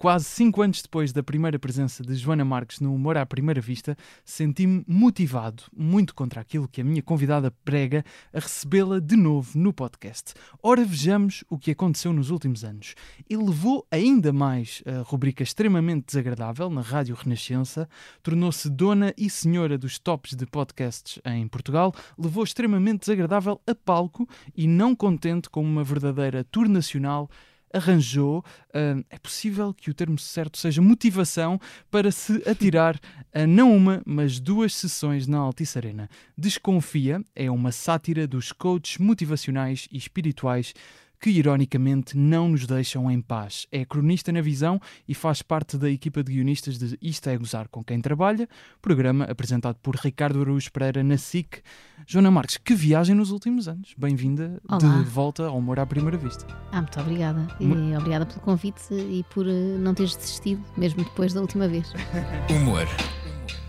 Quase 0.00 0.24
cinco 0.24 0.62
anos 0.62 0.80
depois 0.80 1.12
da 1.12 1.22
primeira 1.22 1.58
presença 1.58 2.02
de 2.02 2.14
Joana 2.14 2.42
Marques 2.42 2.80
no 2.80 2.94
Humor 2.94 3.18
à 3.18 3.26
Primeira 3.26 3.60
Vista, 3.60 3.94
senti-me 4.24 4.82
motivado, 4.88 5.64
muito 5.76 6.14
contra 6.14 6.40
aquilo 6.40 6.66
que 6.66 6.80
a 6.80 6.84
minha 6.84 7.02
convidada 7.02 7.50
prega, 7.66 8.02
a 8.32 8.38
recebê-la 8.38 8.98
de 8.98 9.14
novo 9.14 9.58
no 9.58 9.74
podcast. 9.74 10.32
Ora, 10.62 10.82
vejamos 10.86 11.44
o 11.50 11.58
que 11.58 11.72
aconteceu 11.72 12.14
nos 12.14 12.30
últimos 12.30 12.64
anos. 12.64 12.94
E 13.28 13.36
levou 13.36 13.86
ainda 13.90 14.32
mais 14.32 14.82
a 14.86 15.02
rubrica 15.02 15.42
extremamente 15.42 16.06
desagradável 16.06 16.70
na 16.70 16.80
Rádio 16.80 17.14
Renascença, 17.14 17.86
tornou-se 18.22 18.70
dona 18.70 19.12
e 19.18 19.28
senhora 19.28 19.76
dos 19.76 19.98
tops 19.98 20.34
de 20.34 20.46
podcasts 20.46 21.20
em 21.26 21.46
Portugal, 21.46 21.92
levou 22.16 22.42
extremamente 22.42 23.00
desagradável 23.00 23.60
a 23.66 23.74
palco 23.74 24.26
e, 24.56 24.66
não 24.66 24.96
contente 24.96 25.50
com 25.50 25.62
uma 25.62 25.84
verdadeira 25.84 26.42
tour 26.42 26.70
nacional, 26.70 27.28
arranjou, 27.72 28.44
uh, 28.68 29.04
é 29.08 29.18
possível 29.18 29.72
que 29.72 29.90
o 29.90 29.94
termo 29.94 30.18
certo 30.18 30.58
seja 30.58 30.82
motivação 30.82 31.60
para 31.90 32.10
se 32.10 32.42
atirar 32.48 32.98
a 33.32 33.46
não 33.46 33.74
uma, 33.74 34.02
mas 34.04 34.40
duas 34.40 34.74
sessões 34.74 35.26
na 35.26 35.38
Altice 35.38 35.78
Arena. 35.78 36.08
Desconfia 36.36 37.22
é 37.34 37.50
uma 37.50 37.72
sátira 37.72 38.26
dos 38.26 38.52
coaches 38.52 38.98
motivacionais 38.98 39.88
e 39.90 39.96
espirituais 39.96 40.74
que 41.20 41.30
ironicamente 41.30 42.16
não 42.16 42.48
nos 42.48 42.66
deixam 42.66 43.10
em 43.10 43.20
paz. 43.20 43.66
É 43.70 43.84
cronista 43.84 44.32
na 44.32 44.40
visão 44.40 44.80
e 45.06 45.14
faz 45.14 45.42
parte 45.42 45.76
da 45.76 45.90
equipa 45.90 46.22
de 46.22 46.32
guionistas 46.32 46.78
de 46.78 46.98
Isto 47.02 47.28
é 47.28 47.36
Gozar 47.36 47.68
com 47.68 47.84
quem 47.84 48.00
trabalha, 48.00 48.48
programa 48.80 49.24
apresentado 49.24 49.76
por 49.82 49.96
Ricardo 49.96 50.40
Araújo 50.40 50.72
Pereira 50.72 51.04
na 51.04 51.18
SIC. 51.18 51.62
Joana 52.06 52.30
Marques, 52.30 52.56
que 52.56 52.74
viagem 52.74 53.14
nos 53.14 53.30
últimos 53.30 53.68
anos. 53.68 53.94
Bem-vinda 53.96 54.60
de 54.78 55.04
volta 55.04 55.46
ao 55.46 55.58
Humor 55.58 55.78
à 55.78 55.86
Primeira 55.86 56.16
Vista. 56.16 56.46
Ah, 56.72 56.80
muito 56.80 56.98
obrigada. 56.98 57.46
E 57.60 57.96
obrigada 57.96 58.24
pelo 58.24 58.40
convite 58.40 58.92
e 58.92 59.24
por 59.30 59.46
eh, 59.46 59.76
não 59.78 59.94
teres 59.94 60.16
desistido, 60.16 60.64
mesmo 60.76 61.04
depois 61.04 61.34
da 61.34 61.40
última 61.40 61.68
vez. 61.68 61.92
Humor 62.50 62.88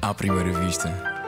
à 0.02 0.14
Primeira 0.14 0.52
Vista. 0.66 1.21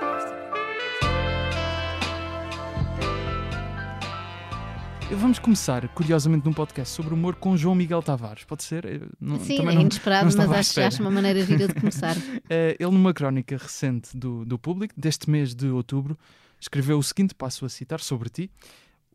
Vamos 5.12 5.38
começar, 5.38 5.88
curiosamente, 5.90 6.46
num 6.46 6.54
podcast 6.54 6.94
sobre 6.94 7.14
humor 7.14 7.36
com 7.36 7.56
João 7.56 7.76
Miguel 7.76 8.02
Tavares. 8.02 8.44
Pode 8.46 8.64
ser? 8.64 9.10
Não, 9.20 9.40
Sim, 9.40 9.68
é 9.68 9.74
inesperado, 9.74 10.30
não, 10.30 10.46
não 10.46 10.48
mas 10.50 10.70
acho, 10.70 10.82
acho 10.82 11.02
uma 11.02 11.12
maneira 11.12 11.46
gira 11.46 11.68
de 11.68 11.74
começar. 11.74 12.16
Eh, 12.50 12.76
ele, 12.80 12.92
numa 12.92 13.14
crónica 13.14 13.56
recente 13.58 14.16
do, 14.16 14.44
do 14.44 14.60
público, 14.60 14.94
deste 14.98 15.30
mês 15.30 15.56
de 15.56 15.68
outubro, 15.68 16.18
escreveu 16.60 16.98
o 16.98 17.04
seguinte: 17.04 17.34
passo 17.34 17.66
a 17.66 17.70
citar 17.70 18.00
sobre 18.00 18.30
ti. 18.30 18.52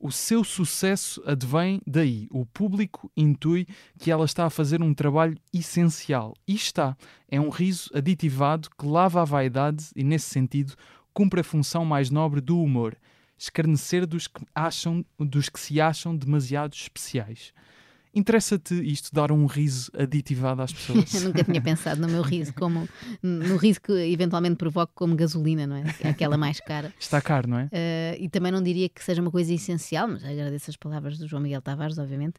O 0.00 0.10
seu 0.10 0.44
sucesso 0.44 1.22
advém 1.26 1.80
daí. 1.86 2.28
O 2.30 2.46
público 2.46 3.10
intui 3.16 3.66
que 3.98 4.10
ela 4.10 4.24
está 4.24 4.46
a 4.46 4.50
fazer 4.50 4.82
um 4.82 4.94
trabalho 4.94 5.36
essencial. 5.52 6.34
E 6.46 6.54
está. 6.54 6.96
É 7.28 7.40
um 7.40 7.50
riso 7.50 7.90
aditivado 7.92 8.68
que 8.78 8.86
lava 8.86 9.20
a 9.20 9.24
vaidade 9.24 9.86
e, 9.94 10.04
nesse 10.04 10.30
sentido, 10.30 10.74
cumpre 11.12 11.40
a 11.40 11.44
função 11.44 11.84
mais 11.84 12.10
nobre 12.10 12.40
do 12.40 12.60
humor 12.62 12.96
escarnecer 13.38 14.06
dos 14.06 14.26
que, 14.26 14.44
acham, 14.54 15.04
dos 15.18 15.48
que 15.48 15.60
se 15.60 15.80
acham 15.80 16.16
demasiado 16.16 16.74
especiais. 16.74 17.52
Interessa-te 18.14 18.74
isto, 18.74 19.14
dar 19.14 19.30
um 19.30 19.46
riso 19.46 19.92
aditivado 19.96 20.62
às 20.62 20.72
pessoas? 20.72 21.12
Eu 21.14 21.20
nunca 21.20 21.44
tinha 21.44 21.60
pensado 21.60 22.00
no 22.00 22.08
meu 22.08 22.22
riso 22.22 22.52
como 22.54 22.88
no 23.22 23.56
riso 23.56 23.80
que 23.80 23.92
eventualmente 23.92 24.56
provoco 24.56 24.92
como 24.94 25.14
gasolina, 25.14 25.66
não 25.66 25.76
é? 25.76 25.84
é 26.00 26.08
aquela 26.08 26.36
mais 26.36 26.58
cara. 26.58 26.92
Está 26.98 27.20
caro, 27.20 27.48
não 27.48 27.58
é? 27.58 27.64
Uh, 27.66 28.24
e 28.24 28.28
também 28.28 28.50
não 28.50 28.62
diria 28.62 28.88
que 28.88 29.04
seja 29.04 29.20
uma 29.20 29.30
coisa 29.30 29.52
essencial, 29.52 30.08
mas 30.08 30.24
agradeço 30.24 30.70
as 30.70 30.76
palavras 30.76 31.18
do 31.18 31.28
João 31.28 31.42
Miguel 31.42 31.62
Tavares, 31.62 31.98
obviamente. 31.98 32.36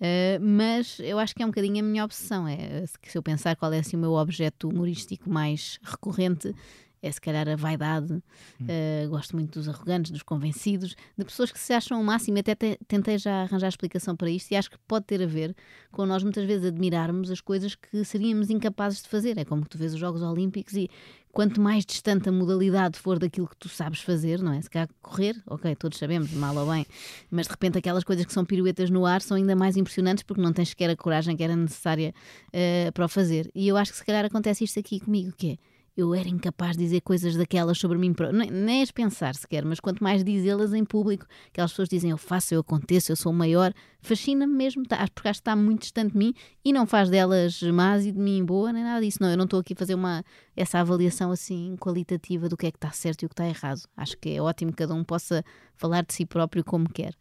Uh, 0.00 0.40
mas 0.40 0.98
eu 1.00 1.18
acho 1.18 1.34
que 1.34 1.42
é 1.42 1.46
um 1.46 1.50
bocadinho 1.50 1.80
a 1.80 1.82
minha 1.82 2.04
obsessão. 2.04 2.46
É, 2.46 2.84
se 2.86 3.18
eu 3.18 3.22
pensar 3.22 3.56
qual 3.56 3.72
é 3.72 3.80
assim, 3.80 3.96
o 3.96 4.00
meu 4.00 4.12
objeto 4.12 4.68
humorístico 4.68 5.28
mais 5.28 5.80
recorrente, 5.82 6.54
é 7.02 7.10
se 7.10 7.20
calhar 7.20 7.48
a 7.48 7.56
vaidade. 7.56 8.12
Hum. 8.60 8.66
Uh, 8.66 9.08
gosto 9.08 9.36
muito 9.36 9.58
dos 9.58 9.68
arrogantes, 9.68 10.10
dos 10.10 10.22
convencidos, 10.22 10.94
de 11.16 11.24
pessoas 11.24 11.52
que 11.52 11.58
se 11.58 11.72
acham 11.72 12.00
o 12.00 12.04
máximo. 12.04 12.38
Até 12.38 12.54
te, 12.54 12.78
tentei 12.86 13.18
já 13.18 13.42
arranjar 13.42 13.68
explicação 13.68 14.16
para 14.16 14.30
isto 14.30 14.50
e 14.52 14.56
acho 14.56 14.70
que 14.70 14.78
pode 14.86 15.06
ter 15.06 15.22
a 15.22 15.26
ver 15.26 15.54
com 15.90 16.06
nós 16.06 16.22
muitas 16.22 16.44
vezes 16.44 16.66
admirarmos 16.66 17.30
as 17.30 17.40
coisas 17.40 17.74
que 17.74 18.04
seríamos 18.04 18.50
incapazes 18.50 19.02
de 19.02 19.08
fazer. 19.08 19.38
É 19.38 19.44
como 19.44 19.66
tu 19.66 19.78
vês 19.78 19.94
os 19.94 20.00
Jogos 20.00 20.22
Olímpicos 20.22 20.74
e 20.74 20.90
quanto 21.32 21.60
mais 21.60 21.84
distante 21.84 22.28
a 22.28 22.32
modalidade 22.32 22.98
for 22.98 23.18
daquilo 23.18 23.46
que 23.46 23.56
tu 23.56 23.68
sabes 23.68 24.00
fazer, 24.00 24.42
não 24.42 24.52
é? 24.52 24.60
Se 24.60 24.68
calhar 24.68 24.88
correr, 25.00 25.36
ok, 25.46 25.74
todos 25.76 25.98
sabemos, 25.98 26.32
mal 26.32 26.56
ou 26.56 26.66
bem, 26.68 26.84
mas 27.30 27.46
de 27.46 27.52
repente 27.52 27.78
aquelas 27.78 28.02
coisas 28.02 28.24
que 28.24 28.32
são 28.32 28.44
piruetas 28.44 28.90
no 28.90 29.06
ar 29.06 29.20
são 29.20 29.36
ainda 29.36 29.54
mais 29.54 29.76
impressionantes 29.76 30.24
porque 30.24 30.42
não 30.42 30.52
tens 30.52 30.70
sequer 30.70 30.90
a 30.90 30.96
coragem 30.96 31.36
que 31.36 31.42
era 31.44 31.54
necessária 31.54 32.12
uh, 32.48 32.92
para 32.92 33.04
o 33.04 33.08
fazer. 33.08 33.50
E 33.54 33.68
eu 33.68 33.76
acho 33.76 33.92
que 33.92 33.98
se 33.98 34.04
calhar 34.04 34.24
acontece 34.24 34.64
isto 34.64 34.80
aqui 34.80 35.00
comigo, 35.00 35.32
que 35.36 35.52
é 35.52 35.58
eu 35.98 36.14
era 36.14 36.28
incapaz 36.28 36.76
de 36.76 36.84
dizer 36.84 37.00
coisas 37.00 37.34
daquelas 37.34 37.76
sobre 37.76 37.98
mim, 37.98 38.14
nem, 38.32 38.48
nem 38.48 38.82
as 38.82 38.92
pensar 38.92 39.34
sequer, 39.34 39.64
mas 39.64 39.80
quanto 39.80 40.00
mais 40.00 40.22
dizê-las 40.22 40.72
em 40.72 40.84
público, 40.84 41.26
aquelas 41.48 41.72
pessoas 41.72 41.88
dizem 41.88 42.12
eu 42.12 42.16
faço, 42.16 42.54
eu 42.54 42.60
aconteço, 42.60 43.10
eu 43.10 43.16
sou 43.16 43.32
o 43.32 43.34
maior, 43.34 43.74
fascina-me 44.00 44.54
mesmo, 44.54 44.86
tá, 44.86 44.96
porque 45.12 45.28
acho 45.28 45.40
que 45.40 45.48
está 45.48 45.56
muito 45.56 45.80
distante 45.80 46.12
de 46.12 46.18
mim 46.18 46.32
e 46.64 46.72
não 46.72 46.86
faz 46.86 47.10
delas 47.10 47.60
más 47.62 48.06
e 48.06 48.12
de 48.12 48.18
mim 48.20 48.44
boa, 48.44 48.72
nem 48.72 48.84
nada 48.84 49.04
disso. 49.04 49.18
Não, 49.20 49.28
eu 49.28 49.36
não 49.36 49.44
estou 49.44 49.58
aqui 49.58 49.72
a 49.72 49.76
fazer 49.76 49.96
uma, 49.96 50.24
essa 50.56 50.78
avaliação 50.78 51.32
assim 51.32 51.74
qualitativa 51.80 52.48
do 52.48 52.56
que 52.56 52.68
é 52.68 52.70
que 52.70 52.76
está 52.76 52.92
certo 52.92 53.24
e 53.24 53.26
o 53.26 53.28
que 53.28 53.32
está 53.32 53.48
errado. 53.48 53.80
Acho 53.96 54.16
que 54.18 54.30
é 54.30 54.40
ótimo 54.40 54.70
que 54.70 54.78
cada 54.78 54.94
um 54.94 55.02
possa 55.02 55.44
falar 55.74 56.04
de 56.04 56.14
si 56.14 56.24
próprio 56.24 56.62
como 56.62 56.88
quer. 56.88 57.12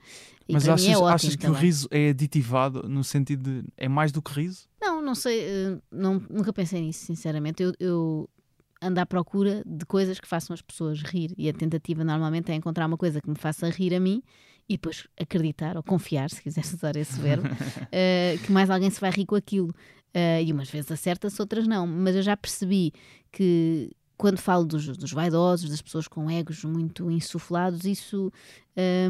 E 0.48 0.54
mas 0.54 0.70
achas, 0.70 0.88
é 0.88 0.94
achas 0.94 1.36
que 1.36 1.42
também. 1.42 1.58
o 1.58 1.60
riso 1.60 1.88
é 1.90 2.10
aditivado 2.10 2.88
no 2.88 3.04
sentido 3.04 3.62
de 3.62 3.68
é 3.76 3.90
mais 3.90 4.12
do 4.12 4.22
que 4.22 4.32
riso? 4.34 4.68
Não, 4.80 5.02
não 5.02 5.16
sei, 5.16 5.40
eh, 5.42 5.78
não, 5.92 6.22
nunca 6.30 6.54
pensei 6.54 6.80
nisso, 6.80 7.06
sinceramente. 7.06 7.64
Eu, 7.64 7.74
eu 7.80 8.30
ando 8.82 9.00
à 9.00 9.06
procura 9.06 9.64
de 9.66 9.86
coisas 9.86 10.20
que 10.20 10.28
façam 10.28 10.54
as 10.54 10.62
pessoas 10.62 11.02
rir 11.02 11.34
e 11.38 11.50
a 11.50 11.54
tentativa 11.54 12.04
normalmente 12.04 12.52
é 12.52 12.56
encontrar 12.56 12.86
uma 12.86 12.98
coisa 12.98 13.22
que 13.22 13.30
me 13.30 13.38
faça 13.38 13.70
rir 13.70 13.94
a 13.94 14.00
mim 14.00 14.22
e 14.70 14.74
depois 14.74 15.08
acreditar 15.20 15.78
ou 15.78 15.84
confiar, 15.84 16.30
se 16.30 16.42
quiseres 16.42 16.74
usar 16.74 16.96
esse 16.96 17.20
verbo, 17.20 17.48
uh, 17.48 18.38
que 18.46 18.52
mais 18.52 18.70
alguém 18.70 18.90
se 18.90 19.00
vai 19.00 19.12
rir 19.12 19.26
com 19.26 19.36
aquilo. 19.36 19.70
Uh, 20.16 20.42
e 20.44 20.52
umas 20.52 20.70
vezes 20.70 20.92
acerta-se, 20.92 21.40
outras 21.42 21.68
não. 21.68 21.86
Mas 21.88 22.16
eu 22.16 22.22
já 22.22 22.36
percebi 22.36 22.92
que 23.32 23.92
quando 24.18 24.40
falo 24.40 24.66
dos, 24.66 24.98
dos 24.98 25.12
vaidosos, 25.12 25.70
das 25.70 25.82
pessoas 25.82 26.08
com 26.08 26.30
egos 26.30 26.64
muito 26.64 27.10
insuflados, 27.12 27.86
isso 27.86 28.32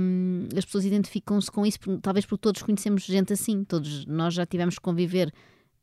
um, 0.02 0.48
as 0.56 0.66
pessoas 0.66 0.86
identificam-se 0.86 1.50
com 1.50 1.66
isso, 1.66 1.80
talvez 2.02 2.26
porque 2.26 2.42
todos 2.42 2.62
conhecemos 2.62 3.04
gente 3.04 3.32
assim, 3.32 3.64
todos 3.64 4.06
nós 4.06 4.34
já 4.34 4.46
tivemos 4.46 4.76
que 4.76 4.82
conviver 4.82 5.34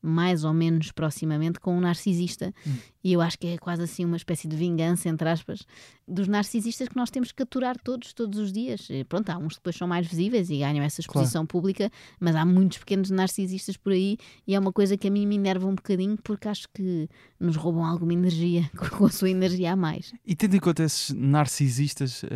mais 0.03 0.45
ou 0.45 0.53
menos 0.53 0.93
proximamente 0.93 1.59
com 1.59 1.77
um 1.77 1.81
narcisista. 1.81 2.53
Hum. 2.67 2.77
E 3.05 3.13
eu 3.13 3.21
acho 3.21 3.39
que 3.39 3.49
é 3.49 3.59
quase 3.59 3.83
assim 3.83 4.03
uma 4.03 4.17
espécie 4.17 4.49
de 4.49 4.57
vingança, 4.57 5.11
entre 5.11 5.29
aspas, 5.29 5.67
dos 6.09 6.27
narcisistas 6.27 6.89
que 6.89 6.97
nós 6.97 7.11
temos 7.11 7.33
que 7.33 7.43
aturar 7.43 7.79
todos, 7.79 8.15
todos 8.15 8.39
os 8.39 8.51
dias. 8.51 8.89
E 8.89 9.05
pronto, 9.05 9.29
há 9.29 9.37
uns 9.37 9.53
que 9.53 9.59
depois 9.59 9.77
são 9.77 9.87
mais 9.87 10.07
visíveis 10.07 10.49
e 10.49 10.59
ganham 10.59 10.83
essa 10.83 11.03
exposição 11.03 11.43
claro. 11.43 11.49
pública, 11.49 11.91
mas 12.19 12.35
há 12.35 12.47
muitos 12.47 12.79
pequenos 12.79 13.11
narcisistas 13.11 13.77
por 13.77 13.93
aí 13.93 14.17
e 14.47 14.55
é 14.55 14.59
uma 14.59 14.73
coisa 14.73 14.97
que 14.97 15.07
a 15.07 15.11
mim 15.11 15.27
me 15.27 15.35
enerva 15.35 15.67
um 15.67 15.75
bocadinho 15.75 16.17
porque 16.25 16.49
acho 16.49 16.67
que 16.73 17.07
nos 17.39 17.57
roubam 17.57 17.85
alguma 17.85 18.15
energia 18.15 18.71
com 18.97 19.05
a 19.05 19.11
sua 19.11 19.29
energia 19.29 19.73
a 19.73 19.77
mais. 19.77 20.15
E 20.25 20.35
tendo 20.35 20.57
em 20.57 20.61
conta 20.61 20.83
esses 20.83 21.11
narcisistas 21.11 22.23
uh, 22.23 22.29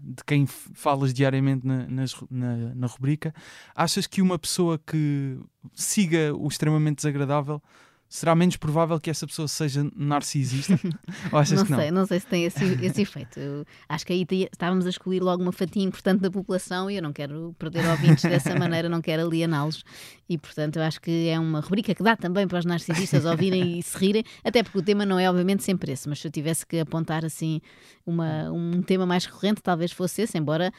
de 0.00 0.22
quem 0.24 0.46
falas 0.46 1.12
diariamente 1.12 1.66
na, 1.66 1.88
na, 2.30 2.74
na 2.76 2.86
rubrica, 2.86 3.34
achas 3.74 4.06
que 4.06 4.22
uma 4.22 4.38
pessoa 4.38 4.78
que 4.78 5.36
siga 5.74 6.32
o 6.32 6.46
extremamente 6.46 6.96
desagradável 6.96 7.60
será 8.12 8.34
menos 8.34 8.58
provável 8.58 9.00
que 9.00 9.08
essa 9.08 9.26
pessoa 9.26 9.48
seja 9.48 9.90
narcisista? 9.96 10.78
Ou 11.32 11.38
achas 11.38 11.58
não 11.58 11.64
que 11.64 11.70
não? 11.70 11.78
sei, 11.78 11.90
não 11.90 12.06
sei 12.06 12.20
se 12.20 12.26
tem 12.26 12.44
esse, 12.44 12.62
esse 12.84 13.00
efeito. 13.00 13.40
Eu 13.40 13.64
acho 13.88 14.06
que 14.06 14.12
aí 14.12 14.26
estávamos 14.52 14.84
a 14.84 14.90
escolher 14.90 15.22
logo 15.22 15.42
uma 15.42 15.50
fatia 15.50 15.82
importante 15.82 16.20
da 16.20 16.30
população 16.30 16.90
e 16.90 16.96
eu 16.96 17.02
não 17.02 17.10
quero 17.10 17.56
perder 17.58 17.88
ouvintes 17.88 18.22
dessa 18.22 18.54
maneira, 18.54 18.86
não 18.86 19.00
quero 19.00 19.26
aliená-los. 19.26 19.82
E 20.28 20.36
portanto, 20.36 20.76
eu 20.76 20.82
acho 20.82 21.00
que 21.00 21.28
é 21.28 21.40
uma 21.40 21.60
rubrica 21.60 21.94
que 21.94 22.02
dá 22.02 22.14
também 22.14 22.46
para 22.46 22.58
os 22.58 22.66
narcisistas 22.66 23.24
ouvirem 23.24 23.78
e 23.78 23.82
se 23.82 23.96
rirem, 23.96 24.24
até 24.44 24.62
porque 24.62 24.78
o 24.78 24.82
tema 24.82 25.06
não 25.06 25.18
é 25.18 25.30
obviamente 25.30 25.62
sempre 25.62 25.92
esse, 25.92 26.06
mas 26.06 26.20
se 26.20 26.28
eu 26.28 26.30
tivesse 26.30 26.66
que 26.66 26.80
apontar 26.80 27.24
assim 27.24 27.62
uma, 28.04 28.52
um 28.52 28.82
tema 28.82 29.06
mais 29.06 29.24
recorrente, 29.24 29.62
talvez 29.62 29.90
fosse 29.90 30.20
esse, 30.20 30.36
embora 30.36 30.70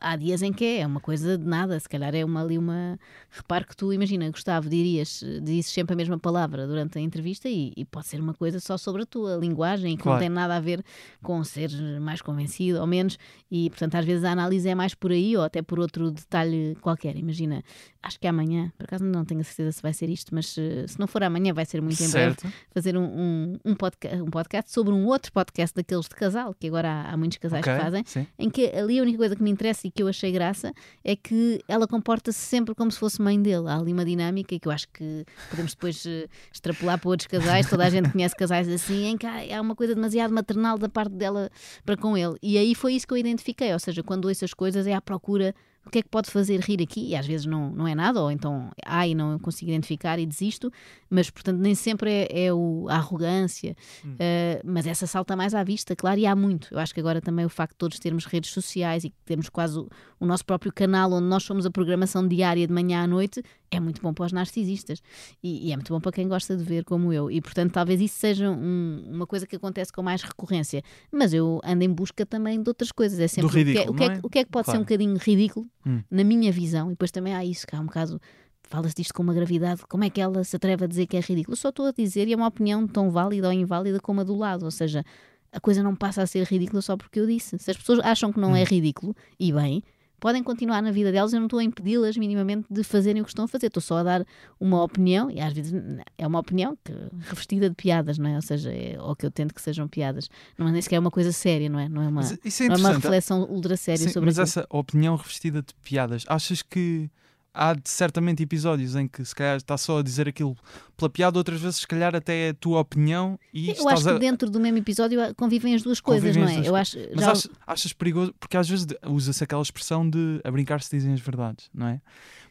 há 0.00 0.16
dias 0.16 0.42
em 0.42 0.52
que 0.52 0.78
é 0.78 0.86
uma 0.86 1.00
coisa 1.00 1.36
de 1.36 1.44
nada, 1.44 1.78
se 1.78 1.88
calhar 1.88 2.14
é 2.14 2.24
uma, 2.24 2.42
ali 2.42 2.56
uma. 2.58 2.98
Repare 3.30 3.64
que 3.66 3.76
tu, 3.76 3.92
imagina, 3.92 4.30
Gustavo, 4.30 4.68
dirias, 4.68 5.24
dizes 5.42 5.70
sempre 5.72 5.94
a 5.94 5.96
mesma 5.96 6.18
palavra 6.18 6.66
durante 6.66 6.98
a 6.98 7.00
entrevista 7.00 7.48
e, 7.48 7.72
e 7.76 7.84
pode 7.84 8.06
ser 8.06 8.20
uma 8.20 8.34
coisa 8.34 8.60
só 8.60 8.76
sobre 8.76 9.02
a 9.02 9.06
tua 9.06 9.36
linguagem 9.36 9.94
e 9.94 9.96
que 9.96 10.02
Claro. 10.02 10.16
não 10.16 10.20
tem 10.20 10.28
nada 10.28 10.56
a 10.56 10.60
ver 10.60 10.84
com 11.22 11.42
ser 11.44 11.70
mais 12.00 12.20
convencido 12.22 12.80
ou 12.80 12.86
menos, 12.86 13.18
e 13.50 13.68
portanto 13.70 13.94
às 13.96 14.04
vezes 14.04 14.24
a 14.24 14.32
análise 14.32 14.68
é 14.68 14.74
mais 14.74 14.94
por 14.94 15.10
aí 15.10 15.36
ou 15.36 15.42
até 15.42 15.62
por 15.62 15.78
outro 15.80 16.10
detalhe 16.10 16.76
qualquer. 16.80 17.16
Imagina, 17.16 17.62
acho 18.02 18.18
que 18.18 18.26
é 18.26 18.30
amanhã, 18.30 18.72
por 18.76 18.84
acaso 18.84 19.04
não 19.04 19.24
tenho 19.24 19.40
a 19.40 19.44
certeza 19.44 19.72
se 19.72 19.82
vai 19.82 19.92
ser 19.92 20.08
isto, 20.08 20.34
mas 20.34 20.56
eh, 20.58 20.86
se 20.88 20.98
não 20.98 21.06
for 21.06 21.22
amanhã 21.22 21.52
vai 21.54 21.64
ser 21.64 21.80
muito 21.80 22.02
em 22.02 22.10
breve 22.10 22.40
Certo. 22.40 22.52
fazer 22.70 22.96
um, 22.96 23.04
um, 23.04 23.58
um, 23.64 23.74
podca 23.74 24.08
um 24.22 24.30
podcast 24.30 24.72
sobre 24.72 24.92
um 24.92 25.06
outro 25.06 25.32
podcast 25.32 25.74
daqueles 25.74 26.08
de 26.08 26.14
casal, 26.14 26.54
que 26.58 26.66
agora 26.66 26.88
há, 26.88 27.12
há 27.12 27.16
muitos 27.16 27.38
casais 27.38 27.62
Ok, 27.62 27.74
que 27.74 27.80
fazem, 27.80 28.02
sim. 28.06 28.26
em 28.38 28.50
que 28.50 28.66
ali 28.66 28.98
a 28.98 29.02
única 29.02 29.18
coisa 29.18 29.36
que 29.36 29.42
me 29.42 29.50
interessa 29.50 29.86
e 29.86 29.90
que 29.90 30.02
eu 30.02 30.08
achei 30.08 30.32
graça 30.32 30.72
é 31.04 31.14
que 31.14 31.60
ela 31.68 31.86
comporta-se 31.86 32.38
sempre 32.38 32.74
como 32.74 32.90
se 32.90 32.98
fosse 32.98 33.22
mãe 33.22 33.40
dele. 33.40 33.68
Há 33.68 33.76
ali 33.78 33.92
uma 33.92 34.04
dinâmica 34.04 34.58
que 34.58 34.66
eu 34.66 34.72
acho 34.72 34.88
que 34.88 35.24
podemos 35.48 35.72
depois 35.74 36.04
eh, 36.06 36.26
extrapolar 36.52 36.98
para 36.98 37.08
outros 37.08 37.26
casais. 37.26 37.68
Toda 37.68 37.84
a 37.86 37.90
gente 37.90 38.10
conhece 38.10 38.34
casais 38.34 38.68
assim, 38.68 39.04
em 39.06 39.16
que 39.16 39.26
há, 39.26 39.58
há 39.58 39.60
uma 39.60 39.76
coisa 39.76 39.94
demasiado 39.94 40.32
maternal 40.34 40.76
da 40.78 40.88
parte 40.88 41.14
dela 41.14 41.50
para 41.84 41.96
com 41.96 42.16
ele. 42.16 42.36
E 42.42 42.58
aí 42.58 42.74
foi 42.74 42.94
isso 42.94 43.06
que 43.06 43.12
eu 43.14 43.18
identifiquei. 43.18 43.72
Ou 43.72 43.78
seja, 43.78 44.02
quando 44.02 44.26
ouço 44.26 44.44
as 44.44 44.52
coisas 44.54 44.86
é 44.86 44.94
à 44.94 45.00
procura. 45.00 45.54
O 45.84 45.90
que 45.90 45.98
é 45.98 46.02
que 46.02 46.08
pode 46.08 46.30
fazer 46.30 46.60
rir 46.60 46.80
aqui? 46.80 47.08
E 47.08 47.16
às 47.16 47.26
vezes 47.26 47.44
não, 47.44 47.70
não 47.70 47.88
é 47.88 47.94
nada, 47.94 48.20
ou 48.20 48.30
então 48.30 48.70
e 49.06 49.14
não 49.14 49.38
consigo 49.38 49.70
identificar 49.70 50.18
e 50.18 50.26
desisto, 50.26 50.72
mas 51.10 51.28
portanto 51.28 51.58
nem 51.58 51.74
sempre 51.74 52.10
é, 52.10 52.46
é 52.46 52.52
o, 52.52 52.86
a 52.88 52.96
arrogância, 52.96 53.76
Uh, 54.12 54.60
mas 54.64 54.86
essa 54.86 55.06
salta 55.06 55.34
mais 55.34 55.54
à 55.54 55.62
vista, 55.62 55.94
claro, 55.96 56.18
e 56.18 56.26
há 56.26 56.34
muito. 56.34 56.68
Eu 56.70 56.78
acho 56.78 56.94
que 56.94 57.00
agora 57.00 57.20
também 57.20 57.44
o 57.44 57.48
facto 57.48 57.72
de 57.72 57.78
todos 57.78 57.98
termos 57.98 58.24
redes 58.24 58.50
sociais 58.50 59.04
e 59.04 59.10
que 59.10 59.16
temos 59.24 59.48
quase 59.48 59.78
o, 59.78 59.88
o 60.22 60.26
nosso 60.26 60.44
próprio 60.44 60.72
canal 60.72 61.12
onde 61.12 61.26
nós 61.26 61.42
somos 61.42 61.66
a 61.66 61.70
programação 61.70 62.26
diária 62.28 62.66
de 62.66 62.72
manhã 62.72 63.02
à 63.02 63.06
noite 63.06 63.42
é 63.70 63.80
muito 63.80 64.00
bom 64.00 64.14
para 64.14 64.26
os 64.26 64.32
narcisistas 64.32 65.02
e, 65.42 65.66
e 65.68 65.72
é 65.72 65.76
muito 65.76 65.92
bom 65.92 66.00
para 66.00 66.12
quem 66.12 66.28
gosta 66.28 66.56
de 66.56 66.62
ver 66.62 66.84
como 66.84 67.12
eu. 67.12 67.30
E 67.30 67.40
portanto, 67.40 67.72
talvez 67.72 68.00
isso 68.00 68.16
seja 68.18 68.50
um- 68.50 69.02
uma 69.10 69.26
coisa 69.26 69.46
que 69.46 69.56
acontece 69.56 69.92
com 69.92 70.02
mais 70.02 70.22
recorrência. 70.22 70.82
Mas 71.10 71.32
eu 71.34 71.60
ando 71.64 71.82
em 71.82 71.88
busca 71.92 72.24
também 72.24 72.62
de 72.62 72.68
outras 72.68 72.92
coisas. 72.92 73.18
É 73.18 73.26
sempre 73.26 73.50
Do 73.50 73.56
ridículo, 73.56 73.92
o, 73.92 73.94
que 73.96 74.04
é, 74.04 74.06
o, 74.06 74.08
que 74.08 74.12
é, 74.12 74.16
é? 74.16 74.20
o 74.22 74.30
que 74.30 74.38
é 74.38 74.44
que 74.44 74.50
pode 74.50 74.66
ser 74.66 74.72
Claro. 74.72 74.80
um 74.80 74.84
bocadinho 74.84 75.16
ridículo 75.16 75.66
Hum. 75.86 76.02
na 76.10 76.22
minha 76.22 76.52
visão. 76.52 76.86
E 76.86 76.90
depois 76.90 77.10
também 77.10 77.34
há 77.34 77.44
isso, 77.44 77.66
que 77.66 77.74
há 77.74 77.80
um 77.80 77.86
bocado 77.86 78.20
fala-se 78.62 78.94
disto 78.94 79.12
com 79.12 79.22
uma 79.22 79.34
gravidade, 79.34 79.82
como 79.88 80.04
é 80.04 80.08
que 80.08 80.20
ela 80.20 80.42
se 80.44 80.56
atreve 80.56 80.84
a 80.84 80.86
dizer 80.86 81.06
que 81.06 81.16
é 81.16 81.20
ridículo? 81.20 81.52
Eu 81.52 81.56
só 81.58 81.68
estou 81.68 81.84
a 81.86 81.92
dizer, 81.92 82.26
e 82.28 82.32
é 82.32 82.36
uma 82.36 82.46
opinião 82.46 82.86
tão 82.86 83.10
válida 83.10 83.48
ou 83.48 83.52
inválida 83.52 84.00
como 84.00 84.20
a 84.22 84.24
do 84.24 84.34
lado, 84.34 84.64
ou 84.64 84.70
seja, 84.70 85.04
a 85.52 85.60
coisa 85.60 85.82
não 85.82 85.94
passa 85.94 86.22
a 86.22 86.26
ser 86.26 86.46
ridícula 86.46 86.80
só 86.80 86.96
porque 86.96 87.20
eu 87.20 87.26
disse. 87.26 87.58
Se 87.58 87.70
as 87.70 87.76
pessoas 87.76 87.98
acham 88.00 88.32
que 88.32 88.40
não 88.40 88.56
é 88.56 88.64
ridículo, 88.64 89.14
e 89.38 89.52
bem, 89.52 89.82
podem 90.22 90.40
continuar 90.40 90.80
na 90.80 90.92
vida 90.92 91.10
delas, 91.10 91.32
eu 91.32 91.40
não 91.40 91.48
estou 91.48 91.58
a 91.58 91.64
impedi-las 91.64 92.16
minimamente 92.16 92.64
de 92.70 92.84
fazerem 92.84 93.20
o 93.20 93.24
que 93.24 93.32
estão 93.32 93.44
a 93.44 93.48
fazer, 93.48 93.66
estou 93.66 93.80
só 93.80 93.96
a 93.96 94.02
dar 94.04 94.26
uma 94.60 94.80
opinião, 94.80 95.28
e 95.28 95.40
às 95.40 95.52
vezes 95.52 95.74
é 96.16 96.24
uma 96.24 96.38
opinião 96.38 96.78
que, 96.84 96.92
revestida 97.22 97.68
de 97.68 97.74
piadas, 97.74 98.18
não 98.18 98.30
é? 98.30 98.36
Ou 98.36 98.42
seja, 98.42 98.72
é, 98.72 98.96
ou 99.00 99.16
que 99.16 99.26
eu 99.26 99.32
tento 99.32 99.52
que 99.52 99.60
sejam 99.60 99.88
piadas, 99.88 100.30
não 100.56 100.68
é 100.68 100.70
nem 100.70 100.80
sequer 100.80 101.00
uma 101.00 101.10
coisa 101.10 101.32
séria, 101.32 101.68
não 101.68 101.76
é? 101.76 101.88
Não 101.88 102.02
é 102.02 102.06
uma, 102.06 102.20
é 102.20 102.24
não 102.24 102.28
é 102.28 102.28
uma 102.28 102.74
interessante. 102.76 102.94
reflexão 103.02 103.42
ultra 103.50 103.76
séria 103.76 103.98
Sim, 104.06 104.10
sobre 104.10 104.26
mas 104.26 104.38
aquilo. 104.38 104.62
essa 104.62 104.66
opinião 104.70 105.16
revestida 105.16 105.60
de 105.60 105.74
piadas, 105.82 106.24
achas 106.28 106.62
que 106.62 107.10
há 107.52 107.74
certamente 107.84 108.44
episódios 108.44 108.94
em 108.94 109.08
que 109.08 109.24
se 109.24 109.34
calhar 109.34 109.56
está 109.56 109.76
só 109.76 109.98
a 109.98 110.02
dizer 110.02 110.28
aquilo 110.28 110.56
pela 111.02 111.10
piada, 111.10 111.38
outras 111.38 111.60
vezes 111.60 111.80
se 111.80 111.86
calhar 111.86 112.14
até 112.14 112.48
é 112.48 112.48
a 112.50 112.54
tua 112.54 112.80
opinião 112.80 113.38
e 113.52 113.70
Eu 113.70 113.88
acho 113.88 114.04
que 114.04 114.10
a... 114.10 114.18
dentro 114.18 114.48
do 114.48 114.60
mesmo 114.60 114.78
episódio 114.78 115.20
ah, 115.20 115.34
convivem 115.34 115.74
as 115.74 115.82
duas 115.82 116.00
coisas, 116.00 116.36
Convivem 116.36 116.54
não 116.54 116.60
as 116.60 116.66
é? 116.66 116.68
Eu 116.68 116.76
acho, 116.76 116.98
Mas 117.14 117.24
já- 117.24 117.32
achas, 117.32 117.50
achas 117.66 117.92
perigoso, 117.92 118.32
porque 118.38 118.56
às 118.56 118.68
vezes 118.68 118.86
usa-se 119.06 119.42
aquela 119.42 119.62
expressão 119.62 120.08
de 120.08 120.40
a 120.44 120.50
brincar 120.50 120.80
se 120.80 120.96
dizem 120.96 121.12
as 121.12 121.20
verdades, 121.20 121.68
não 121.74 121.86
é? 121.88 122.00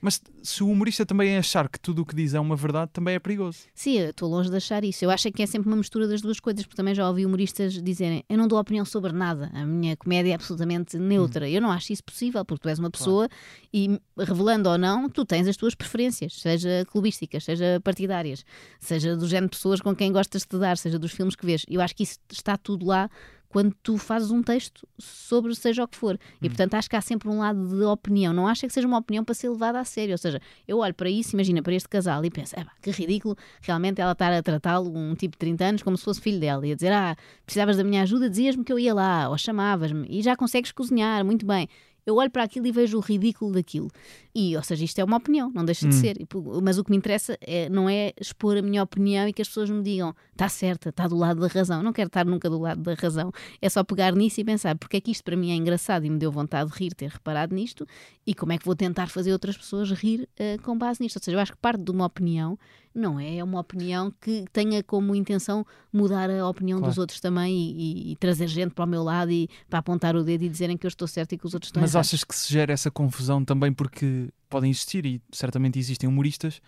Mas 0.02 0.20
se 0.42 0.64
o 0.64 0.68
humorista 0.68 1.06
também 1.06 1.38
achar 1.38 1.70
que 1.70 1.80
tudo 1.80 2.02
o 2.02 2.06
que 2.06 2.16
diz 2.16 2.34
é 2.34 2.40
uma 2.40 2.56
verdade, 2.56 2.90
também 2.92 3.14
é 3.14 3.20
perigoso. 3.20 3.60
Sim, 3.76 4.00
eu 4.00 4.10
estou 4.10 4.28
longe 4.28 4.50
de 4.50 4.56
achar 4.56 4.84
isso. 4.84 5.06
Eu 5.06 5.12
acho 5.12 5.28
é 5.28 5.32
que 5.32 5.44
é 5.44 5.46
sempre 5.46 5.70
uma 5.70 5.78
mistura 5.78 6.08
das 6.08 6.22
duas 6.22 6.40
coisas, 6.40 6.64
porque 6.66 6.76
também 6.76 6.96
já 6.96 7.08
ouvi 7.08 7.24
humoristas 7.24 7.80
dizerem 7.80 8.24
eu 8.28 8.36
não 8.36 8.48
dou 8.48 8.60
opinião 8.60 8.84
sobre 8.84 9.12
nada, 9.12 9.52
a 9.54 9.64
minha 9.64 9.96
comédia 9.96 10.32
é 10.32 10.34
absolutamente 10.34 10.98
neutra. 10.98 11.48
Eu 11.48 11.62
não 11.62 11.70
acho 11.72 11.94
isso 11.94 12.04
possível, 12.04 12.44
porque 12.44 12.64
tu 12.64 12.70
és 12.70 12.80
uma 12.80 12.90
pessoa 12.90 13.30
e, 13.72 14.02
revelando 14.18 14.70
ou 14.70 14.78
não, 14.78 15.08
tu 15.08 15.24
tens 15.24 15.48
as 15.48 15.56
tuas 15.56 15.76
preferências, 15.76 16.34
seja 16.34 16.84
clubísticas, 16.90 17.44
seja 17.44 17.80
partidárias, 17.84 18.41
seja 18.80 19.16
do 19.16 19.28
género 19.28 19.52
de 19.52 19.58
pessoas 19.58 19.82
com 19.82 19.96
quem 19.96 20.12
gostas 20.12 20.46
de 20.46 20.58
dar, 20.58 20.78
seja 20.78 21.00
dos 21.00 21.12
filmes 21.12 21.36
que 21.36 21.46
vês. 21.46 21.66
Eu 21.68 21.82
acho 21.82 21.96
que 21.96 22.04
isso 22.04 22.20
está 22.32 22.58
tudo 22.58 22.86
lá 22.86 23.10
quando 23.52 23.76
tu 23.84 23.98
fazes 23.98 24.32
um 24.32 24.42
texto 24.42 24.88
sobre 24.98 25.54
seja 25.54 25.84
o 25.84 25.88
que 25.88 25.98
for. 25.98 26.18
E 26.42 26.48
portanto 26.48 26.74
acho 26.76 26.90
que 26.90 26.96
há 26.96 27.02
sempre 27.02 27.28
um 27.28 27.40
lado 27.40 27.68
de 27.68 27.84
opinião. 27.84 28.34
Não 28.34 28.48
acho 28.48 28.62
que 28.62 28.70
seja 28.70 28.88
uma 28.88 28.98
opinião 28.98 29.26
para 29.26 29.36
ser 29.36 29.50
levada 29.50 29.80
a 29.80 29.84
sério. 29.84 30.14
Ou 30.14 30.18
seja, 30.18 30.42
eu 30.68 30.78
olho 30.80 30.94
para 30.94 31.10
isso, 31.10 31.36
imagina 31.36 31.62
para 31.62 31.74
este 31.74 31.90
casal 31.90 32.24
e 32.24 32.30
penso, 32.32 32.58
"É 32.58 32.64
pá, 32.64 32.72
que 32.82 32.90
ridículo 32.92 33.36
realmente 33.62 34.00
ela 34.00 34.14
estar 34.14 34.32
a 34.32 34.42
tratá-lo, 34.42 34.98
um 34.98 35.14
tipo 35.16 35.34
de 35.34 35.40
30 35.40 35.66
anos, 35.66 35.84
como 35.84 35.98
se 35.98 36.04
fosse 36.04 36.22
filho 36.22 36.40
dela. 36.40 36.66
E 36.66 36.72
a 36.72 36.76
dizer, 36.76 36.94
ah, 36.94 37.16
precisavas 37.46 37.78
da 37.78 37.84
minha 37.84 38.04
ajuda, 38.04 38.30
dizias-me 38.30 38.64
que 38.64 38.72
eu 38.72 38.80
ia 38.80 38.94
lá, 38.94 39.30
ou 39.30 39.38
chamavas-me, 39.38 40.08
e 40.10 40.22
já 40.22 40.36
consegues 40.36 40.72
cozinhar, 40.72 41.26
muito 41.26 41.46
bem. 41.46 41.68
Eu 42.06 42.16
olho 42.16 42.32
para 42.32 42.44
aquilo 42.44 42.66
e 42.66 42.72
vejo 42.72 42.98
o 42.98 43.02
ridículo 43.02 43.52
daquilo. 43.52 43.90
E, 44.34 44.56
ou 44.56 44.64
seja, 44.64 44.86
isto 44.86 44.98
é 45.00 45.04
uma 45.04 45.18
opinião, 45.18 45.52
não 45.54 45.66
deixa 45.66 45.88
de 45.88 45.94
ser. 45.96 46.20
E, 46.22 46.26
pu- 46.26 46.62
Mas 46.64 46.78
o 46.78 46.84
que 46.84 46.92
me 46.92 46.98
interessa 46.98 47.38
é, 47.42 47.68
não 47.70 47.90
é 47.90 48.14
expor 48.20 48.56
a 48.58 48.62
minha 48.62 48.82
opinião 48.82 49.28
e 49.28 49.34
que 49.34 49.42
as 49.42 49.48
pessoas 49.48 49.70
me 49.70 49.82
digam 49.84 50.16
está 50.32 50.48
certa, 50.48 50.90
está 50.90 51.08
do 51.08 51.16
lado 51.18 51.42
da 51.42 51.48
razão. 51.48 51.84
Não 51.84 51.92
quero 51.94 52.08
estar 52.08 52.26
nunca 52.26 52.50
do 52.50 52.58
lado 52.60 52.82
da 52.82 52.94
razão. 52.94 53.32
É 53.62 53.68
só 53.70 53.84
pegar 53.84 54.16
nisso 54.16 54.40
e 54.40 54.44
pensar 54.46 54.78
porque 54.78 54.98
é 54.98 55.02
que 55.02 55.12
isto 55.12 55.24
para 55.24 55.36
mim 55.36 55.52
é 55.52 55.56
engraçado 55.56 56.06
e 56.06 56.10
me 56.10 56.18
deu 56.18 56.32
vontade 56.32 56.72
de 56.72 56.78
rir, 56.78 56.94
ter 56.96 57.10
reparado 57.10 57.54
nisto 57.54 57.86
e 58.26 58.34
como 58.34 58.54
é 58.54 58.58
que 58.58 58.66
vou 58.66 58.76
tentar 58.76 59.08
fazer 59.08 59.32
outras 59.34 59.58
pessoas 59.58 59.92
rir 59.92 60.28
eh, 60.38 60.58
com 60.60 60.78
base 60.78 61.02
nisto. 61.04 61.18
Ou 61.18 61.24
seja, 61.24 61.36
eu 61.38 61.42
acho 61.42 61.52
que 61.52 61.58
parte 61.58 61.84
de 61.84 61.92
uma 61.92 62.06
opinião 62.06 62.58
não 62.94 63.18
é 63.18 63.38
É 63.38 63.44
uma 63.44 63.60
opinião 63.62 64.12
que 64.20 64.44
tenha 64.52 64.84
como 64.84 65.16
intenção 65.16 65.66
mudar 65.94 66.30
a 66.30 66.46
opinião 66.50 66.80
Claro. 66.80 66.92
dos 66.92 66.98
outros 66.98 67.22
também 67.22 67.54
e, 67.56 68.10
e- 68.10 68.12
e 68.12 68.16
trazer 68.18 68.48
gente 68.48 68.74
para 68.74 68.84
o 68.84 68.88
meu 68.88 69.02
lado 69.02 69.32
e 69.32 69.48
para 69.70 69.80
apontar 69.80 70.14
o 70.16 70.24
dedo 70.24 70.44
e 70.44 70.50
dizerem 70.50 70.76
que 70.78 70.86
eu 70.86 70.90
estou 70.90 71.08
certo 71.08 71.32
e 71.34 71.38
que 71.38 71.46
os 71.46 71.54
outros 71.54 71.70
estão 71.70 71.80
Mas 71.82 71.94
errados. 71.94 72.10
achas 72.10 72.24
que 72.26 72.36
se 72.36 72.52
gera 72.52 72.74
essa 72.74 72.92
confusão 72.92 73.46
também 73.46 73.72
porque 73.72 74.21
podem 74.50 74.70
existir, 74.70 75.06
e 75.06 75.22
certamente 75.32 75.80
existem 75.80 76.10
humoristas, 76.10 76.62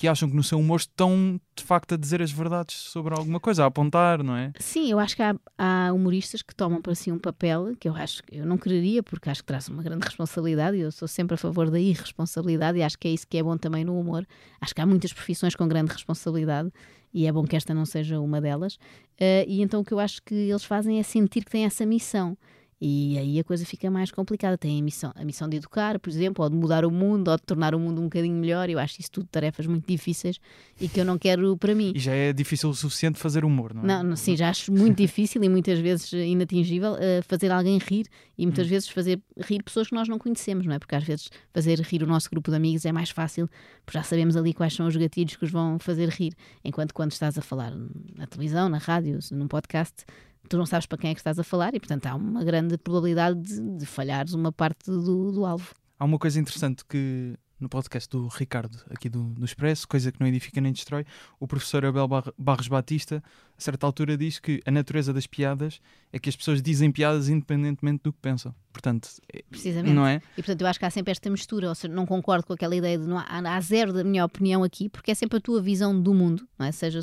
que 0.00 0.08
acham 0.08 0.30
que 0.30 0.34
no 0.34 0.42
seu 0.42 0.58
humor 0.58 0.80
estão 0.80 1.38
de 1.54 1.62
facto 1.62 1.92
a 1.92 1.96
dizer 1.96 2.22
as 2.22 2.32
verdades 2.32 2.74
sobre 2.74 3.14
alguma 3.14 3.38
coisa, 3.38 3.64
a 3.64 3.66
apontar, 3.66 4.22
não 4.22 4.34
é? 4.34 4.50
Sim, 4.58 4.90
eu 4.90 4.98
acho 4.98 5.14
que 5.14 5.22
há, 5.22 5.36
há 5.58 5.92
humoristas 5.92 6.40
que 6.40 6.54
tomam 6.54 6.80
para 6.80 6.94
si 6.94 7.12
um 7.12 7.18
papel 7.18 7.76
que 7.78 7.86
eu 7.86 7.94
acho 7.94 8.22
que 8.22 8.38
eu 8.38 8.46
não 8.46 8.56
quereria, 8.56 9.02
porque 9.02 9.28
acho 9.28 9.42
que 9.42 9.46
traz 9.46 9.68
uma 9.68 9.82
grande 9.82 10.06
responsabilidade 10.06 10.78
e 10.78 10.80
eu 10.80 10.90
sou 10.90 11.06
sempre 11.06 11.34
a 11.34 11.36
favor 11.36 11.70
da 11.70 11.78
irresponsabilidade 11.78 12.78
e 12.78 12.82
acho 12.82 12.98
que 12.98 13.08
é 13.08 13.10
isso 13.10 13.26
que 13.28 13.36
é 13.36 13.42
bom 13.42 13.58
também 13.58 13.84
no 13.84 13.98
humor. 14.00 14.26
Acho 14.58 14.74
que 14.74 14.80
há 14.80 14.86
muitas 14.86 15.12
profissões 15.12 15.54
com 15.54 15.68
grande 15.68 15.92
responsabilidade 15.92 16.72
e 17.12 17.26
é 17.26 17.32
bom 17.32 17.44
que 17.44 17.54
esta 17.54 17.74
não 17.74 17.84
seja 17.84 18.20
uma 18.20 18.40
delas. 18.40 18.78
Eh, 19.18 19.44
e 19.46 19.60
então 19.60 19.80
o 19.80 19.84
que 19.84 19.92
eu 19.92 20.00
acho 20.00 20.22
que 20.22 20.34
eles 20.34 20.64
fazem 20.64 20.98
é 20.98 21.02
sentir 21.02 21.44
que 21.44 21.50
têm 21.50 21.66
essa 21.66 21.84
missão. 21.84 22.38
E 22.80 23.18
aí 23.18 23.38
a 23.38 23.44
coisa 23.44 23.66
fica 23.66 23.90
mais 23.90 24.10
complicada. 24.10 24.56
Tem 24.56 24.80
a 24.80 24.82
missão, 24.82 25.12
a 25.14 25.24
missão 25.24 25.48
de 25.48 25.58
educar, 25.58 25.98
por 25.98 26.08
exemplo, 26.08 26.42
ou 26.42 26.50
de 26.50 26.56
mudar 26.56 26.84
o 26.84 26.90
mundo, 26.90 27.28
ou 27.28 27.36
de 27.36 27.42
tornar 27.42 27.74
o 27.74 27.78
mundo 27.78 28.00
um 28.00 28.04
bocadinho 28.04 28.34
melhor. 28.34 28.70
Eu 28.70 28.78
acho 28.78 29.00
isso 29.00 29.10
tudo 29.10 29.26
tarefas 29.26 29.66
muito 29.66 29.86
difíceis 29.86 30.40
e 30.80 30.88
que 30.88 30.98
eu 30.98 31.04
não 31.04 31.18
quero 31.18 31.56
para 31.58 31.74
mim. 31.74 31.92
E 31.94 31.98
já 31.98 32.12
é 32.12 32.32
difícil 32.32 32.70
o 32.70 32.74
suficiente 32.74 33.18
fazer 33.18 33.44
humor, 33.44 33.74
não 33.74 33.82
é? 33.82 33.86
Não, 33.86 34.02
não, 34.02 34.16
sim, 34.16 34.34
já 34.34 34.48
acho 34.48 34.72
muito 34.72 34.96
difícil 34.96 35.44
e 35.44 35.48
muitas 35.48 35.78
vezes 35.78 36.10
inatingível 36.12 36.96
eh, 36.98 37.20
fazer 37.22 37.52
alguém 37.52 37.78
rir 37.78 38.06
e 38.38 38.46
muitas 38.46 38.66
vezes 38.66 38.88
fazer 38.88 39.20
rir 39.36 39.62
pessoas 39.62 39.88
que 39.88 39.94
nós 39.94 40.08
não 40.08 40.18
conhecemos, 40.18 40.64
não 40.64 40.74
é? 40.74 40.78
Porque 40.78 40.94
às 40.94 41.04
vezes 41.04 41.28
fazer 41.52 41.78
rir 41.80 42.02
o 42.02 42.06
nosso 42.06 42.30
grupo 42.30 42.50
de 42.50 42.56
amigos 42.56 42.86
é 42.86 42.92
mais 42.92 43.10
fácil, 43.10 43.46
porque 43.84 43.98
já 43.98 44.02
sabemos 44.02 44.36
ali 44.36 44.54
quais 44.54 44.72
são 44.72 44.86
os 44.86 44.96
gatilhos 44.96 45.36
que 45.36 45.44
os 45.44 45.50
vão 45.50 45.78
fazer 45.78 46.08
rir. 46.08 46.32
Enquanto 46.64 46.94
quando 46.94 47.12
estás 47.12 47.36
a 47.36 47.42
falar 47.42 47.74
na 48.16 48.26
televisão, 48.26 48.70
na 48.70 48.78
rádio, 48.78 49.18
num 49.32 49.46
podcast, 49.46 50.06
tu 50.50 50.58
não 50.58 50.66
sabes 50.66 50.84
para 50.84 50.98
quem 50.98 51.10
é 51.10 51.14
que 51.14 51.20
estás 51.20 51.38
a 51.38 51.44
falar 51.44 51.74
e, 51.74 51.80
portanto, 51.80 52.06
há 52.06 52.14
uma 52.14 52.44
grande 52.44 52.76
probabilidade 52.76 53.40
de, 53.40 53.78
de 53.78 53.86
falhares 53.86 54.34
uma 54.34 54.52
parte 54.52 54.90
do, 54.90 55.30
do 55.32 55.46
alvo. 55.46 55.72
Há 55.98 56.04
uma 56.04 56.18
coisa 56.18 56.40
interessante 56.40 56.84
que 56.84 57.36
no 57.60 57.68
podcast 57.68 58.08
do 58.08 58.26
Ricardo, 58.28 58.78
aqui 58.90 59.08
do, 59.08 59.22
do 59.34 59.44
Expresso, 59.44 59.86
coisa 59.86 60.10
que 60.10 60.18
não 60.18 60.26
edifica 60.26 60.60
nem 60.60 60.72
destrói, 60.72 61.04
o 61.38 61.46
professor 61.46 61.84
Abel 61.84 62.08
Bar- 62.08 62.32
Barros 62.38 62.68
Batista, 62.68 63.22
a 63.56 63.60
certa 63.60 63.86
altura, 63.86 64.16
diz 64.16 64.38
que 64.38 64.62
a 64.64 64.70
natureza 64.70 65.12
das 65.12 65.26
piadas 65.26 65.80
é 66.12 66.18
que 66.18 66.28
as 66.30 66.36
pessoas 66.36 66.62
dizem 66.62 66.90
piadas 66.90 67.28
independentemente 67.28 68.02
do 68.04 68.12
que 68.12 68.18
pensam. 68.18 68.54
Portanto, 68.72 69.08
é- 69.32 69.42
Precisamente. 69.50 69.92
não 69.92 70.06
é? 70.06 70.22
E 70.32 70.42
portanto 70.42 70.62
eu 70.62 70.66
acho 70.66 70.78
que 70.78 70.84
há 70.86 70.90
sempre 70.90 71.10
esta 71.10 71.28
mistura, 71.28 71.68
ou 71.68 71.74
seja, 71.74 71.92
não 71.92 72.06
concordo 72.06 72.46
com 72.46 72.52
aquela 72.54 72.74
ideia 72.74 72.98
de 72.98 73.06
não 73.06 73.18
há, 73.18 73.26
há 73.28 73.60
zero 73.60 73.92
da 73.92 74.02
minha 74.02 74.24
opinião 74.24 74.62
aqui, 74.64 74.88
porque 74.88 75.10
é 75.10 75.14
sempre 75.14 75.36
a 75.38 75.40
tua 75.40 75.60
visão 75.60 76.00
do 76.00 76.14
mundo, 76.14 76.48
não 76.58 76.64
é? 76.66 76.72
Seja, 76.72 77.00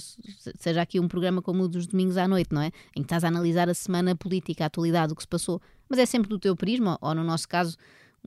seja 0.57 0.81
aqui 0.81 0.99
um 0.99 1.07
programa 1.07 1.41
como 1.41 1.63
o 1.63 1.67
dos 1.67 1.85
domingos 1.85 2.17
à 2.17 2.27
noite, 2.27 2.51
não 2.53 2.61
é? 2.61 2.67
Em 2.95 3.01
que 3.01 3.01
estás 3.01 3.23
a 3.23 3.27
analisar 3.27 3.69
a 3.69 3.73
semana 3.73 4.15
política, 4.15 4.63
a 4.63 4.67
atualidade, 4.67 5.13
o 5.13 5.15
que 5.15 5.21
se 5.21 5.27
passou, 5.27 5.61
mas 5.89 5.99
é 5.99 6.05
sempre 6.05 6.27
do 6.29 6.39
teu 6.39 6.55
prisma, 6.55 6.97
ou 7.01 7.13
no 7.13 7.23
nosso 7.23 7.47
caso, 7.47 7.77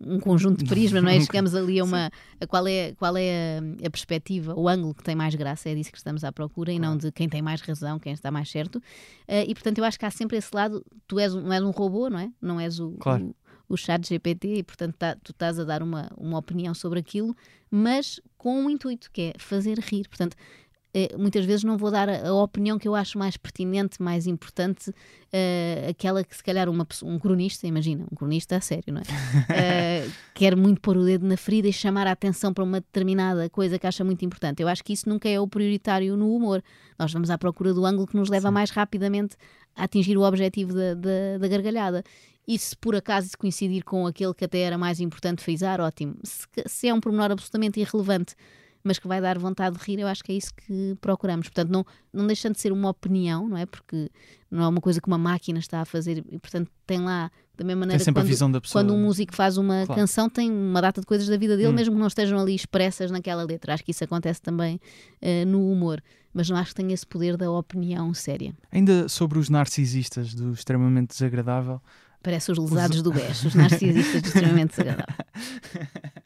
um 0.03 0.19
conjunto 0.19 0.59
de 0.63 0.65
prismas, 0.65 1.03
não 1.03 1.11
é? 1.11 1.21
Chegamos 1.21 1.55
ali 1.55 1.79
a 1.79 1.85
uma. 1.85 2.11
A 2.41 2.47
qual 2.47 2.67
é, 2.67 2.93
qual 2.95 3.17
é 3.17 3.59
a, 3.59 3.87
a 3.87 3.91
perspectiva, 3.91 4.55
o 4.59 4.69
ângulo 4.69 4.95
que 4.95 5.03
tem 5.05 5.15
mais 5.15 5.35
graça, 5.35 5.69
é 5.69 5.75
disso 5.75 5.91
que 5.93 5.99
estamos 5.99 6.25
à 6.25 6.33
procura 6.33 6.73
e 6.73 6.79
não 6.79 6.97
de 6.97 7.13
quem 7.13 7.29
tem 7.29 7.43
mais 7.43 7.61
razão, 7.61 7.99
quem 7.99 8.13
está 8.13 8.31
mais 8.31 8.51
certo. 8.51 8.83
Eh, 9.29 9.45
e 9.49 9.55
portanto 9.55 9.79
eu 9.79 9.85
acho 9.85 9.99
que 9.99 10.07
há 10.07 10.11
sempre 10.11 10.37
esse 10.39 10.51
lado, 10.55 10.85
tu 11.07 11.19
és, 11.19 11.35
um- 11.35 11.43
não 11.43 11.53
és 11.53 11.63
um 11.63 11.71
robô, 11.71 12.09
não 12.09 12.19
é? 12.19 12.31
Não 12.41 12.59
és 12.59 12.81
o, 12.81 12.93
Claro. 12.93 13.27
o- 13.69 13.75
o 13.75 13.77
chat 13.77 14.09
GPT 14.09 14.57
e, 14.59 14.63
portanto, 14.63 14.95
tá, 14.97 15.15
tu 15.23 15.33
estás 15.33 15.59
a 15.59 15.65
dar 15.65 15.83
uma, 15.83 16.11
uma 16.17 16.39
opinião 16.39 16.75
sobre 16.75 16.99
aquilo, 16.99 17.37
mas 17.71 18.21
com 18.39 18.65
um 18.65 18.71
intuito, 18.71 19.11
que 19.13 19.21
é 19.23 19.35
fazer 19.39 19.79
rir. 19.79 20.09
Portanto, 20.09 20.35
muitas 21.19 21.45
vezes 21.45 21.63
não 21.63 21.77
vou 21.77 21.91
dar 21.91 22.09
a, 22.09 22.29
a, 22.29 22.35
opinião 22.35 22.79
que 22.79 22.89
eu 22.89 22.95
acho 22.95 23.17
mais 23.17 23.37
pertinente, 23.37 24.03
mais 24.03 24.27
importante, 24.27 24.91
uh, 24.91 25.89
aquela 25.89 26.25
que 26.25 26.37
se 26.37 26.43
calhar 26.43 26.69
uma, 26.69 26.87
um 27.05 27.19
cronista, 27.19 27.67
imagina, 27.67 28.05
um 28.11 28.17
cronista 28.17 28.57
a 28.57 28.61
sério, 28.61 28.93
não 28.93 29.01
é? 29.01 29.05
Uh, 29.05 30.13
quer 30.35 30.57
muito 30.57 30.81
pôr 30.81 30.97
o 30.97 31.05
dedo 31.05 31.27
na 31.27 31.37
ferida 31.37 31.69
e 31.69 31.73
chamar 31.73 32.07
a 32.07 32.13
atenção 32.13 32.53
para 32.53 32.65
uma 32.65 32.81
determinada 32.81 33.49
coisa 33.49 33.79
que 33.79 33.87
acha 33.87 34.03
muito 34.03 34.25
importante. 34.25 34.63
Eu 34.63 34.69
acho 34.69 34.83
que 34.83 34.93
isso 34.93 35.09
nunca 35.09 35.29
é 35.29 35.39
o 35.39 35.47
prioritário 35.47 36.17
no 36.17 36.35
humor. 36.35 36.63
Nós 36.99 37.13
vamos 37.13 37.31
à 37.31 37.39
procura 37.39 37.73
do 37.73 37.87
ângulo 37.87 38.07
que 38.07 38.17
nos 38.17 38.29
leva 38.29 38.49
Sim. 38.49 38.55
mais 38.55 38.71
rapidamente 38.71 39.37
a 39.77 39.85
atingir 39.85 40.17
o 40.17 40.23
objetivo 40.23 40.75
da, 40.75 40.95
da, 40.95 41.39
da 41.39 41.49
gargalhada. 41.49 42.03
E 42.49 42.59
se 42.59 42.77
por 42.77 42.97
acaso 42.97 43.31
coincidir 43.39 43.85
com 43.85 44.09
aquele 44.09 44.35
que 44.35 44.45
até 44.45 44.59
era 44.59 44.77
mais 44.77 44.99
importante 44.99 45.43
frisar, 45.43 45.81
ótimo. 45.81 46.17
Se, 46.25 46.47
se 46.67 46.89
é 46.89 46.95
um 46.95 47.01
pormenor 47.01 47.31
absolutamente 47.31 47.79
irrelevante 47.79 48.35
mas 48.83 48.99
que 48.99 49.07
vai 49.07 49.21
dar 49.21 49.39
vontade 49.39 49.77
de 49.77 49.85
rir, 49.85 50.01
eu 50.01 50.09
acho 50.09 50.25
que 50.25 50.33
é 50.33 50.35
isso 50.35 50.53
que 50.55 50.97
procuramos. 51.01 51.49
Portanto, 51.49 51.71
não, 51.71 51.85
não 52.13 52.27
deixando 52.27 52.55
de 52.55 52.61
ser 52.61 52.73
uma 52.73 52.89
opinião, 52.89 53.49
não 53.49 53.57
é? 53.57 53.67
Porque 53.67 54.11
não 54.51 54.65
é 54.65 54.69
uma 54.69 54.81
coisa 54.81 55.01
que 55.01 55.07
uma 55.07 55.19
máquina 55.19 55.59
está 55.59 55.81
a 55.81 55.85
fazer 55.85 56.25
e, 56.31 56.39
portanto, 56.39 56.71
tem 56.87 57.01
lá, 57.01 57.31
da 57.57 57.65
mesma 57.65 57.81
maneira 57.81 58.03
que 58.03 58.13
quando, 58.13 58.63
quando, 58.71 58.95
um 58.95 59.03
músico 59.03 59.35
faz 59.35 59.59
uma 59.59 59.85
claro. 59.85 60.01
canção, 60.01 60.29
tem 60.29 60.51
uma 60.51 60.81
data 60.81 61.01
de 61.01 61.07
coisas 61.07 61.29
da 61.29 61.37
vida 61.37 61.57
dele, 61.57 61.69
hum. 61.69 61.73
mesmo 61.73 61.95
que 61.95 62.01
não 62.01 62.07
estejam 62.07 62.39
ali 62.39 62.55
expressas 62.55 63.11
naquela 63.11 63.45
letra. 63.45 63.75
Acho 63.75 63.85
que 63.85 63.91
isso 63.91 64.03
acontece 64.03 64.41
também 64.41 64.81
uh, 65.23 65.47
no 65.47 65.71
humor. 65.71 66.03
Mas 66.33 66.49
não 66.49 66.57
acho 66.57 66.71
que 66.71 66.77
tenha 66.77 66.95
esse 66.95 67.07
poder 67.07 67.37
da 67.37 67.51
opinião 67.51 68.15
séria. 68.15 68.55
Ainda 68.71 69.09
sobre 69.09 69.39
os 69.39 69.51
narcisistas 69.51 70.33
do 70.33 70.53
extremamente 70.53 71.09
desagradável. 71.09 71.81
Parece 72.23 72.53
os 72.53 72.59
lesados 72.59 72.99
os... 72.99 73.03
do 73.03 73.13
BES, 73.13 73.45
os 73.45 73.55
narcisistas 73.55 74.23
do 74.23 74.29
extremamente 74.29 74.71
desagradável. 74.71 75.25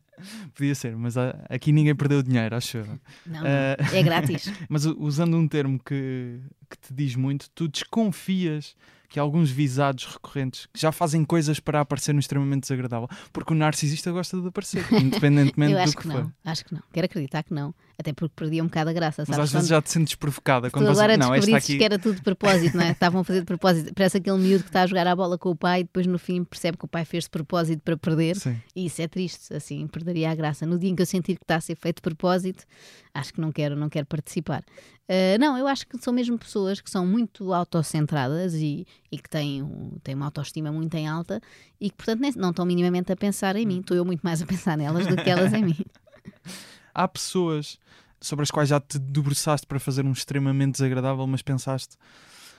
Podia 0.54 0.75
ser, 0.75 0.97
mas 0.97 1.16
aqui 1.49 1.73
ninguém 1.73 1.95
perdeu 1.95 2.23
dinheiro, 2.23 2.57
acho 2.57 2.78
eu. 2.78 2.87
Não, 3.26 3.43
uh, 3.43 3.95
é 3.95 4.02
grátis. 4.02 4.52
mas 4.69 4.85
usando 4.85 5.37
um 5.37 5.47
termo 5.47 5.78
que, 5.78 6.40
que 6.71 6.78
te 6.78 6.95
diz 6.95 7.16
muito, 7.16 7.50
tu 7.50 7.69
desconfias 7.69 8.76
que 9.09 9.21
alguns 9.21 9.49
visados 9.49 10.07
recorrentes 10.07 10.66
que 10.73 10.81
já 10.81 10.90
fazem 10.90 11.25
coisas 11.25 11.61
para 11.61 11.81
aparecer 11.81 12.12
no 12.12 12.19
extremamente 12.19 12.62
desagradável, 12.62 13.09
porque 13.33 13.52
o 13.52 13.57
narcisista 13.57 14.11
gosta 14.11 14.40
de 14.40 14.49
aparecer, 14.49 14.85
independentemente 14.93 15.73
Eu 15.73 15.78
acho 15.78 15.93
do 15.93 15.97
que, 15.97 16.02
que 16.02 16.09
não, 16.09 16.16
for. 16.16 16.33
Acho 16.45 16.64
que 16.64 16.75
não, 16.75 16.83
quero 16.93 17.04
acreditar 17.04 17.45
que 17.45 17.54
não, 17.54 17.73
até 17.98 18.12
porque 18.12 18.32
perdia 18.34 18.62
um 18.62 18.66
bocado 18.66 18.90
a 18.90 18.92
graça. 18.92 19.24
Mas 19.26 19.38
às 19.38 19.52
vezes 19.52 19.68
já 19.68 19.80
te 19.80 19.90
sentes 19.90 20.14
provocada 20.14 20.70
quando 20.70 20.88
agora 20.88 21.16
não, 21.16 21.34
esta 21.34 21.56
aqui... 21.56 21.78
que 21.78 21.84
era 21.84 21.98
tudo 21.98 22.16
de 22.16 22.22
propósito, 22.22 22.76
não 22.76 22.84
é? 22.84 22.90
Estavam 22.92 23.20
a 23.20 23.24
fazer 23.24 23.40
de 23.40 23.46
propósito. 23.46 23.92
Parece 23.94 24.18
aquele 24.18 24.38
miúdo 24.38 24.64
que 24.64 24.70
está 24.70 24.82
a 24.82 24.86
jogar 24.86 25.06
a 25.06 25.14
bola 25.14 25.38
com 25.38 25.50
o 25.50 25.56
pai 25.56 25.80
e 25.80 25.84
depois 25.84 26.06
no 26.06 26.18
fim 26.18 26.42
percebe 26.44 26.76
que 26.76 26.84
o 26.84 26.88
pai 26.88 27.04
fez 27.04 27.24
de 27.24 27.30
propósito 27.30 27.80
para 27.82 27.96
perder. 27.96 28.36
Sim. 28.36 28.56
E 28.74 28.86
isso 28.86 29.00
é 29.00 29.08
triste, 29.08 29.54
assim, 29.54 29.86
perderia 29.86 30.30
a 30.30 30.34
graça. 30.34 30.66
No 30.66 30.78
dia 30.78 30.90
em 30.90 30.96
que 30.96 31.02
eu 31.02 31.06
sentir 31.06 31.36
que 31.36 31.44
está 31.44 31.56
a 31.56 31.60
ser 31.60 31.76
feito 31.76 31.96
de 31.96 32.02
propósito, 32.02 32.64
acho 33.12 33.32
que 33.32 33.40
não 33.40 33.52
quero, 33.52 33.76
não 33.76 33.88
quero 33.88 34.06
participar. 34.06 34.64
Uh, 35.06 35.38
não, 35.38 35.56
eu 35.58 35.66
acho 35.68 35.86
que 35.86 35.98
são 35.98 36.14
mesmo 36.14 36.38
pessoas 36.38 36.80
que 36.80 36.90
são 36.90 37.06
muito 37.06 37.52
autocentradas 37.52 38.54
e, 38.54 38.86
e 39.12 39.18
que 39.18 39.28
têm, 39.28 39.62
um, 39.62 39.98
têm 40.02 40.14
uma 40.14 40.24
autoestima 40.24 40.72
muito 40.72 40.94
em 40.94 41.06
alta 41.06 41.40
e 41.78 41.90
que, 41.90 41.96
portanto, 41.96 42.22
não 42.36 42.50
estão 42.50 42.64
minimamente 42.64 43.12
a 43.12 43.16
pensar 43.16 43.54
em 43.54 43.66
mim. 43.66 43.80
Estou 43.80 43.96
eu 43.96 44.04
muito 44.04 44.22
mais 44.22 44.40
a 44.40 44.46
pensar 44.46 44.78
nelas 44.78 45.06
do 45.06 45.16
que 45.16 45.28
elas 45.28 45.52
em 45.52 45.62
mim. 45.62 45.76
Há 46.94 47.08
pessoas 47.08 47.78
sobre 48.20 48.44
as 48.44 48.50
quais 48.50 48.68
já 48.68 48.80
te 48.80 48.98
debruçaste 48.98 49.66
para 49.66 49.78
fazer 49.78 50.04
um 50.04 50.12
extremamente 50.12 50.72
desagradável, 50.72 51.26
mas 51.26 51.42
pensaste. 51.42 51.96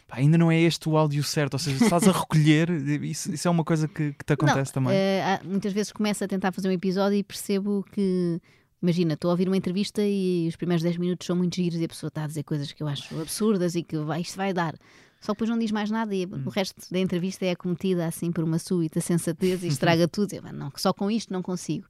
Pá, 0.08 0.18
ainda 0.18 0.38
não 0.38 0.52
é 0.52 0.60
este 0.62 0.88
o 0.88 0.98
áudio 0.98 1.24
certo, 1.24 1.54
ou 1.54 1.60
seja, 1.60 1.84
estás 1.84 2.08
a 2.08 2.12
recolher, 2.14 2.70
isso, 3.02 3.34
isso 3.34 3.48
é 3.48 3.52
uma 3.52 3.64
coisa 3.64 3.88
que, 3.88 4.14
que 4.14 4.24
te 4.24 4.34
acontece 4.34 4.72
não, 4.76 4.84
também. 4.84 4.96
Uh, 4.96 5.50
muitas 5.50 5.74
vezes 5.74 5.92
começo 5.92 6.24
a 6.24 6.28
tentar 6.28 6.52
fazer 6.52 6.70
um 6.70 6.72
episódio 6.72 7.18
e 7.18 7.24
percebo 7.24 7.84
que 7.92 8.40
Imagina, 8.86 9.16
estou 9.16 9.30
a 9.30 9.34
ouvir 9.34 9.48
uma 9.48 9.58
entrevista 9.58 10.04
e 10.04 10.48
os 10.48 10.56
primeiros 10.56 10.84
10 10.84 10.98
minutos 10.98 11.26
são 11.26 11.36
muito 11.36 11.56
giros 11.56 11.80
e 11.80 11.86
a 11.86 11.88
pessoa 11.88 12.10
está 12.10 12.24
a 12.24 12.28
dizer 12.28 12.44
coisas 12.44 12.72
que 12.72 12.84
eu 12.84 12.88
acho 12.88 13.20
absurdas 13.20 13.74
e 13.74 13.82
que 13.82 13.98
vai, 13.98 14.22
isto 14.22 14.38
vai 14.38 14.54
dar. 14.54 14.76
Só 15.20 15.34
que 15.34 15.38
depois 15.38 15.50
não 15.50 15.58
diz 15.58 15.72
mais 15.72 15.90
nada 15.90 16.14
e 16.14 16.26
hum. 16.28 16.44
o 16.46 16.50
resto 16.50 16.76
da 16.92 17.00
entrevista 17.00 17.46
é 17.48 17.52
acometida 17.52 18.06
assim 18.06 18.32
por 18.32 18.44
uma 18.44 18.60
súbita 18.60 19.02
sensatez 19.02 19.64
e 19.64 19.68
estraga 19.68 20.06
tudo. 20.10 20.40
Não, 20.54 20.72
só 20.76 20.94
com 20.94 21.10
isto 21.10 21.34
não 21.34 21.42
consigo. 21.42 21.88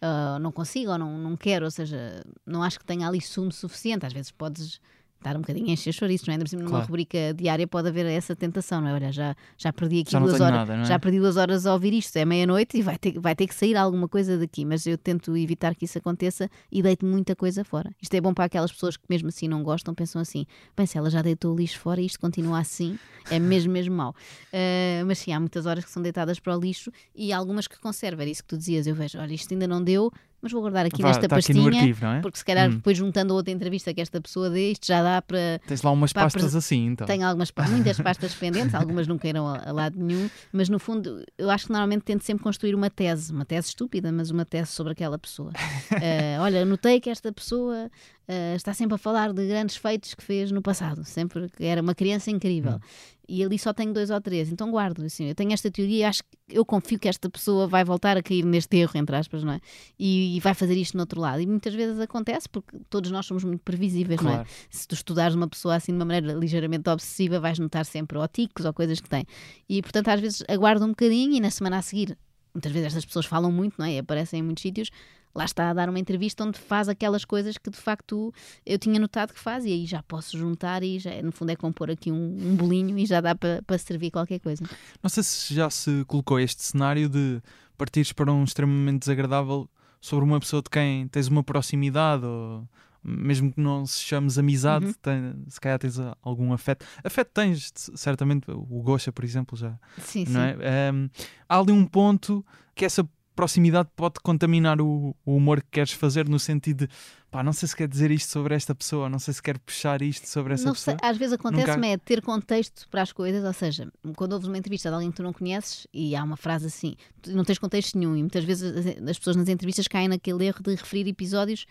Uh, 0.00 0.38
não 0.38 0.52
consigo 0.52 0.92
ou 0.92 0.98
não, 0.98 1.18
não 1.18 1.36
quero, 1.36 1.64
ou 1.64 1.70
seja, 1.70 2.22
não 2.46 2.62
acho 2.62 2.78
que 2.78 2.84
tenha 2.84 3.08
ali 3.08 3.20
sumo 3.20 3.50
suficiente. 3.50 4.06
Às 4.06 4.12
vezes 4.12 4.30
podes 4.30 4.80
estar 5.18 5.36
um 5.36 5.40
bocadinho 5.40 5.68
a 5.68 5.70
encher 5.70 5.92
chouriços, 5.92 6.26
não 6.26 6.34
é? 6.34 6.38
Numa 6.38 6.68
claro. 6.68 6.86
rubrica 6.86 7.34
diária 7.34 7.66
pode 7.66 7.88
haver 7.88 8.06
essa 8.06 8.34
tentação, 8.34 8.80
não 8.80 8.88
é? 8.88 8.94
Olha, 8.94 9.12
já, 9.12 9.36
já 9.56 9.72
perdi 9.72 10.00
aqui 10.00 10.12
já 10.12 10.18
duas 10.18 10.40
horas, 10.40 10.68
nada, 10.68 10.74
é? 10.74 10.84
já 10.84 10.98
perdi 10.98 11.18
duas 11.18 11.36
horas 11.36 11.66
a 11.66 11.72
ouvir 11.72 11.92
isto, 11.92 12.16
é 12.16 12.24
meia-noite 12.24 12.78
e 12.78 12.82
vai 12.82 12.96
ter, 12.96 13.18
vai 13.18 13.34
ter 13.34 13.46
que 13.46 13.54
sair 13.54 13.76
alguma 13.76 14.08
coisa 14.08 14.38
daqui, 14.38 14.64
mas 14.64 14.86
eu 14.86 14.96
tento 14.96 15.36
evitar 15.36 15.74
que 15.74 15.84
isso 15.84 15.98
aconteça 15.98 16.48
e 16.70 16.82
deito 16.82 17.04
muita 17.04 17.34
coisa 17.34 17.64
fora. 17.64 17.90
Isto 18.00 18.14
é 18.14 18.20
bom 18.20 18.32
para 18.32 18.44
aquelas 18.44 18.72
pessoas 18.72 18.96
que 18.96 19.04
mesmo 19.08 19.28
assim 19.28 19.48
não 19.48 19.62
gostam, 19.62 19.94
pensam 19.94 20.22
assim, 20.22 20.46
bem, 20.76 20.86
se 20.86 20.96
ela 20.96 21.10
já 21.10 21.20
deitou 21.20 21.52
o 21.52 21.56
lixo 21.56 21.78
fora 21.78 22.00
e 22.00 22.06
isto 22.06 22.20
continua 22.20 22.60
assim, 22.60 22.98
é 23.30 23.38
mesmo, 23.38 23.72
mesmo 23.72 23.94
mau. 23.94 24.10
Uh, 24.52 25.04
mas 25.06 25.18
sim, 25.18 25.32
há 25.32 25.40
muitas 25.40 25.66
horas 25.66 25.84
que 25.84 25.90
são 25.90 26.02
deitadas 26.02 26.38
para 26.38 26.56
o 26.56 26.60
lixo 26.60 26.90
e 27.14 27.32
algumas 27.32 27.66
que 27.66 27.78
conservam, 27.78 28.22
era 28.22 28.30
isso 28.30 28.42
que 28.42 28.48
tu 28.48 28.56
dizias, 28.56 28.86
eu 28.86 28.94
vejo, 28.94 29.18
olha, 29.18 29.34
isto 29.34 29.52
ainda 29.52 29.66
não 29.66 29.82
deu, 29.82 30.12
mas 30.40 30.52
vou 30.52 30.60
guardar 30.60 30.86
aqui 30.86 31.02
Vá, 31.02 31.08
nesta 31.08 31.26
tá 31.26 31.36
pastinha, 31.36 31.68
aqui 31.68 31.78
arquivo, 31.78 32.06
é? 32.06 32.20
porque 32.20 32.38
se 32.38 32.44
calhar 32.44 32.68
hum. 32.68 32.76
depois 32.76 32.96
juntando 32.96 33.32
a 33.32 33.36
outra 33.36 33.52
entrevista 33.52 33.92
que 33.92 34.00
esta 34.00 34.20
pessoa 34.20 34.48
dê, 34.48 34.70
isto 34.72 34.86
já 34.86 35.02
dá 35.02 35.20
para... 35.20 35.60
Tens 35.66 35.82
lá 35.82 35.90
umas 35.90 36.12
pastas 36.12 36.54
assim, 36.54 36.86
então. 36.86 37.06
Tenho 37.06 37.26
algumas, 37.26 37.52
muitas 37.68 37.98
pastas 38.00 38.34
pendentes, 38.34 38.74
algumas 38.74 39.06
nunca 39.08 39.26
irão 39.28 39.46
a, 39.46 39.68
a, 39.68 39.72
lado 39.72 39.98
nenhum, 39.98 40.30
mas 40.52 40.68
no 40.68 40.78
fundo 40.78 41.24
eu 41.36 41.50
acho 41.50 41.66
que 41.66 41.72
normalmente 41.72 42.02
tento 42.02 42.22
sempre 42.24 42.44
construir 42.44 42.74
uma 42.74 42.88
tese, 42.88 43.32
uma 43.32 43.44
tese 43.44 43.68
estúpida, 43.68 44.12
mas 44.12 44.30
uma 44.30 44.44
tese 44.44 44.70
sobre 44.70 44.92
aquela 44.92 45.18
pessoa. 45.18 45.50
uh, 45.50 46.40
olha, 46.42 46.64
notei 46.64 47.00
que 47.00 47.10
esta 47.10 47.32
pessoa 47.32 47.90
uh, 48.28 48.56
está 48.56 48.72
sempre 48.72 48.94
a 48.94 48.98
falar 48.98 49.32
de 49.32 49.46
grandes 49.46 49.76
feitos 49.76 50.14
que 50.14 50.22
fez 50.22 50.52
no 50.52 50.62
passado, 50.62 51.04
sempre 51.04 51.48
que 51.50 51.64
era 51.64 51.82
uma 51.82 51.94
criança 51.94 52.30
incrível. 52.30 52.74
Hum. 52.74 53.17
E 53.28 53.44
ali 53.44 53.58
só 53.58 53.74
tenho 53.74 53.92
dois 53.92 54.08
ou 54.10 54.20
três, 54.20 54.50
então 54.50 54.70
guardo. 54.70 55.04
Assim, 55.04 55.26
eu 55.26 55.34
tenho 55.34 55.52
esta 55.52 55.70
teoria 55.70 55.98
e 55.98 56.04
acho 56.04 56.22
que 56.22 56.56
eu 56.56 56.64
confio 56.64 56.98
que 56.98 57.08
esta 57.08 57.28
pessoa 57.28 57.66
vai 57.66 57.84
voltar 57.84 58.16
a 58.16 58.22
cair 58.22 58.44
neste 58.44 58.76
erro, 58.78 58.92
entre 58.94 59.14
aspas, 59.14 59.44
não 59.44 59.52
é? 59.52 59.60
E, 59.98 60.36
e 60.36 60.40
vai 60.40 60.54
fazer 60.54 60.74
isto 60.74 60.96
no 60.96 61.02
outro 61.02 61.20
lado. 61.20 61.40
E 61.40 61.46
muitas 61.46 61.74
vezes 61.74 62.00
acontece 62.00 62.48
porque 62.48 62.78
todos 62.88 63.10
nós 63.10 63.26
somos 63.26 63.44
muito 63.44 63.60
previsíveis, 63.60 64.18
claro. 64.18 64.36
não 64.36 64.42
é? 64.42 64.46
Se 64.70 64.88
tu 64.88 64.94
estudares 64.94 65.34
uma 65.34 65.46
pessoa 65.46 65.74
assim 65.74 65.92
de 65.92 65.98
uma 65.98 66.06
maneira 66.06 66.32
ligeiramente 66.32 66.88
obsessiva, 66.88 67.38
vais 67.38 67.58
notar 67.58 67.84
sempre 67.84 68.16
ou 68.16 68.26
ticos 68.26 68.64
ou 68.64 68.72
coisas 68.72 68.98
que 68.98 69.08
tem. 69.08 69.26
E 69.68 69.82
portanto, 69.82 70.08
às 70.08 70.20
vezes 70.20 70.42
aguardo 70.48 70.84
um 70.86 70.90
bocadinho 70.90 71.34
e 71.34 71.40
na 71.40 71.50
semana 71.50 71.76
a 71.76 71.82
seguir, 71.82 72.16
muitas 72.54 72.72
vezes 72.72 72.86
estas 72.86 73.04
pessoas 73.04 73.26
falam 73.26 73.52
muito, 73.52 73.74
não 73.78 73.84
é? 73.84 73.94
E 73.94 73.98
aparecem 73.98 74.40
em 74.40 74.42
muitos 74.42 74.62
sítios 74.62 74.90
lá 75.34 75.44
está 75.44 75.70
a 75.70 75.74
dar 75.74 75.88
uma 75.88 75.98
entrevista 75.98 76.44
onde 76.44 76.58
faz 76.58 76.88
aquelas 76.88 77.24
coisas 77.24 77.56
que 77.58 77.70
de 77.70 77.76
facto 77.76 78.32
eu 78.64 78.78
tinha 78.78 78.98
notado 78.98 79.32
que 79.32 79.40
faz 79.40 79.64
e 79.64 79.68
aí 79.68 79.86
já 79.86 80.02
posso 80.02 80.36
juntar 80.36 80.82
e 80.82 80.98
já, 80.98 81.22
no 81.22 81.32
fundo 81.32 81.50
é 81.50 81.56
compor 81.56 81.90
aqui 81.90 82.10
um, 82.10 82.36
um 82.50 82.56
bolinho 82.56 82.98
e 82.98 83.06
já 83.06 83.20
dá 83.20 83.34
para 83.34 83.62
pa 83.62 83.78
servir 83.78 84.10
qualquer 84.10 84.40
coisa. 84.40 84.64
Não 85.02 85.08
sei 85.08 85.22
se 85.22 85.54
já 85.54 85.70
se 85.70 86.04
colocou 86.06 86.40
este 86.40 86.62
cenário 86.62 87.08
de 87.08 87.40
partires 87.76 88.12
para 88.12 88.32
um 88.32 88.44
extremamente 88.44 89.00
desagradável 89.00 89.68
sobre 90.00 90.24
uma 90.24 90.40
pessoa 90.40 90.62
de 90.62 90.70
quem 90.70 91.08
tens 91.08 91.28
uma 91.28 91.42
proximidade 91.42 92.24
ou 92.24 92.68
mesmo 93.02 93.52
que 93.52 93.60
não 93.60 93.86
se 93.86 94.00
chames 94.00 94.38
amizade, 94.38 94.86
uhum. 94.86 94.92
tem, 95.00 95.34
se 95.48 95.60
calhar 95.60 95.78
tens 95.78 95.96
algum 96.22 96.52
afeto. 96.52 96.84
Afeto 97.02 97.30
tens, 97.32 97.72
certamente, 97.94 98.50
o 98.50 98.82
Gosha, 98.82 99.12
por 99.12 99.24
exemplo, 99.24 99.56
já. 99.56 99.78
Sim, 99.98 100.24
não 100.28 100.40
sim. 100.40 100.56
É? 100.60 100.92
Um, 100.92 101.08
há 101.48 101.58
ali 101.58 101.72
um 101.72 101.86
ponto 101.86 102.44
que 102.74 102.84
essa 102.84 103.08
proximidade 103.38 103.88
pode 103.94 104.14
contaminar 104.20 104.80
o, 104.80 105.14
o, 105.24 105.36
humor 105.36 105.62
que 105.62 105.68
queres 105.70 105.92
fazer 105.92 106.28
no 106.28 106.40
sentido 106.40 106.88
de 106.88 106.94
pá, 107.30 107.40
não 107.40 107.52
sei 107.52 107.68
se 107.68 107.76
quer 107.76 107.86
dizer 107.86 108.10
isto 108.10 108.32
sobre 108.32 108.52
esta 108.52 108.74
pessoa, 108.74 109.08
não 109.08 109.20
sei 109.20 109.32
se 109.32 109.40
quer 109.40 109.56
puxar 109.60 110.02
isto 110.02 110.28
sobre 110.28 110.54
essa 110.54 110.64
não 110.64 110.72
pessoa. 110.72 110.96
Sei, 111.00 111.08
às 111.08 111.16
vezes 111.16 111.34
acontece-me 111.34 111.76
Nunca... 111.76 111.86
é 111.86 111.96
ter 111.98 112.20
contexto 112.20 112.88
para 112.88 113.00
as 113.00 113.12
coisas, 113.12 113.44
ou 113.44 113.52
seja, 113.52 113.92
quando 114.16 114.32
ouves 114.32 114.48
uma 114.48 114.58
entrevista 114.58 114.88
de 114.88 114.94
alguém 114.96 115.12
que 115.12 115.18
tu 115.18 115.22
não 115.22 115.32
conheces 115.32 115.86
e 115.94 116.16
há 116.16 116.24
uma 116.24 116.36
frase 116.36 116.66
assim, 116.66 116.96
não 117.28 117.44
tens 117.44 117.60
contexto 117.60 117.96
nenhum 117.96 118.16
e 118.16 118.22
muitas 118.22 118.42
vezes 118.42 118.72
as 119.08 119.16
pessoas 119.16 119.36
nas 119.36 119.48
entrevistas 119.48 119.86
caem 119.86 120.08
naquele 120.08 120.44
erro 120.44 120.60
de 120.60 120.74
referir 120.74 121.06
episódios 121.06 121.64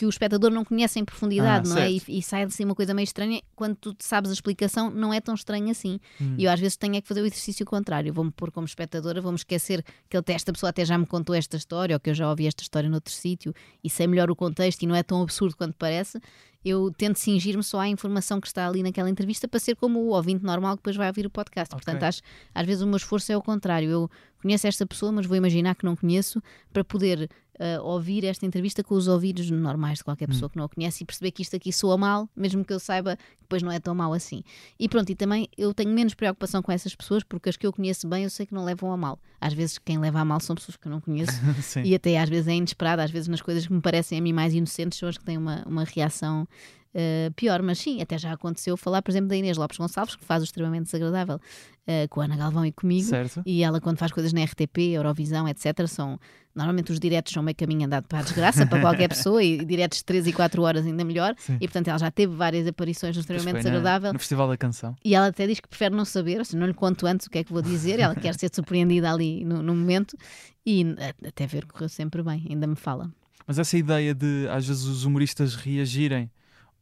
que 0.00 0.06
o 0.06 0.08
espectador 0.08 0.50
não 0.50 0.64
conhece 0.64 0.98
em 0.98 1.04
profundidade, 1.04 1.70
ah, 1.70 1.74
não 1.74 1.82
é? 1.82 1.92
E, 1.92 2.02
e, 2.08 2.22
sai 2.22 2.44
assim 2.44 2.64
uma 2.64 2.74
coisa 2.74 2.94
meio 2.94 3.04
estranha, 3.04 3.42
quando 3.54 3.76
tu 3.76 3.94
sabes 3.98 4.30
a 4.30 4.32
explicação, 4.32 4.90
não 4.90 5.12
é 5.12 5.20
tão 5.20 5.34
estranho 5.34 5.70
assim. 5.70 6.00
Hum. 6.18 6.36
E 6.38 6.44
eu 6.44 6.50
às 6.50 6.58
vezes 6.58 6.74
tenho 6.78 6.96
é 6.96 7.02
que 7.02 7.06
fazer 7.06 7.20
o 7.20 7.26
exercício 7.26 7.66
contrário. 7.66 8.10
Vou-me 8.10 8.30
pôr 8.30 8.50
como 8.50 8.66
espectadora, 8.66 9.20
vou-me 9.20 9.36
esquecer 9.36 9.84
que 10.08 10.16
ele, 10.16 10.24
esta 10.28 10.54
pessoa 10.54 10.70
até 10.70 10.86
já 10.86 10.96
me 10.96 11.04
contou 11.04 11.34
esta 11.34 11.58
história, 11.58 11.94
ou 11.94 12.00
que 12.00 12.08
eu 12.08 12.14
já 12.14 12.30
ouvi 12.30 12.46
esta 12.46 12.62
história 12.62 12.88
noutro 12.88 13.12
sítio 13.12 13.52
e 13.84 13.90
sei 13.90 14.06
melhor 14.06 14.30
o 14.30 14.34
contexto 14.34 14.82
e 14.84 14.86
não 14.86 14.94
é 14.94 15.02
tão 15.02 15.20
absurdo 15.20 15.54
quanto 15.54 15.74
parece. 15.74 16.18
Eu 16.64 16.90
tento 16.96 17.18
cingir-me 17.18 17.62
só 17.62 17.80
à 17.80 17.88
informação 17.88 18.40
que 18.40 18.46
está 18.46 18.66
ali 18.66 18.82
naquela 18.82 19.10
entrevista 19.10 19.46
para 19.46 19.60
ser 19.60 19.76
como 19.76 19.98
o 20.00 20.08
ouvinte 20.14 20.42
normal 20.42 20.76
que 20.76 20.78
depois 20.78 20.96
vai 20.96 21.08
ouvir 21.08 21.26
o 21.26 21.30
podcast. 21.30 21.74
Okay. 21.74 21.84
Portanto, 21.84 22.08
acho, 22.08 22.22
às 22.54 22.66
vezes 22.66 22.82
o 22.82 22.86
meu 22.86 22.96
esforço 22.96 23.30
é 23.30 23.36
o 23.36 23.42
contrário. 23.42 23.90
Eu 23.90 24.10
conheço 24.40 24.66
esta 24.66 24.86
pessoa, 24.86 25.12
mas 25.12 25.26
vou 25.26 25.36
imaginar 25.36 25.74
que 25.74 25.84
não 25.84 25.94
conheço 25.94 26.42
para 26.72 26.82
poder 26.82 27.28
uh, 27.60 27.84
ouvir 27.84 28.24
esta 28.24 28.46
entrevista 28.46 28.82
com 28.82 28.94
os 28.94 29.06
ouvidos 29.06 29.50
normais 29.50 29.98
de 29.98 30.04
qualquer 30.04 30.26
pessoa 30.26 30.46
hum. 30.46 30.50
que 30.50 30.56
não 30.56 30.64
a 30.64 30.68
conhece 30.68 31.04
e 31.04 31.06
perceber 31.06 31.30
que 31.30 31.42
isto 31.42 31.54
aqui 31.54 31.72
soa 31.72 31.96
mal, 31.98 32.28
mesmo 32.34 32.64
que 32.64 32.72
eu 32.72 32.80
saiba 32.80 33.16
que 33.16 33.42
depois 33.42 33.62
não 33.62 33.70
é 33.70 33.78
tão 33.78 33.94
mal 33.94 34.12
assim. 34.12 34.42
E 34.78 34.88
pronto, 34.88 35.10
e 35.10 35.14
também 35.14 35.48
eu 35.56 35.74
tenho 35.74 35.90
menos 35.90 36.14
preocupação 36.14 36.62
com 36.62 36.72
essas 36.72 36.94
pessoas 36.94 37.22
porque 37.22 37.50
as 37.50 37.56
que 37.56 37.66
eu 37.66 37.72
conheço 37.72 38.08
bem 38.08 38.24
eu 38.24 38.30
sei 38.30 38.46
que 38.46 38.54
não 38.54 38.64
levam 38.64 38.90
a 38.90 38.96
mal. 38.96 39.18
Às 39.40 39.52
vezes 39.52 39.78
quem 39.78 39.98
leva 39.98 40.20
a 40.20 40.24
mal 40.24 40.40
são 40.40 40.56
pessoas 40.56 40.76
que 40.76 40.88
eu 40.88 40.90
não 40.90 41.00
conheço 41.00 41.32
e 41.84 41.94
até 41.94 42.18
às 42.18 42.28
vezes 42.28 42.48
é 42.48 42.54
inesperado, 42.54 43.02
às 43.02 43.10
vezes 43.10 43.28
nas 43.28 43.42
coisas 43.42 43.66
que 43.66 43.72
me 43.72 43.80
parecem 43.80 44.18
a 44.18 44.22
mim 44.22 44.32
mais 44.32 44.54
inocentes 44.54 44.98
são 44.98 45.08
as 45.08 45.18
que 45.18 45.24
têm 45.24 45.36
uma, 45.36 45.62
uma 45.66 45.84
reação 45.84 46.48
uh, 46.94 47.32
pior, 47.34 47.62
mas 47.62 47.78
sim, 47.78 48.00
até 48.00 48.18
já 48.18 48.32
aconteceu 48.32 48.76
falar, 48.76 49.02
por 49.02 49.10
exemplo, 49.10 49.28
da 49.28 49.36
Inês 49.36 49.56
Lopes 49.56 49.78
Gonçalves, 49.78 50.16
que 50.16 50.24
faz 50.24 50.42
o 50.42 50.44
extremamente 50.44 50.84
desagradável 50.84 51.36
uh, 51.36 52.08
com 52.08 52.20
a 52.20 52.24
Ana 52.24 52.36
Galvão 52.36 52.64
e 52.64 52.72
comigo. 52.72 53.08
Certo. 53.08 53.42
E 53.44 53.62
ela, 53.62 53.80
quando 53.80 53.98
faz 53.98 54.12
coisas 54.12 54.32
na 54.32 54.44
RTP, 54.44 54.78
Eurovisão, 54.92 55.48
etc., 55.48 55.86
são. 55.86 56.18
Normalmente 56.52 56.90
os 56.90 56.98
diretos 56.98 57.32
são 57.32 57.44
meio 57.44 57.54
caminho 57.54 57.86
andado 57.86 58.08
para 58.08 58.18
a 58.18 58.22
desgraça 58.22 58.66
para 58.66 58.80
qualquer 58.80 59.06
pessoa 59.08 59.40
e 59.40 59.64
diretos 59.64 59.98
de 59.98 60.04
3 60.04 60.26
e 60.26 60.32
4 60.32 60.60
horas 60.60 60.84
ainda 60.84 61.04
melhor. 61.04 61.32
Sim. 61.38 61.54
E 61.54 61.60
portanto 61.60 61.86
ela 61.86 61.98
já 61.98 62.10
teve 62.10 62.34
várias 62.34 62.66
aparições 62.66 63.14
no 63.14 63.20
extremamente 63.20 63.58
desagradável. 63.58 64.12
No 64.12 64.18
Festival 64.18 64.48
da 64.48 64.56
Canção. 64.56 64.96
E 65.04 65.14
ela 65.14 65.28
até 65.28 65.46
diz 65.46 65.60
que 65.60 65.68
prefere 65.68 65.94
não 65.94 66.04
saber, 66.04 66.40
assim, 66.40 66.56
não 66.56 66.66
lhe 66.66 66.74
conto 66.74 67.06
antes 67.06 67.28
o 67.28 67.30
que 67.30 67.38
é 67.38 67.44
que 67.44 67.52
vou 67.52 67.62
dizer, 67.62 68.00
ela 68.00 68.16
quer 68.16 68.34
ser 68.34 68.50
surpreendida 68.52 69.12
ali 69.12 69.44
no, 69.44 69.62
no 69.62 69.76
momento 69.76 70.16
e 70.66 70.84
até 71.24 71.46
ver 71.46 71.66
correu 71.66 71.88
sempre 71.88 72.20
bem, 72.20 72.44
ainda 72.50 72.66
me 72.66 72.74
fala. 72.74 73.08
Mas 73.46 73.56
essa 73.56 73.78
ideia 73.78 74.12
de 74.12 74.48
às 74.50 74.66
vezes 74.66 74.82
os 74.84 75.04
humoristas 75.04 75.54
reagirem 75.54 76.28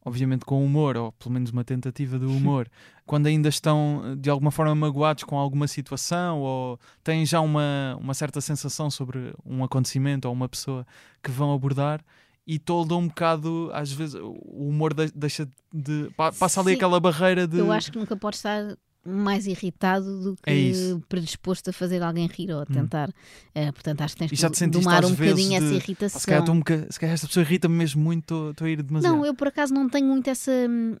obviamente 0.09 0.43
com 0.43 0.65
humor, 0.65 0.97
ou 0.97 1.11
pelo 1.13 1.31
menos 1.31 1.51
uma 1.51 1.63
tentativa 1.63 2.19
de 2.19 2.25
humor, 2.25 2.67
quando 3.05 3.27
ainda 3.27 3.47
estão 3.47 4.15
de 4.19 4.29
alguma 4.29 4.51
forma 4.51 4.75
magoados 4.75 5.23
com 5.23 5.37
alguma 5.37 5.67
situação 5.67 6.39
ou 6.39 6.79
têm 7.03 7.25
já 7.25 7.39
uma, 7.39 7.97
uma 7.99 8.13
certa 8.13 8.41
sensação 8.41 8.89
sobre 8.89 9.33
um 9.45 9.63
acontecimento 9.63 10.25
ou 10.25 10.33
uma 10.33 10.49
pessoa 10.49 10.85
que 11.23 11.31
vão 11.31 11.53
abordar 11.53 12.03
e 12.45 12.57
toldam 12.57 13.01
um 13.01 13.07
bocado, 13.07 13.69
às 13.73 13.91
vezes, 13.91 14.15
o 14.15 14.67
humor 14.67 14.91
deixa 14.93 15.47
de. 15.71 16.09
passa 16.17 16.59
ali 16.59 16.71
Sim, 16.71 16.77
aquela 16.77 16.99
barreira 16.99 17.47
de. 17.47 17.59
Eu 17.59 17.71
acho 17.71 17.91
que 17.91 17.99
nunca 17.99 18.17
pode 18.17 18.37
estar 18.37 18.75
mais 19.05 19.47
irritado 19.47 20.21
do 20.21 20.35
que 20.35 20.49
é 20.49 20.99
predisposto 21.07 21.69
a 21.69 21.73
fazer 21.73 22.03
alguém 22.03 22.27
rir 22.27 22.51
ou 22.51 22.59
a 22.59 22.63
hum. 22.63 22.65
tentar. 22.65 23.09
Hum. 23.09 23.69
Uh, 23.69 23.73
portanto, 23.73 24.01
acho 24.01 24.15
que 24.15 24.27
tens 24.27 24.57
que 24.57 24.67
domar 24.67 25.05
um 25.05 25.11
bocadinho 25.11 25.55
essa 25.55 25.73
irritação. 25.73 26.19
Se 26.19 26.27
calhar, 26.27 26.49
um 26.49 26.61
se 26.89 26.99
calhar 26.99 27.13
esta 27.13 27.27
pessoa 27.27 27.43
irrita-me 27.43 27.75
mesmo 27.75 28.01
muito, 28.01 28.51
estou 28.51 28.65
a 28.65 28.69
ir 28.69 28.81
demasiado. 28.81 29.15
Não, 29.15 29.25
eu 29.25 29.33
por 29.33 29.47
acaso 29.47 29.73
não 29.73 29.89
tenho 29.89 30.07
muito 30.07 30.29
essa. 30.29 30.51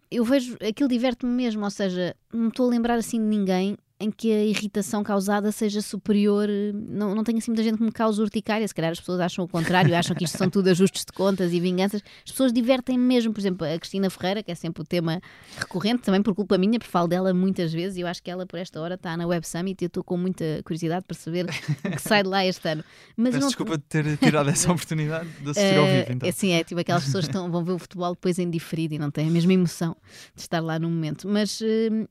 Eu 0.09 0.23
vejo 0.23 0.57
aquilo 0.67 0.89
diverte-me 0.89 1.31
mesmo, 1.31 1.63
ou 1.63 1.71
seja, 1.71 2.15
não 2.33 2.47
estou 2.47 2.67
a 2.67 2.69
lembrar 2.69 2.95
assim 2.95 3.17
de 3.17 3.25
ninguém 3.25 3.77
em 3.99 4.09
que 4.09 4.31
a 4.31 4.43
irritação 4.45 5.03
causada 5.03 5.51
seja 5.51 5.81
superior. 5.81 6.47
Não, 6.73 7.13
não 7.13 7.23
tenho 7.23 7.37
assim 7.37 7.51
muita 7.51 7.63
gente 7.63 7.77
que 7.77 7.83
me 7.83 7.91
cause 7.91 8.21
urticária, 8.21 8.65
se 8.65 8.73
calhar 8.73 8.91
as 8.91 8.99
pessoas 8.99 9.19
acham 9.19 9.43
o 9.43 9.47
contrário, 9.47 9.93
acham 9.93 10.15
que 10.15 10.23
isto 10.23 10.37
são 10.37 10.49
tudo 10.49 10.69
ajustes 10.69 11.03
de 11.03 11.11
contas 11.11 11.51
e 11.51 11.59
vinganças. 11.59 12.01
As 12.25 12.31
pessoas 12.31 12.53
divertem 12.53 12.97
mesmo, 12.97 13.33
por 13.33 13.41
exemplo, 13.41 13.67
a 13.67 13.77
Cristina 13.77 14.09
Ferreira, 14.09 14.41
que 14.41 14.51
é 14.51 14.55
sempre 14.55 14.81
o 14.81 14.85
tema 14.85 15.21
recorrente, 15.57 16.03
também 16.03 16.21
por 16.21 16.33
culpa 16.33 16.57
minha, 16.57 16.79
porque 16.79 16.89
falo 16.89 17.09
dela 17.09 17.33
muitas 17.33 17.73
vezes 17.73 17.97
e 17.97 18.01
eu 18.01 18.07
acho 18.07 18.23
que 18.23 18.31
ela 18.31 18.45
por 18.45 18.57
esta 18.57 18.79
hora 18.79 18.95
está 18.95 19.17
na 19.17 19.27
Web 19.27 19.45
Summit 19.45 19.83
e 19.83 19.85
eu 19.85 19.87
estou 19.87 20.03
com 20.03 20.15
muita 20.15 20.45
curiosidade 20.63 21.03
para 21.05 21.17
saber 21.17 21.45
o 21.45 21.91
que 21.91 22.01
sai 22.01 22.23
de 22.23 22.29
lá 22.29 22.45
este 22.45 22.69
ano. 22.69 22.83
Mas 23.17 23.31
Peço 23.31 23.41
não... 23.41 23.47
desculpa 23.47 23.77
de 23.77 23.83
ter 23.83 24.17
tirado 24.17 24.49
essa 24.49 24.71
oportunidade 24.71 25.27
de 25.41 25.49
assistir 25.49 25.77
ao 25.77 25.85
vivo. 25.85 26.11
Então. 26.13 26.27
É 26.27 26.29
assim, 26.29 26.51
é 26.51 26.63
tipo 26.63 26.79
aquelas 26.79 27.03
pessoas 27.03 27.25
que 27.25 27.31
estão, 27.31 27.51
vão 27.51 27.65
ver 27.65 27.73
o 27.73 27.79
futebol 27.79 28.13
depois 28.13 28.39
em 28.39 28.49
diferido 28.49 28.93
e 28.93 28.99
não 28.99 29.11
têm 29.11 29.27
a 29.27 29.31
mesma 29.31 29.51
emoção 29.51 29.95
de 30.33 30.41
estar 30.41 30.61
lá 30.61 30.79
no 30.79 30.89
momento. 30.89 31.27
Mas 31.27 31.59
uh, 31.59 31.65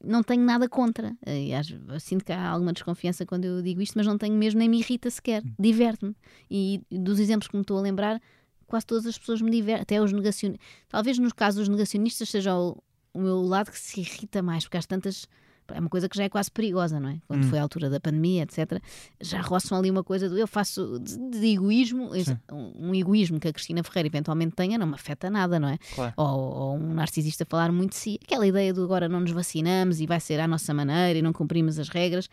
não 0.04 0.22
tenho 0.22 0.44
nada 0.44 0.68
contra. 0.68 1.16
E, 1.26 1.54
sinto 2.00 2.24
que 2.24 2.32
há 2.32 2.48
alguma 2.48 2.72
desconfiança 2.72 3.24
quando 3.26 3.44
eu 3.44 3.62
digo 3.62 3.80
isto, 3.80 3.94
mas 3.96 4.06
não 4.06 4.18
tenho 4.18 4.34
mesmo, 4.34 4.58
nem 4.58 4.68
me 4.68 4.78
irrita 4.78 5.10
sequer. 5.10 5.42
Hum. 5.44 5.54
Diverte-me. 5.58 6.14
E 6.50 6.82
dos 6.90 7.18
exemplos 7.18 7.48
que 7.48 7.56
me 7.56 7.62
estou 7.62 7.78
a 7.78 7.80
lembrar, 7.80 8.20
quase 8.66 8.86
todas 8.86 9.06
as 9.06 9.18
pessoas 9.18 9.40
me 9.40 9.50
divertem, 9.50 9.82
até 9.82 10.00
os 10.00 10.12
negacionistas. 10.12 10.66
Talvez 10.88 11.18
nos 11.18 11.32
casos 11.32 11.60
dos 11.60 11.68
negacionistas 11.68 12.28
seja 12.28 12.54
o, 12.56 12.82
o 13.12 13.20
meu 13.20 13.40
lado 13.42 13.70
que 13.70 13.78
se 13.78 14.00
irrita 14.00 14.42
mais, 14.42 14.64
porque 14.64 14.76
às 14.76 14.86
tantas 14.86 15.26
é 15.72 15.80
uma 15.80 15.88
coisa 15.88 16.08
que 16.08 16.16
já 16.16 16.24
é 16.24 16.28
quase 16.28 16.50
perigosa, 16.50 16.98
não 16.98 17.10
é? 17.10 17.18
Quando 17.26 17.44
hum. 17.44 17.48
foi 17.48 17.58
a 17.58 17.62
altura 17.62 17.90
da 17.90 18.00
pandemia, 18.00 18.42
etc., 18.42 18.80
já 19.20 19.40
roçam 19.40 19.78
ali 19.78 19.90
uma 19.90 20.04
coisa 20.04 20.28
do 20.28 20.38
eu 20.38 20.46
faço 20.46 20.98
de, 20.98 21.16
de 21.38 21.46
egoísmo, 21.46 22.10
um, 22.52 22.88
um, 22.88 22.94
egoísmo 22.94 23.38
que 23.38 23.48
a 23.48 23.52
Cristina 23.52 23.82
Ferreira 23.82 24.08
eventualmente 24.08 24.54
tenha, 24.54 24.78
não 24.78 24.86
me 24.86 24.94
afeta 24.94 25.28
nada, 25.30 25.58
não 25.58 25.68
é? 25.68 25.78
Claro. 25.94 26.12
Ou, 26.16 26.26
ou, 26.26 26.76
um 26.76 26.94
narcisista 26.94 27.44
falar 27.44 27.70
muito 27.72 27.90
de 27.90 27.96
si, 27.96 28.18
aquela 28.22 28.46
ideia 28.46 28.72
do 28.72 28.82
agora 28.82 29.08
não 29.08 29.20
nos 29.20 29.30
vacinamos 29.30 30.00
e 30.00 30.06
vai 30.06 30.20
ser 30.20 30.40
à 30.40 30.48
nossa 30.48 30.72
maneira 30.72 31.18
e 31.18 31.22
não 31.22 31.32
cumprimos 31.32 31.78
as 31.78 31.88
regras, 31.88 32.28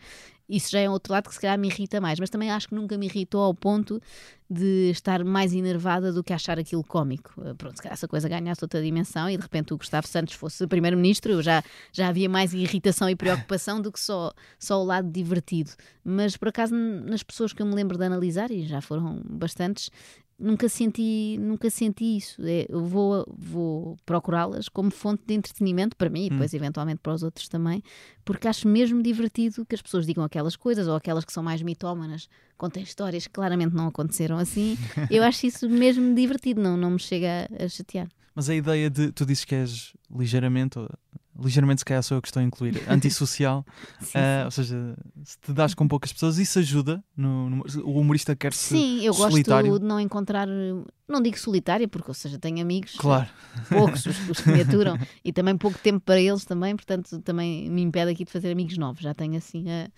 isso 0.48 0.70
já 0.70 0.80
é 0.80 0.88
outro 0.88 1.12
lado 1.12 1.28
que 1.28 1.34
se 1.34 1.40
calhar 1.40 1.58
me 1.58 1.68
irrita 1.68 2.00
mais, 2.00 2.20
mas 2.20 2.30
também 2.30 2.50
acho 2.50 2.68
que 2.68 2.74
nunca 2.74 2.96
me 2.96 3.06
irritou 3.06 3.42
ao 3.42 3.54
ponto 3.54 4.00
de 4.48 4.90
estar 4.90 5.24
mais 5.24 5.52
enervada 5.52 6.12
do 6.12 6.22
que 6.22 6.32
achar 6.32 6.58
aquilo 6.58 6.84
cómico. 6.84 7.32
Eh, 7.44 7.54
pronto, 7.54 7.76
se 7.76 7.82
calhar 7.82 7.94
essa 7.94 8.06
coisa 8.06 8.28
ganhasse 8.28 8.62
outra 8.62 8.80
dimensão 8.80 9.28
e 9.28 9.36
de 9.36 9.42
repente 9.42 9.74
o 9.74 9.76
Gustavo 9.76 10.06
Santos 10.06 10.34
fosse 10.34 10.66
primeiro-ministro, 10.66 11.42
já, 11.42 11.64
já 11.92 12.08
havia 12.08 12.28
mais 12.28 12.54
irritação 12.54 13.10
e 13.10 13.16
preocupação 13.16 13.80
do 13.80 13.90
que 13.90 13.98
só, 13.98 14.32
só 14.58 14.80
o 14.80 14.84
lado 14.84 15.10
divertido. 15.10 15.72
Mas 16.04 16.36
por 16.36 16.48
acaso, 16.48 16.74
nas 16.74 17.24
pessoas 17.24 17.52
que 17.52 17.60
eu 17.60 17.66
me 17.66 17.74
lembro 17.74 17.98
de 17.98 18.04
analisar, 18.04 18.50
e 18.52 18.64
já 18.64 18.80
foram 18.80 19.20
bastantes, 19.24 19.90
nunca 20.38 20.68
senti, 20.68 21.36
nunca 21.38 21.70
senti 21.70 22.16
isso. 22.16 22.40
É, 22.44 22.66
eu 22.68 22.84
vou, 22.84 23.24
vou 23.36 23.96
procurá-las 24.04 24.68
como 24.68 24.90
fonte 24.90 25.22
de 25.26 25.34
entretenimento 25.34 25.96
para 25.96 26.10
mim 26.10 26.26
e 26.26 26.30
depois, 26.30 26.52
hum. 26.52 26.56
eventualmente, 26.56 27.00
para 27.02 27.14
os 27.14 27.22
outros 27.22 27.48
também, 27.48 27.82
porque 28.24 28.48
acho 28.48 28.68
mesmo 28.68 29.02
divertido 29.02 29.64
que 29.64 29.74
as 29.74 29.82
pessoas 29.82 30.06
digam 30.06 30.24
aquelas 30.24 30.56
coisas 30.56 30.86
ou 30.86 30.94
aquelas 30.94 31.24
que 31.24 31.32
são 31.32 31.42
mais 31.42 31.62
mitómanas, 31.62 32.28
contem 32.56 32.82
histórias 32.82 33.26
que 33.26 33.32
claramente 33.32 33.74
não 33.74 33.88
aconteceram 33.88 34.38
assim. 34.38 34.76
eu 35.10 35.22
acho 35.22 35.46
isso 35.46 35.68
mesmo 35.68 36.14
divertido, 36.14 36.60
não, 36.60 36.76
não 36.76 36.90
me 36.90 36.98
chega 36.98 37.48
a, 37.58 37.64
a 37.64 37.68
chatear. 37.68 38.08
Mas 38.36 38.50
a 38.50 38.54
ideia 38.54 38.90
de 38.90 39.10
tu 39.10 39.24
dizes 39.24 39.44
que 39.44 39.54
és 39.54 39.94
ligeiramente 40.14 40.78
ligeiramente 41.42 41.80
se 41.80 41.84
calhar 41.84 42.02
sou 42.02 42.16
eu 42.16 42.22
que 42.22 42.28
estou 42.28 42.40
a 42.40 42.44
incluir, 42.44 42.82
antissocial, 42.88 43.64
sim, 44.00 44.18
uh, 44.18 44.44
ou 44.44 44.50
seja, 44.50 44.96
se 45.24 45.38
te 45.38 45.52
dás 45.52 45.74
com 45.74 45.86
poucas 45.86 46.12
pessoas, 46.12 46.38
isso 46.38 46.58
ajuda? 46.58 47.02
No, 47.16 47.50
no 47.50 47.64
o 47.84 48.00
humorista 48.00 48.34
quer 48.34 48.52
ser 48.52 48.76
Sim, 48.76 49.04
eu 49.04 49.12
solitário. 49.12 49.70
gosto 49.70 49.82
de 49.82 49.86
não 49.86 50.00
encontrar, 50.00 50.48
não 51.08 51.20
digo 51.20 51.38
solitário, 51.38 51.88
porque, 51.88 52.10
ou 52.10 52.14
seja, 52.14 52.38
tenho 52.38 52.60
amigos, 52.60 52.94
claro. 52.96 53.28
poucos 53.68 54.06
os, 54.06 54.28
os 54.30 54.40
que 54.40 54.50
me 54.50 54.62
aturam, 54.62 54.98
e 55.24 55.32
também 55.32 55.56
pouco 55.56 55.78
tempo 55.78 56.00
para 56.00 56.20
eles 56.20 56.44
também, 56.44 56.74
portanto, 56.74 57.20
também 57.20 57.68
me 57.70 57.82
impede 57.82 58.12
aqui 58.12 58.24
de 58.24 58.32
fazer 58.32 58.50
amigos 58.50 58.78
novos, 58.78 59.02
já 59.02 59.14
tenho 59.14 59.36
assim 59.36 59.64
uh, 59.64 59.90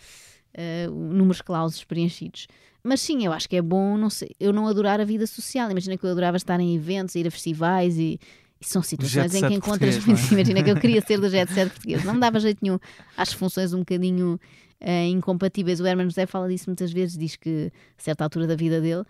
uh, 0.59 0.91
números 0.91 1.41
clausos 1.41 1.85
preenchidos. 1.85 2.47
Mas 2.83 3.01
sim, 3.01 3.25
eu 3.25 3.33
acho 3.33 3.49
que 3.49 3.57
é 3.57 3.63
bom, 3.63 3.97
não 3.97 4.11
sei, 4.11 4.31
eu 4.39 4.53
não 4.53 4.67
adorar 4.67 5.01
a 5.01 5.05
vida 5.05 5.27
social. 5.27 5.71
Imagina 5.71 5.97
que 5.97 6.05
eu 6.05 6.11
adorava 6.11 6.37
estar 6.37 6.59
em 6.61 6.75
eventos, 6.75 7.15
ir 7.15 7.27
a 7.27 7.31
festivais 7.31 7.99
e 7.99 8.19
e 8.61 8.67
são 8.67 8.83
situações 8.83 9.35
em 9.35 9.47
que 9.47 9.55
encontras. 9.55 9.97
É? 9.97 10.01
Imagina 10.35 10.63
que 10.63 10.71
eu 10.71 10.77
queria 10.77 11.01
ser 11.01 11.21
do 11.21 11.29
jet 11.29 11.53
set 11.53 11.71
português, 11.71 12.05
não 12.05 12.15
me 12.15 12.21
dava 12.21 12.41
jeito 12.41 12.59
nenhum. 12.61 12.79
Acho 13.17 13.37
funções 13.37 13.73
um 13.73 13.81
bocadinho 13.81 14.39
uh, 14.81 15.07
incompatíveis. 15.09 15.81
O 15.81 15.87
Herman 15.87 16.09
José 16.09 16.27
fala 16.27 16.49
disso 16.49 16.65
muitas 16.67 16.93
vezes, 16.93 17.17
diz 17.17 17.37
que 17.37 17.71
a 17.97 18.03
certa 18.03 18.25
altura 18.25 18.47
da 18.47 18.57
vida 18.57 18.81
dele 18.81 19.05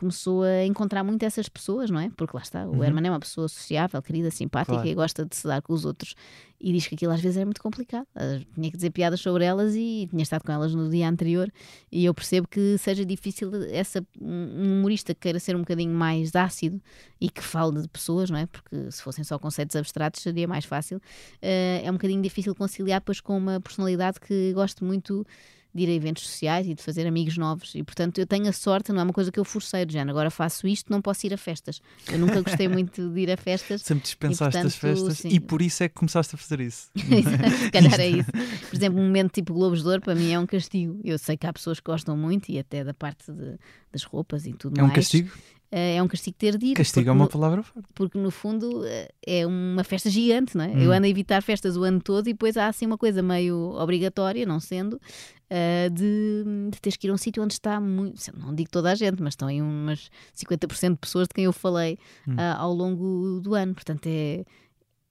começou 0.00 0.42
a 0.42 0.64
encontrar 0.64 1.04
muito 1.04 1.22
essas 1.24 1.46
pessoas, 1.46 1.90
não 1.90 2.00
é? 2.00 2.10
Porque 2.16 2.34
lá 2.34 2.42
está, 2.42 2.66
o 2.66 2.70
uhum. 2.70 2.82
Herman 2.82 3.06
é 3.06 3.10
uma 3.10 3.20
pessoa 3.20 3.46
sociável, 3.48 4.00
querida, 4.00 4.30
simpática 4.30 4.72
claro. 4.72 4.88
e 4.88 4.94
gosta 4.94 5.26
de 5.26 5.36
se 5.36 5.46
dar 5.46 5.60
com 5.60 5.74
os 5.74 5.84
outros. 5.84 6.14
E 6.58 6.72
diz 6.72 6.86
que 6.86 6.94
aquilo 6.94 7.12
às 7.12 7.20
vezes 7.20 7.36
é 7.36 7.44
muito 7.44 7.60
complicado. 7.60 8.06
Tinha 8.54 8.70
que 8.70 8.76
dizer 8.76 8.90
piadas 8.90 9.20
sobre 9.20 9.44
elas 9.44 9.74
e 9.74 10.08
tinha 10.10 10.22
estado 10.22 10.42
com 10.42 10.52
elas 10.52 10.74
no 10.74 10.88
dia 10.88 11.06
anterior. 11.06 11.52
E 11.92 12.06
eu 12.06 12.14
percebo 12.14 12.48
que 12.48 12.78
seja 12.78 13.04
difícil 13.04 13.50
essa, 13.70 14.02
um 14.18 14.78
humorista 14.78 15.14
que 15.14 15.20
queira 15.20 15.38
ser 15.38 15.54
um 15.54 15.60
bocadinho 15.60 15.94
mais 15.94 16.34
ácido 16.34 16.80
e 17.20 17.28
que 17.28 17.42
fale 17.42 17.82
de 17.82 17.88
pessoas, 17.88 18.30
não 18.30 18.38
é? 18.38 18.46
Porque 18.46 18.90
se 18.90 19.02
fossem 19.02 19.22
só 19.22 19.38
conceitos 19.38 19.76
abstratos 19.76 20.22
seria 20.22 20.48
mais 20.48 20.64
fácil. 20.64 20.96
Uh, 20.96 21.84
é 21.84 21.90
um 21.90 21.94
bocadinho 21.94 22.22
difícil 22.22 22.54
conciliar, 22.54 23.02
pois, 23.02 23.20
com 23.20 23.36
uma 23.36 23.60
personalidade 23.60 24.18
que 24.18 24.52
gosto 24.54 24.82
muito 24.82 25.26
de 25.74 25.82
ir 25.82 25.88
a 25.88 25.92
eventos 25.92 26.26
sociais 26.26 26.66
e 26.66 26.74
de 26.74 26.82
fazer 26.82 27.06
amigos 27.06 27.36
novos. 27.36 27.74
E 27.74 27.82
portanto 27.82 28.18
eu 28.18 28.26
tenho 28.26 28.48
a 28.48 28.52
sorte, 28.52 28.92
não 28.92 29.00
é 29.00 29.04
uma 29.04 29.12
coisa 29.12 29.30
que 29.30 29.38
eu 29.38 29.44
forcei, 29.44 29.86
género, 29.88 30.10
agora 30.10 30.30
faço 30.30 30.66
isto, 30.66 30.90
não 30.90 31.00
posso 31.00 31.26
ir 31.26 31.34
a 31.34 31.36
festas. 31.36 31.80
Eu 32.10 32.18
nunca 32.18 32.40
gostei 32.40 32.66
muito 32.68 33.08
de 33.08 33.20
ir 33.20 33.30
a 33.30 33.36
festas. 33.36 33.82
Sempre 33.82 34.02
dispensaste 34.02 34.42
e, 34.42 34.60
portanto, 34.60 34.66
as 34.66 34.76
festas 34.76 35.18
sim. 35.18 35.28
e 35.28 35.40
por 35.40 35.62
isso 35.62 35.82
é 35.82 35.88
que 35.88 35.94
começaste 35.94 36.34
a 36.34 36.38
fazer 36.38 36.60
isso. 36.60 36.90
Se 36.96 37.70
calhar 37.70 37.98
é 38.00 38.08
isso. 38.08 38.30
Por 38.30 38.76
exemplo, 38.76 39.00
um 39.00 39.04
momento 39.04 39.32
tipo 39.32 39.54
Globos 39.54 39.82
de 39.82 39.88
Ouro 39.88 40.00
para 40.00 40.14
mim 40.14 40.32
é 40.32 40.38
um 40.38 40.46
castigo. 40.46 41.00
Eu 41.04 41.18
sei 41.18 41.36
que 41.36 41.46
há 41.46 41.52
pessoas 41.52 41.78
que 41.78 41.90
gostam 41.90 42.16
muito 42.16 42.50
e 42.50 42.58
até 42.58 42.84
da 42.84 42.94
parte 42.94 43.30
de, 43.32 43.58
das 43.92 44.02
roupas 44.02 44.46
e 44.46 44.52
tudo 44.52 44.78
é 44.78 44.82
mais. 44.82 44.90
É 44.90 44.92
um 44.92 44.94
castigo? 44.94 45.30
Uh, 45.72 45.96
é 45.96 46.02
um 46.02 46.08
castigo 46.08 46.36
ter 46.36 46.60
ir. 46.60 46.74
Castigo 46.74 47.08
é 47.08 47.12
uma 47.12 47.24
no, 47.24 47.30
palavra 47.30 47.62
forte. 47.62 47.88
Porque 47.94 48.18
no 48.18 48.30
fundo 48.30 48.80
uh, 48.80 49.08
é 49.24 49.46
uma 49.46 49.84
festa 49.84 50.10
gigante, 50.10 50.56
não 50.56 50.64
é? 50.64 50.68
Hum. 50.68 50.82
Eu 50.82 50.92
ando 50.92 51.06
a 51.06 51.08
evitar 51.08 51.40
festas 51.42 51.76
o 51.76 51.84
ano 51.84 52.00
todo 52.00 52.28
e 52.28 52.32
depois 52.32 52.56
há 52.56 52.66
assim 52.66 52.86
uma 52.86 52.98
coisa 52.98 53.22
meio 53.22 53.56
obrigatória, 53.78 54.44
não 54.44 54.58
sendo, 54.58 54.94
uh, 54.94 55.90
de, 55.90 56.70
de 56.70 56.80
teres 56.80 56.96
que 56.96 57.06
ir 57.06 57.10
a 57.10 57.14
um 57.14 57.16
sítio 57.16 57.42
onde 57.42 57.52
está 57.52 57.80
muito. 57.80 58.20
Não 58.36 58.52
digo 58.52 58.68
toda 58.68 58.90
a 58.90 58.94
gente, 58.96 59.22
mas 59.22 59.34
estão 59.34 59.46
aí 59.46 59.62
umas 59.62 60.10
50% 60.36 60.90
de 60.90 60.96
pessoas 60.96 61.28
de 61.28 61.34
quem 61.34 61.44
eu 61.44 61.52
falei 61.52 61.98
hum. 62.26 62.34
ao 62.56 62.72
longo 62.74 63.40
do 63.40 63.54
ano. 63.54 63.72
Portanto, 63.72 64.06
é 64.06 64.44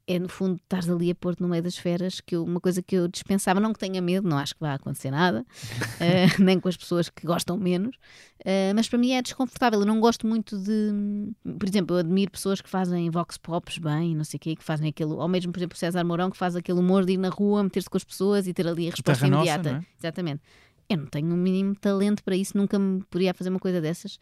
é 0.10 0.18
no 0.18 0.28
fundo 0.28 0.60
estás 0.64 0.90
ali 0.90 1.12
a 1.12 1.16
pôr-te 1.16 1.40
no 1.40 1.48
meio 1.48 1.62
das 1.62 1.78
feras, 1.78 2.20
que 2.20 2.36
eu, 2.36 2.44
uma 2.44 2.60
coisa 2.60 2.82
que 2.82 2.96
eu 2.96 3.08
dispensava, 3.08 3.60
não 3.60 3.72
que 3.72 3.78
tenha 3.78 4.02
medo, 4.02 4.28
não 4.28 4.40
acho 4.40 4.56
que 4.56 4.60
vá 4.60 4.74
acontecer 4.74 5.12
nada, 5.12 5.46
uh, 5.46 6.42
nem 6.44 6.60
com 6.60 6.68
as 6.68 6.76
pessoas 6.76 7.10
que 7.10 7.28
gostam 7.28 7.56
menos, 7.58 7.96
uh, 8.42 8.74
mas 8.74 8.90
para 8.90 8.98
mim 8.98 9.12
é 9.12 9.22
desconfortável. 9.22 9.80
Eu 9.80 9.86
não 9.86 10.00
gosto 10.00 10.26
muito 10.26 10.58
de, 10.58 11.32
por 11.60 11.70
exemplo, 11.70 11.96
eu 11.96 12.00
admiro 12.00 12.32
pessoas 12.32 12.60
que 12.60 12.68
fazem 12.68 13.08
vox 13.12 13.38
pops 13.38 13.78
bem, 13.78 14.16
não 14.16 14.24
sei 14.24 14.38
o 14.38 14.40
quê, 14.42 14.56
que 14.56 14.64
fazem 14.64 14.90
aquilo, 14.90 15.18
ou 15.18 15.28
mesmo, 15.28 15.52
por 15.52 15.60
exemplo, 15.60 15.76
o 15.76 15.80
César 15.80 16.04
Mourão, 16.04 16.32
que 16.32 16.38
faz 16.38 16.56
aquele 16.56 16.80
humor 16.80 17.06
de 17.06 17.14
ir 17.14 17.18
na 17.18 17.30
rua, 17.30 17.64
meter-se 17.64 17.88
com 17.88 17.98
as 17.98 18.04
pessoas 18.04 18.48
e 18.48 18.54
ter 18.54 18.68
ali 18.68 18.88
a 18.88 18.92
resposta 18.92 19.24
Terra 19.24 19.36
imediata. 19.36 19.74
Nossa, 19.74 19.86
é? 19.86 20.00
Exatamente. 20.00 20.42
Eu 20.90 20.98
não 20.98 21.06
tenho 21.06 21.32
o 21.32 21.38
mínimo 21.38 21.76
talento 21.76 22.24
para 22.24 22.36
isso, 22.36 22.58
nunca 22.58 22.80
me 22.80 23.04
poderia 23.12 23.32
fazer 23.36 23.52
uma 23.52 23.60
coisa 23.60 23.80
dessas. 23.80 24.18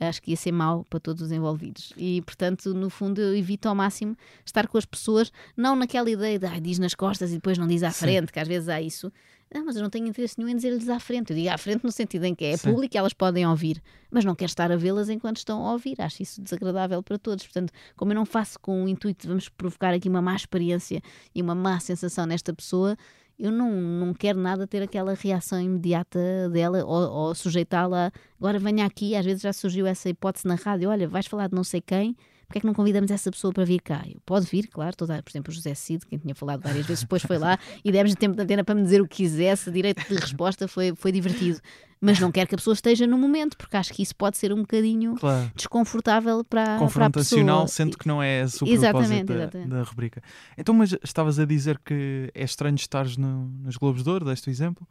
Acho 0.00 0.22
que 0.22 0.30
ia 0.30 0.36
ser 0.36 0.50
mau 0.50 0.84
para 0.88 0.98
todos 0.98 1.22
os 1.22 1.30
envolvidos. 1.30 1.92
E, 1.96 2.22
portanto, 2.22 2.72
no 2.72 2.88
fundo, 2.88 3.20
eu 3.20 3.36
evito 3.36 3.68
ao 3.68 3.74
máximo 3.74 4.16
estar 4.46 4.66
com 4.66 4.78
as 4.78 4.86
pessoas, 4.86 5.30
não 5.54 5.76
naquela 5.76 6.10
ideia 6.10 6.38
de 6.38 6.46
ah, 6.46 6.58
diz 6.58 6.78
nas 6.78 6.94
costas 6.94 7.30
e 7.30 7.34
depois 7.34 7.58
não 7.58 7.66
diz 7.66 7.82
à 7.82 7.90
Sim. 7.90 8.00
frente, 8.00 8.32
que 8.32 8.40
às 8.40 8.48
vezes 8.48 8.68
há 8.70 8.80
isso. 8.80 9.12
Não, 9.52 9.64
mas 9.64 9.74
eu 9.74 9.82
não 9.82 9.90
tenho 9.90 10.06
interesse 10.06 10.38
nenhum 10.38 10.50
em 10.50 10.56
dizer-lhes 10.56 10.88
à 10.88 11.00
frente. 11.00 11.30
Eu 11.30 11.36
digo 11.36 11.50
à 11.50 11.58
frente 11.58 11.84
no 11.84 11.90
sentido 11.90 12.24
em 12.24 12.34
que 12.34 12.44
é 12.44 12.56
Sim. 12.56 12.70
público 12.70 12.96
e 12.96 12.98
elas 12.98 13.12
podem 13.12 13.46
ouvir, 13.46 13.82
mas 14.10 14.24
não 14.24 14.34
quero 14.34 14.48
estar 14.48 14.70
a 14.70 14.76
vê-las 14.76 15.08
enquanto 15.08 15.38
estão 15.38 15.66
a 15.66 15.72
ouvir. 15.72 16.00
Acho 16.00 16.22
isso 16.22 16.40
desagradável 16.40 17.02
para 17.02 17.18
todos. 17.18 17.44
Portanto, 17.44 17.72
como 17.96 18.12
eu 18.12 18.14
não 18.14 18.24
faço 18.24 18.58
com 18.60 18.84
o 18.84 18.88
intuito 18.88 19.22
de 19.22 19.28
vamos 19.28 19.48
provocar 19.48 19.92
aqui 19.92 20.08
uma 20.08 20.22
má 20.22 20.36
experiência 20.36 21.02
e 21.34 21.42
uma 21.42 21.54
má 21.54 21.80
sensação 21.80 22.26
nesta 22.26 22.54
pessoa, 22.54 22.96
eu 23.40 23.50
não, 23.50 23.70
não 23.70 24.12
quero 24.14 24.38
nada 24.38 24.66
ter 24.66 24.82
aquela 24.82 25.14
reação 25.14 25.60
imediata 25.60 26.48
dela 26.50 26.84
ou, 26.84 27.10
ou 27.10 27.34
sujeitá-la. 27.34 28.12
Agora 28.38 28.58
venha 28.58 28.84
aqui, 28.84 29.16
às 29.16 29.24
vezes 29.24 29.42
já 29.42 29.52
surgiu 29.52 29.86
essa 29.86 30.10
hipótese 30.10 30.46
na 30.46 30.56
rádio: 30.56 30.90
olha, 30.90 31.08
vais 31.08 31.26
falar 31.26 31.48
de 31.48 31.54
não 31.54 31.64
sei 31.64 31.80
quem, 31.80 32.14
porque 32.50 32.58
é 32.58 32.60
que 32.62 32.66
não 32.66 32.74
convidamos 32.74 33.12
essa 33.12 33.30
pessoa 33.30 33.52
para 33.52 33.64
vir 33.64 33.80
cá? 33.80 34.02
Eu, 34.04 34.20
pode 34.26 34.44
vir, 34.44 34.66
claro, 34.66 34.96
toda, 34.96 35.22
por 35.22 35.30
exemplo, 35.30 35.52
o 35.52 35.54
José 35.54 35.72
Cid, 35.72 36.04
quem 36.04 36.18
tinha 36.18 36.34
falado 36.34 36.60
várias 36.62 36.84
vezes, 36.84 37.04
depois 37.04 37.22
foi 37.22 37.38
lá 37.38 37.56
e 37.84 37.92
demos-lhe 37.92 38.16
tempo 38.16 38.34
de 38.34 38.42
antena 38.42 38.64
para 38.64 38.74
me 38.74 38.82
dizer 38.82 39.00
o 39.00 39.06
que 39.06 39.18
quisesse, 39.18 39.70
direito 39.70 40.02
de 40.08 40.16
resposta, 40.16 40.66
foi, 40.66 40.92
foi 40.96 41.12
divertido. 41.12 41.60
Mas 42.00 42.18
não 42.18 42.32
quero 42.32 42.48
que 42.48 42.54
a 42.56 42.58
pessoa 42.58 42.74
esteja 42.74 43.06
no 43.06 43.16
momento, 43.16 43.56
porque 43.56 43.76
acho 43.76 43.92
que 43.92 44.02
isso 44.02 44.16
pode 44.16 44.36
ser 44.36 44.52
um 44.52 44.62
bocadinho 44.62 45.14
Claro. 45.14 45.52
desconfortável 45.54 46.42
para, 46.42 46.64
para 46.64 46.74
a 46.74 46.78
Confrontacional, 46.78 47.62
pessoa. 47.66 47.68
sendo 47.68 47.96
que 47.96 48.08
não 48.08 48.20
é 48.20 48.42
esse 48.42 48.64
o 48.64 48.66
Exatamente, 48.66 49.24
da, 49.26 49.34
exatamente. 49.34 49.68
da 49.68 49.82
rubrica. 49.84 50.22
Então, 50.58 50.74
mas 50.74 50.96
estavas 51.04 51.38
a 51.38 51.44
dizer 51.44 51.78
que 51.84 52.30
é 52.34 52.42
estranho 52.42 52.74
estares 52.74 53.16
no, 53.16 53.44
nos 53.62 53.76
Globos 53.76 54.02
de 54.02 54.10
Ouro, 54.10 54.24
deste 54.24 54.48
o 54.48 54.50
exemplo. 54.50 54.88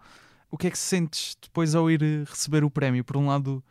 O 0.49 0.57
que 0.57 0.67
é 0.67 0.71
que 0.71 0.77
sentes 0.77 1.35
depois 1.41 1.75
ao 1.75 1.91
ir 1.91 2.01
receber 2.29 2.63
o 2.63 2.69
prémio? 2.71 3.03
Por 3.03 3.17
um 3.17 3.27
lado, 3.27 3.61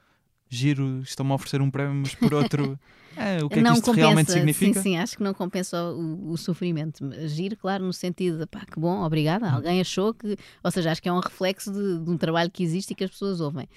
giro, 0.49 1.01
estão-me 1.03 1.33
a 1.33 1.35
oferecer 1.35 1.61
um 1.61 1.71
prémio, 1.71 1.95
mas 1.95 2.15
por 2.15 2.33
outro, 2.35 2.79
é, 3.17 3.39
o 3.45 3.49
que 3.49 3.55
é 3.55 3.59
que 3.59 3.63
não 3.63 3.75
isto 3.75 3.85
compensa, 3.85 4.01
realmente 4.01 4.33
significa? 4.33 4.81
Sim, 4.81 4.91
sim, 4.91 4.97
acho 4.97 5.17
que 5.17 5.23
não 5.23 5.35
compensa 5.35 5.83
o, 5.93 6.31
o 6.31 6.37
sofrimento. 6.37 7.05
Giro, 7.27 7.57
claro, 7.57 7.85
no 7.85 7.93
sentido 7.93 8.39
de 8.39 8.47
pá, 8.47 8.65
que 8.65 8.79
bom, 8.79 9.03
obrigada. 9.03 9.51
Alguém 9.51 9.81
achou 9.81 10.15
que. 10.15 10.37
Ou 10.63 10.71
seja, 10.71 10.93
acho 10.93 11.03
que 11.03 11.09
é 11.09 11.13
um 11.13 11.21
reflexo 11.21 11.73
de, 11.73 11.99
de 11.99 12.11
um 12.11 12.17
trabalho 12.17 12.51
que 12.51 12.63
existe 12.63 12.93
e 12.93 12.95
que 12.95 13.05
as 13.05 13.11
pessoas 13.11 13.41
ouvem. 13.41 13.69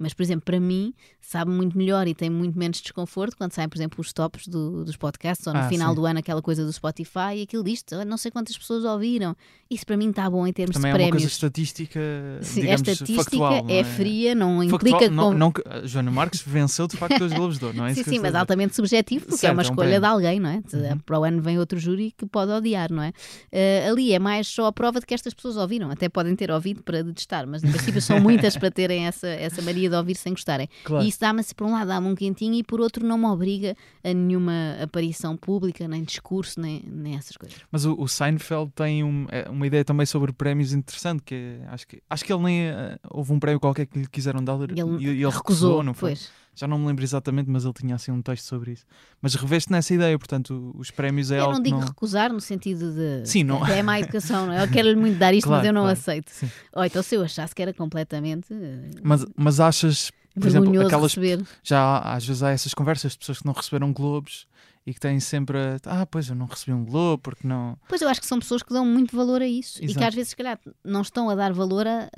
Mas, 0.00 0.14
por 0.14 0.22
exemplo, 0.22 0.42
para 0.46 0.58
mim, 0.58 0.94
sabe 1.20 1.50
muito 1.50 1.76
melhor 1.76 2.08
e 2.08 2.14
tem 2.14 2.30
muito 2.30 2.58
menos 2.58 2.80
desconforto 2.80 3.36
quando 3.36 3.52
saem, 3.52 3.68
por 3.68 3.76
exemplo, 3.76 4.00
os 4.00 4.12
tops 4.12 4.48
do- 4.48 4.82
dos 4.84 4.96
podcasts 4.96 5.46
ou 5.46 5.52
no 5.52 5.60
Ah, 5.60 5.68
final 5.68 5.90
sim. 5.90 5.94
do 5.96 6.06
ano 6.06 6.18
aquela 6.18 6.40
coisa 6.40 6.64
do 6.64 6.72
Spotify 6.72 7.36
e 7.36 7.42
aquilo 7.42 7.62
disto. 7.62 7.94
"Ah, 7.94 8.04
Não 8.04 8.16
sei 8.16 8.30
quantas 8.30 8.56
pessoas 8.56 8.84
ouviram. 8.84 9.36
Isso 9.70 9.84
para 9.86 9.96
mim 9.96 10.08
está 10.10 10.28
bom 10.28 10.46
em 10.46 10.52
termos 10.52 10.74
Também 10.74 10.90
é 10.90 10.94
de 10.94 11.00
uma 11.02 11.10
coisa 11.10 11.16
prémios. 11.16 11.32
estatística, 11.32 12.00
Sim, 12.42 12.60
a 12.60 12.62
digamos, 12.62 12.88
estatística 12.88 13.22
factual. 13.24 13.62
não 13.64 13.70
é 13.74 13.84
fria, 13.84 14.34
não 14.34 14.62
implica 14.64 14.98
Factual, 14.98 15.10
que. 15.10 15.10
não, 15.10 15.32
não 15.34 15.52
que- 15.52 15.62
a 15.68 15.86
Joana 15.86 16.10
Marques 16.10 16.40
venceu 16.42 16.86
de 16.88 16.96
facto 16.96 17.20
os 17.22 17.32
Globos 17.32 17.58
de 17.58 17.64
Ouro, 17.66 17.76
não 17.76 17.86
é 17.86 17.94
Sim, 17.94 18.02
sim, 18.02 18.18
mas 18.18 18.34
a 18.34 18.40
altamente 18.40 18.74
subjetivo, 18.74 19.26
porque 19.26 19.34
é 19.36 19.38
Certo, 19.50 19.52
uma 19.54 19.62
é 19.62 19.64
um 19.66 19.70
escolha 19.70 19.88
de 19.90 20.00
prémio. 20.00 20.08
alguém, 20.14 20.40
não 20.40 20.48
é? 20.50 20.56
Uhum. 20.72 20.98
Para 21.04 21.20
o 21.20 21.24
ano 21.24 21.42
vem 21.42 21.58
outro 21.58 21.78
júri 21.78 22.12
que 22.16 22.24
pode 22.26 22.50
odiar, 22.50 22.90
não 22.90 23.02
é? 23.02 23.12
Eh, 23.52 23.86
ali 23.88 24.12
é 24.12 24.18
mais 24.18 24.48
só 24.48 24.66
a 24.66 24.72
prova 24.72 24.98
de 24.98 25.06
que 25.06 25.12
estas 25.14 25.34
pessoas 25.34 25.56
ouviram, 25.56 25.90
até 25.90 26.08
podem 26.08 26.34
ter 26.34 26.50
ouvido 26.50 26.82
para 26.82 27.02
detestar, 27.04 27.46
mas 27.46 27.62
em 27.62 27.70
princípio 27.70 28.00
são 28.00 28.18
muitas 28.20 28.56
para 28.56 28.70
terem 28.70 29.06
essa, 29.06 29.28
essa 29.28 29.60
mania 29.62 29.89
de 29.90 29.96
ouvir 29.96 30.14
sem 30.16 30.32
gostarem. 30.32 30.68
Claro. 30.84 31.04
E 31.04 31.08
isso 31.08 31.20
dá-me, 31.20 31.42
por 31.54 31.66
um 31.66 31.72
lado, 31.72 31.88
dá-me 31.88 32.06
um 32.08 32.14
quentinho 32.14 32.54
e 32.54 32.62
por 32.62 32.80
outro, 32.80 33.04
não 33.06 33.18
me 33.18 33.26
obriga 33.26 33.76
a 34.02 34.12
nenhuma 34.14 34.76
aparição 34.82 35.36
pública, 35.36 35.86
nem 35.88 36.02
discurso, 36.04 36.60
nem, 36.60 36.82
nem 36.86 37.16
essas 37.16 37.36
coisas. 37.36 37.58
Mas 37.70 37.84
o, 37.84 37.94
o 38.00 38.08
Seinfeld 38.08 38.70
tem 38.74 39.02
um- 39.04 39.26
é, 39.30 39.48
uma 39.50 39.66
ideia 39.66 39.84
também 39.84 40.06
sobre 40.06 40.32
prémios 40.32 40.72
interessante, 40.72 41.22
que 41.22 41.34
é- 41.34 41.66
acho 41.68 41.86
que 41.86 42.02
acho 42.08 42.24
que 42.24 42.32
ele 42.32 42.42
nem 42.42 42.60
eh, 42.68 42.98
houve 43.10 43.32
um 43.32 43.38
prémio 43.38 43.60
qualquer 43.60 43.86
que 43.86 43.98
lhe 43.98 44.06
quiseram 44.06 44.42
dar 44.42 44.58
e 44.60 44.80
ele, 44.80 45.04
e 45.04 45.22
ele 45.22 45.30
recusou, 45.30 45.82
não 45.82 45.94
foi? 45.94 46.10
pois. 46.10 46.30
Já 46.54 46.66
não 46.66 46.78
me 46.78 46.86
lembro 46.88 47.02
exatamente, 47.04 47.48
mas 47.48 47.64
ele 47.64 47.72
tinha 47.72 47.94
assim 47.94 48.10
um 48.10 48.20
texto 48.20 48.44
sobre 48.44 48.72
isso. 48.72 48.84
Mas 49.22 49.34
reveste 49.34 49.70
nessa 49.72 49.94
ideia, 49.94 50.18
portanto, 50.18 50.74
os 50.76 50.90
prémios 50.90 51.30
é 51.30 51.38
eu 51.38 51.44
algo 51.44 51.54
não 51.54 51.62
que 51.62 51.68
digo 51.70 51.80
não... 51.80 51.86
recusar 51.86 52.32
no 52.32 52.40
sentido 52.40 52.92
de 52.92 53.26
Sim, 53.26 53.44
não- 53.44 53.66
é 53.66 53.82
má 53.82 53.98
educação, 54.00 54.46
não 54.46 54.52
é? 54.52 54.64
Eu 54.64 54.68
quero-lhe 54.70 54.96
muito 54.96 55.18
dar 55.18 55.32
isto, 55.32 55.46
Claro, 55.46 55.60
mas 55.60 55.66
eu 55.68 55.72
não 55.72 55.82
claro. 55.82 55.98
aceito. 55.98 56.30
Sim. 56.30 56.50
Ou 56.74 56.84
então 56.84 57.02
se 57.02 57.14
eu 57.14 57.22
achasse 57.22 57.54
que 57.54 57.62
era 57.62 57.72
completamente 57.72 58.52
eh, 58.52 58.90
Mas, 59.02 59.24
mas 59.36 59.58
achas, 59.60 60.10
por 60.34 60.46
exemplo, 60.46 60.80
aquelas 60.86 61.14
receber. 61.14 61.42
já 61.62 61.98
às 62.00 62.26
vezes 62.26 62.42
há 62.42 62.50
essas 62.50 62.74
conversas 62.74 63.12
de 63.12 63.18
pessoas 63.18 63.38
que 63.38 63.46
não 63.46 63.52
receberam 63.54 63.92
globos 63.92 64.46
e 64.86 64.92
que 64.92 65.00
têm 65.00 65.20
sempre 65.20 65.56
a, 65.56 65.76
ah, 65.86 66.06
pois 66.06 66.28
eu 66.28 66.34
não 66.34 66.46
recebi 66.46 66.72
um 66.72 66.84
globo 66.84 67.22
porque 67.22 67.46
não. 67.46 67.78
Pois 67.88 68.02
eu 68.02 68.08
acho 68.08 68.20
que 68.20 68.26
são 68.26 68.38
pessoas 68.38 68.62
que 68.62 68.72
dão 68.72 68.84
muito 68.84 69.14
valor 69.16 69.40
a 69.40 69.46
isso 69.46 69.78
e 69.78 69.86
que 69.86 69.92
Exato. 69.92 70.06
às 70.08 70.14
vezes, 70.14 70.30
se 70.30 70.36
calhar, 70.36 70.58
não 70.84 71.02
estão 71.02 71.30
a 71.30 71.34
dar 71.34 71.52
valor 71.52 71.86
a 71.86 72.10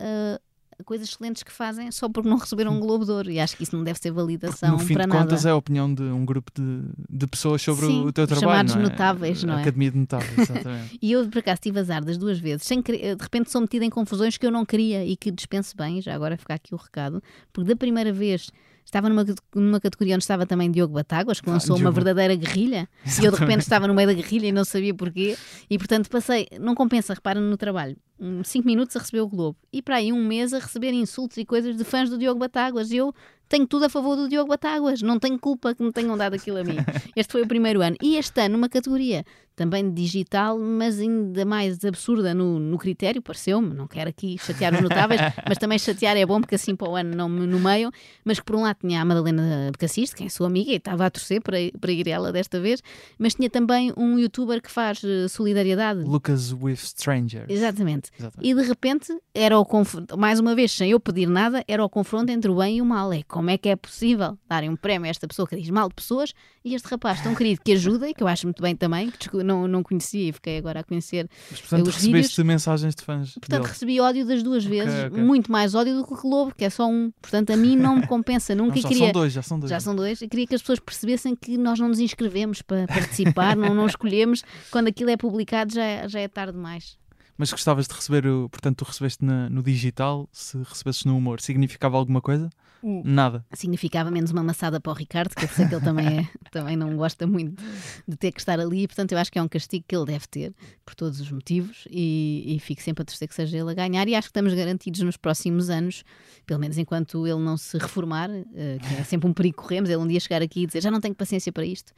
coisas 0.83 1.09
excelentes 1.09 1.43
que 1.43 1.53
fazem 1.53 1.91
só 1.91 2.09
porque 2.09 2.29
não 2.29 2.37
receberam 2.37 2.73
um 2.73 2.81
Globo 2.81 3.05
de 3.05 3.11
Ouro. 3.11 3.31
E 3.31 3.39
acho 3.41 3.57
que 3.57 3.63
isso 3.63 3.77
não 3.77 3.85
deve 3.85 3.99
ser 3.99 4.11
validação 4.11 4.73
no 4.73 4.79
fim 4.79 4.95
para 4.95 5.05
de 5.05 5.09
nada. 5.11 5.21
contas 5.25 5.47
é 5.47 5.51
a 5.51 5.57
opinião 5.57 5.93
de 5.93 6.03
um 6.03 6.25
grupo 6.25 6.51
de, 6.55 6.83
de 7.11 7.27
pessoas 7.27 7.61
sobre 7.63 7.87
Sim, 7.87 8.05
o 8.07 8.13
teu 8.13 8.27
trabalho. 8.27 8.41
chamados 8.51 8.75
não 8.75 8.83
é? 8.83 8.85
notáveis, 8.85 9.45
não 9.45 9.59
é? 9.59 9.63
Academia 9.63 9.91
de 9.91 9.99
notáveis, 9.99 10.39
exatamente. 10.39 10.99
E 11.01 11.13
eu, 11.13 11.29
por 11.29 11.39
acaso, 11.39 11.61
tive 11.61 11.79
azar 11.81 12.05
das 12.05 12.17
duas 12.19 12.39
vezes. 12.39 12.67
Sem 12.67 12.83
querer- 12.83 13.17
de 13.17 13.23
repente 13.23 13.51
sou 13.51 13.61
metida 13.61 13.85
em 13.85 13.91
confusões 13.91 14.37
que 14.37 14.47
eu 14.47 14.51
não 14.51 14.65
queria 14.65 15.05
e 15.05 15.17
que 15.17 15.31
dispenso 15.31 15.77
bem. 15.77 16.01
Já 16.01 16.15
agora 16.15 16.37
ficar 16.37 16.55
aqui 16.55 16.75
o 16.75 16.79
recado. 16.79 17.23
Porque 17.53 17.69
da 17.69 17.77
primeira 17.77 18.13
vez 18.13 18.51
estava 18.85 19.09
numa, 19.09 19.25
numa 19.55 19.81
categoria 19.81 20.15
onde 20.17 20.25
estava 20.25 20.45
também 20.45 20.71
Diogo 20.71 20.93
Batáguas, 20.95 21.41
que 21.41 21.49
Ah, 21.49 21.53
lançou 21.53 21.77
uma 21.77 21.83
Diogo. 21.91 21.95
verdadeira 21.95 22.35
guerrilha. 22.35 22.89
E 23.05 23.09
eu, 23.09 23.13
de 23.13 23.17
repente, 23.21 23.33
Exatamente. 23.33 23.61
estava 23.61 23.87
no 23.87 23.95
meio 23.95 24.09
da 24.09 24.15
guerrilha 24.15 24.47
e 24.49 24.53
não 24.53 24.65
sabia 24.65 24.93
porquê. 24.95 25.37
E, 25.71 25.79
portanto, 25.79 26.11
passei. 26.11 26.49
Não 26.61 26.75
compensa, 26.75 27.15
repara 27.15 27.41
no 27.41 27.57
trabalho. 27.57 27.97
Um, 28.23 28.45
Cinco 28.45 28.67
minutos 28.67 28.97
a 28.97 29.01
receber 29.01 29.21
o 29.21 29.29
Globo. 29.29 29.59
E 29.73 29.83
para 29.83 29.97
aí 29.97 30.13
um 30.13 30.25
mês 30.25 30.55
a 30.55 30.59
receber 30.59 30.93
insultos 30.93 31.37
e 31.37 31.45
coisas 31.45 31.77
de 31.77 31.85
fãs 31.85 32.09
do 32.09 32.17
Diogo 32.17 32.39
Batáguas. 32.39 32.93
E 32.93 32.97
eu 32.97 33.13
tenho 33.49 33.67
tudo 33.67 33.85
a 33.85 33.89
favor 33.89 34.17
do 34.17 34.29
Diogo 34.29 34.49
Batáguas. 34.49 35.03
Não 35.03 35.19
tenho 35.19 35.39
culpa 35.39 35.75
que 35.75 35.83
me 35.83 35.93
tenham 35.93 36.17
dado 36.17 36.35
aquilo 36.35 36.59
a 36.59 36.65
mim. 36.65 36.77
Este 37.15 37.33
foi 37.33 37.43
o 37.43 37.47
primeiro 37.47 37.83
ano. 37.83 37.97
E 38.01 38.17
este 38.17 38.41
ano, 38.41 38.57
numa 38.57 38.69
categoria 38.69 39.25
também 39.55 39.93
digital, 39.93 40.59
mas 40.59 40.99
ainda 40.99 41.45
mais 41.45 41.85
absurda 41.85 42.33
no, 42.33 42.59
no 42.59 42.79
critério, 42.79 43.21
pareceu-me. 43.21 43.75
Não 43.75 43.87
quero 43.87 44.09
aqui 44.09 44.39
chatear 44.39 44.75
os 44.75 44.81
notáveis, 44.81 45.21
mas 45.47 45.59
também 45.59 45.79
chatear 45.79 46.17
é 46.17 46.25
bom, 46.25 46.41
porque 46.41 46.55
assim 46.55 46.75
para 46.75 46.89
o 46.89 46.97
ano 46.97 47.15
não 47.15 47.29
me 47.29 47.47
nomeiam. 47.47 47.91
Mas 48.25 48.41
que 48.41 48.47
por 48.47 48.57
um 48.57 48.63
lado 48.63 48.79
tinha 48.81 49.03
a 49.03 49.05
Madalena 49.05 49.69
Becassiste, 49.71 50.17
quem 50.17 50.27
é 50.27 50.31
sua 50.31 50.47
amiga, 50.47 50.73
e 50.73 50.77
estava 50.77 51.05
a 51.05 51.11
torcer 51.11 51.43
para, 51.43 51.59
para 51.79 51.93
ir 51.93 52.09
ela 52.09 52.33
desta 52.33 52.59
vez, 52.61 52.83
mas 53.19 53.35
tinha 53.35 53.51
também 53.51 53.93
um 53.97 54.19
youtuber 54.19 54.63
que 54.63 54.71
faz 54.71 55.03
eh, 55.05 55.29
solidariedade. 55.29 56.01
Lucas 56.01 56.53
with 56.53 56.75
Strangers. 56.75 57.51
Exatamente. 57.51 58.11
Exatamente. 58.19 58.51
E 58.51 58.55
de 58.55 58.63
repente 58.63 59.17
era 59.35 59.59
o 59.59 59.65
confronto, 59.65 60.17
mais 60.19 60.39
uma 60.41 60.55
vez, 60.55 60.73
sem 60.73 60.91
eu 60.91 61.01
pedir 61.01 61.27
nada, 61.29 61.65
era 61.67 61.85
o 61.85 61.89
confronto 61.89 62.31
entre 62.31 62.51
o 62.51 62.57
bem 62.57 62.77
e 62.79 62.83
o 62.83 62.85
mal. 62.85 63.13
É 63.13 63.23
como 63.23 63.51
é 63.51 63.57
que 63.59 63.69
é 63.69 63.77
possível 63.77 64.39
darem 64.49 64.69
um 64.71 64.77
prémio 64.77 65.07
a 65.07 65.11
esta 65.11 65.27
pessoa 65.27 65.47
que 65.49 65.57
diz 65.57 65.69
mal 65.71 65.89
de 65.89 65.95
pessoas 65.95 66.33
e 66.65 66.75
este 66.75 66.87
rapaz 66.89 67.21
tão 67.23 67.35
querido 67.35 67.61
que 67.65 67.73
ajuda 67.73 68.09
e 68.09 68.15
que 68.15 68.23
eu 68.23 68.29
acho 68.29 68.47
muito 68.47 68.63
bem 68.63 68.77
também, 68.77 69.11
que 69.11 69.43
não, 69.43 69.67
não 69.67 69.83
conhecia 69.83 70.29
e 70.29 70.33
fiquei 70.33 70.59
agora 70.59 70.81
a 70.81 70.85
conhecer. 70.85 71.29
Mas, 71.51 71.61
portanto, 71.61 71.89
os 71.89 71.95
recebeste 71.97 72.31
vídeos- 72.37 72.47
mensagens 72.47 72.95
de 72.95 73.03
fãs. 73.03 73.33
Portanto, 73.35 73.61
dele. 73.63 73.73
recebi 73.73 74.01
ódio 74.01 74.25
das 74.27 74.43
duas 74.43 74.65
vezes, 74.65 75.05
ok. 75.07 75.23
muito 75.23 75.51
mais 75.51 75.75
ódio 75.75 75.97
do 75.97 76.07
que 76.07 76.13
o 76.15 76.17
Globo, 76.21 76.55
que 76.57 76.65
é 76.65 76.71
só 76.71 76.87
um. 76.89 77.11
Portanto, 77.21 77.51
a 77.53 77.57
mim 77.57 77.77
não 77.77 77.97
me 77.97 78.07
compensa. 78.07 78.55
Não, 78.55 78.67
Nunca 78.67 78.81
já 78.81 78.89
queria. 78.89 79.05
são 79.07 79.13
dois, 79.13 79.33
já 79.33 79.43
são 79.43 79.59
dois. 79.59 79.71
Já 79.71 79.81
são 79.81 79.97
dois. 79.97 80.23
Eu 80.23 80.29
queria 80.29 80.47
que 80.47 80.55
as 80.55 80.61
pessoas 80.61 80.79
percebessem 80.81 81.35
que 81.35 81.57
nós 81.59 81.79
não 81.81 81.89
nos 81.89 81.99
inscrevemos 81.99 82.63
para 82.63 82.87
participar, 82.87 83.57
não, 83.57 83.75
não 83.75 83.87
escolhemos. 83.87 84.43
Quando 84.71 84.89
aquilo 84.89 85.11
é 85.11 85.17
publicado 85.17 85.75
já, 85.75 85.83
é- 85.85 86.09
já 86.09 86.21
é 86.21 86.29
tarde 86.29 86.53
demais. 86.53 86.97
Mas 87.37 87.51
gostavas 87.51 87.87
de 87.89 87.95
receber, 87.95 88.27
o, 88.27 88.49
portanto, 88.49 88.79
tu 88.79 88.85
recebeste 88.85 89.25
na- 89.25 89.49
no 89.51 89.63
digital, 89.63 90.29
se 90.33 90.59
recebesses 90.59 91.05
no 91.05 91.17
humor, 91.17 91.41
significava 91.41 91.97
alguma 91.97 92.21
coisa? 92.21 92.51
Hum. 92.85 93.01
Nada. 93.05 93.45
significava 93.55 94.11
menos 94.11 94.33
uma 94.33 94.43
maçada 94.43 94.81
para 94.81 94.91
o 94.91 94.95
Ricardo, 94.95 95.33
que 95.37 95.45
eu 95.45 95.49
sei 95.49 95.69
que 95.69 95.75
ele 95.77 95.85
também, 95.85 96.19
é, 96.19 96.29
também 96.51 96.77
não 96.77 96.97
gosta 96.97 97.29
muito 97.29 97.63
de 98.09 98.17
ter 98.17 98.33
que 98.33 98.41
estar 98.41 98.59
ali, 98.59 98.83
e, 98.83 98.89
portanto 98.89 99.13
eu 99.13 99.19
acho 99.19 99.31
que 99.31 99.39
é 99.39 99.43
um 99.43 99.47
castigo 99.47 99.85
que 99.87 99.95
ele 99.95 100.05
deve 100.07 100.27
ter, 100.27 100.53
por 100.85 100.93
todos 100.97 101.21
os 101.21 101.31
motivos, 101.31 101.87
e, 101.89 102.43
e 102.57 102.59
fico 102.59 102.83
sempre 102.83 103.03
a 103.03 103.05
torcer 103.05 103.29
que 103.29 103.37
seja 103.37 103.57
ele 103.57 103.71
a 103.71 103.75
ganhar, 103.75 104.09
e 104.09 104.17
acho 104.17 104.27
que 104.27 104.31
estamos 104.31 104.53
garantidos 104.53 105.01
nos 105.03 105.17
próximos 105.17 105.71
anos, 105.71 106.03
pelo 106.45 106.59
menos 106.59 106.77
enquanto 106.77 107.25
ele 107.25 107.39
não 107.39 107.57
se 107.57 107.79
reformar, 107.79 108.29
eh, 108.29 108.79
que 108.81 108.95
é 108.97 109.05
sempre 109.05 109.31
um 109.31 109.33
perigo 109.33 109.57
que 109.59 109.63
corremos, 109.63 109.89
ele 109.89 110.03
um 110.03 110.07
dia 110.09 110.19
chegar 110.19 110.43
aqui 110.43 110.65
e 110.65 110.67
dizer 110.67 110.83
já 110.83 110.91
não 110.91 111.01
tenho 111.01 111.15
paciência 111.15 111.53
para 111.53 111.65
isto. 111.65 111.93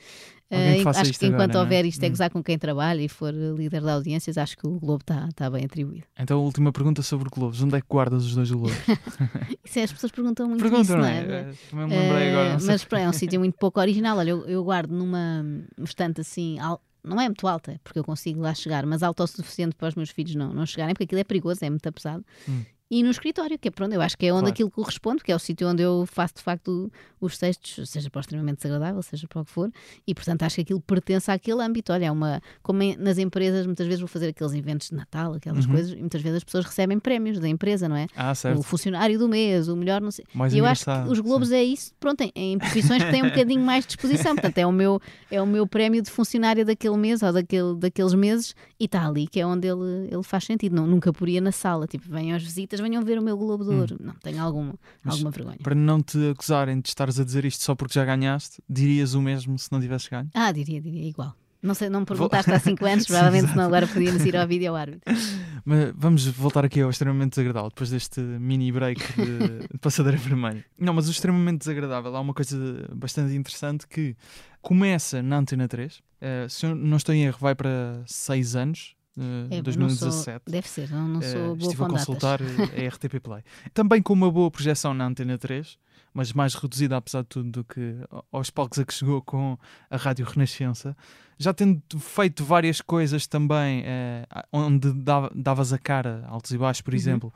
Eh, 0.51 0.83
acho 0.87 1.19
que 1.19 1.27
enquanto 1.27 1.43
agora, 1.43 1.59
é? 1.59 1.61
houver 1.63 1.85
isto 1.87 2.03
é 2.05 2.09
gozar 2.09 2.31
com 2.31 2.43
quem 2.43 2.59
trabalha 2.59 3.01
e 3.03 3.09
for 3.09 3.33
líder 3.33 3.81
de 3.81 3.89
audiências, 3.91 4.37
acho 4.39 4.57
que 4.57 4.67
o 4.67 4.79
Globo 4.79 5.01
está 5.03 5.27
está 5.29 5.51
bem 5.51 5.65
atribuído. 5.65 6.07
Então, 6.19 6.39
a 6.39 6.43
última 6.43 6.71
pergunta 6.73 7.03
sobre 7.03 7.29
globos. 7.31 7.63
Onde 7.63 7.77
é 7.77 7.81
que 7.81 7.87
guardas 7.89 8.25
os 8.25 8.35
dois 8.35 8.51
globos? 8.51 8.73
Isso 9.65 9.79
é, 9.79 9.83
as 9.83 9.93
pessoas 9.93 10.13
perguntam 10.13 10.47
muito 10.49 10.61
Pergunta, 10.61 10.83
isso, 10.83 10.93
não 10.93 11.01
não 11.01 11.07
é? 11.09 11.19
é? 11.19 11.23
Eh, 11.51 11.55
Também 11.71 11.87
me 11.89 11.97
lembrei 11.97 12.29
agora. 12.31 12.49
Eh, 12.51 12.59
mas 12.67 12.87
é 12.93 13.09
um 13.09 13.13
sítio 13.13 13.41
muito 13.41 13.57
pouco 13.59 13.81
original. 13.81 14.19
Olha, 14.19 14.31
eu, 14.31 14.45
eu 14.47 14.63
guardo 14.63 14.91
numa 14.93 15.43
um 15.79 15.85
estante 15.85 16.21
assim, 16.21 16.59
al- 16.59 16.81
não 17.03 17.21
é 17.21 17.25
muito 17.29 17.47
alta, 17.47 17.81
porque 17.83 17.99
eu 17.99 18.05
consigo 18.05 18.41
lá 18.41 18.55
chegar, 18.55 18.87
mas 18.87 19.03
alta 19.03 19.25
o 19.25 19.27
suficiente 19.27 19.75
para 19.75 19.89
os 19.89 19.95
meus 19.95 20.11
filhos 20.11 20.35
não, 20.35 20.53
não 20.55 20.65
chegarem, 20.67 20.95
porque 20.95 21.05
aquilo 21.05 21.21
é 21.21 21.25
perigoso, 21.25 21.65
é 21.65 21.71
muito 21.71 21.91
pesado. 21.93 22.25
Hum. 22.49 22.63
E 22.97 23.03
no 23.03 23.11
escritório, 23.11 23.59
que 23.59 23.67
é 23.67 23.71
pronto, 23.73 23.93
eu 23.93 24.01
acho 24.01 24.17
que 24.17 24.25
é 24.27 24.33
onde 24.33 24.43
Claro. 24.43 24.53
aquilo 24.53 24.71
corresponde, 24.71 25.25
que 25.25 25.33
é 25.33 25.35
o 25.35 25.39
sítio 25.39 25.69
onde 25.69 25.83
eu 25.83 26.05
faço 26.07 26.35
de 26.37 26.43
facto 26.43 26.93
os 27.21 27.37
textos, 27.39 27.89
seja 27.91 28.09
para 28.11 28.19
o 28.19 28.21
extremamente 28.21 28.59
desagradável, 28.59 29.03
seja 29.03 29.27
para 29.27 29.41
o 29.41 29.45
que 29.45 29.51
for, 29.51 29.69
e 30.07 30.15
portanto 30.15 30.43
acho 30.45 30.55
que 30.57 30.61
aquilo 30.61 30.81
pertence 30.81 31.29
àquele 31.31 31.61
âmbito. 31.63 31.93
Olha, 31.93 32.05
é 32.07 32.11
uma. 32.13 32.41
Como 32.63 32.81
em- 32.83 32.97
nas 32.97 33.19
empresas, 33.19 33.67
muitas 33.67 33.87
vezes 33.87 34.01
vou 34.01 34.07
fazer 34.07 34.29
aqueles 34.29 34.53
eventos 34.53 34.91
de 34.91 34.95
Natal, 34.95 35.33
aquelas 35.35 35.65
Uhum. 35.65 35.73
coisas, 35.73 35.93
e 35.93 35.97
muitas 35.97 36.23
vezes 36.23 36.37
as 36.37 36.45
pessoas 36.45 36.67
recebem 36.67 36.99
prémios 37.01 37.41
da 37.41 37.49
empresa, 37.49 37.89
não 37.89 37.97
é? 37.97 38.07
Ah, 38.15 38.31
O 38.31 38.35
certo. 38.37 38.63
funcionário 38.63 39.19
do 39.19 39.29
mês, 39.29 39.67
o 39.69 39.75
melhor, 39.75 40.01
não 40.01 40.11
sei. 40.13 40.25
Mais 40.33 40.53
E 40.55 40.59
eu 40.59 40.65
acho 40.67 40.85
que 40.85 41.09
os 41.11 41.19
Globos 41.19 41.51
é 41.51 41.65
isso, 41.65 41.93
pronto, 41.99 42.21
em, 42.21 42.31
em 42.37 42.59
profissões 42.59 43.03
que 43.03 43.11
têm 43.11 43.23
um 43.25 43.29
bocadinho 43.31 43.61
mais 43.63 43.85
de 43.85 43.89
disposição. 43.89 44.35
Portanto, 44.37 44.59
é 44.59 44.67
o 44.67 44.71
meu, 44.73 45.01
é 45.31 45.43
o 45.43 45.47
meu 45.47 45.67
prémio 45.67 46.01
de 46.03 46.11
funcionário 46.11 46.65
daquele 46.65 46.97
mês 46.97 47.23
ou 47.23 47.33
daquele, 47.33 47.75
daqueles 47.77 48.15
meses 48.15 48.55
e 48.79 48.85
está 48.85 49.05
ali, 49.07 49.27
que 49.27 49.41
é 49.41 49.47
onde 49.47 49.67
ele, 49.67 50.09
ele 50.13 50.23
faz 50.23 50.45
sentido. 50.45 50.77
Não, 50.77 50.87
nunca 50.87 51.13
poria 51.13 51.41
na 51.41 51.51
sala. 51.51 51.87
Tipo, 51.89 52.05
venham 52.09 52.37
as 52.37 52.43
visitas, 52.43 52.81
venham 52.85 53.03
ver 53.03 53.19
o 53.19 53.23
meu 53.23 53.37
Globo 53.37 53.65
de 53.65 53.71
Ouro. 53.71 53.97
Não, 54.01 54.15
tenho 54.15 54.43
alguma, 54.43 54.73
Hum. 54.73 54.79
Mas 55.03 55.15
alguma 55.15 55.31
vergonha. 55.31 55.59
Para 55.63 55.75
não 55.75 56.01
te 56.03 56.31
acusarem 56.31 56.81
de 56.81 56.89
estares 56.89 57.19
a 57.19 57.25
dizer 57.25 57.45
isto 57.45 57.63
só 57.65 57.75
porque 57.75 57.95
já 57.95 58.05
ganhaste, 58.05 58.63
dirias 58.69 59.15
o 59.15 59.21
mesmo 59.23 59.59
se 59.59 59.71
não 59.73 59.81
tivesses 59.81 60.09
ganho? 60.09 60.29
Ah, 60.35 60.53
diria, 60.53 60.81
diria, 60.81 61.09
igual. 61.09 61.35
Não 61.63 61.73
sei, 61.75 61.89
não 61.89 62.01
me 62.01 62.07
perguntaste 62.07 62.51
há 62.53 62.61
5 62.61 62.85
anos, 62.85 63.07
provavelmente 63.09 63.51
senão 63.51 63.65
agora 63.65 63.87
podíamos 63.89 64.23
ir 64.27 64.37
ao 64.37 64.47
vídeo 64.47 64.69
ao 64.69 64.77
árbitro. 64.77 65.01
Mas 65.65 65.95
vamos 65.97 66.27
voltar 66.27 66.63
aqui 66.63 66.83
ao 66.83 66.91
extremamente 66.91 67.31
desagradável, 67.31 67.71
depois 67.71 67.89
deste 67.89 68.21
mini 68.21 68.71
break 68.71 69.01
de, 69.15 69.39
de 69.73 69.79
passadeira 69.81 70.19
vermelha. 70.19 70.63
Não, 70.79 70.93
mas 70.93 71.09
o 71.09 71.11
extremamente 71.11 71.61
desagradável 71.61 72.15
há 72.15 72.21
uma 72.21 72.35
coisa 72.35 72.87
bastante 72.95 73.35
interessante 73.35 73.89
que 73.89 74.15
começa 74.61 75.23
na 75.23 75.39
Antena 75.39 75.67
3. 75.67 76.03
eh, 76.21 76.47
se 76.51 76.67
eu 76.67 76.75
não 76.75 76.99
estou 76.99 77.15
em 77.15 77.25
erro, 77.25 77.39
vai 77.41 77.55
para 77.55 78.03
6 78.07 78.57
anos, 78.57 78.95
eh, 79.19 79.47
É, 79.51 79.57
não 79.57 79.63
2017. 79.63 80.25
sou- 80.45 80.53
deve 80.53 80.69
ser, 80.69 80.91
não, 80.91 81.09
não 81.09 81.21
Eh, 81.21 81.33
sou 81.33 81.41
boa 81.57 81.59
estive 81.59 81.85
a 81.85 81.87
consultar 81.89 82.41
eh, 82.41 82.45
a 82.87 82.89
RTP 82.89 83.21
Play. 83.21 83.43
Também 83.73 84.03
com 84.03 84.13
uma 84.13 84.31
boa 84.31 84.51
projeção 84.51 84.93
na 84.95 85.07
Antena 85.07 85.37
3, 85.39 85.79
mas 86.13 86.33
mais 86.33 86.55
reduzida, 86.55 86.97
apesar 86.97 87.23
de 87.23 87.29
tudo, 87.29 87.51
do 87.51 87.65
que 87.65 87.97
aos 88.33 88.51
palcos 88.51 88.79
a 88.79 88.85
que 88.85 88.95
chegou 88.95 89.21
com 89.23 89.59
a 89.91 89.97
Rádio 89.97 90.25
Renascença. 90.27 90.97
Já 91.39 91.53
tendo 91.53 91.83
feito 91.99 92.45
várias 92.45 92.81
coisas 92.81 93.27
também, 93.27 93.83
eh, 93.85 94.27
onde 94.53 94.93
dava- 94.93 95.33
davas 95.35 95.73
a 95.73 95.79
cara, 95.79 96.25
altos 96.29 96.53
e 96.53 96.59
baixos, 96.59 96.83
por 96.83 96.93
Uhum. 96.93 96.97
exemplo, 96.99 97.35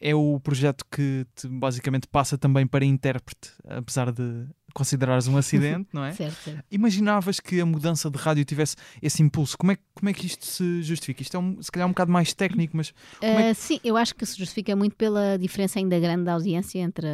é 0.00 0.14
o 0.14 0.38
projeto 0.38 0.84
que 0.90 1.26
te, 1.34 1.48
basicamente 1.48 2.06
passa 2.06 2.36
também 2.38 2.66
para 2.66 2.84
intérprete, 2.84 3.52
apesar 3.66 4.12
de 4.12 4.46
considerares 4.74 5.26
um 5.28 5.36
acidente, 5.36 5.88
não 5.92 6.04
é? 6.04 6.12
Certo, 6.24 6.34
certo. 6.42 6.64
Imaginavas 6.70 7.40
que 7.40 7.60
a 7.60 7.64
mudança 7.66 8.10
de 8.10 8.18
rádio 8.18 8.44
tivesse 8.44 8.76
esse 9.00 9.22
impulso? 9.22 9.56
Como 9.56 9.72
é, 9.72 9.78
como 9.94 10.08
é 10.08 10.12
que 10.12 10.26
isto 10.26 10.44
se 10.44 10.82
justifica? 10.82 11.22
Isto 11.22 11.36
é 11.36 11.40
um, 11.40 11.62
se 11.62 11.70
calhar 11.72 11.86
um 11.88 11.92
bocado 11.92 12.10
mais 12.12 12.34
técnico, 12.34 12.76
mas 12.76 12.92
é 13.22 13.50
Uh, 13.50 13.54
sim, 13.54 13.80
eu 13.84 13.96
acho 13.96 14.14
que 14.14 14.26
se 14.26 14.36
justifica 14.36 14.74
muito 14.76 14.96
pela 14.96 15.38
diferença 15.38 15.78
ainda 15.78 15.98
grande 15.98 16.24
da 16.24 16.32
audiência 16.34 16.80
entre 16.80 17.06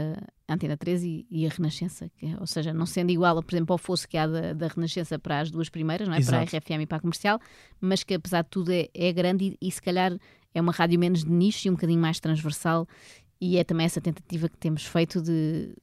a 0.48 0.54
Antena 0.54 0.76
13 0.76 1.26
e, 1.30 1.42
e 1.42 1.46
a 1.46 1.50
Renascença. 1.50 2.10
que- 2.16 2.34
ou 2.40 2.46
seja, 2.46 2.72
não 2.74 2.86
sendo 2.86 3.10
igual, 3.10 3.40
por 3.42 3.54
exemplo, 3.54 3.72
ao 3.74 3.78
fosso 3.78 4.08
que 4.08 4.16
há 4.16 4.26
da, 4.26 4.52
da 4.54 4.66
Renascença 4.68 5.18
para 5.18 5.40
as 5.40 5.50
duas 5.50 5.68
primeiras, 5.68 6.08
não 6.08 6.14
é? 6.14 6.20
para 6.24 6.38
a 6.38 6.42
Exato. 6.42 6.56
RFM 6.56 6.82
e 6.82 6.86
para 6.86 6.96
a 6.98 7.00
comercial, 7.00 7.38
mas 7.80 8.02
que 8.02 8.14
apesar 8.14 8.42
de 8.42 8.48
tudo 8.50 8.72
é, 8.72 8.88
é 8.94 9.12
grande 9.12 9.56
e, 9.60 9.68
e 9.68 9.70
se 9.70 9.80
calhar 9.82 10.16
é 10.54 10.60
uma 10.60 10.72
rádio 10.72 10.98
menos 10.98 11.22
de 11.24 11.30
nicho 11.30 11.68
e 11.68 11.70
um 11.70 11.74
bocadinho 11.74 12.00
mais 12.00 12.18
transversal. 12.18 12.86
E 13.40 13.56
é 13.56 13.64
também 13.64 13.86
essa 13.86 14.00
tentativa 14.00 14.48
que 14.48 14.58
temos 14.58 14.84
feito 14.84 15.22
de 15.22 15.74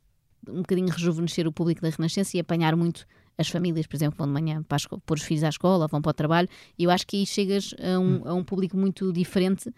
um 0.49 0.57
bocadinho 0.57 0.89
rejuvenescer 0.89 1.47
o 1.47 1.51
público 1.51 1.81
da 1.81 1.89
Renascença 1.89 2.36
e 2.38 2.39
apanhar 2.39 2.75
muito 2.75 3.05
as 3.38 3.49
famílias, 3.49 3.86
por 3.86 3.95
exemplo, 3.95 4.17
vão 4.17 4.25
de 4.27 4.33
manhã 4.33 4.63
para 4.63 4.77
pôr 5.05 5.17
os 5.17 5.23
filhos 5.23 5.43
à 5.43 5.49
escola, 5.49 5.88
vão 5.88 6.01
para 6.01 6.10
o 6.10 6.13
trabalho, 6.13 6.49
e 6.77 6.83
eu 6.86 6.89
acho 6.89 7.05
que 7.05 7.17
aí 7.17 7.25
chegas 7.25 7.73
a 7.79 7.99
um, 7.99 8.27
a 8.27 8.33
um 8.33 8.43
público 8.43 8.75
muito 8.75 9.13
diferente 9.13 9.71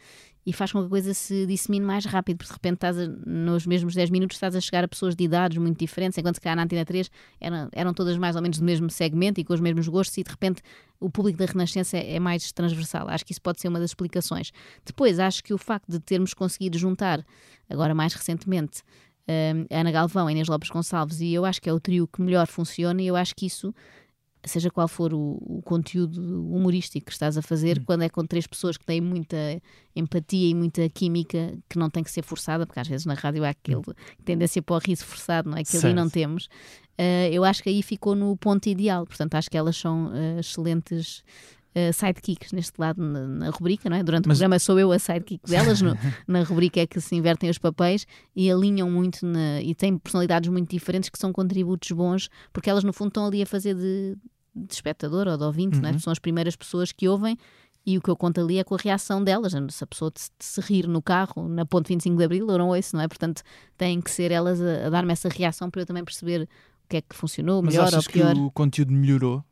e 0.46 0.54
faz 0.54 0.72
com 0.72 0.80
que 0.80 0.86
a 0.86 0.90
coisa 0.90 1.14
se 1.14 1.46
dissemine 1.46 1.86
mais 1.86 2.06
rápido, 2.06 2.38
porque 2.38 2.48
de 2.52 2.54
repente 2.54 2.76
estás 2.76 2.98
a- 2.98 3.08
nos 3.26 3.68
mesmos 3.68 3.94
10 3.94 4.10
minutos 4.10 4.38
estás 4.38 4.56
a 4.56 4.62
chegar 4.62 4.86
a 4.86 4.88
pessoas 4.88 5.14
de 5.14 5.26
idades 5.26 5.58
muito 5.58 5.78
diferentes, 5.78 6.18
enquanto 6.18 6.36
se 6.36 6.42
cá 6.42 6.56
na 6.56 6.64
Antena 6.64 6.86
3 6.86 7.12
eram, 7.42 7.68
eram 7.74 7.94
todas 7.94 8.18
mais 8.18 8.38
ou 8.38 8.42
menos 8.42 8.58
do 8.60 8.64
mesmo 8.64 8.90
segmento 8.90 9.42
e 9.42 9.44
com 9.44 9.54
os 9.54 9.60
mesmos 9.60 9.90
gostos, 9.90 10.18
e 10.18 10.24
de 10.24 10.30
repente 10.32 10.62
o 10.98 11.10
público 11.10 11.38
da 11.38 11.46
Renascença 11.46 11.98
é, 11.98 12.14
é 12.16 12.20
mais 12.20 12.54
transversal. 12.54 13.10
Acho 13.10 13.26
que 13.26 13.34
isso 13.34 13.42
pode 13.42 13.60
ser 13.60 13.68
uma 13.68 13.80
das 13.80 13.90
explicações. 13.92 14.52
Depois, 14.86 15.20
acho 15.20 15.44
que 15.44 15.54
o 15.54 15.58
facto 15.58 15.90
de 15.92 16.00
termos 16.00 16.34
conseguido 16.34 16.78
juntar, 16.78 17.26
agora 17.70 17.94
mais 17.94 18.14
recentemente, 18.14 18.82
hum, 18.82 19.09
Ana 19.70 19.92
Galvão, 19.92 20.28
a 20.28 20.32
Inês 20.32 20.48
Lopes 20.48 20.70
Gonçalves, 20.70 21.22
e 21.22 21.34
eu 21.34 21.46
acho 21.46 21.62
que 21.62 21.70
é 21.70 21.74
o 21.74 21.80
trio 21.80 22.08
que 22.08 22.22
melhor 22.22 22.48
funciona, 22.48 23.02
e 23.02 23.08
eu 23.08 23.16
acho 23.16 23.36
que 23.36 23.46
isso 23.46 23.74
seja 24.44 24.70
qual 24.70 24.88
for 24.88 25.14
o, 25.14 25.38
o 25.42 25.62
conteúdo 25.64 26.22
humorístico 26.22 27.08
que 27.08 27.12
estás 27.12 27.38
a 27.38 27.42
fazer, 27.42 27.84
quando 27.84 28.04
é 28.04 28.10
com 28.10 28.26
três 28.26 28.48
pessoas 28.48 28.78
que 28.78 28.86
têm 28.86 29.02
muita 29.02 29.36
empatia 29.96 30.50
e 30.50 30.56
muita 30.56 30.88
química, 30.90 31.58
que 31.68 31.78
não 31.78 31.90
tem 31.90 32.04
que 32.04 32.12
ser 32.12 32.22
forçada, 32.22 32.66
porque 32.66 32.80
às 32.80 32.88
vezes 32.88 33.06
na 33.06 33.16
rádio 33.16 33.44
há 33.44 33.50
aquele 33.50 33.82
tendência 34.24 34.62
para 34.62 34.76
o 34.76 34.80
riso 34.80 35.06
forçado, 35.06 35.50
não 35.50 35.58
é? 35.58 35.64
Que 35.64 35.76
ali 35.78 35.94
não 35.94 36.10
temos. 36.10 36.48
Eh, 36.98 37.30
eu 37.32 37.44
acho 37.44 37.62
que 37.62 37.70
aí 37.70 37.82
ficou 37.82 38.16
no 38.16 38.36
ponto 38.38 38.68
ideal, 38.68 39.06
portanto, 39.06 39.36
acho 39.36 39.50
que 39.50 39.58
elas 39.58 39.76
são 39.76 40.12
eh, 40.14 40.40
excelentes. 40.40 41.24
Eh, 41.76 41.92
sidekicks 41.92 42.52
neste 42.52 42.80
lado 42.80 43.02
na, 43.02 43.28
na 43.28 43.50
rubrica, 43.50 43.90
não 43.90 43.98
é? 43.98 44.04
Durante 44.04 44.28
Mas- 44.28 44.38
o 44.38 44.40
programa 44.40 44.60
sou 44.60 44.80
eu 44.80 44.92
a 44.92 45.00
sidekick 45.00 45.48
delas, 45.50 45.82
no- 45.82 45.96
na 46.28 46.44
rubrica 46.44 46.80
é 46.80 46.88
que 46.88 47.00
se 47.00 47.16
invertem 47.16 47.50
os 47.50 47.58
papéis 47.58 48.06
e 48.36 48.52
alinham 48.52 48.90
muito 48.90 49.26
na- 49.26 49.62
e 49.62 49.74
têm 49.76 49.98
personalidades 49.98 50.50
muito 50.50 50.70
diferentes 50.70 51.10
que 51.10 51.18
são 51.20 51.32
contributos 51.32 51.92
bons, 51.92 52.30
porque 52.52 52.70
elas 52.70 52.84
no 52.84 52.92
fundo 52.94 53.10
estão 53.10 53.26
ali 53.26 53.42
a 53.42 53.46
fazer 53.46 53.76
de, 53.76 54.18
de 54.56 54.74
espectador 54.74 55.28
ou 55.28 55.38
de 55.38 55.44
ouvinte, 55.44 55.80
não 55.80 55.90
é? 55.90 55.92
Uhum. 55.94 56.00
são 56.00 56.12
as 56.12 56.20
primeiras 56.20 56.56
pessoas 56.56 56.92
que 56.92 57.08
ouvem 57.08 57.38
e 57.86 57.98
o 57.98 58.02
que 58.02 58.10
eu 58.10 58.16
conto 58.16 58.42
ali 58.42 58.58
é 58.60 58.64
com 58.64 58.76
a 58.76 58.78
reação 58.78 59.24
delas. 59.24 59.54
Se 59.72 59.84
a 59.84 59.88
pessoa 59.88 60.12
de, 60.12 60.22
de 60.22 60.46
se 60.46 60.60
rir 60.62 60.86
no 60.88 61.02
carro, 61.02 61.48
na 61.48 61.66
ponte 61.66 61.88
25 61.88 62.18
de 62.18 62.24
Abril, 62.24 62.48
eu 62.50 62.58
não 62.58 62.70
ouço, 62.70 62.96
não 62.96 63.02
é? 63.02 63.08
Portanto, 63.08 63.42
têm 63.78 64.02
que 64.02 64.12
ser 64.12 64.32
elas 64.32 64.62
a, 64.62 64.88
a 64.88 64.90
dar-me 64.90 65.12
essa 65.14 65.30
reação 65.30 65.72
para 65.72 65.82
eu 65.82 65.86
também 65.86 66.04
perceber 66.04 66.44
o 66.44 66.88
que 66.90 66.98
é 66.98 67.02
que 67.02 67.16
funcionou, 67.16 67.62
mas 67.64 67.74
melhor 67.74 67.84
ou 67.84 67.88
achas 67.88 68.06
que 68.08 68.14
pior. 68.14 68.36
o 68.36 68.52
conteúdo 68.52 68.92
melhorou? 68.92 69.44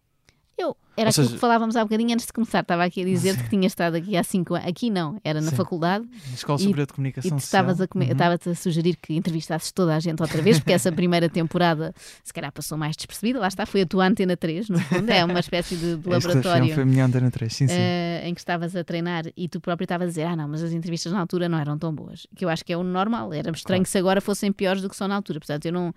Eu, 0.59 0.75
era 0.95 1.05
Ou 1.05 1.09
aquilo 1.09 1.11
seja- 1.25 1.29
que 1.35 1.37
falávamos 1.39 1.75
há 1.75 1.83
bocadinho 1.83 2.13
antes 2.15 2.25
de 2.25 2.33
começar. 2.33 2.61
Estava 2.61 2.83
aqui 2.83 3.03
a 3.03 3.05
dizer 3.05 3.37
que 3.37 3.47
tinha 3.47 3.67
estado 3.67 3.93
aqui 3.95 4.17
há 4.17 4.23
5 4.23 4.55
anos. 4.55 4.67
Aqui 4.67 4.89
não, 4.89 5.21
era 5.23 5.39
na 5.39 5.51
Sim. 5.51 5.55
faculdade 5.55 6.05
Na 6.29 6.33
Escola 6.33 6.57
E- 6.57 6.63
Superior 6.63 6.87
de 6.87 6.91
e 6.91 6.95
Comunicação 6.95 7.37
tu 7.37 7.39
estavas 7.39 7.79
a, 7.79 7.87
come- 7.87 8.05
Uhum. 8.05 8.11
estava-te 8.13 8.49
a 8.49 8.55
sugerir 8.55 8.95
que 8.99 9.13
entrevistasses 9.13 9.71
toda 9.71 9.95
a 9.95 9.99
gente 9.99 10.19
outra 10.19 10.41
vez, 10.41 10.57
porque 10.57 10.73
essa 10.73 10.91
primeira 10.91 11.29
temporada 11.29 11.93
se 12.23 12.33
calhar 12.33 12.51
passou 12.51 12.75
mais 12.75 12.95
despercebida. 12.95 13.39
Lá 13.39 13.47
está, 13.47 13.67
foi 13.67 13.81
a 13.81 13.85
tua 13.85 14.07
antena 14.07 14.35
3, 14.35 14.67
no 14.69 14.79
fundo, 14.79 15.07
é 15.11 15.23
uma 15.23 15.39
espécie 15.39 15.75
de, 15.75 15.97
de 15.97 16.09
laboratório. 16.09 16.73
foi 16.73 16.81
a 16.81 16.85
minha 16.87 17.05
antena 17.05 17.29
3, 17.29 17.53
sim, 17.53 17.67
sim. 17.67 17.75
eh, 17.77 18.23
em 18.27 18.33
que 18.33 18.41
estavas 18.41 18.75
a 18.75 18.83
treinar 18.83 19.25
e 19.37 19.47
tu 19.47 19.61
próprio 19.61 19.85
estavas 19.85 20.05
a 20.07 20.09
dizer: 20.09 20.23
Ah, 20.23 20.35
não, 20.35 20.47
mas 20.47 20.63
as 20.63 20.71
entrevistas 20.71 21.13
na 21.13 21.19
altura 21.19 21.47
não 21.47 21.59
eram 21.59 21.77
tão 21.77 21.93
boas. 21.93 22.25
Que 22.35 22.43
eu 22.43 22.49
acho 22.49 22.65
que 22.65 22.73
é 22.73 22.77
o 22.77 22.81
normal. 22.81 23.31
Era 23.31 23.51
estranho 23.51 23.85
se 23.85 23.95
agora 23.99 24.19
fossem 24.19 24.51
piores 24.51 24.81
do 24.81 24.89
que 24.89 24.95
são 24.95 25.07
na 25.07 25.15
altura. 25.15 25.39
Portanto, 25.39 25.65
eu 25.67 25.71
não, 25.71 25.93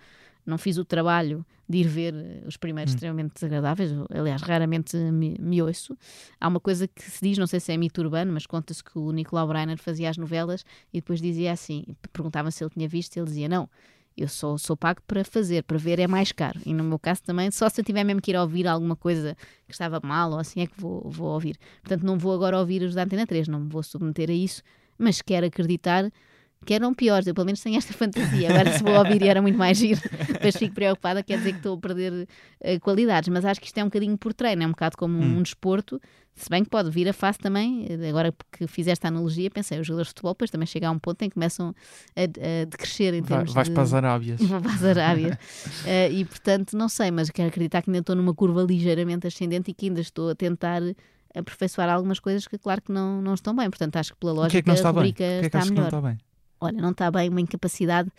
não 0.50 0.58
fiz 0.58 0.76
o 0.76 0.84
trabalho 0.84 1.44
de 1.68 1.78
ir 1.78 1.86
ver 1.86 2.14
eh, 2.14 2.42
os 2.46 2.56
primeiros 2.56 2.92
extremamente 2.92 3.34
desagradáveis. 3.34 3.90
Aliás, 4.10 4.42
raramente 4.42 4.96
me, 4.96 5.36
me 5.38 5.62
ouço. 5.62 5.96
Há 6.40 6.48
uma 6.48 6.60
coisa 6.60 6.88
que 6.88 7.02
se 7.02 7.20
diz, 7.22 7.38
não 7.38 7.46
sei 7.46 7.60
se 7.60 7.72
é 7.72 7.76
mito 7.76 8.00
urbano, 8.02 8.32
mas 8.32 8.44
conta-se 8.44 8.82
que 8.82 8.98
o 8.98 9.12
Nicolau 9.12 9.46
Breiner 9.46 9.78
fazia 9.78 10.10
as 10.10 10.16
novelas 10.16 10.64
e 10.92 11.00
depois 11.00 11.20
dizia 11.20 11.52
assim: 11.52 11.84
perguntavam 12.12 12.50
se 12.50 12.62
ele 12.62 12.70
tinha 12.70 12.88
visto, 12.88 13.16
ele 13.16 13.26
dizia: 13.26 13.48
Não. 13.48 13.68
Eu 14.16 14.28
sou, 14.28 14.58
sou 14.58 14.76
pago 14.76 15.00
para 15.06 15.24
fazer, 15.24 15.62
para 15.62 15.78
ver 15.78 15.98
é 15.98 16.06
mais 16.06 16.30
caro. 16.30 16.60
E 16.66 16.74
no 16.74 16.84
meu 16.84 16.98
caso 16.98 17.22
também, 17.22 17.50
só 17.50 17.68
se 17.70 17.80
eu 17.80 17.84
tiver 17.84 18.04
mesmo 18.04 18.20
que 18.20 18.32
ir 18.32 18.36
ouvir 18.36 18.66
alguma 18.66 18.94
coisa 18.94 19.34
que 19.66 19.72
estava 19.72 19.98
mal 20.02 20.32
ou 20.32 20.38
assim 20.38 20.60
é 20.60 20.66
que 20.66 20.78
vou, 20.78 21.08
vou 21.08 21.28
ouvir. 21.28 21.56
Portanto, 21.80 22.04
não 22.04 22.18
vou 22.18 22.34
agora 22.34 22.58
ouvir 22.58 22.82
os 22.82 22.92
da 22.92 23.04
Antena 23.04 23.26
3, 23.26 23.48
não 23.48 23.60
me 23.60 23.68
vou 23.70 23.82
submeter 23.82 24.28
a 24.28 24.32
isso, 24.32 24.62
mas 24.98 25.22
quero 25.22 25.46
acreditar 25.46 26.10
que 26.64 26.74
eram 26.74 26.92
piores. 26.94 27.26
Eu 27.26 27.34
pelo 27.34 27.46
menos 27.46 27.60
tenho 27.60 27.76
esta 27.78 27.92
fantasia. 27.92 28.50
Agora, 28.50 28.72
se 28.76 28.82
vou 28.82 28.94
ouvir 28.94 29.22
e 29.22 29.28
era 29.28 29.40
muito 29.40 29.58
mais 29.58 29.78
giro, 29.78 30.00
depois 30.28 30.56
fico 30.56 30.74
preocupada, 30.74 31.22
quer 31.22 31.38
dizer 31.38 31.52
que 31.52 31.58
estou 31.58 31.76
a 31.76 31.80
perder 31.80 32.28
eh, 32.60 32.78
qualidades. 32.78 33.28
Mas 33.28 33.44
acho 33.44 33.60
que 33.60 33.66
isto 33.66 33.78
é 33.78 33.82
um 33.82 33.86
bocadinho 33.86 34.16
por 34.18 34.32
treino, 34.34 34.62
é 34.62 34.66
um 34.66 34.70
bocado 34.70 34.96
como 34.96 35.18
um, 35.18 35.38
Hum. 35.38 35.42
desporto. 35.42 36.00
Se 36.34 36.48
bem 36.48 36.62
que 36.64 36.70
pode 36.70 36.90
vir 36.90 37.06
a 37.08 37.12
face 37.12 37.38
também, 37.38 37.86
eh, 37.88 38.08
agora 38.08 38.32
que 38.52 38.66
fiz 38.66 38.86
esta 38.86 39.08
analogia, 39.08 39.50
pensei, 39.50 39.78
os 39.80 39.86
jogadores 39.86 40.08
de 40.08 40.10
futebol 40.12 40.32
depois 40.32 40.50
também 40.50 40.66
chegam 40.66 40.90
a 40.90 40.94
um 40.94 40.98
ponto 40.98 41.20
em 41.22 41.28
que 41.28 41.34
começam 41.34 41.74
a, 42.16 42.22
a 42.22 42.64
decrescer 42.66 43.12
em 43.14 43.20
Vai- 43.20 43.28
termos 43.38 43.52
vais 43.54 43.68
de... 43.68 43.74
para 43.74 43.82
as 43.82 43.92
Arábias. 43.94 44.40
Vou 44.40 44.60
para 44.60 44.72
as 44.72 44.84
Arábias. 44.84 45.36
Eh, 45.86 46.10
e 46.12 46.24
portanto, 46.24 46.76
não 46.76 46.88
sei, 46.88 47.10
mas 47.10 47.30
quero 47.30 47.48
acreditar 47.48 47.82
que 47.82 47.90
ainda 47.90 48.00
estou 48.00 48.14
numa 48.14 48.34
curva 48.34 48.62
ligeiramente 48.62 49.26
ascendente 49.26 49.70
e 49.70 49.74
que 49.74 49.86
ainda 49.86 50.00
estou 50.00 50.30
a 50.30 50.34
tentar 50.34 50.80
aperfeiçoar 51.34 51.88
algumas 51.88 52.18
coisas 52.20 52.46
que, 52.46 52.58
claro, 52.58 52.82
que 52.82 52.92
não, 52.92 53.20
não 53.22 53.34
estão 53.34 53.54
bem. 53.54 53.68
Portanto, 53.70 53.96
acho 53.96 54.12
que 54.12 54.18
pela 54.18 54.32
O 54.32 54.34
que 54.36 54.40
lógica 54.42 54.58
é 54.58 54.62
que 54.62 54.68
não 54.68 54.74
está 54.74 54.88
a 54.88 54.92
bem? 54.92 55.10
O 55.10 55.14
que 55.14 55.22
é 55.22 55.40
que 55.40 55.46
está 55.46 55.58
achas 55.58 55.70
que 55.70 55.74
não 55.76 55.82
melhor. 55.84 55.98
está 55.98 56.08
bem? 56.08 56.18
Olha, 56.60 56.80
não 56.80 56.90
está 56.90 57.10
bem 57.10 57.28
uma 57.28 57.40
incapacidade 57.40 58.10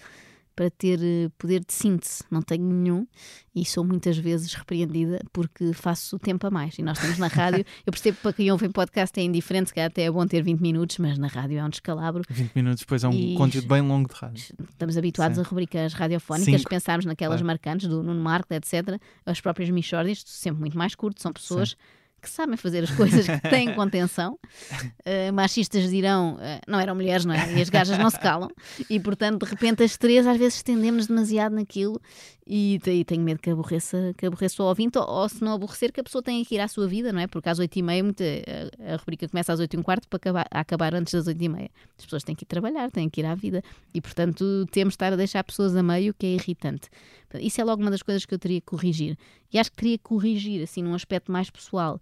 para 0.53 0.69
ter 0.69 0.99
eh, 1.01 1.29
poder 1.37 1.61
de 1.65 1.71
síntese. 1.73 2.23
Não 2.29 2.41
tenho 2.41 2.63
nenhum 2.65 3.07
e 3.55 3.63
sou 3.65 3.85
muitas 3.85 4.17
vezes 4.17 4.53
repreendida 4.53 5.21
porque 5.31 5.71
faço 5.73 6.17
o 6.17 6.19
tempo 6.19 6.45
a 6.45 6.51
mais. 6.51 6.77
E 6.77 6.83
nós 6.83 6.99
temos 6.99 7.17
na 7.17 7.27
rádio, 7.27 7.63
eu 7.85 7.91
percebo 7.91 8.17
que 8.17 8.23
para 8.23 8.33
quem 8.33 8.51
ouve 8.51 8.65
em 8.65 8.71
podcast 8.71 9.17
é 9.19 9.23
indiferente, 9.23 9.69
se 9.69 9.73
calhar 9.73 9.89
até 9.89 10.03
é 10.03 10.11
bom 10.11 10.27
ter 10.27 10.43
20 10.43 10.59
minutos, 10.59 10.97
mas 10.97 11.17
na 11.17 11.27
rádio 11.27 11.57
é 11.57 11.63
um 11.63 11.69
descalabro. 11.69 12.23
20 12.29 12.51
minutos 12.53 12.81
depois 12.81 13.03
é 13.03 13.07
um 13.07 13.13
E- 13.13 13.35
conteúdo 13.35 13.67
bem 13.67 13.81
longo 13.81 14.09
de 14.09 14.15
rádio. 14.15 14.43
Estamos 14.69 14.97
habituados 14.97 15.37
Sim. 15.37 15.43
a 15.43 15.47
rubricas 15.47 15.93
radiofónicas, 15.93 16.53
Cinco, 16.61 16.69
pensarmos 16.69 17.05
naquelas 17.05 17.37
claro. 17.39 17.47
marcantes 17.47 17.87
do 17.87 18.03
Nuno 18.03 18.21
Marco, 18.21 18.53
etc. 18.53 18.99
As 19.25 19.39
próprias 19.39 19.69
Michórdias, 19.69 20.21
sempre 20.25 20.59
muito 20.59 20.77
mais 20.77 20.95
curto, 20.95 21.21
são 21.21 21.31
pessoas 21.31 21.77
que 22.21 22.29
sabem 22.29 22.55
fazer 22.55 22.83
as 22.83 22.91
coisas, 22.91 23.25
que 23.25 23.49
têm 23.49 23.73
contenção. 23.73 24.37
Uh, 24.99 25.31
machistas 25.33 25.89
dirão, 25.89 26.35
uh, 26.35 26.61
não 26.67 26.79
eram 26.79 26.93
mulheres, 26.95 27.25
não 27.25 27.33
é? 27.33 27.53
E 27.53 27.61
as 27.61 27.69
gajas 27.69 27.97
não 27.97 28.09
se 28.09 28.19
calam. 28.19 28.49
E, 28.89 28.99
portanto, 28.99 29.43
de 29.43 29.49
repente, 29.49 29.83
as 29.83 29.97
três 29.97 30.27
às 30.27 30.37
vezes 30.37 30.55
estendemos 30.55 31.07
demasiado 31.07 31.55
naquilo 31.55 31.99
e, 32.53 32.81
e 32.85 33.05
tenho 33.05 33.23
medo 33.23 33.39
que 33.39 33.49
aborreça, 33.49 34.13
que 34.17 34.25
aborreça 34.25 34.61
o 34.61 34.65
ouvinte, 34.65 34.97
ou, 34.97 35.07
ou, 35.07 35.29
se 35.29 35.41
não 35.41 35.53
aborrecer, 35.53 35.89
que 35.93 36.01
a 36.01 36.03
pessoa 36.03 36.21
tenha 36.21 36.43
que 36.43 36.55
ir 36.55 36.59
à 36.59 36.67
sua 36.67 36.85
vida, 36.85 37.13
não 37.13 37.21
é? 37.21 37.25
Porque 37.25 37.47
às 37.47 37.57
oito 37.59 37.79
e 37.79 37.81
meia, 37.81 38.03
a, 38.03 38.93
a 38.93 38.95
rubrica 38.97 39.25
começa 39.29 39.53
às 39.53 39.59
oito 39.61 39.73
e 39.73 39.79
um 39.79 39.81
quarto 39.81 40.05
para 40.09 40.17
acabar, 40.17 40.47
acabar 40.51 40.93
antes 40.93 41.13
das 41.13 41.27
oito 41.27 41.41
e 41.41 41.47
meia. 41.47 41.71
As 41.97 42.03
pessoas 42.03 42.23
têm 42.25 42.35
que 42.35 42.43
ir 42.43 42.47
trabalhar, 42.47 42.91
têm 42.91 43.09
que 43.09 43.21
ir 43.21 43.25
à 43.25 43.35
vida. 43.35 43.63
E, 43.93 44.01
portanto, 44.01 44.67
temos 44.69 44.91
de 44.91 44.95
estar 44.95 45.13
a 45.13 45.15
deixar 45.15 45.45
pessoas 45.45 45.73
a 45.77 45.81
meio, 45.81 46.13
que 46.13 46.25
é 46.25 46.33
irritante. 46.33 46.89
Isso 47.35 47.61
é 47.61 47.63
logo 47.63 47.81
uma 47.81 47.89
das 47.89 48.03
coisas 48.03 48.25
que 48.25 48.33
eu 48.33 48.39
teria 48.39 48.59
que 48.59 48.67
corrigir. 48.67 49.17
E 49.53 49.57
acho 49.57 49.71
que 49.71 49.77
teria 49.77 49.97
que 49.97 50.03
corrigir, 50.03 50.61
assim, 50.61 50.83
num 50.83 50.93
aspecto 50.93 51.31
mais 51.31 51.49
pessoal 51.49 52.01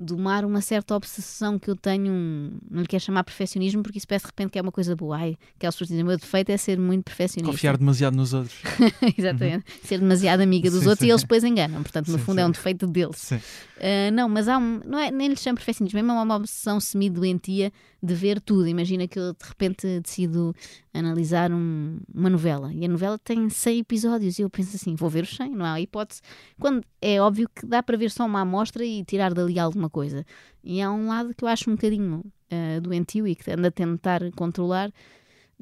domar 0.00 0.46
uma 0.46 0.62
certa 0.62 0.96
obsessão 0.96 1.58
que 1.58 1.68
eu 1.68 1.76
tenho, 1.76 2.58
não 2.70 2.80
lhe 2.80 2.86
quero 2.86 3.02
chamar 3.02 3.22
perfeccionismo, 3.22 3.82
porque 3.82 3.98
isso 3.98 4.08
parece 4.08 4.24
de 4.24 4.30
repente 4.30 4.52
que 4.52 4.58
é 4.58 4.62
uma 4.62 4.72
coisa 4.72 4.96
boa. 4.96 5.18
Ai, 5.18 5.36
aquelas 5.56 5.74
pessoas 5.74 5.88
dizem, 5.88 6.02
o 6.02 6.06
meu 6.06 6.16
defeito 6.16 6.50
é 6.50 6.56
ser 6.56 6.78
muito 6.78 7.04
perfeccionista. 7.04 7.52
Confiar 7.52 7.76
demasiado 7.76 8.16
nos 8.16 8.32
outros. 8.32 8.56
Exatamente. 9.16 9.56
Uhum. 9.70 9.78
Ser 9.84 9.98
demasiado 9.98 10.40
amiga 10.40 10.70
dos 10.70 10.80
sim, 10.80 10.88
outros 10.88 11.00
sim. 11.00 11.06
e 11.06 11.10
eles 11.10 11.22
depois 11.22 11.44
enganam. 11.44 11.82
Portanto, 11.82 12.10
no 12.10 12.18
sim, 12.18 12.24
fundo 12.24 12.40
é 12.40 12.46
um 12.46 12.50
defeito 12.50 12.86
deles. 12.86 13.30
Uh, 13.30 14.10
não, 14.12 14.28
mas 14.28 14.48
há 14.48 14.56
um, 14.56 14.80
não 14.86 14.98
é, 14.98 15.10
nem 15.10 15.28
lhe 15.28 15.36
chamo 15.36 15.56
perfeccionismo, 15.56 15.98
é 15.98 16.02
uma 16.02 16.36
obsessão 16.36 16.80
semi-doentia 16.80 17.70
de 18.02 18.14
ver 18.14 18.40
tudo. 18.40 18.66
Imagina 18.66 19.06
que 19.06 19.18
eu 19.18 19.32
de 19.34 19.46
repente 19.46 20.00
decido 20.00 20.54
analisar 20.92 21.52
um, 21.52 21.98
uma 22.12 22.30
novela 22.30 22.72
e 22.72 22.84
a 22.84 22.88
novela 22.88 23.18
tem 23.18 23.48
100 23.48 23.80
episódios 23.80 24.38
e 24.38 24.42
eu 24.42 24.50
penso 24.50 24.74
assim, 24.74 24.94
vou 24.94 25.08
ver 25.08 25.24
os 25.24 25.36
100, 25.36 25.50
não 25.50 25.64
há 25.64 25.80
hipótese. 25.80 26.20
Quando 26.58 26.82
é 27.00 27.20
óbvio 27.20 27.48
que 27.54 27.66
dá 27.66 27.82
para 27.82 27.96
ver 27.96 28.10
só 28.10 28.24
uma 28.24 28.40
amostra 28.40 28.84
e 28.84 29.04
tirar 29.04 29.34
dali 29.34 29.58
alguma 29.58 29.89
coisa. 29.90 30.24
E 30.62 30.80
há 30.80 30.90
um 30.90 31.08
lado 31.08 31.34
que 31.34 31.44
eu 31.44 31.48
acho 31.48 31.70
um 31.70 31.74
bocadinho 31.74 32.24
uh, 32.50 32.80
doentio 32.80 33.26
e 33.26 33.34
que 33.34 33.50
anda 33.50 33.68
a 33.68 33.70
tentar 33.70 34.20
controlar 34.32 34.90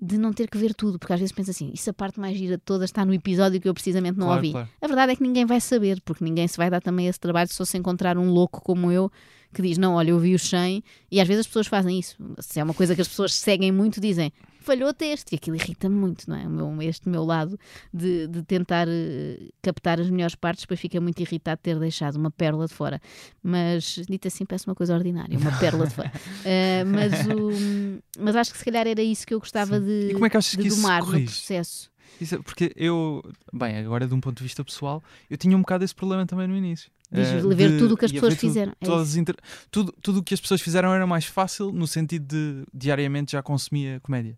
de 0.00 0.16
não 0.16 0.32
ter 0.32 0.48
que 0.48 0.56
ver 0.56 0.74
tudo, 0.74 0.96
porque 0.96 1.12
às 1.12 1.18
vezes 1.18 1.32
penso 1.32 1.50
assim, 1.50 1.72
isso 1.74 1.90
a 1.90 1.92
parte 1.92 2.20
mais 2.20 2.38
gira 2.38 2.56
de 2.56 2.62
todas 2.62 2.88
está 2.88 3.04
no 3.04 3.12
episódio 3.12 3.60
que 3.60 3.68
eu 3.68 3.74
precisamente 3.74 4.16
não 4.16 4.26
claro, 4.26 4.38
ouvi. 4.38 4.52
Claro. 4.52 4.68
A 4.80 4.86
verdade 4.86 5.12
é 5.12 5.16
que 5.16 5.22
ninguém 5.22 5.44
vai 5.44 5.60
saber, 5.60 6.00
porque 6.02 6.22
ninguém 6.22 6.46
se 6.46 6.56
vai 6.56 6.70
dar 6.70 6.80
também 6.80 7.08
esse 7.08 7.18
trabalho 7.18 7.48
se 7.52 7.66
se 7.66 7.76
encontrar 7.76 8.16
um 8.16 8.30
louco 8.30 8.62
como 8.62 8.92
eu 8.92 9.10
que 9.52 9.62
diz, 9.62 9.78
não, 9.78 9.94
olha, 9.94 10.10
eu 10.10 10.18
vi 10.18 10.34
o 10.34 10.38
100, 10.38 10.82
e 11.10 11.20
às 11.20 11.26
vezes 11.26 11.40
as 11.40 11.46
pessoas 11.46 11.66
fazem 11.66 11.98
isso. 11.98 12.16
Se 12.38 12.60
é 12.60 12.64
uma 12.64 12.74
coisa 12.74 12.94
que 12.94 13.00
as 13.00 13.08
pessoas 13.08 13.34
seguem 13.34 13.72
muito, 13.72 14.00
dizem, 14.00 14.32
falhou 14.68 14.92
texto, 14.92 15.32
e 15.32 15.36
aquilo 15.36 15.56
irrita-me 15.56 15.94
muito, 15.94 16.28
não 16.28 16.36
é? 16.36 16.46
Meu, 16.46 16.82
este 16.82 17.08
meu 17.08 17.24
lado 17.24 17.58
de, 17.92 18.26
de 18.26 18.42
tentar 18.42 18.86
uh, 18.86 19.52
captar 19.62 19.98
as 19.98 20.10
melhores 20.10 20.34
partes, 20.34 20.64
depois 20.64 20.78
fica 20.78 21.00
muito 21.00 21.18
irritado 21.20 21.56
de 21.56 21.62
ter 21.62 21.78
deixado 21.78 22.16
uma 22.16 22.30
pérola 22.30 22.66
de 22.66 22.74
fora. 22.74 23.00
Mas, 23.42 24.02
dito 24.08 24.28
assim, 24.28 24.44
parece 24.44 24.66
uma 24.66 24.74
coisa 24.74 24.94
ordinária, 24.94 25.38
uma 25.38 25.58
pérola 25.58 25.86
de 25.86 25.94
fora. 25.94 26.12
Uh, 26.14 26.84
mas, 26.92 27.26
o, 27.26 28.02
mas 28.18 28.36
acho 28.36 28.52
que 28.52 28.58
se 28.58 28.64
calhar 28.64 28.86
era 28.86 29.02
isso 29.02 29.26
que 29.26 29.32
eu 29.32 29.40
gostava 29.40 29.78
Sim. 29.80 29.86
de, 29.86 30.08
e 30.10 30.12
como 30.12 30.26
é 30.26 30.30
que 30.30 30.36
achas 30.36 30.56
de 30.56 30.62
que 30.62 30.68
domar 30.68 31.02
no 31.02 31.24
processo. 31.24 31.90
Isso, 32.20 32.34
é 32.34 32.38
porque 32.38 32.72
eu, 32.76 33.22
bem, 33.52 33.78
agora 33.78 34.06
de 34.06 34.12
um 34.12 34.20
ponto 34.20 34.36
de 34.38 34.42
vista 34.42 34.64
pessoal, 34.64 35.02
eu 35.30 35.36
tinha 35.36 35.56
um 35.56 35.60
bocado 35.60 35.84
esse 35.84 35.94
problema 35.94 36.26
também 36.26 36.46
no 36.46 36.56
início. 36.56 36.90
Diz 37.10 37.42
uh, 37.42 37.48
ver 37.48 37.72
de, 37.72 37.78
tudo 37.78 37.94
o 37.94 37.96
que 37.96 38.04
as 38.04 38.12
pessoas 38.12 38.34
fizeram. 38.34 38.72
É 38.80 38.84
todas 38.84 39.16
inter... 39.16 39.34
tudo, 39.70 39.94
tudo 40.02 40.20
o 40.20 40.22
que 40.22 40.34
as 40.34 40.40
pessoas 40.40 40.60
fizeram 40.60 40.92
era 40.92 41.06
mais 41.06 41.24
fácil 41.24 41.72
no 41.72 41.86
sentido 41.86 42.26
de 42.26 42.64
diariamente 42.72 43.32
já 43.32 43.42
consumia 43.42 43.98
comédia. 44.00 44.36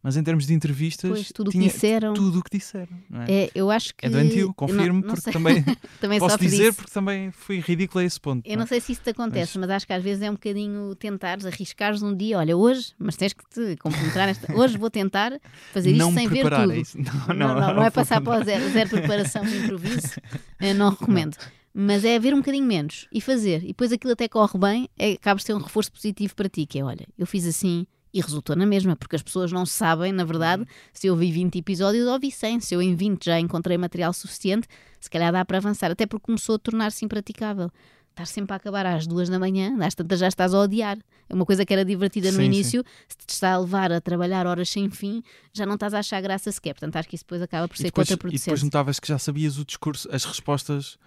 Mas 0.00 0.16
em 0.16 0.22
termos 0.22 0.46
de 0.46 0.54
entrevistas, 0.54 1.10
pois, 1.10 1.32
tudo 1.32 1.50
tinha 1.50 1.66
que 1.66 1.74
disseram. 1.74 2.14
tudo 2.14 2.38
o 2.38 2.42
que 2.42 2.56
disseram. 2.56 2.96
É? 3.26 3.44
é? 3.44 3.50
eu 3.52 3.68
acho 3.68 3.92
que. 3.96 4.06
É 4.06 4.08
doentio, 4.08 4.54
confirmo, 4.54 5.00
não, 5.00 5.08
não 5.08 5.14
porque 5.14 5.30
também, 5.32 5.64
também 6.00 6.20
posso 6.20 6.38
dizer, 6.38 6.72
porque 6.72 6.90
também 6.92 7.32
fui 7.32 7.58
ridículo 7.58 8.00
a 8.00 8.04
esse 8.04 8.20
ponto. 8.20 8.46
Eu 8.46 8.52
não, 8.52 8.60
não 8.60 8.66
sei 8.66 8.80
se 8.80 8.92
isso 8.92 9.02
te 9.02 9.10
acontece, 9.10 9.58
mas... 9.58 9.68
mas... 9.68 9.76
acho 9.76 9.86
que 9.86 9.92
às 9.92 10.02
vezes 10.02 10.22
é 10.22 10.30
um 10.30 10.34
bocadinho 10.34 10.94
tentares, 10.94 11.44
arriscares 11.44 12.00
um 12.00 12.16
dia, 12.16 12.38
olha, 12.38 12.56
hoje, 12.56 12.92
mas 12.96 13.16
tens 13.16 13.32
que 13.32 13.44
te 13.50 13.76
concentrar 13.76 14.28
nesta. 14.28 14.54
Hoje 14.54 14.78
vou 14.78 14.88
tentar 14.88 15.32
fazer 15.72 15.90
isto 15.90 16.14
sem 16.14 16.28
ver 16.28 16.48
tudo. 16.48 16.74
Isso. 16.74 16.96
Não, 17.28 17.34
não, 17.34 17.60
não, 17.60 17.74
não, 17.74 17.82
é 17.82 17.90
passar 17.90 18.20
para 18.20 18.40
o 18.40 18.44
zero, 18.44 18.70
zero 18.70 18.88
preparação 18.88 19.44
de 19.44 19.56
improviso, 19.56 20.14
não 20.76 20.90
recomendo 20.90 21.36
mas 21.80 22.04
é 22.04 22.18
ver 22.18 22.34
um 22.34 22.38
bocadinho 22.38 22.66
menos 22.66 23.06
e 23.12 23.20
fazer. 23.20 23.62
E 23.62 23.68
depois 23.68 23.92
aquilo 23.92 24.12
até 24.12 24.26
corre 24.26 24.58
bem, 24.58 24.88
é, 24.98 25.12
acaba 25.12 25.38
de 25.38 25.44
ser 25.44 25.54
um 25.54 25.60
reforço 25.60 25.92
positivo 25.92 26.34
para 26.34 26.48
ti, 26.48 26.66
que 26.66 26.80
é, 26.80 26.84
olha, 26.84 27.06
eu 27.16 27.24
fiz 27.24 27.46
assim, 27.46 27.86
e 28.12 28.20
resultou 28.20 28.56
na 28.56 28.66
mesma, 28.66 28.96
porque 28.96 29.14
as 29.14 29.22
pessoas 29.22 29.52
não 29.52 29.64
sabem, 29.64 30.10
na 30.10 30.24
verdade, 30.24 30.62
uhum. 30.62 30.68
se 30.92 31.06
eu 31.06 31.14
vi 31.14 31.30
20 31.30 31.56
episódios 31.56 32.04
ou 32.08 32.18
vi 32.18 32.32
100. 32.32 32.58
Se 32.60 32.74
eu 32.74 32.82
em 32.82 32.96
20 32.96 33.24
já 33.26 33.38
encontrei 33.38 33.78
material 33.78 34.12
suficiente, 34.12 34.66
se 34.98 35.08
calhar 35.08 35.30
dá 35.30 35.44
para 35.44 35.58
avançar, 35.58 35.88
até 35.88 36.04
porque 36.04 36.26
começou 36.26 36.56
a 36.56 36.58
tornar-se 36.58 37.04
impraticável. 37.04 37.70
Estar 38.10 38.26
sempre 38.26 38.54
a 38.54 38.56
acabar 38.56 38.84
às 38.84 39.06
duas 39.06 39.28
da 39.28 39.38
manhã, 39.38 39.76
às 39.80 39.94
tantas 39.94 40.18
já 40.18 40.26
estás 40.26 40.52
a 40.52 40.58
odiar. 40.58 40.98
É 41.28 41.34
uma 41.34 41.46
coisa 41.46 41.64
que 41.64 41.72
era 41.72 41.84
divertida 41.84 42.32
no 42.32 42.38
sim, 42.38 42.44
início, 42.44 42.80
sim. 42.80 43.04
se 43.08 43.16
te 43.18 43.30
está 43.30 43.52
a 43.52 43.58
levar 43.58 43.92
a 43.92 44.00
trabalhar 44.00 44.48
horas 44.48 44.68
sem 44.68 44.90
fim, 44.90 45.22
já 45.52 45.64
não 45.64 45.74
estás 45.74 45.94
a 45.94 46.00
achar 46.00 46.20
graça 46.20 46.50
sequer. 46.50 46.74
Portanto, 46.74 46.96
acho 46.96 47.08
que 47.08 47.14
isso 47.14 47.24
depois 47.24 47.40
acaba 47.40 47.68
por 47.68 47.76
ser 47.76 47.92
contraproducente. 47.92 48.42
E 48.42 48.46
depois 48.46 48.62
notavas 48.64 48.98
que 48.98 49.06
já 49.06 49.16
sabias 49.16 49.58
o 49.58 49.64
discurso, 49.64 50.08
as 50.10 50.24
respostas 50.24 50.98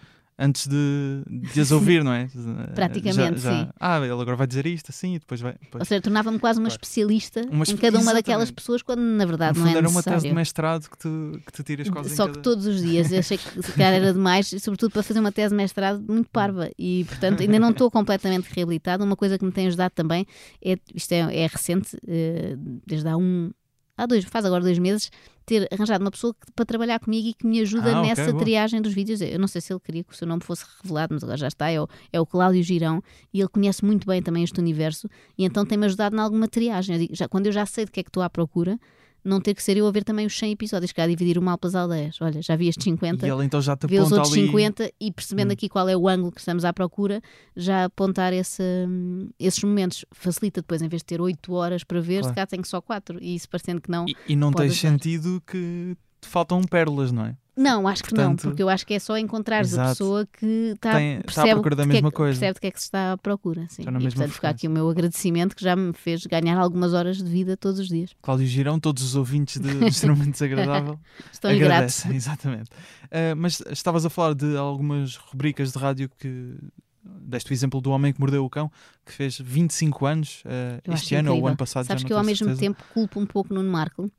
antes 0.42 0.68
de, 0.68 1.24
de 1.54 1.62
as 1.62 1.72
ouvir, 1.72 2.04
não 2.04 2.12
é? 2.12 2.28
Praticamente, 2.74 3.40
já, 3.40 3.52
já, 3.52 3.66
sim. 3.66 3.70
Ah, 3.80 4.00
ele 4.00 4.12
agora 4.12 4.36
vai 4.36 4.48
dizer 4.48 4.66
isto 4.66 4.90
assim 4.90 5.16
e 5.16 5.20
depois 5.20 5.40
vai. 5.40 5.54
Depois... 5.54 5.82
Ou 5.82 5.86
seja, 5.86 6.02
tornava-me 6.02 6.40
quase 6.40 6.60
uma 6.60 6.68
especialista 6.68 7.42
uma 7.52 7.64
em 7.64 7.78
cada 7.78 8.00
uma 8.00 8.14
daquelas 8.14 8.50
pessoas, 8.50 8.82
quando 8.82 9.02
na 9.02 9.26
verdade 9.26 9.60
no 9.60 9.66
não 9.66 9.72
é 9.72 9.78
era 9.78 9.82
necessário. 9.84 10.10
uma 10.10 10.16
tese 10.16 10.28
de 10.28 10.34
mestrado 10.34 10.90
que 10.90 10.98
tu, 10.98 11.42
que 11.46 11.52
tu 11.52 11.64
tiras 11.64 11.90
quase 11.90 12.16
Só 12.16 12.26
que 12.26 12.34
cada... 12.34 12.42
todos 12.42 12.66
os 12.66 12.82
dias. 12.82 13.12
Eu 13.12 13.20
achei 13.20 13.38
que 13.38 13.62
se 13.62 13.72
calhar 13.74 13.94
era 13.94 14.12
demais, 14.12 14.48
sobretudo 14.60 14.92
para 14.92 15.04
fazer 15.04 15.20
uma 15.20 15.32
tese 15.32 15.50
de 15.50 15.56
mestrado 15.56 16.04
muito 16.08 16.30
parva. 16.32 16.72
E, 16.78 17.06
portanto, 17.06 17.42
ainda 17.42 17.60
não 17.60 17.70
estou 17.70 17.92
completamente 17.92 18.50
reabilitada. 18.52 19.04
Uma 19.04 19.16
coisa 19.16 19.38
que 19.38 19.46
me 19.46 19.52
tem 19.52 19.68
ajudado 19.68 19.94
também 19.94 20.26
é, 20.64 20.76
isto 20.94 21.12
é, 21.12 21.44
é 21.44 21.48
recente, 21.48 21.98
eh, 22.08 22.56
desde 22.86 23.08
há 23.08 23.16
um, 23.16 23.52
há 23.98 24.06
dois, 24.06 24.24
faz 24.26 24.46
agora 24.46 24.64
dois 24.64 24.80
meses, 24.80 25.12
ter 25.46 25.68
arranjado 25.72 26.04
uma 26.04 26.12
pessoa 26.12 26.34
que, 26.34 26.52
para 26.54 26.66
trabalhar 26.66 27.00
comigo 27.00 27.28
e 27.28 27.34
que 27.34 27.46
me 27.46 27.60
ajuda 27.62 27.98
ah, 27.98 28.02
nessa 28.02 28.30
okay, 28.30 28.40
triagem 28.40 28.82
dos 28.82 28.94
vídeos. 28.94 29.22
Eu 29.22 29.40
não 29.40 29.48
sei 29.48 29.62
se 29.62 29.74
ele 29.74 29.80
queria 29.80 30.04
que 30.04 30.14
o 30.14 30.16
seu 30.16 30.28
nome 30.28 30.44
fosse 30.44 30.66
revelado, 30.82 31.14
mas 31.14 31.24
agora 31.24 31.38
já 31.38 31.48
está. 31.48 31.70
É 31.70 31.82
o, 31.82 31.88
é 32.12 32.20
o 32.20 32.26
Cláudio 32.26 32.64
Girão 32.64 33.04
e 33.34 33.40
ele 33.40 33.50
conhece 33.50 33.84
muito 33.84 34.06
bem 34.08 34.22
também 34.22 34.44
este 34.44 34.60
universo 34.60 35.10
e 35.38 35.46
então 35.46 35.66
tem-me 35.66 35.86
ajudado 35.86 36.16
em 36.16 36.20
alguma 36.20 36.48
triagem. 36.48 36.96
Eu 36.96 37.02
digo, 37.02 37.16
já, 37.16 37.28
quando 37.28 37.48
eu 37.48 37.52
já 37.52 37.66
sei 37.66 37.86
de 37.86 37.92
que 37.92 38.00
é 38.00 38.04
que 38.04 38.10
estou 38.10 38.24
à 38.24 38.30
procura, 38.30 38.80
não 39.24 39.40
ter 39.40 39.54
que 39.54 39.62
ser 39.62 39.78
eu 39.78 39.88
a 39.88 39.92
ver 39.92 40.04
também 40.04 40.26
os 40.26 40.38
100 40.38 40.52
episódios, 40.52 40.92
que 40.92 41.00
há 41.00 41.04
a 41.04 41.08
dividir 41.08 41.38
o 41.38 41.42
mal 41.42 41.58
pelas 41.58 41.76
aldeias. 41.76 42.18
Olha, 42.22 42.42
já 42.42 42.56
vi 42.56 42.68
estes 42.68 42.84
50, 42.84 43.26
e 43.26 43.30
ele 43.30 43.46
então 43.46 43.62
já 43.62 43.76
te 43.76 43.88
vê 43.88 44.00
os 44.00 44.12
outros 44.12 44.34
ali... 44.34 44.48
50 44.48 44.92
e 45.00 45.12
percebendo 45.12 45.50
hum. 45.50 45.54
aqui 45.54 45.70
qual 45.70 45.88
é 45.88 45.96
o 45.96 46.08
ângulo 46.08 46.32
que 46.32 46.40
estamos 46.40 46.66
à 46.66 46.74
procura, 46.74 47.22
já 47.56 47.86
apontar 47.86 48.34
esse, 48.34 48.64
esses 49.40 49.64
momentos. 49.64 50.06
Facilita 50.12 50.62
depois, 50.62 50.82
em 50.82 50.88
vez 50.88 51.02
de 51.02 51.06
ter 51.06 51.22
8 51.22 51.54
horas 51.54 51.84
para 51.84 52.02
ver, 52.02 52.20
claro. 52.20 52.28
se 52.30 52.34
cá 52.34 52.46
tem 52.48 52.64
só 52.64 52.82
4. 52.82 53.20
E 53.22 53.36
isso 53.36 53.50
parecendo 53.50 53.82
que 53.82 53.92
não. 53.92 54.06
E, 54.08 54.16
e 54.30 54.36
não 54.36 54.52
tens 54.52 54.78
sentido 54.78 55.42
que 55.46 55.96
te 56.20 56.28
faltam 56.28 56.62
pérolas, 56.64 57.12
não 57.12 57.26
é? 57.26 57.36
Não, 57.56 57.86
acho 57.88 58.04
Portanto, 58.04 58.40
que 58.40 58.46
não, 58.46 58.52
porque 58.52 58.64
eu 58.64 58.70
acho 58.70 58.88
que 58.88 58.94
é 58.94 59.00
só 59.00 59.18
encontrar 59.18 59.60
a 59.66 59.90
pessoa 59.90 60.26
que 60.26 60.72
está, 60.74 60.94
Tem, 60.94 61.22
percebe, 61.22 61.28
está 61.30 61.44
à 61.44 61.48
procura 61.56 61.76
da 61.76 61.86
mesma 61.86 62.10
que 62.10 62.16
é, 62.16 62.18
coisa. 62.18 62.40
percebe 62.40 62.60
que 62.60 62.68
é 62.68 62.72
que 62.72 62.80
se 62.80 62.86
está 62.86 63.12
à 63.12 63.18
procura. 63.18 63.66
Sim. 63.70 63.84
Na 63.84 64.00
e 64.00 64.04
portanto, 64.04 64.32
ficar 64.32 64.50
aqui 64.50 64.68
o 64.68 64.72
meu 64.72 64.90
agradecimento 64.90 65.56
que 65.56 65.64
já 65.64 65.76
me 65.76 65.92
fez 65.94 66.26
ganhar 66.26 66.58
algumas 66.58 66.94
horas 66.94 67.18
de 67.18 67.30
vida 67.30 67.58
todos 67.58 67.80
os 67.80 67.90
dias. 67.90 68.12
Cláudio 68.22 68.48
Girão, 68.48 68.80
todos 68.80 69.04
os 69.04 69.16
ouvintes 69.16 69.60
de 69.62 69.86
Extremamente 69.86 70.32
Desagradável 70.32 70.98
estão 71.32 71.52
agradecem, 71.52 72.16
exatamente. 72.16 72.70
Uh, 73.06 73.36
mas 73.36 73.62
estavas 73.70 74.06
a 74.06 74.10
falar 74.10 74.34
de 74.34 74.56
algumas 74.56 75.18
rubricas 75.18 75.74
de 75.74 75.78
rádio 75.78 76.10
que 76.18 76.56
deste 77.04 77.52
o 77.52 77.54
exemplo 77.54 77.82
do 77.82 77.92
homem 77.92 78.14
que 78.14 78.20
mordeu 78.20 78.46
o 78.46 78.50
cão, 78.50 78.72
que 79.06 79.12
fez 79.12 79.40
25 79.40 80.06
anos 80.06 80.44
uh, 80.46 80.94
este 80.94 81.16
ano 81.16 81.34
ou 81.34 81.42
o 81.42 81.48
ano 81.48 81.58
passado. 81.58 81.86
Sabes 81.86 82.04
que 82.04 82.14
eu 82.14 82.18
ao 82.18 82.24
mesmo 82.24 82.46
certeza. 82.46 82.60
tempo 82.60 82.84
culpo 82.94 83.20
um 83.20 83.26
pouco 83.26 83.54
Nuno 83.54 83.70
Marco 83.70 84.12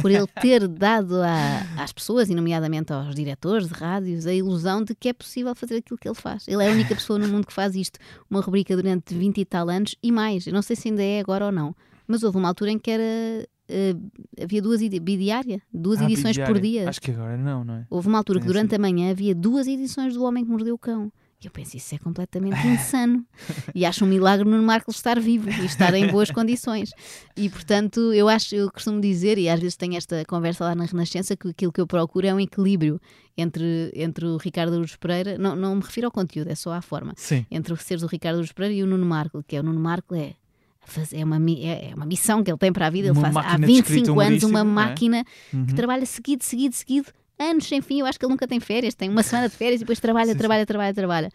por 0.00 0.10
ele 0.10 0.26
ter 0.40 0.66
dado 0.66 1.20
a, 1.22 1.82
às 1.82 1.92
pessoas, 1.92 2.30
e 2.30 2.34
nomeadamente 2.34 2.92
aos 2.92 3.14
diretores 3.14 3.68
de 3.68 3.74
rádios, 3.74 4.26
a 4.26 4.32
ilusão 4.32 4.82
de 4.82 4.94
que 4.94 5.08
é 5.08 5.12
possível 5.12 5.54
fazer 5.54 5.76
aquilo 5.76 5.98
que 5.98 6.08
ele 6.08 6.14
faz. 6.14 6.46
Ele 6.48 6.62
é 6.64 6.68
a 6.68 6.72
única 6.72 6.94
pessoa 6.94 7.18
no 7.18 7.28
mundo 7.28 7.46
que 7.46 7.52
faz 7.52 7.74
isto, 7.74 7.98
uma 8.30 8.40
rubrica 8.40 8.74
durante 8.74 9.14
20 9.14 9.38
e 9.38 9.44
tal 9.44 9.68
anos 9.68 9.94
e 10.02 10.10
mais. 10.10 10.46
Eu 10.46 10.52
não 10.52 10.62
sei 10.62 10.76
se 10.76 10.88
ainda 10.88 11.02
é 11.02 11.20
agora 11.20 11.46
ou 11.46 11.52
não, 11.52 11.74
mas 12.06 12.22
houve 12.22 12.38
uma 12.38 12.48
altura 12.48 12.70
em 12.70 12.78
que 12.78 12.90
era 12.90 13.48
Uh, 13.70 14.10
havia 14.42 14.60
duas 14.60 14.80
bidiária, 14.80 15.62
duas 15.72 16.00
ah, 16.00 16.04
edições 16.04 16.36
bidiária. 16.36 16.52
por 16.52 16.60
dia. 16.60 16.88
Acho 16.88 17.00
que 17.00 17.12
agora 17.12 17.36
não, 17.36 17.62
não 17.62 17.74
é? 17.74 17.86
Houve 17.88 18.08
uma 18.08 18.18
altura 18.18 18.40
Tem 18.40 18.48
que 18.48 18.52
durante 18.52 18.74
assim. 18.74 18.74
a 18.74 18.78
manhã 18.80 19.12
havia 19.12 19.32
duas 19.32 19.68
edições 19.68 20.14
do 20.14 20.24
Homem 20.24 20.44
que 20.44 20.50
Mordeu 20.50 20.74
o 20.74 20.78
Cão. 20.78 21.12
E 21.42 21.46
eu 21.46 21.50
penso, 21.50 21.74
isso 21.74 21.94
é 21.94 21.98
completamente 21.98 22.66
insano. 22.68 23.24
E 23.74 23.86
acho 23.86 24.04
um 24.04 24.08
milagre 24.08 24.46
no 24.46 24.62
Marco 24.62 24.90
estar 24.90 25.18
vivo 25.18 25.48
e 25.48 25.64
estar 25.64 25.94
em 25.94 26.06
boas 26.08 26.30
condições. 26.30 26.90
E 27.34 27.48
portanto, 27.48 28.12
eu 28.12 28.28
acho, 28.28 28.54
eu 28.54 28.70
costumo 28.70 29.00
dizer, 29.00 29.38
e 29.38 29.48
às 29.48 29.58
vezes 29.58 29.76
tenho 29.76 29.96
esta 29.96 30.22
conversa 30.26 30.64
lá 30.64 30.74
na 30.74 30.84
Renascença, 30.84 31.34
que 31.34 31.48
aquilo 31.48 31.72
que 31.72 31.80
eu 31.80 31.86
procuro 31.86 32.26
é 32.26 32.34
um 32.34 32.40
equilíbrio 32.40 33.00
entre, 33.38 33.90
entre 33.94 34.26
o 34.26 34.36
Ricardo 34.36 34.74
Aruz 34.74 34.96
Pereira, 34.96 35.38
não, 35.38 35.56
não 35.56 35.76
me 35.76 35.82
refiro 35.82 36.08
ao 36.08 36.12
conteúdo, 36.12 36.50
é 36.50 36.54
só 36.54 36.72
à 36.72 36.82
forma. 36.82 37.14
Sim. 37.16 37.46
Entre 37.50 37.74
seres 37.76 38.02
o 38.02 38.06
Ricardo 38.06 38.36
Aruz 38.36 38.52
Pereira 38.52 38.74
e 38.74 38.82
o 38.82 38.86
Nuno 38.86 39.06
Marco, 39.06 39.42
que 39.42 39.56
é 39.56 39.60
o 39.60 39.62
Nuno 39.62 39.80
Marco 39.80 40.14
é 40.14 40.34
é 41.12 41.24
uma, 41.24 41.36
é, 41.36 41.90
é 41.90 41.94
uma 41.94 42.06
missão 42.06 42.42
que 42.42 42.50
ele 42.50 42.58
tem 42.58 42.72
para 42.72 42.86
a 42.86 42.90
vida. 42.90 43.08
Ele 43.08 43.18
uma 43.18 43.30
faz 43.30 43.54
há 43.54 43.56
25 43.56 44.18
anos 44.18 44.42
uma 44.42 44.60
é? 44.60 44.64
máquina 44.64 45.18
é? 45.18 45.24
uhum. 45.56 45.66
que 45.66 45.74
trabalha 45.74 46.04
seguido, 46.04 46.42
seguido, 46.42 46.74
seguido, 46.74 47.12
anos 47.40 47.66
sem 47.66 47.80
fim. 47.80 48.00
Eu 48.00 48.06
acho 48.06 48.18
que 48.18 48.24
ele 48.24 48.32
nunca 48.32 48.46
tem 48.46 48.60
férias, 48.60 48.94
tem 48.94 49.08
uma 49.08 49.22
semana 49.22 49.48
de 49.48 49.56
férias 49.56 49.80
e 49.80 49.84
depois 49.84 49.98
trabalha, 49.98 50.34
trabalha, 50.36 50.66
trabalha, 50.66 50.94
trabalha. 50.94 51.30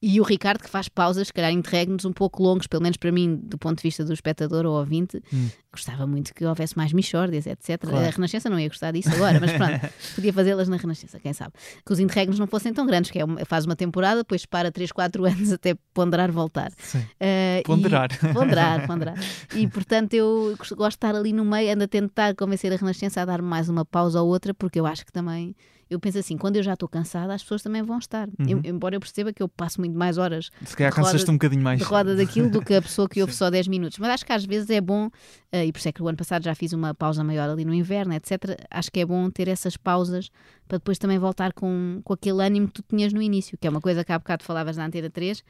E 0.00 0.20
o 0.20 0.22
Ricardo, 0.22 0.62
que 0.62 0.70
faz 0.70 0.88
pausas, 0.88 1.26
se 1.26 1.32
calhar 1.32 1.50
interregnos 1.52 2.04
um 2.04 2.12
pouco 2.12 2.40
longos, 2.40 2.68
pelo 2.68 2.80
menos 2.84 2.96
para 2.96 3.10
mim, 3.10 3.34
do 3.42 3.58
ponto 3.58 3.78
de 3.78 3.82
vista 3.82 4.04
do 4.04 4.12
espectador 4.12 4.64
ou 4.64 4.78
ouvinte, 4.78 5.20
Hum. 5.34 5.48
gostava 5.72 6.06
muito 6.06 6.32
que 6.32 6.44
houvesse 6.44 6.76
mais 6.76 6.92
Michórdias, 6.92 7.48
etc. 7.48 7.80
Claro. 7.80 8.06
A 8.06 8.10
Renascença 8.10 8.48
não 8.48 8.60
ia 8.60 8.68
gostar 8.68 8.92
disso 8.92 9.08
agora, 9.12 9.40
mas 9.40 9.50
pronto, 9.50 9.80
podia 10.14 10.32
fazê-las 10.32 10.68
na 10.68 10.76
Renascença, 10.76 11.18
quem 11.18 11.32
sabe. 11.32 11.52
Que 11.84 11.92
os 11.92 11.98
interregnos 11.98 12.38
não 12.38 12.46
fossem 12.46 12.72
tão 12.72 12.86
grandes, 12.86 13.10
que 13.10 13.18
é 13.18 13.24
uma- 13.24 13.44
faz 13.44 13.64
uma 13.64 13.74
temporada, 13.74 14.20
depois 14.20 14.46
para 14.46 14.70
3, 14.70 14.92
4 14.92 15.24
anos 15.26 15.52
até 15.52 15.74
ponderar 15.92 16.30
voltar. 16.30 16.70
Sim. 16.78 17.04
Eh, 17.18 17.58
e- 17.60 17.62
Ponderar. 17.64 18.08
ponderar, 18.32 18.86
ponderar. 18.86 19.16
E 19.56 19.66
portanto 19.66 20.14
eu 20.14 20.54
gosto 20.76 20.76
de 20.92 20.96
estar 20.96 21.16
ali 21.16 21.32
no 21.32 21.44
meio, 21.44 21.72
ando 21.74 21.82
a 21.82 21.88
tentar 21.88 22.36
convencer 22.36 22.72
a 22.72 22.76
Renascença 22.76 23.20
a 23.20 23.24
dar-me 23.24 23.48
mais 23.48 23.68
uma 23.68 23.84
pausa 23.84 24.22
ou 24.22 24.28
outra, 24.28 24.54
porque 24.54 24.78
eu 24.78 24.86
acho 24.86 25.04
que 25.04 25.10
também. 25.12 25.56
Eu 25.90 25.98
penso 25.98 26.18
assim, 26.18 26.36
quando 26.36 26.56
eu 26.56 26.62
já 26.62 26.74
estou 26.74 26.88
cansada, 26.88 27.32
as 27.34 27.42
pessoas 27.42 27.62
também 27.62 27.82
vão 27.82 27.98
estar. 27.98 28.28
Eu- 28.46 28.60
embora 28.64 28.94
eu 28.96 29.00
perceba 29.00 29.32
que 29.32 29.42
eu 29.42 29.48
passo 29.48 29.80
muito 29.80 29.96
mais 29.96 30.18
horas 30.18 30.50
Se 30.64 30.76
calhar 30.76 30.92
de 30.92 30.98
roda- 30.98 31.10
cansaste 31.12 31.30
um 31.30 31.34
bocadinho 31.34 31.62
mais. 31.62 31.78
de 31.78 31.84
roda 31.84 32.14
daquilo 32.14 32.50
do 32.50 32.62
que 32.62 32.74
a 32.74 32.82
pessoa 32.82 33.08
que 33.08 33.20
ouve 33.22 33.34
só 33.34 33.48
10 33.50 33.66
minutos. 33.68 33.98
Mas 33.98 34.10
acho 34.10 34.26
que 34.26 34.32
às 34.32 34.44
vezes 34.44 34.68
é 34.70 34.80
bom, 34.80 35.08
eh, 35.50 35.66
e 35.66 35.72
por 35.72 35.78
isso 35.78 35.88
é 35.88 35.92
que 35.92 36.02
o 36.02 36.08
ano 36.08 36.18
passado 36.18 36.42
já 36.44 36.54
fiz 36.54 36.72
uma 36.72 36.94
pausa 36.94 37.24
maior 37.24 37.48
ali 37.48 37.64
no 37.64 37.72
inverno, 37.72 38.12
etc. 38.14 38.32
Acho 38.70 38.90
que 38.92 39.00
é 39.00 39.06
bom 39.06 39.30
ter 39.30 39.48
essas 39.48 39.76
pausas 39.76 40.30
para 40.66 40.76
depois 40.78 40.98
também 40.98 41.18
voltar 41.18 41.52
com, 41.54 42.00
com 42.04 42.12
aquele 42.12 42.42
ânimo 42.42 42.66
que 42.66 42.74
tu 42.74 42.84
tinhas 42.86 43.12
no 43.12 43.22
início, 43.22 43.56
que 43.58 43.66
é 43.66 43.70
uma 43.70 43.80
coisa 43.80 44.04
que 44.04 44.12
há 44.12 44.18
bocado 44.18 44.44
falavas 44.44 44.76
na 44.76 44.84
Antena 44.84 45.08
3. 45.08 45.42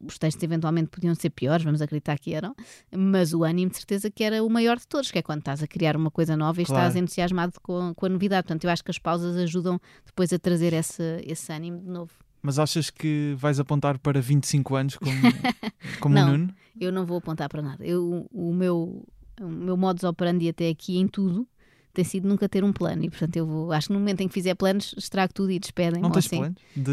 Os 0.00 0.18
textos 0.18 0.42
eventualmente 0.42 0.88
podiam 0.88 1.14
ser 1.14 1.30
piores, 1.30 1.64
vamos 1.64 1.80
acreditar 1.80 2.18
que 2.18 2.34
eram, 2.34 2.54
mas 2.94 3.32
o 3.32 3.42
ânimo 3.44 3.70
de 3.70 3.76
certeza 3.76 4.10
que 4.10 4.22
era 4.24 4.42
o 4.44 4.50
maior 4.50 4.76
de 4.78 4.86
todos, 4.86 5.10
que 5.10 5.18
é 5.18 5.22
quando 5.22 5.38
estás 5.40 5.62
a 5.62 5.66
criar 5.66 5.96
uma 5.96 6.10
coisa 6.10 6.36
nova 6.36 6.60
e 6.60 6.64
Claro. 6.64 6.82
estás 6.82 6.96
entusiasmado 6.96 7.54
com, 7.62 7.94
com 7.94 8.06
a 8.06 8.08
novidade. 8.08 8.42
Portanto, 8.46 8.64
eu 8.64 8.70
acho 8.70 8.84
que 8.84 8.90
as 8.90 8.98
pausas 8.98 9.36
ajudam 9.36 9.80
depois 10.04 10.32
a 10.32 10.38
trazer 10.38 10.72
esse, 10.72 11.02
esse 11.24 11.50
ânimo 11.52 11.80
de 11.80 11.88
novo. 11.88 12.12
Mas 12.42 12.58
achas 12.58 12.90
que 12.90 13.34
vais 13.38 13.58
apontar 13.58 13.98
para 13.98 14.20
25 14.20 14.74
anos 14.76 14.96
como, 14.96 15.10
como 16.00 16.14
o 16.14 16.18
Não. 16.20 16.28
Nuno? 16.32 16.54
Eu 16.78 16.92
não 16.92 17.06
vou 17.06 17.16
apontar 17.18 17.48
para 17.48 17.62
nada. 17.62 17.82
Eu, 17.86 18.26
o, 18.30 18.52
meu, 18.52 19.06
o 19.40 19.48
meu 19.48 19.76
modus 19.76 20.04
operandi 20.04 20.48
até 20.48 20.68
aqui 20.68 20.98
em 20.98 21.08
tudo 21.08 21.48
tem 21.94 22.04
sido 22.04 22.28
nunca 22.28 22.48
ter 22.48 22.62
um 22.64 22.72
plano. 22.72 23.04
E 23.04 23.08
portanto, 23.10 23.36
eu 23.36 23.46
vou, 23.46 23.72
acho 23.72 23.86
que 23.88 23.92
no 23.94 23.98
momento 23.98 24.20
em 24.20 24.28
que 24.28 24.34
fizer 24.34 24.54
planos, 24.54 24.94
estrago 24.98 25.32
tudo 25.32 25.50
e 25.52 25.58
despedem-me. 25.58 26.02
Não 26.02 26.10
tens 26.10 26.26
assim. 26.26 26.38
planos 26.38 26.56
de 26.76 26.90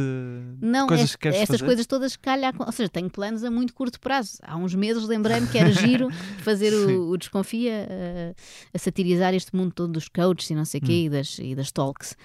Não, 0.61 0.87
coisas 0.87 1.05
est- 1.05 1.15
que 1.15 1.21
queres 1.23 1.37
estas 1.39 1.59
fazer? 1.59 1.65
coisas 1.65 1.85
todas 1.85 2.15
calhar, 2.15 2.53
ou 2.57 2.71
seja, 2.71 2.89
tenho 2.89 3.09
planos 3.09 3.43
a 3.43 3.51
muito 3.51 3.73
curto 3.73 3.99
prazo. 3.99 4.37
Há 4.43 4.55
uns 4.55 4.73
meses 4.75 5.07
lembrei-me 5.07 5.47
que 5.47 5.57
era 5.57 5.71
giro 5.71 6.09
fazer 6.43 6.73
o, 6.73 7.09
o 7.09 7.17
Desconfia 7.17 7.87
eh, 7.89 8.33
a 8.73 8.77
satirizar 8.77 9.33
este 9.33 9.55
mundo 9.55 9.73
todo 9.73 9.91
dos 9.93 10.07
coaches 10.07 10.49
e 10.49 10.55
não 10.55 10.65
sei 10.65 10.79
o 10.79 10.83
Hum. 10.83 10.87
quê 10.87 11.03
e, 11.05 11.09
das, 11.09 11.39
e 11.39 11.55
das 11.55 11.71
talks. 11.71 12.15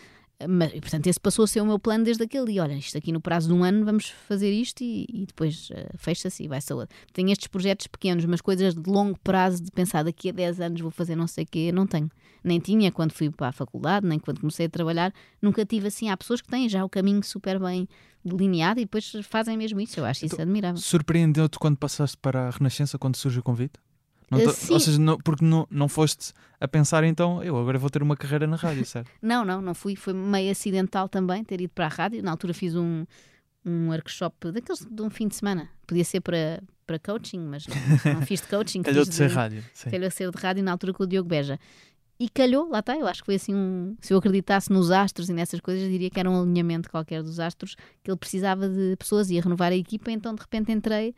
Mas, 0.48 0.74
e, 0.74 0.80
portanto, 0.80 1.06
esse 1.06 1.18
passou 1.18 1.44
a 1.44 1.48
ser 1.48 1.62
o 1.62 1.66
meu 1.66 1.78
plano 1.78 2.04
desde 2.04 2.22
aquele 2.22 2.52
dia. 2.52 2.62
Olha, 2.62 2.74
isto 2.74 2.96
aqui 2.98 3.10
no 3.10 3.20
prazo 3.20 3.48
de 3.48 3.54
um 3.54 3.64
ano 3.64 3.84
vamos 3.84 4.10
fazer 4.28 4.52
isto 4.52 4.82
e, 4.82 5.06
e 5.08 5.26
depois 5.26 5.68
eh, 5.72 5.88
fecha-se 5.96 6.44
e 6.44 6.48
vai-se 6.48 6.70
a 6.72 6.76
outro. 6.76 6.94
Tenho 7.12 7.30
estes 7.30 7.46
projetos 7.48 7.86
pequenos, 7.86 8.24
mas 8.26 8.42
coisas 8.42 8.74
de 8.74 8.90
longo 8.90 9.18
prazo, 9.20 9.62
de 9.62 9.70
pensar 9.70 10.02
daqui 10.02 10.28
a 10.28 10.32
10 10.32 10.60
anos 10.60 10.80
vou 10.82 10.90
fazer 10.90 11.16
não 11.16 11.26
sei 11.26 11.44
o 11.44 11.46
quê, 11.46 11.72
não 11.72 11.86
tenho. 11.86 12.10
Nem 12.44 12.60
tinha 12.60 12.92
quando 12.92 13.12
fui 13.12 13.30
para 13.30 13.48
a 13.48 13.52
faculdade, 13.52 14.06
nem 14.06 14.18
quando 14.18 14.40
comecei 14.40 14.66
a 14.66 14.68
trabalhar. 14.68 15.12
Nunca 15.40 15.64
tive 15.64 15.88
assim. 15.88 16.10
Há 16.10 16.16
pessoas 16.16 16.42
que 16.42 16.48
têm 16.48 16.68
já 16.68 16.84
o 16.84 16.88
caminho 16.88 17.22
super 17.24 17.58
bem 17.58 17.88
delineado 18.22 18.78
e 18.78 18.84
depois 18.84 19.10
fazem 19.22 19.56
mesmo 19.56 19.80
isso. 19.80 19.98
Eu 19.98 20.04
acho 20.04 20.26
isso 20.26 20.40
admirável. 20.40 20.76
Surpreendeu-te 20.76 21.58
quando 21.58 21.78
passaste 21.78 22.16
para 22.18 22.48
a 22.48 22.50
Renascença, 22.50 22.98
quando 22.98 23.16
surge 23.16 23.38
o 23.40 23.42
convite? 23.42 23.80
Não 24.30 24.38
Eh, 24.40 24.46
te- 24.46 24.52
sim. 24.54 24.72
Ou 24.72 24.80
seja, 24.80 24.98
não- 24.98 25.18
porque 25.18 25.44
não, 25.44 25.66
não 25.70 25.88
foste 25.88 26.32
a 26.60 26.66
pensar 26.66 27.04
então, 27.04 27.42
eu 27.44 27.56
agora 27.56 27.78
vou 27.78 27.88
ter 27.90 28.02
uma 28.02 28.16
carreira 28.16 28.46
na 28.46 28.56
rádio, 28.56 28.84
certo? 28.84 29.08
Não, 29.22 29.44
não, 29.44 29.60
não 29.62 29.74
fui. 29.74 29.94
Foi 29.94 30.12
meio 30.12 30.50
acidental 30.50 31.08
também 31.08 31.44
ter 31.44 31.60
ido 31.60 31.70
para 31.74 31.86
a 31.86 31.88
rádio. 31.88 32.22
Na 32.22 32.30
altura 32.32 32.52
fiz 32.54 32.74
um, 32.74 33.04
um 33.64 33.88
workshop 33.88 34.50
daqueles 34.52 34.84
de 34.90 35.02
um 35.02 35.10
fim 35.10 35.28
de 35.28 35.36
semana. 35.36 35.68
Podia 35.86 36.04
ser 36.04 36.20
para, 36.20 36.62
para 36.86 36.98
coaching, 36.98 37.38
mas 37.40 37.66
não, 37.66 38.14
não 38.14 38.22
fiz 38.22 38.40
de 38.40 38.48
coaching. 38.48 38.82
Calhou 38.84 39.04
de 39.04 39.14
ser 39.14 39.30
rádio. 39.30 39.62
Calhou 39.90 40.08
de 40.08 40.14
ser 40.14 40.30
de 40.30 40.38
rádio 40.38 40.64
na 40.64 40.72
altura 40.72 40.92
com 40.92 41.04
o 41.04 41.06
Diogo 41.06 41.28
Beja. 41.28 41.58
E 42.18 42.30
calhou, 42.30 42.68
lá 42.70 42.78
está, 42.78 42.96
eu 42.96 43.06
acho 43.06 43.20
que 43.22 43.26
foi 43.26 43.34
assim 43.34 43.54
um. 43.54 43.94
Se 44.00 44.14
eu 44.14 44.18
acreditasse 44.18 44.72
nos 44.72 44.90
astros 44.90 45.28
e 45.28 45.34
nessas 45.34 45.60
coisas, 45.60 45.86
diria 45.90 46.08
que 46.08 46.18
era 46.18 46.30
um 46.30 46.40
alinhamento 46.42 46.90
qualquer 46.90 47.22
dos 47.22 47.38
astros, 47.38 47.76
que 48.02 48.10
ele 48.10 48.16
precisava 48.16 48.66
de 48.70 48.96
pessoas, 48.96 49.28
ia 49.30 49.42
renovar 49.42 49.70
a 49.70 49.76
equipa, 49.76 50.10
então 50.10 50.34
de 50.34 50.40
repente 50.40 50.72
entrei, 50.72 51.14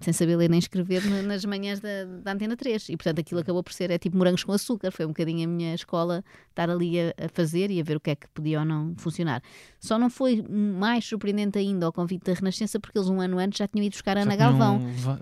sem 0.00 0.12
saber 0.12 0.36
ler 0.36 0.50
nem 0.50 0.58
escrever, 0.58 1.02
na- 1.08 1.22
nas 1.22 1.44
manhãs 1.46 1.80
da, 1.80 1.88
da 2.22 2.32
Antena 2.32 2.56
3. 2.56 2.90
E 2.90 2.96
portanto 2.96 3.20
aquilo 3.20 3.40
acabou 3.40 3.62
por 3.62 3.72
ser, 3.72 3.90
é 3.90 3.96
tipo 3.98 4.18
morangos 4.18 4.44
com 4.44 4.52
açúcar, 4.52 4.90
foi 4.90 5.06
um 5.06 5.08
bocadinho 5.08 5.48
a 5.48 5.50
minha 5.50 5.74
escola 5.74 6.22
estar 6.50 6.68
ali 6.68 7.00
a, 7.00 7.14
a 7.24 7.28
fazer 7.32 7.70
e 7.70 7.80
a 7.80 7.82
ver 7.82 7.96
o 7.96 8.00
que 8.00 8.10
é 8.10 8.14
que 8.14 8.28
podia 8.28 8.58
ou 8.60 8.66
não 8.66 8.94
funcionar. 8.98 9.42
Só 9.80 9.98
não 9.98 10.10
foi 10.10 10.44
mais 10.48 11.06
surpreendente 11.06 11.58
ainda 11.58 11.86
ao 11.86 11.92
convite 11.92 12.24
da 12.24 12.34
Renascença, 12.34 12.78
porque 12.78 12.98
eles 12.98 13.08
um 13.08 13.18
ano 13.18 13.38
antes 13.38 13.58
já 13.58 13.66
tinham 13.66 13.84
ido 13.84 13.92
buscar 13.92 14.18
a 14.18 14.22
Ana 14.22 14.36
Galvão 14.36 14.78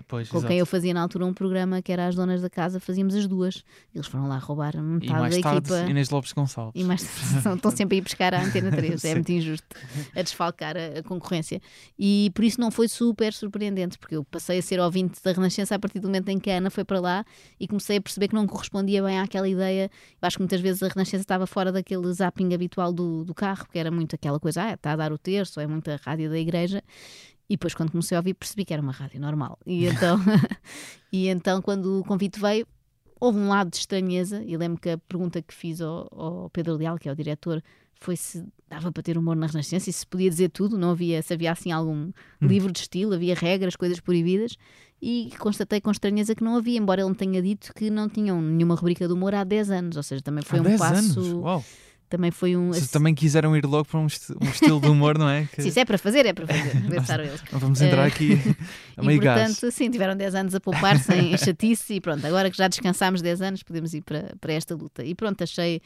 Pois, 0.07 0.27
com 0.27 0.37
exato. 0.37 0.47
quem 0.49 0.59
eu 0.59 0.65
fazia 0.65 0.93
na 0.93 1.01
altura 1.01 1.25
um 1.25 1.33
programa 1.33 1.81
que 1.81 1.91
era 1.93 2.07
as 2.07 2.15
donas 2.15 2.41
da 2.41 2.49
casa, 2.49 2.77
fazíamos 2.79 3.15
as 3.15 3.25
duas. 3.25 3.63
Eles 3.95 4.07
foram 4.07 4.27
lá 4.27 4.37
roubar 4.37 4.75
E 5.17 5.21
mais 5.21 5.35
da 5.35 5.41
tarde, 5.41 5.73
equipa. 5.73 5.89
Inês 5.89 6.09
Lopes 6.09 6.33
Gonçalves. 6.33 6.81
E 6.81 6.83
mais 6.83 7.01
estão 7.55 7.71
sempre 7.71 7.95
a 7.95 7.97
ir 7.97 8.01
buscar 8.01 8.33
a 8.33 8.43
Antena 8.43 8.71
3, 8.71 9.05
é 9.05 9.13
muito 9.13 9.31
injusto 9.31 9.67
a 10.15 10.21
desfalcar 10.21 10.75
a, 10.77 10.99
a 10.99 11.03
concorrência. 11.03 11.61
E 11.97 12.31
por 12.33 12.43
isso 12.43 12.59
não 12.59 12.71
foi 12.71 12.87
super 12.87 13.33
surpreendente, 13.33 13.97
porque 13.97 14.15
eu 14.15 14.23
passei 14.23 14.59
a 14.59 14.61
ser 14.61 14.79
ouvinte 14.79 15.21
da 15.23 15.31
Renascença 15.31 15.75
a 15.75 15.79
partir 15.79 15.99
do 15.99 16.07
momento 16.07 16.29
em 16.29 16.39
que 16.39 16.49
a 16.49 16.57
Ana 16.57 16.69
foi 16.69 16.83
para 16.83 16.99
lá 16.99 17.25
e 17.59 17.67
comecei 17.67 17.97
a 17.97 18.01
perceber 18.01 18.27
que 18.27 18.35
não 18.35 18.47
correspondia 18.47 19.03
bem 19.03 19.19
àquela 19.19 19.47
ideia. 19.47 19.89
Eu 20.21 20.27
acho 20.27 20.37
que 20.37 20.41
muitas 20.41 20.61
vezes 20.61 20.83
a 20.83 20.87
Renascença 20.87 21.21
estava 21.21 21.47
fora 21.47 21.71
daquele 21.71 22.11
zapping 22.13 22.53
habitual 22.53 22.91
do, 22.91 23.23
do 23.23 23.33
carro, 23.33 23.67
que 23.71 23.79
era 23.79 23.91
muito 23.91 24.15
aquela 24.15 24.39
coisa, 24.39 24.63
ah, 24.63 24.73
está 24.73 24.93
a 24.93 24.95
dar 24.95 25.11
o 25.11 25.17
terço, 25.17 25.59
é 25.59 25.67
muita 25.67 25.99
rádio 26.03 26.29
da 26.29 26.37
igreja. 26.37 26.81
E 27.49 27.55
depois, 27.55 27.73
quando 27.73 27.91
comecei 27.91 28.15
a 28.15 28.19
ouvir, 28.19 28.33
percebi 28.33 28.65
que 28.65 28.73
era 28.73 28.81
uma 28.81 28.91
rádio 28.91 29.19
normal. 29.19 29.59
E 29.65 29.85
então, 29.87 30.19
e 31.11 31.27
então 31.27 31.61
quando 31.61 31.99
o 31.99 32.03
convite 32.03 32.39
veio, 32.39 32.67
houve 33.23 33.39
um 33.39 33.47
lado 33.47 33.69
de 33.69 33.77
estranheza. 33.77 34.43
E 34.45 34.57
lembro 34.57 34.81
que 34.81 34.89
a 34.89 34.97
pergunta 34.97 35.41
que 35.41 35.53
fiz 35.53 35.79
ao, 35.79 36.07
ao 36.11 36.49
Pedro 36.49 36.75
Leal, 36.75 36.97
que 36.97 37.07
é 37.07 37.11
o 37.11 37.15
diretor, 37.15 37.63
foi 37.93 38.17
se 38.17 38.43
dava 38.67 38.91
para 38.91 39.01
ter 39.01 39.17
humor 39.17 39.33
na 39.35 39.47
Renascença 39.47 39.89
e 39.89 39.93
se 39.93 40.05
podia 40.05 40.29
dizer 40.29 40.49
tudo. 40.49 40.77
Não 40.77 40.91
havia, 40.91 41.21
se 41.21 41.33
havia 41.33 41.51
assim 41.53 41.71
algum 41.71 42.11
livro 42.41 42.69
de 42.69 42.79
estilo, 42.79 43.13
havia 43.13 43.33
regras, 43.33 43.77
coisas 43.77 44.01
proibidas. 44.01 44.57
E 45.01 45.31
constatei 45.39 45.79
com 45.79 45.89
estranheza 45.89 46.35
que 46.35 46.43
não 46.43 46.57
havia, 46.57 46.77
embora 46.77 47.01
ele 47.01 47.09
me 47.09 47.15
tenha 47.15 47.41
dito 47.41 47.73
que 47.73 47.89
não 47.89 48.09
tinham 48.09 48.41
nenhuma 48.41 48.75
rubrica 48.75 49.07
de 49.07 49.13
humor 49.13 49.33
há 49.33 49.43
10 49.45 49.71
anos. 49.71 49.95
Ou 49.97 50.03
seja, 50.03 50.21
também 50.21 50.43
foi 50.43 50.59
Há 50.59 50.61
um 50.61 50.65
10 50.65 50.79
passo. 50.79 51.19
anos. 51.19 51.33
Uau. 51.33 51.65
Também 52.13 52.29
foi 52.29 52.55
um. 52.55 52.67
Vocês 52.67 52.91
também 52.91 53.15
quiseram 53.15 53.57
ir 53.57 53.65
logo 53.65 53.85
para 53.85 53.99
um, 53.99 54.05
esti- 54.05 54.33
um 54.39 54.45
estilo 54.47 54.79
de 54.79 54.87
humor, 54.87 55.17
não 55.17 55.27
é? 55.27 55.45
Que- 55.51 55.63
Se 55.63 55.69
isso 55.69 55.79
é 55.79 55.83
para 55.85 55.97
fazer, 55.97 56.27
é 56.27 56.31
para 56.33 56.45
fazer. 56.45 56.79
Pensaram 56.87 57.23
eles. 57.23 57.41
Não 57.51 57.57
Vamos 57.59 57.81
entrar 57.81 58.03
Eh, 58.03 58.07
aqui 58.07 58.33
a 58.95 59.01
E 59.01 59.05
meio 59.07 59.19
gás. 59.19 59.51
portanto, 59.57 59.71
sim, 59.73 59.89
tiveram 59.89 60.15
10 60.15 60.35
anos 60.35 60.53
a 60.53 60.59
poupar 60.59 60.99
sem 60.99 61.35
chatice 61.39 61.95
e 61.95 61.99
pronto, 61.99 62.23
agora 62.27 62.51
que 62.51 62.57
já 62.57 62.67
descansámos 62.67 63.19
10 63.23 63.41
anos, 63.41 63.63
podemos 63.63 63.95
ir 63.95 64.01
para, 64.01 64.31
para 64.39 64.53
esta 64.53 64.75
luta. 64.75 65.03
E 65.03 65.15
pronto, 65.15 65.43
achei, 65.43 65.81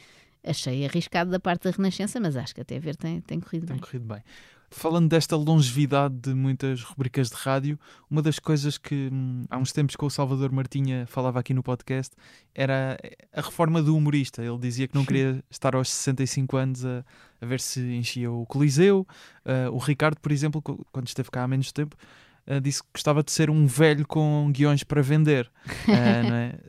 achei 0.45 0.85
arriscado 0.85 1.31
da 1.31 1.39
parte 1.39 1.63
da 1.63 1.71
Renascença, 1.71 2.19
mas 2.19 2.35
acho 2.35 2.53
que 2.53 2.59
até 2.59 2.77
ver 2.77 2.97
tem, 2.97 3.21
tem 3.21 3.39
corrido 3.39 3.65
Tem 3.67 3.77
bem. 3.77 3.81
corrido 3.81 4.05
bem. 4.05 4.21
Falando 4.69 5.07
desta 5.07 5.35
longevidade 5.37 6.15
de 6.15 6.33
muitas 6.33 6.83
rubricas 6.83 7.29
de 7.29 7.35
rádio, 7.35 7.79
uma 8.11 8.21
das 8.21 8.37
coisas 8.37 8.77
que 8.77 9.09
hum, 9.11 9.45
há 9.49 9.57
uns 9.57 9.71
tempos 9.71 9.95
com 9.95 10.05
o 10.05 10.09
Salvador 10.09 10.51
Martinha 10.51 11.05
falava 11.07 11.39
aqui 11.39 11.53
no 11.53 11.63
podcast 11.63 12.13
era 12.53 12.97
a 13.33 13.41
reforma 13.41 13.81
do 13.81 13.95
humorista. 13.95 14.43
Ele 14.43 14.57
dizia 14.57 14.85
que 14.87 14.93
não 14.93 15.05
queria 15.05 15.41
estar 15.49 15.73
aos 15.73 15.89
65 15.89 16.57
anos 16.57 16.85
a, 16.85 17.05
a 17.39 17.45
ver 17.45 17.61
se 17.61 17.79
enchia 17.79 18.29
o 18.29 18.45
Coliseu. 18.45 19.07
Ah, 19.45 19.69
o 19.71 19.77
Ricardo, 19.77 20.19
por 20.19 20.33
exemplo, 20.33 20.61
quando 20.91 21.07
esteve 21.07 21.31
cá 21.31 21.43
há 21.43 21.47
menos 21.47 21.71
tempo, 21.71 21.95
ah, 22.45 22.59
disse 22.59 22.83
que 22.83 22.89
gostava 22.93 23.23
de 23.23 23.31
ser 23.31 23.49
um 23.49 23.65
velho 23.67 24.05
com 24.05 24.51
guiões 24.51 24.83
para 24.83 25.01
vender. 25.01 25.49
Não 25.87 26.35
é? 26.35 26.59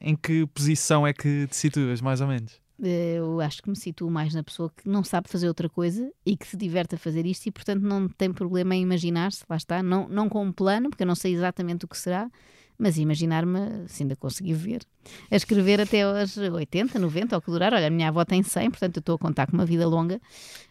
Em 0.00 0.16
que 0.16 0.46
posição 0.46 1.06
é 1.06 1.12
que 1.12 1.46
te 1.46 1.56
situas, 1.56 2.00
mais 2.00 2.20
ou 2.20 2.26
menos? 2.26 2.65
Eh, 2.82 3.16
Eu 3.18 3.40
acho 3.40 3.62
que 3.62 3.70
me 3.70 3.76
situo 3.76 4.10
mais 4.10 4.34
na 4.34 4.42
pessoa 4.42 4.70
que 4.76 4.88
não 4.88 5.02
sabe 5.02 5.28
fazer 5.28 5.48
outra 5.48 5.68
coisa 5.68 6.10
e 6.24 6.36
que 6.36 6.46
se 6.46 6.56
diverte 6.56 6.94
a 6.94 6.98
fazer 6.98 7.24
isto 7.26 7.46
e, 7.46 7.50
portanto, 7.50 7.82
não 7.82 8.08
tem 8.08 8.32
problema 8.32 8.74
em 8.74 8.82
imaginar-se, 8.82 9.44
lá 9.48 9.56
está, 9.56 9.82
não, 9.82 10.08
não 10.08 10.28
com 10.28 10.44
um 10.44 10.52
plano, 10.52 10.90
porque 10.90 11.02
eu 11.02 11.06
não 11.06 11.14
sei 11.14 11.32
exatamente 11.34 11.84
o 11.84 11.88
que 11.88 11.96
será, 11.96 12.30
mas 12.78 12.98
imaginar-me, 12.98 13.88
se 13.88 14.02
ainda 14.02 14.14
conseguir 14.14 14.52
ver, 14.52 14.82
a 15.30 15.36
escrever 15.36 15.80
até 15.80 16.02
aos 16.02 16.36
80, 16.36 16.98
90, 16.98 17.34
ou 17.34 17.40
que 17.40 17.50
durar. 17.50 17.72
Olha, 17.72 17.86
a 17.86 17.90
minha 17.90 18.08
avó 18.08 18.22
tem 18.24 18.42
100, 18.42 18.70
portanto, 18.70 18.96
eu 18.98 19.00
estou 19.00 19.14
a 19.14 19.18
contar 19.18 19.46
com 19.46 19.54
uma 19.54 19.64
vida 19.64 19.88
longa. 19.88 20.20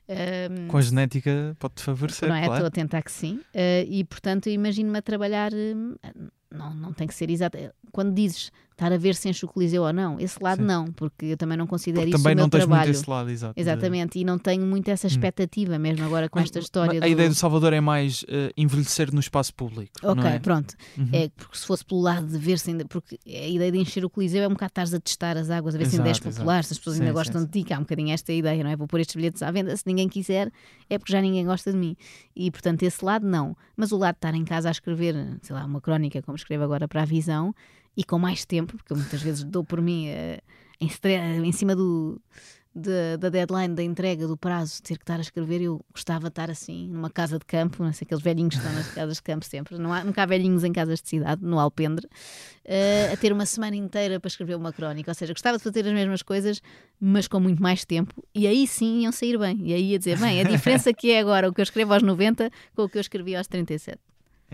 Ahm, 0.07 0.67
Com 0.67 0.77
a 0.77 0.81
genética 0.81 1.55
pode-te 1.59 1.81
favorecer, 1.81 2.29
não 2.29 2.35
é? 2.35 2.41
claro. 2.45 2.53
Estou 2.53 2.67
a 2.67 2.71
tentar 2.71 3.01
que 3.01 3.11
sim. 3.11 3.39
Eh, 3.53 3.85
e, 3.89 4.03
portanto, 4.03 4.47
imagino-me 4.49 4.99
a 4.99 5.01
trabalhar. 5.01 5.51
eh, 5.53 5.73
não, 6.51 6.73
não 6.75 6.93
tem 6.93 7.07
que 7.07 7.13
ser 7.15 7.29
exato. 7.31 7.57
Quando 7.91 8.13
dizes 8.13 8.51
estar 8.76 8.91
a 8.91 8.97
ver 8.97 9.15
se 9.15 9.30
enche 9.30 9.45
o 9.45 9.47
Coliseu 9.47 9.84
ou 9.84 9.93
não. 9.93 10.19
Esse 10.19 10.38
lado 10.43 10.59
Sim. 10.59 10.65
não, 10.67 10.91
porque 10.91 11.28
eu 11.28 11.38
também 11.38 11.57
não 11.57 11.65
considero 11.65 12.01
Porque 12.01 12.15
isso 12.15 12.23
também 12.23 12.34
o 12.34 12.36
meu 12.36 12.43
não 12.43 12.49
tens 12.49 12.59
trabalho. 12.59 12.88
muito 12.88 12.97
esse 12.99 13.09
lado, 13.09 13.30
exato. 13.30 13.53
de- 13.55 13.61
Exatamente, 13.61 14.19
e 14.19 14.26
não 14.26 14.38
tenho 14.38 14.65
muito 14.65 14.89
essa 14.89 15.07
expectativa 15.07 15.80
mesmo 15.80 16.03
agora 16.05 16.28
com 16.28 16.38
Mas- 16.39 16.47
esta 16.47 16.59
história. 16.59 16.97
A 16.99 17.01
do... 17.01 17.07
ideia 17.07 17.30
do 17.30 17.36
Salvador 17.36 17.71
é 17.71 17.80
mais 17.80 18.26
eh, 18.28 18.51
envelhecer 18.57 19.13
no 19.13 19.19
espaço 19.21 19.53
público. 19.55 19.93
Ok, 20.03 20.23
é? 20.26 20.39
pronto. 20.39 20.76
Uhum. 20.97 21.07
É 21.13 21.30
porque 21.30 21.57
se 21.57 21.65
fosse 21.65 21.86
pelo 21.86 22.01
lado 22.01 22.28
de 22.28 22.38
ver 22.38 22.59
se 22.59 22.69
ainda. 22.71 22.84
Porque 22.86 23.17
a 23.26 23.47
ideia 23.47 23.71
de 23.71 23.78
encher 23.80 24.03
o 24.03 24.09
Coliseu 24.09 24.43
é 24.43 24.47
um 24.47 24.51
bocado 24.51 24.71
estares 24.71 24.93
a 24.93 24.99
testar 24.99 25.38
as 25.38 25.49
águas, 25.49 25.73
a 25.73 25.78
ver 25.78 25.86
se 25.86 25.95
ainda 25.95 26.09
és 26.09 26.19
popular, 26.19 26.55
exato. 26.59 26.67
se 26.67 26.73
as 26.73 26.78
pessoas 26.80 26.97
Sim, 26.97 27.03
ainda 27.03 27.13
gostam 27.13 27.39
sim. 27.41 27.47
de 27.47 27.51
ti, 27.53 27.63
que 27.63 27.73
há 27.73 27.78
um 27.78 27.82
bocadinho 27.82 28.11
esta 28.11 28.34
ideia, 28.34 28.61
não 28.61 28.69
é? 28.71 28.76
Vou 28.76 28.88
pôr 28.88 28.99
estes 28.99 29.15
bilhetes 29.15 29.41
à 29.41 29.49
venda, 29.51 29.76
se 29.78 29.84
ninguém 29.86 30.09
quiser, 30.09 30.51
é 30.89 30.97
porque 30.99 31.13
já 31.13 31.21
ninguém 31.21 31.45
gosta 31.45 31.71
de 31.71 31.78
mim. 31.78 31.95
E 32.36 32.51
portanto, 32.51 32.84
esse 32.84 33.03
lado 33.05 33.26
não. 33.26 33.55
Mas 33.78 33.93
o 33.93 33.97
lado 33.97 34.15
de 34.15 34.17
estar 34.17 34.36
em 34.36 34.43
casa 34.43 34.67
a 34.67 34.71
escrever, 34.71 35.15
sei 35.41 35.55
lá, 35.55 35.63
uma 35.65 35.80
crónica, 35.80 36.21
como 36.21 36.36
escrevo 36.36 36.63
agora 36.65 36.88
para 36.89 37.03
a 37.03 37.05
visão, 37.05 37.55
e 37.97 38.03
com 38.03 38.17
mais 38.19 38.45
tempo, 38.45 38.75
porque 38.77 38.91
eu 38.93 38.97
muitas 38.97 39.21
vezes 39.21 39.43
dou 39.43 39.63
por 39.63 39.81
mim 39.81 40.07
eh, 40.07 40.39
em, 40.79 40.89
em 41.47 41.51
cima 41.51 41.75
do. 41.75 42.21
de- 42.77 43.15
da 43.17 43.29
deadline, 43.29 43.73
da 43.73 43.81
entrega, 43.81 44.27
do 44.27 44.35
prazo, 44.35 44.83
ter 44.83 44.97
que 44.97 45.03
estar 45.03 45.15
a 45.17 45.21
escrever, 45.21 45.61
eu 45.61 45.79
gostava 45.93 46.23
de 46.23 46.27
estar 46.27 46.51
assim, 46.51 46.89
numa 46.89 47.09
casa 47.09 47.39
de 47.39 47.45
campo, 47.45 47.81
não 47.81 47.93
sei, 47.93 48.03
aqueles 48.05 48.21
velhinhos 48.21 48.55
que 48.55 48.59
estão 48.59 48.73
nas 48.73 48.89
casas 48.93 49.15
de 49.15 49.23
campo 49.23 49.45
sempre, 49.45 49.77
não 49.77 49.93
há, 49.93 50.03
nunca 50.03 50.23
há 50.23 50.25
velhinhos 50.25 50.61
em 50.65 50.73
casas 50.73 51.01
de 51.01 51.07
cidade, 51.07 51.41
no 51.41 51.57
Alpendre, 51.57 52.05
eh, 52.65 53.11
a 53.13 53.15
ter 53.15 53.31
uma 53.31 53.45
semana 53.45 53.77
inteira 53.77 54.19
para 54.19 54.27
escrever 54.27 54.55
uma 54.55 54.73
crónica, 54.73 55.09
ou 55.09 55.15
seja, 55.15 55.31
gostava 55.31 55.57
de 55.57 55.63
fazer 55.63 55.87
as 55.87 55.93
mesmas 55.93 56.21
coisas, 56.21 56.61
mas 56.99 57.29
com 57.29 57.39
muito 57.39 57.63
mais 57.63 57.85
tempo, 57.85 58.21
e 58.35 58.45
aí 58.45 58.67
sim 58.67 59.03
iam 59.03 59.11
sair 59.13 59.37
bem, 59.37 59.57
e 59.63 59.73
aí 59.73 59.91
ia 59.91 59.97
dizer, 59.99 60.19
bem, 60.19 60.41
a 60.41 60.43
diferença 60.43 60.93
que 60.93 61.11
é 61.11 61.19
agora 61.21 61.47
o 61.47 61.53
que 61.53 61.61
eu 61.61 61.63
escrevo 61.63 61.93
aos 61.93 62.03
90 62.03 62.51
com 62.75 62.83
o 62.83 62.89
que 62.89 62.97
eu 62.97 63.01
escrevi 63.01 63.37
aos 63.37 63.47
37. 63.47 63.97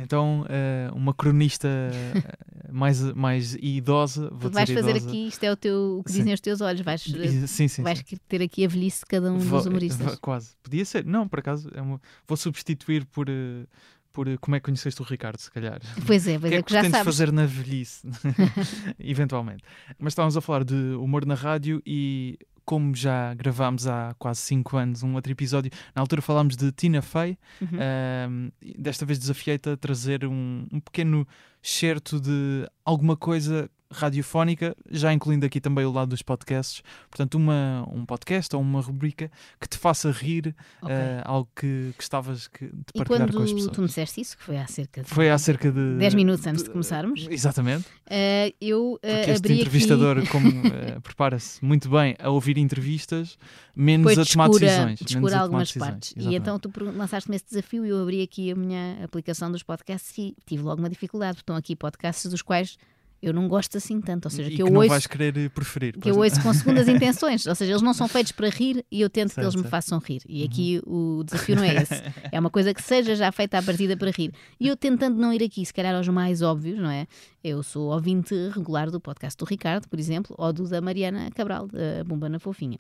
Então, 0.04 0.46
eh, 0.50 0.90
uma 0.94 1.14
cronista 1.14 1.68
eh, 1.68 2.72
mais, 2.72 3.02
mais 3.14 3.56
idosa. 3.56 4.30
Vou 4.32 4.50
vais 4.52 4.70
fazer 4.70 4.96
aqui, 4.98 5.28
isto 5.28 5.44
é 5.44 5.52
o, 5.52 5.56
teu, 5.56 5.98
o 6.00 6.04
que 6.04 6.12
Sim. 6.12 6.20
dizem 6.20 6.34
os 6.34 6.40
teus 6.42 6.62
olhos, 6.62 6.82
vais, 6.82 7.02
eh, 7.16 7.48
Sim, 7.48 7.68
sim. 7.68 7.84
vais 7.84 8.00
sim. 8.06 8.18
ter 8.28 8.42
aqui 8.42 8.66
a 8.66 8.68
velhice 8.68 9.00
de 9.02 9.06
cada 9.06 9.32
um 9.32 9.38
Vou- 9.40 9.60
dos 9.60 9.68
humoristas. 9.68 10.06
vou- 10.06 10.18
Quase. 10.20 10.56
Podia 10.64 10.84
ser. 10.86 11.06
Não, 11.06 11.28
por 11.28 11.40
acaso, 11.40 11.70
é 11.74 11.82
uma- 11.82 12.00
vou 12.28 12.38
substituir 12.38 13.06
por, 13.06 13.28
eh, 13.30 13.66
por 14.12 14.28
eh, 14.28 14.38
como 14.42 14.56
é 14.56 14.60
que 14.60 14.66
conheceste 14.66 15.02
o 15.02 15.06
Ricardo, 15.06 15.40
se 15.40 15.50
calhar. 15.52 15.80
Pois 16.06 16.28
é, 16.28 16.38
pois 16.38 16.50
que 16.50 16.56
é, 16.56 16.60
é 16.60 16.62
que 16.62 16.68
que 16.68 16.74
já 16.74 16.82
sabes. 16.90 17.06
fazer 17.06 17.32
na 17.32 17.46
velhice? 17.46 18.08
Eventualmente. 19.00 19.64
Mas 20.00 20.12
estávamos 20.14 20.36
a 20.38 20.42
falar 20.42 20.64
de 20.64 20.76
humor 20.76 21.26
na 21.26 21.36
rádio 21.36 21.82
e 21.86 22.38
como 22.66 22.96
já 22.96 23.34
gravámos 23.34 23.88
há 23.88 24.14
quase 24.18 24.42
5 24.42 24.78
anos 24.78 25.04
um 25.04 25.16
outro 25.16 25.32
episódio, 25.32 25.72
na 25.96 26.02
altura 26.02 26.22
falámos 26.22 26.56
de 26.56 26.72
Tina 26.72 27.02
Fey, 27.02 27.38
Uhum. 27.62 28.52
e 28.62 28.76
desta 28.78 29.06
vez 29.06 29.20
desafiei-te 29.20 29.70
a 29.70 29.78
trazer 29.78 30.26
um, 30.26 30.66
um 30.72 30.80
pequeno 30.80 31.28
certo 31.62 32.20
de 32.20 32.68
alguma 32.86 33.16
coisa 33.18 33.70
radiofónica, 33.92 34.76
já 34.90 35.14
incluindo 35.14 35.46
aqui 35.46 35.60
também 35.62 35.86
o 35.86 35.92
lado 35.92 36.10
dos 36.10 36.22
podcasts. 36.22 36.82
Portanto, 37.10 37.36
uma, 37.36 37.88
um 37.92 38.06
podcast 38.06 38.56
ou 38.56 38.62
uma 38.62 38.82
rubrica 38.82 39.32
que 39.60 39.68
te 39.68 39.78
faça 39.78 40.12
rir, 40.12 40.56
Ok. 40.82 40.96
ah, 40.96 41.22
algo 41.26 41.50
que 41.56 41.92
gostavas 41.96 42.48
que, 42.48 42.66
de 42.66 42.72
E 42.96 42.98
partilhar 43.00 43.32
com 43.32 43.44
as 43.44 43.52
pessoas. 43.54 43.72
tu 43.76 43.82
me 43.82 43.88
disseste 43.88 44.22
isso, 44.22 44.38
que 44.38 44.44
foi 44.44 44.58
há 44.58 44.68
cerca 44.68 45.02
de 45.04 45.10
Foi 45.10 45.30
há 45.30 45.38
cerca 45.38 45.72
de 45.72 45.98
10 45.98 46.14
minutos 46.14 46.46
antes 46.48 46.64
de 46.64 46.70
começarmos, 46.70 47.28
Exatamente. 47.30 47.86
eh, 48.10 48.54
eu 48.62 49.00
eh, 49.04 49.18
Porque 49.18 49.32
este 49.32 49.54
entrevistador, 49.54 50.18
aqui... 50.20 50.28
como 50.32 50.48
eh, 50.68 51.00
prepara-se 51.02 51.64
muito 51.64 51.90
bem 51.90 52.16
a 52.20 52.30
ouvir 52.30 52.58
entrevistas, 52.58 53.38
menos 53.76 54.08
Depois 54.08 54.28
a 54.28 54.32
tomar 54.32 54.48
descura, 54.48 54.66
decisões. 54.66 54.86
menos 55.00 55.00
descura 55.02 55.40
algumas 55.40 55.68
decisões. 55.68 55.90
partes. 55.90 56.14
E 56.18 56.36
então 56.36 56.60
tu 56.60 56.72
lançaste-me 56.84 57.36
esse 57.36 57.46
desafio 57.46 57.86
e 57.86 57.90
eu 57.90 58.02
abri 58.02 58.22
aqui 58.22 58.52
a 58.52 58.56
minha 58.56 59.04
aplicação 59.04 59.52
dos 59.52 59.64
podcasts 59.64 60.18
e 60.18 60.36
tive 60.46 60.64
logo 60.64 60.82
uma 60.82 60.90
dificuldade. 60.90 61.36
porque 61.36 61.42
Estão 61.44 61.56
aqui 61.56 61.76
podcasts 61.76 62.30
dos 62.32 62.42
quais 62.42 62.78
eu 63.22 63.34
não 63.34 63.48
gosto 63.48 63.78
assim 63.78 64.02
tanto. 64.02 64.26
Ou 64.26 64.32
seja, 64.32 64.50
e 64.50 64.56
que 64.56 64.62
eu 64.62 64.66
que 64.68 64.72
não 64.72 64.80
ouço 64.80 64.90
vais 64.90 65.08
querer 65.08 65.38
eh, 65.38 65.50
preferir. 65.50 65.98
que 66.00 66.10
eu 66.10 66.16
não? 66.16 66.24
ouço 66.24 66.42
com 66.42 66.54
segundas 66.54 66.88
intenções, 66.90 67.46
ou 67.46 67.54
seja, 67.56 67.72
eles 67.74 67.82
não 67.82 67.94
são 67.94 68.08
feitos 68.08 68.32
para 68.32 68.50
rir 68.50 68.86
e 68.92 69.02
eu 69.02 69.10
tento 69.10 69.30
que 69.30 69.36
Certo, 69.36 69.48
eles 69.54 69.56
me 69.64 69.70
façam 69.70 70.00
rir. 70.00 70.22
E 70.28 70.44
aqui 70.44 70.82
o 70.86 71.24
desafio 71.24 71.56
não 71.56 71.64
é 71.64 71.76
esse. 71.84 71.94
É 72.32 72.40
uma 72.40 72.50
coisa 72.50 72.74
que 72.74 72.82
seja 72.82 73.16
já 73.16 73.32
feita 73.32 73.58
à 73.58 73.62
partida 73.64 73.96
para 73.96 74.12
rir. 74.12 74.34
E 74.60 74.68
eu 74.68 74.76
tentando 74.76 75.18
não 75.20 75.34
ir 75.34 75.44
aqui, 75.44 75.66
se 75.66 75.74
calhar 75.74 75.94
aos 75.96 76.08
mais 76.08 76.42
óbvios, 76.42 76.80
não 76.80 76.90
é? 76.90 77.08
Eu 77.44 77.64
sou 77.64 77.92
ouvinte 77.92 78.36
regular 78.54 78.92
do 78.92 79.00
podcast 79.00 79.36
do 79.38 79.46
Ricardo, 79.46 79.88
por 79.88 79.98
exemplo, 80.00 80.36
ou 80.38 80.54
do 80.54 80.68
da 80.68 80.80
Mariana 80.80 81.30
Cabral, 81.32 81.68
da 81.68 82.04
Bomba 82.04 82.30
na 82.30 82.38
Fofinha. 82.40 82.80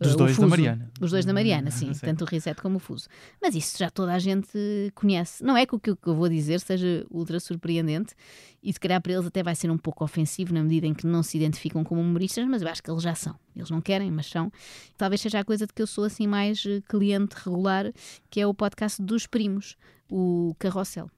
Dos 0.00 0.12
Uh, 0.12 0.14
o 0.14 0.16
dois 0.18 0.36
da. 0.38 0.46
Mariana. 0.48 0.90
Os 1.00 1.10
dois 1.12 1.24
da 1.24 1.32
Mariana, 1.32 1.70
sim, 1.70 1.92
Sim. 1.94 2.00
tanto 2.06 2.22
o 2.24 2.26
Reset 2.26 2.60
como 2.60 2.76
o 2.76 2.80
Fuso. 2.80 3.06
Mas 3.40 3.54
isso 3.54 3.78
já 3.78 3.88
toda 3.90 4.12
a 4.12 4.18
gente 4.18 4.48
conhece. 4.94 5.44
Não 5.44 5.56
é 5.56 5.64
que 5.64 5.74
o 5.74 5.78
que 5.78 5.90
eu 5.90 6.14
vou 6.14 6.28
dizer 6.28 6.58
seja 6.60 7.06
ultra 7.10 7.38
surpreendente 7.38 8.14
e 8.62 8.72
se 8.72 8.78
calhar 8.78 9.00
para 9.00 9.12
eles 9.12 9.26
até 9.26 9.42
vai 9.42 9.54
ser 9.54 9.70
um 9.70 9.78
pouco 9.78 10.04
ofensivo 10.04 10.52
na 10.52 10.62
medida 10.62 10.86
em 10.86 10.94
que 10.94 11.06
não 11.06 11.22
se 11.22 11.36
identificam 11.36 11.82
como 11.82 12.00
humoristas, 12.00 12.46
mas 12.46 12.62
eu 12.62 12.68
acho 12.68 12.82
que 12.82 12.90
eles 12.90 13.02
já 13.02 13.14
são. 13.14 13.34
Eles 13.56 13.70
não 13.70 13.80
querem, 13.80 14.10
mas 14.10 14.26
são. 14.26 14.52
Talvez 14.96 15.20
seja 15.20 15.38
a 15.40 15.44
coisa 15.44 15.66
de 15.66 15.72
que 15.72 15.80
eu 15.80 15.86
sou 15.86 16.04
assim 16.04 16.26
mais 16.26 16.64
eh, 16.66 16.82
cliente 16.88 17.36
regular, 17.44 17.92
que 18.28 18.40
é 18.40 18.46
o 18.46 18.52
podcast 18.52 19.00
dos 19.02 19.26
primos, 19.26 19.76
o 20.10 20.54
Carrossel. 20.58 21.10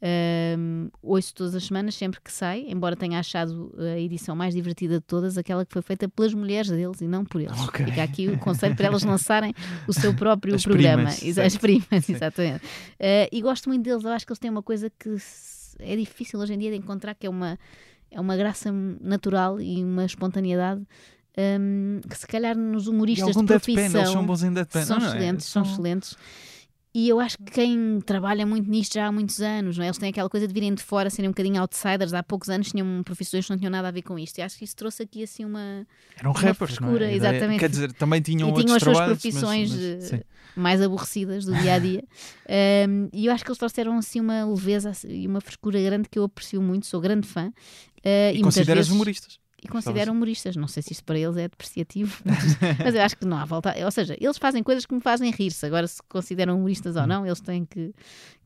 Um, 0.00 0.88
ouço 1.02 1.34
todas 1.34 1.56
as 1.56 1.64
semanas, 1.64 1.96
sempre 1.96 2.20
que 2.20 2.30
sai, 2.30 2.64
embora 2.68 2.94
tenha 2.94 3.18
achado 3.18 3.74
a 3.76 3.98
edição 3.98 4.36
mais 4.36 4.54
divertida 4.54 4.94
de 4.94 5.04
todas, 5.04 5.36
aquela 5.36 5.66
que 5.66 5.72
foi 5.72 5.82
feita 5.82 6.08
pelas 6.08 6.32
mulheres 6.32 6.70
deles 6.70 7.00
e 7.00 7.08
não 7.08 7.24
por 7.24 7.40
eles. 7.40 7.58
Ok. 7.62 7.84
Fica 7.84 8.02
aqui 8.04 8.28
o 8.28 8.38
conselho 8.38 8.76
para 8.76 8.86
elas 8.86 9.02
lançarem 9.02 9.52
o 9.88 9.92
seu 9.92 10.14
próprio 10.16 10.54
As 10.54 10.62
programa. 10.62 11.10
primas, 11.10 11.38
As 11.38 11.56
primas, 11.56 12.08
exatamente. 12.08 12.64
Uh, 12.64 13.28
e 13.32 13.42
gosto 13.42 13.68
muito 13.68 13.82
deles, 13.82 14.04
eu 14.04 14.10
acho 14.12 14.24
que 14.24 14.30
eles 14.32 14.38
têm 14.38 14.50
uma 14.50 14.62
coisa 14.62 14.88
que 14.88 15.16
é 15.78 15.96
difícil 15.96 16.38
hoje 16.40 16.54
em 16.54 16.58
dia 16.58 16.70
de 16.70 16.76
encontrar, 16.76 17.14
que 17.14 17.26
é 17.26 17.30
uma, 17.30 17.58
é 18.10 18.20
uma 18.20 18.36
graça 18.36 18.70
natural 18.72 19.60
e 19.60 19.82
uma 19.82 20.04
espontaneidade. 20.04 20.82
um, 21.60 22.00
que 22.08 22.16
se 22.16 22.26
calhar 22.26 22.56
nos 22.56 22.86
humoristas 22.86 23.36
de 23.36 23.44
profissão 23.44 24.00
eles 24.00 24.10
são 24.10 24.26
bons 24.26 24.42
em 24.42 24.52
deadpan. 24.52 24.84
são 24.84 24.98
não, 24.98 25.06
não 25.06 25.12
é? 25.12 25.16
excelentes, 25.16 25.46
são 25.46 25.62
excelentes. 25.62 26.16
E 26.98 27.08
eu 27.08 27.20
acho 27.20 27.38
que 27.38 27.44
quem 27.52 28.00
trabalha 28.04 28.44
muito 28.44 28.68
nisto 28.68 28.94
já 28.94 29.06
há 29.06 29.12
muitos 29.12 29.40
anos, 29.40 29.76
não 29.78 29.84
é? 29.84 29.86
eles 29.86 29.98
têm 29.98 30.08
aquela 30.08 30.28
coisa 30.28 30.48
de 30.48 30.52
virem 30.52 30.74
de 30.74 30.82
fora, 30.82 31.08
serem 31.10 31.28
um 31.28 31.30
bocadinho 31.32 31.60
outsiders. 31.60 32.12
Há 32.12 32.24
poucos 32.24 32.48
anos 32.48 32.70
tinham 32.72 33.02
profissões 33.04 33.44
que 33.46 33.50
não 33.52 33.56
tinham 33.56 33.70
nada 33.70 33.86
a 33.86 33.90
ver 33.92 34.02
com 34.02 34.18
isto. 34.18 34.38
E 34.38 34.42
acho 34.42 34.58
que 34.58 34.64
isso 34.64 34.74
trouxe 34.74 35.04
aqui 35.04 35.22
assim 35.22 35.44
uma. 35.44 35.86
Eram 36.18 36.32
uma 36.32 36.40
rappers, 36.40 36.58
não 36.80 36.88
frescura, 36.88 37.04
é? 37.04 37.10
A 37.10 37.16
ideia- 37.16 37.30
exatamente. 37.34 37.60
Quer 37.60 37.68
dizer, 37.68 37.92
também 37.92 38.20
tinham 38.20 38.48
e 38.50 38.52
tinham 38.64 38.74
as 38.74 38.82
suas 38.82 38.98
mas- 38.98 39.06
profissões 39.06 39.70
mas- 39.70 39.80
eh, 39.80 40.00
sim. 40.00 40.20
mais 40.56 40.82
aborrecidas 40.82 41.44
do 41.44 41.54
dia 41.54 41.74
a 41.74 41.78
dia. 41.78 42.02
Um, 42.88 43.08
e 43.12 43.26
eu 43.26 43.32
acho 43.32 43.44
que 43.44 43.50
eles 43.50 43.58
trouxeram 43.58 43.98
assim 43.98 44.20
uma 44.20 44.44
leveza 44.44 44.90
e 45.06 45.26
uma 45.26 45.40
frescura 45.40 45.80
grande 45.82 46.08
que 46.08 46.18
eu 46.18 46.24
aprecio 46.24 46.60
muito, 46.62 46.86
sou 46.86 46.98
grande 47.00 47.28
fã. 47.28 47.48
Uh, 47.48 47.52
E, 48.02 48.32
muitas 48.32 48.42
consideras 48.42 48.76
vezes- 48.86 48.90
humoristas. 48.92 49.38
E 49.62 49.68
considero 49.68 50.12
humoristas. 50.12 50.56
Não 50.56 50.68
sei 50.68 50.82
se 50.82 50.92
isto 50.92 51.04
para 51.04 51.18
eles 51.18 51.36
é 51.36 51.48
depreciativo, 51.48 52.20
mas, 52.24 52.58
mas 52.78 52.94
eu 52.94 53.02
acho 53.02 53.16
que 53.16 53.24
não 53.24 53.36
há 53.36 53.44
volta. 53.44 53.74
Ou 53.84 53.90
seja, 53.90 54.16
eles 54.20 54.38
fazem 54.38 54.62
coisas 54.62 54.86
que 54.86 54.94
me 54.94 55.00
fazem 55.00 55.30
rir-se. 55.30 55.66
Agora, 55.66 55.86
se 55.86 56.00
consideram 56.08 56.56
humoristas 56.56 56.96
ou 56.96 57.06
não, 57.06 57.26
eles 57.26 57.40
têm 57.40 57.64
que, 57.64 57.92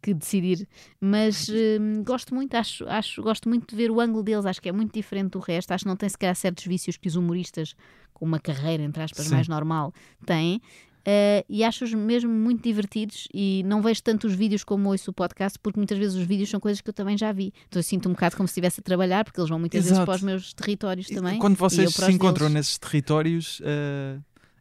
que 0.00 0.14
decidir. 0.14 0.66
Mas 1.00 1.48
hum, 1.48 2.02
gosto 2.02 2.34
muito, 2.34 2.54
acho, 2.54 2.88
acho, 2.88 3.22
gosto 3.22 3.48
muito 3.48 3.68
de 3.68 3.76
ver 3.76 3.90
o 3.90 4.00
ângulo 4.00 4.22
deles. 4.22 4.46
Acho 4.46 4.60
que 4.60 4.68
é 4.68 4.72
muito 4.72 4.94
diferente 4.94 5.32
do 5.32 5.38
resto. 5.38 5.72
Acho 5.72 5.84
que 5.84 5.88
não 5.88 5.96
tem 5.96 6.08
sequer 6.08 6.34
certos 6.34 6.64
vícios 6.64 6.96
que 6.96 7.08
os 7.08 7.16
humoristas 7.16 7.74
com 8.14 8.24
uma 8.24 8.38
carreira, 8.38 8.82
entre 8.82 9.02
aspas, 9.02 9.26
Sim. 9.26 9.34
mais 9.34 9.48
normal 9.48 9.92
têm. 10.24 10.60
Uh, 11.02 11.44
e 11.48 11.64
acho-os 11.64 11.92
mesmo 11.92 12.30
muito 12.30 12.62
divertidos 12.62 13.26
e 13.34 13.62
não 13.66 13.82
vejo 13.82 14.00
tanto 14.02 14.26
os 14.28 14.34
vídeos 14.34 14.62
como 14.62 14.88
ouço 14.90 15.10
o 15.10 15.12
podcast 15.12 15.58
porque 15.58 15.78
muitas 15.78 15.98
vezes 15.98 16.14
os 16.14 16.24
vídeos 16.24 16.48
são 16.48 16.60
coisas 16.60 16.80
que 16.80 16.88
eu 16.88 16.94
também 16.94 17.18
já 17.18 17.32
vi 17.32 17.52
então 17.68 17.80
eu 17.80 17.82
sinto 17.82 18.08
um 18.08 18.12
bocado 18.12 18.36
como 18.36 18.46
se 18.46 18.52
estivesse 18.52 18.78
a 18.80 18.82
trabalhar 18.84 19.24
porque 19.24 19.40
eles 19.40 19.50
vão 19.50 19.58
muitas 19.58 19.78
vezes 19.80 19.92
Exato. 19.92 20.06
para 20.06 20.14
os 20.14 20.22
meus 20.22 20.54
territórios 20.54 21.10
E 21.10 21.14
também 21.14 21.38
Quando 21.40 21.56
vocês 21.56 21.92
se 21.92 22.12
encontram 22.12 22.46
deles. 22.46 22.54
nesses 22.54 22.78
territórios, 22.78 23.60
eh, 23.64 24.18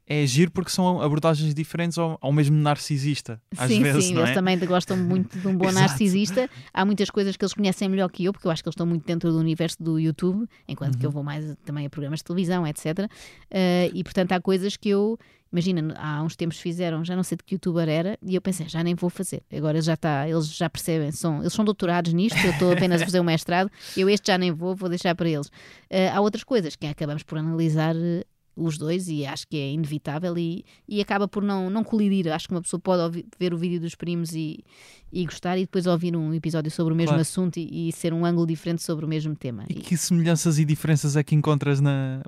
é 0.07 0.23
agir 0.23 0.49
porque 0.49 0.71
são 0.71 0.99
abordagens 0.99 1.53
diferentes 1.53 1.97
ao, 1.97 2.17
ao 2.19 2.33
mesmo 2.33 2.57
narcisista. 2.57 3.39
Às 3.55 3.69
sim, 3.71 3.81
vezes, 3.81 4.05
sim, 4.05 4.13
não 4.13 4.21
eles 4.21 4.31
é? 4.31 4.33
também 4.33 4.57
gostam 4.59 4.97
muito 4.97 5.37
de 5.39 5.47
um 5.47 5.55
bom 5.55 5.71
narcisista. 5.71 6.49
Há 6.73 6.83
muitas 6.83 7.09
coisas 7.09 7.37
que 7.37 7.45
eles 7.45 7.53
conhecem 7.53 7.87
melhor 7.87 8.09
que 8.09 8.25
eu, 8.25 8.33
porque 8.33 8.45
eu 8.47 8.51
acho 8.51 8.61
que 8.63 8.67
eles 8.67 8.73
estão 8.73 8.85
muito 8.87 9.05
dentro 9.05 9.31
do 9.31 9.37
universo 9.37 9.77
do 9.81 9.97
YouTube, 9.99 10.45
enquanto 10.67 10.95
Uhum. 10.95 10.99
que 10.99 11.05
eu 11.05 11.11
vou 11.11 11.23
mais 11.23 11.55
também 11.63 11.85
a 11.85 11.89
programas 11.89 12.19
de 12.19 12.25
televisão, 12.25 12.65
etc. 12.67 13.07
Eh, 13.49 13.89
e 13.93 14.03
portanto 14.03 14.31
há 14.33 14.41
coisas 14.41 14.75
que 14.75 14.89
eu. 14.89 15.17
Imagina, 15.51 15.93
há 15.97 16.23
uns 16.23 16.35
tempos 16.35 16.59
fizeram, 16.59 17.03
já 17.03 17.15
não 17.15 17.23
sei 17.23 17.37
de 17.37 17.43
que 17.43 17.55
youtuber 17.55 17.89
era, 17.89 18.17
e 18.25 18.35
eu 18.35 18.41
pensei, 18.41 18.69
já 18.69 18.81
nem 18.83 18.95
vou 18.95 19.09
fazer. 19.09 19.43
Agora 19.51 19.81
já 19.81 19.95
está, 19.95 20.27
eles 20.29 20.47
já 20.55 20.69
percebem, 20.69 21.11
são, 21.11 21.41
eles 21.41 21.51
são 21.51 21.65
doutorados 21.65 22.13
nisto, 22.13 22.37
eu 22.45 22.51
estou 22.51 22.71
apenas 22.71 23.01
a 23.01 23.05
fazer 23.05 23.19
o 23.19 23.23
mestrado, 23.23 23.69
eu 23.97 24.09
este 24.09 24.27
já 24.27 24.37
nem 24.37 24.51
vou, 24.51 24.75
vou 24.75 24.87
deixar 24.87 25.13
para 25.13 25.27
eles. 25.29 25.51
Eh, 25.89 26.07
há 26.09 26.21
outras 26.21 26.43
coisas 26.45 26.75
que 26.77 26.85
acabamos 26.87 27.23
por 27.23 27.37
analisar 27.37 27.95
eh, 27.97 28.23
os 28.55 28.77
dois 28.77 29.07
e 29.09 29.25
acho 29.25 29.45
que 29.47 29.57
é 29.57 29.71
inevitável 29.71 30.37
e, 30.37 30.63
e 30.87 31.01
acaba 31.01 31.27
por 31.27 31.43
não, 31.43 31.69
não 31.69 31.83
colidir. 31.83 32.31
Acho 32.31 32.47
que 32.47 32.53
uma 32.53 32.61
pessoa 32.61 32.79
pode 32.79 33.01
ouvir- 33.03 33.25
ver 33.39 33.53
o 33.53 33.57
vídeo 33.57 33.79
dos 33.79 33.95
primos 33.95 34.33
e, 34.33 34.63
e 35.11 35.25
gostar 35.25 35.57
e 35.57 35.61
depois 35.61 35.85
ouvir 35.87 36.15
um 36.15 36.33
episódio 36.33 36.69
sobre 36.71 36.93
o 36.93 36.95
mesmo 36.95 37.09
Claro. 37.11 37.21
assunto 37.21 37.57
e, 37.57 37.89
e 37.89 37.91
ser 37.91 38.13
um 38.13 38.23
ângulo 38.25 38.45
diferente 38.47 38.83
sobre 38.83 39.03
o 39.05 39.07
mesmo 39.07 39.35
tema. 39.35 39.65
E 39.69 39.73
E- 39.73 39.81
que 39.81 39.97
semelhanças 39.97 40.59
e 40.59 40.65
diferenças 40.65 41.15
é 41.17 41.23
que 41.23 41.33
encontras 41.35 41.79
na. 41.81 42.21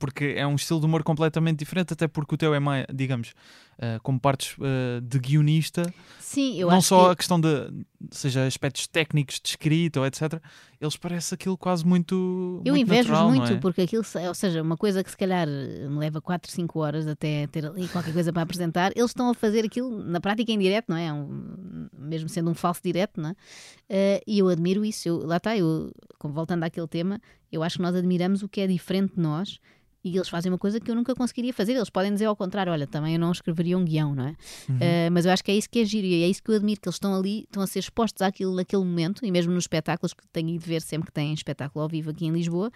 Porque 0.00 0.34
é 0.34 0.46
um 0.46 0.54
estilo 0.54 0.80
de 0.80 0.86
humor 0.86 1.02
completamente 1.02 1.58
diferente, 1.58 1.92
até 1.92 2.08
porque 2.08 2.34
o 2.34 2.38
teu 2.38 2.54
é 2.54 2.58
mais, 2.58 2.86
digamos, 2.92 3.34
uh, 3.76 4.00
como 4.02 4.18
partes 4.18 4.56
uh, 4.56 5.00
de 5.02 5.18
guionista. 5.18 5.82
Sim, 6.18 6.58
eu 6.58 6.70
não 6.70 6.80
só 6.80 7.06
que... 7.06 7.12
a 7.12 7.16
questão 7.16 7.38
de, 7.38 7.70
seja 8.10 8.46
aspectos 8.46 8.86
técnicos 8.86 9.38
de 9.38 9.50
escrita 9.50 10.00
ou 10.00 10.06
etc. 10.06 10.40
Eles 10.80 10.96
parecem 10.96 11.36
aquilo 11.36 11.58
quase 11.58 11.84
muito. 11.84 12.62
Eu 12.64 12.72
muito 12.72 12.86
invejo-os 12.86 13.20
muito, 13.20 13.50
não 13.50 13.56
é? 13.56 13.60
porque 13.60 13.82
aquilo, 13.82 14.02
ou 14.26 14.34
seja, 14.34 14.62
uma 14.62 14.78
coisa 14.78 15.04
que 15.04 15.10
se 15.10 15.16
calhar 15.18 15.46
me 15.46 15.98
leva 15.98 16.18
4, 16.18 16.50
5 16.50 16.78
horas 16.78 17.06
até 17.06 17.46
ter 17.48 17.66
ali 17.66 17.86
qualquer 17.88 18.14
coisa 18.14 18.32
para 18.32 18.40
apresentar, 18.40 18.92
eles 18.96 19.10
estão 19.10 19.28
a 19.28 19.34
fazer 19.34 19.66
aquilo 19.66 20.02
na 20.02 20.18
prática 20.18 20.50
em 20.50 20.58
direto, 20.58 20.86
não 20.88 20.96
é? 20.96 21.12
Um, 21.12 21.88
mesmo 21.98 22.26
sendo 22.30 22.50
um 22.50 22.54
falso 22.54 22.80
direto, 22.82 23.20
não 23.20 23.28
é? 23.28 23.32
Uh, 23.32 24.22
e 24.26 24.38
eu 24.38 24.48
admiro 24.48 24.82
isso. 24.82 25.06
Eu, 25.06 25.26
lá 25.26 25.36
está, 25.36 25.54
eu, 25.58 25.92
voltando 26.24 26.62
àquele 26.62 26.88
tema, 26.88 27.20
eu 27.52 27.62
acho 27.62 27.76
que 27.76 27.82
nós 27.82 27.94
admiramos 27.94 28.42
o 28.42 28.48
que 28.48 28.62
é 28.62 28.66
diferente 28.66 29.14
de 29.14 29.20
nós 29.20 29.60
e 30.02 30.16
eles 30.16 30.28
fazem 30.28 30.50
uma 30.50 30.58
coisa 30.58 30.80
que 30.80 30.90
eu 30.90 30.94
nunca 30.94 31.14
conseguiria 31.14 31.52
fazer. 31.52 31.72
Eles 31.72 31.90
podem 31.90 32.12
dizer 32.12 32.26
ao 32.26 32.36
contrário, 32.36 32.72
olha, 32.72 32.86
também 32.86 33.14
eu 33.14 33.20
não 33.20 33.30
escreveria 33.30 33.76
um 33.76 33.84
guião, 33.84 34.14
não 34.14 34.24
é? 34.24 34.36
Uhum. 34.68 34.76
Uh, 34.76 35.10
mas 35.12 35.26
eu 35.26 35.32
acho 35.32 35.44
que 35.44 35.50
é 35.50 35.56
isso 35.56 35.68
que 35.68 35.80
é 35.80 35.84
giro 35.84 36.06
e 36.06 36.22
é 36.22 36.28
isso 36.28 36.42
que 36.42 36.50
eu 36.50 36.56
admiro, 36.56 36.80
que 36.80 36.88
eles 36.88 36.96
estão 36.96 37.14
ali, 37.14 37.40
estão 37.40 37.62
a 37.62 37.66
ser 37.66 37.80
expostos 37.80 38.22
àquilo 38.22 38.54
naquele 38.54 38.84
momento, 38.84 39.24
e 39.24 39.30
mesmo 39.30 39.52
nos 39.52 39.64
espetáculos 39.64 40.14
que 40.14 40.26
tenho 40.32 40.48
ido 40.50 40.64
ver 40.64 40.80
sempre 40.82 41.06
que 41.06 41.12
têm 41.12 41.32
espetáculo 41.34 41.82
ao 41.82 41.88
vivo 41.88 42.10
aqui 42.10 42.26
em 42.26 42.30
Lisboa, 42.30 42.70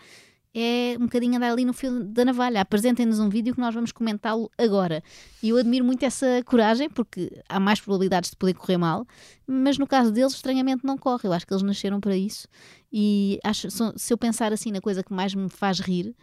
é 0.54 0.96
um 1.00 1.06
bocadinho 1.06 1.36
andar 1.36 1.50
ali 1.50 1.64
no 1.64 1.72
fio 1.72 2.04
da 2.04 2.24
navalha. 2.24 2.60
Apresentem-nos 2.60 3.18
um 3.18 3.28
vídeo 3.28 3.52
que 3.52 3.60
nós 3.60 3.74
vamos 3.74 3.90
comentá-lo 3.90 4.48
agora. 4.56 5.02
E 5.42 5.48
eu 5.48 5.56
admiro 5.56 5.84
muito 5.84 6.04
essa 6.04 6.42
coragem, 6.46 6.88
porque 6.88 7.42
há 7.48 7.58
mais 7.58 7.80
probabilidades 7.80 8.30
de 8.30 8.36
poder 8.36 8.54
correr 8.54 8.76
mal, 8.76 9.04
mas 9.46 9.78
no 9.78 9.86
caso 9.86 10.12
deles, 10.12 10.32
estranhamente, 10.32 10.84
não 10.84 10.96
corre. 10.96 11.26
Eu 11.26 11.32
acho 11.32 11.44
que 11.44 11.52
eles 11.52 11.64
nasceram 11.64 12.00
para 12.00 12.16
isso. 12.16 12.46
E 12.92 13.40
acho, 13.42 13.68
se 13.70 14.12
eu 14.14 14.16
pensar 14.16 14.52
assim 14.52 14.70
na 14.70 14.80
coisa 14.80 15.02
que 15.02 15.12
mais 15.12 15.34
me 15.34 15.48
faz 15.48 15.80
rir, 15.80 16.14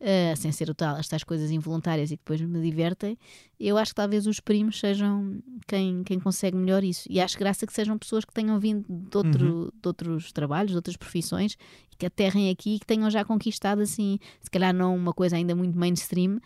uh, 0.00 0.36
sem 0.36 0.52
ser 0.52 0.70
o 0.70 0.74
tal, 0.74 0.96
as 0.96 1.08
tais 1.08 1.24
coisas 1.24 1.50
involuntárias 1.50 2.10
e 2.10 2.16
que 2.16 2.22
depois 2.22 2.40
me 2.40 2.60
divertem, 2.60 3.16
eu 3.58 3.76
acho 3.76 3.92
que 3.92 3.96
talvez 3.96 4.26
os 4.26 4.40
primos 4.40 4.78
sejam 4.78 5.40
quem, 5.66 6.02
quem 6.04 6.18
consegue 6.18 6.56
melhor 6.56 6.84
isso. 6.84 7.06
E 7.10 7.20
acho 7.20 7.38
graça 7.38 7.66
que 7.66 7.72
sejam 7.72 7.98
pessoas 7.98 8.24
que 8.24 8.32
tenham 8.32 8.58
vindo 8.58 8.84
de, 8.88 9.16
outro, 9.16 9.44
Uhum. 9.46 9.70
de 9.80 9.88
outros 9.88 10.32
trabalhos, 10.32 10.70
de 10.70 10.76
outras 10.76 10.96
profissões 10.96 11.56
e 11.92 11.96
que 11.96 12.06
aterrem 12.06 12.50
aqui 12.50 12.76
e 12.76 12.78
que 12.78 12.86
tenham 12.86 13.10
já 13.10 13.24
conquistado 13.24 13.80
assim, 13.80 14.18
se 14.40 14.50
calhar 14.50 14.72
não 14.72 14.94
uma 14.94 15.12
coisa 15.12 15.36
ainda 15.36 15.54
muito 15.54 15.76
mainstream. 15.78 16.38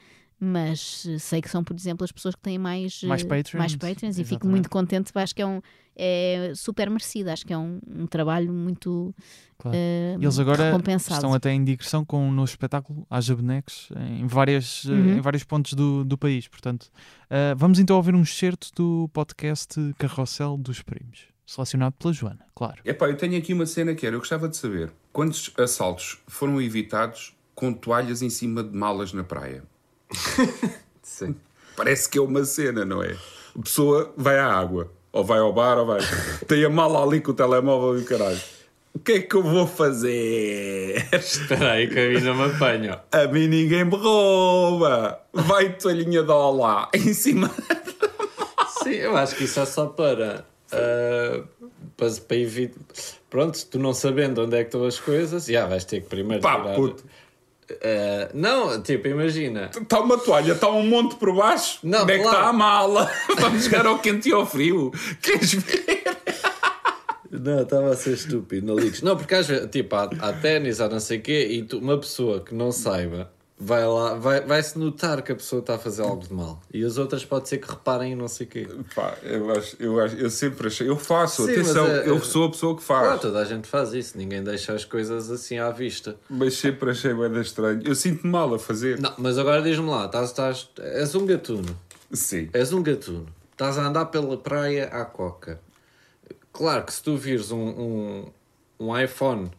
Mas 0.44 1.06
eh, 1.08 1.18
sei 1.18 1.40
que 1.40 1.48
são, 1.48 1.62
por 1.62 1.76
exemplo, 1.76 2.04
as 2.04 2.10
pessoas 2.10 2.34
que 2.34 2.40
têm 2.42 2.58
mais, 2.58 3.00
Mais 3.04 3.22
eh, 3.22 3.26
patrons, 3.26 3.58
mais 3.58 3.76
patrons 3.76 4.18
e 4.18 4.24
fico 4.24 4.48
muito 4.48 4.68
contente. 4.68 5.12
Acho 5.14 5.32
que 5.32 5.40
é, 5.40 5.46
um, 5.46 5.60
é 5.94 6.52
super 6.56 6.90
merecido. 6.90 7.30
Acho 7.30 7.46
que 7.46 7.52
é 7.52 7.58
um, 7.58 7.78
um 7.86 8.06
trabalho 8.08 8.52
muito 8.52 9.14
Claro. 9.56 9.76
eh, 9.80 10.16
Eles 10.20 10.40
agora 10.40 10.64
recompensado. 10.64 11.14
estão 11.14 11.32
até 11.32 11.52
em 11.52 11.62
digressão 11.62 12.04
com 12.04 12.26
um 12.26 12.32
novo 12.32 12.50
espetáculo, 12.50 13.06
Haja 13.08 13.36
Bonecos, 13.36 13.88
em, 13.96 14.26
várias, 14.26 14.84
Uhum. 14.86 15.18
em 15.18 15.20
vários 15.20 15.44
pontos 15.44 15.74
do, 15.74 16.04
do 16.04 16.18
país. 16.18 16.48
Portanto, 16.48 16.90
eh, 17.30 17.54
vamos 17.56 17.78
então 17.78 17.94
ouvir 17.94 18.12
um 18.16 18.22
excerto 18.22 18.70
do 18.74 19.08
podcast 19.12 19.76
Carrossel 19.96 20.56
dos 20.56 20.82
Primos, 20.82 21.26
selecionado 21.46 21.94
pela 21.96 22.12
Joana, 22.12 22.44
claro. 22.52 22.82
Epá, 22.84 23.06
eu 23.06 23.16
tenho 23.16 23.38
aqui 23.38 23.54
uma 23.54 23.66
cena 23.66 23.94
que 23.94 24.04
era, 24.04 24.16
eu 24.16 24.18
gostava 24.18 24.48
de 24.48 24.56
saber 24.56 24.92
quantos 25.12 25.52
assaltos 25.56 26.18
foram 26.26 26.60
evitados 26.60 27.32
com 27.54 27.72
toalhas 27.72 28.22
em 28.22 28.30
cima 28.30 28.64
de 28.64 28.76
malas 28.76 29.12
na 29.12 29.22
praia? 29.22 29.62
Sim. 31.02 31.34
Parece 31.76 32.08
que 32.08 32.18
é 32.18 32.20
uma 32.20 32.44
cena, 32.44 32.84
não 32.84 33.02
é? 33.02 33.16
A 33.58 33.62
pessoa 33.62 34.12
vai 34.16 34.38
à 34.38 34.46
água, 34.46 34.90
ou 35.12 35.24
vai 35.24 35.38
ao 35.38 35.52
bar, 35.52 35.78
ou 35.78 35.86
vai. 35.86 36.00
Tem 36.46 36.64
a 36.64 36.70
mala 36.70 37.02
ali 37.02 37.20
com 37.20 37.32
o 37.32 37.34
telemóvel 37.34 37.98
e 37.98 38.02
o 38.02 38.04
caralho. 38.04 38.40
O 38.94 38.98
que 38.98 39.12
é 39.12 39.20
que 39.22 39.34
eu 39.34 39.42
vou 39.42 39.66
fazer? 39.66 41.06
Espera 41.12 41.72
aí 41.72 41.88
que 41.88 41.98
a 41.98 42.08
mim 42.10 42.20
não 42.20 42.34
me 42.34 42.54
apanha. 42.54 43.00
A 43.10 43.26
mim 43.26 43.48
ninguém 43.48 43.84
me 43.84 43.96
rouba. 43.96 45.18
Vai 45.32 45.72
toalhinha 45.76 46.22
de 46.22 46.30
olá 46.30 46.90
em 46.94 47.14
cima. 47.14 47.50
Sim, 48.82 48.90
eu 48.94 49.16
acho 49.16 49.36
que 49.36 49.44
isso 49.44 49.60
é 49.60 49.64
só 49.64 49.86
para. 49.86 50.44
ah, 50.72 51.42
para, 51.96 52.10
para 52.28 52.36
evitar. 52.36 52.78
Pronto, 53.30 53.58
tu 53.70 53.78
não 53.78 53.94
sabendo 53.94 54.42
onde 54.42 54.56
é 54.56 54.60
que 54.60 54.68
estão 54.68 54.84
as 54.84 55.00
coisas, 55.00 55.46
já 55.46 55.66
vais 55.66 55.84
ter 55.86 56.02
que 56.02 56.08
primeiro 56.08 56.42
Pá, 56.42 56.60
tirar. 56.60 56.74
puto. 56.74 57.02
Ah, 57.82 58.30
não, 58.34 58.82
tipo, 58.82 59.08
imagina. 59.08 59.70
Está 59.80 60.00
uma 60.00 60.18
toalha, 60.18 60.52
está 60.52 60.68
um 60.70 60.86
monte 60.86 61.14
por 61.16 61.34
baixo. 61.34 61.78
Não, 61.82 62.02
Onde 62.02 62.12
é 62.12 62.16
que 62.16 62.22
claro. 62.22 62.38
está 62.38 62.48
a 62.50 62.52
mala? 62.52 63.10
Vamos 63.38 63.64
jogar 63.64 63.86
ao 63.86 63.98
quente 63.98 64.28
e 64.28 64.32
ao 64.32 64.44
frio. 64.46 64.90
Queres 65.22 65.54
ver? 65.54 66.02
Não, 67.30 67.62
estava 67.62 67.90
a 67.90 67.96
ser 67.96 68.12
estúpido, 68.12 68.66
não 68.66 68.76
ligues. 68.78 69.00
Não, 69.00 69.16
porque 69.16 69.34
às 69.34 69.46
vezes, 69.46 69.68
tipo, 69.70 69.96
há, 69.96 70.10
há 70.20 70.32
ténis, 70.34 70.80
há 70.80 70.88
não 70.88 71.00
sei 71.00 71.18
o 71.18 71.22
quê, 71.22 71.48
e 71.50 71.62
tu- 71.62 71.78
uma 71.78 71.96
pessoa 71.98 72.40
que 72.40 72.54
não 72.54 72.70
saiba 72.70 73.31
vai 73.64 73.86
lá, 73.86 74.14
vai- 74.14 74.40
vai-se 74.40 74.78
notar 74.78 75.22
que 75.22 75.30
a 75.30 75.34
pessoa 75.36 75.60
está 75.60 75.76
a 75.76 75.78
fazer 75.78 76.02
algo 76.02 76.26
de 76.26 76.32
mal. 76.34 76.60
E 76.72 76.84
as 76.84 76.98
outras 76.98 77.24
pode 77.24 77.48
ser 77.48 77.58
que 77.58 77.70
reparem 77.70 78.12
e 78.12 78.14
não 78.16 78.26
sei 78.28 78.46
o 78.46 78.50
quê. 78.50 78.68
Pá, 78.94 79.14
eu, 79.22 79.50
acho, 79.52 79.76
eu, 79.78 80.00
acho, 80.00 80.16
eu 80.16 80.28
sempre 80.30 80.66
achei. 80.66 80.88
Eu 80.88 80.96
faço, 80.96 81.46
Sim, 81.46 81.52
atenção, 81.52 81.86
é- 81.86 82.08
eu 82.08 82.18
sou 82.22 82.46
a 82.46 82.50
pessoa 82.50 82.76
que 82.76 82.82
faz. 82.82 83.02
Claro, 83.06 83.20
toda 83.20 83.38
a 83.38 83.44
gente 83.44 83.68
faz 83.68 83.92
isso, 83.92 84.18
ninguém 84.18 84.42
deixa 84.42 84.72
as 84.72 84.84
coisas 84.84 85.30
assim 85.30 85.58
à 85.58 85.70
vista. 85.70 86.16
Mas 86.28 86.54
sempre 86.54 86.90
achei 86.90 87.14
bem 87.14 87.40
estranho. 87.40 87.80
Eu 87.84 87.94
sinto-me 87.94 88.30
mal 88.32 88.52
a 88.54 88.58
fazer. 88.58 88.98
Não, 89.00 89.14
mas 89.18 89.38
agora 89.38 89.62
diz-me 89.62 89.88
lá, 89.88 90.06
estás, 90.06 90.30
estás, 90.30 90.68
és 90.78 91.14
um 91.14 91.24
gatuno. 91.24 91.76
Sim. 92.12 92.48
És 92.52 92.72
um 92.72 92.82
gatuno. 92.82 93.26
Estás 93.52 93.78
a 93.78 93.86
andar 93.86 94.06
pela 94.06 94.36
praia 94.36 94.86
à 94.86 95.04
coca. 95.04 95.60
Claro 96.52 96.84
que 96.84 96.92
se 96.92 97.02
tu 97.02 97.16
vires 97.16 97.50
um, 97.52 97.58
um, 97.58 98.26
um 98.80 98.98
iPhone 99.00 99.50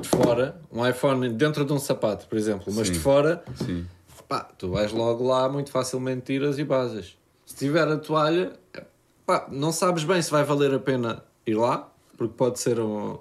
de 0.00 0.08
fora, 0.08 0.60
um 0.72 0.86
iPhone 0.86 1.28
dentro 1.30 1.64
de 1.64 1.72
um 1.72 1.78
sapato, 1.78 2.26
por 2.26 2.36
exemplo, 2.36 2.72
mas 2.74 2.86
Sim. 2.88 2.94
de 2.94 2.98
fora, 2.98 3.42
Sim. 3.54 3.86
pá, 4.28 4.40
tu 4.56 4.70
vais 4.70 4.92
logo 4.92 5.26
lá 5.26 5.48
muito 5.48 5.70
facilmente 5.70 6.22
tiras 6.22 6.58
e 6.58 6.64
basas. 6.64 7.16
Se 7.46 7.56
tiver 7.56 7.88
a 7.88 7.96
toalha, 7.96 8.52
pá, 9.26 9.46
não 9.50 9.72
sabes 9.72 10.04
bem 10.04 10.20
se 10.20 10.30
vai 10.30 10.44
valer 10.44 10.74
a 10.74 10.78
pena 10.78 11.22
ir 11.46 11.54
lá, 11.54 11.90
porque 12.16 12.34
pode 12.34 12.58
ser 12.58 12.78
um, 12.78 13.18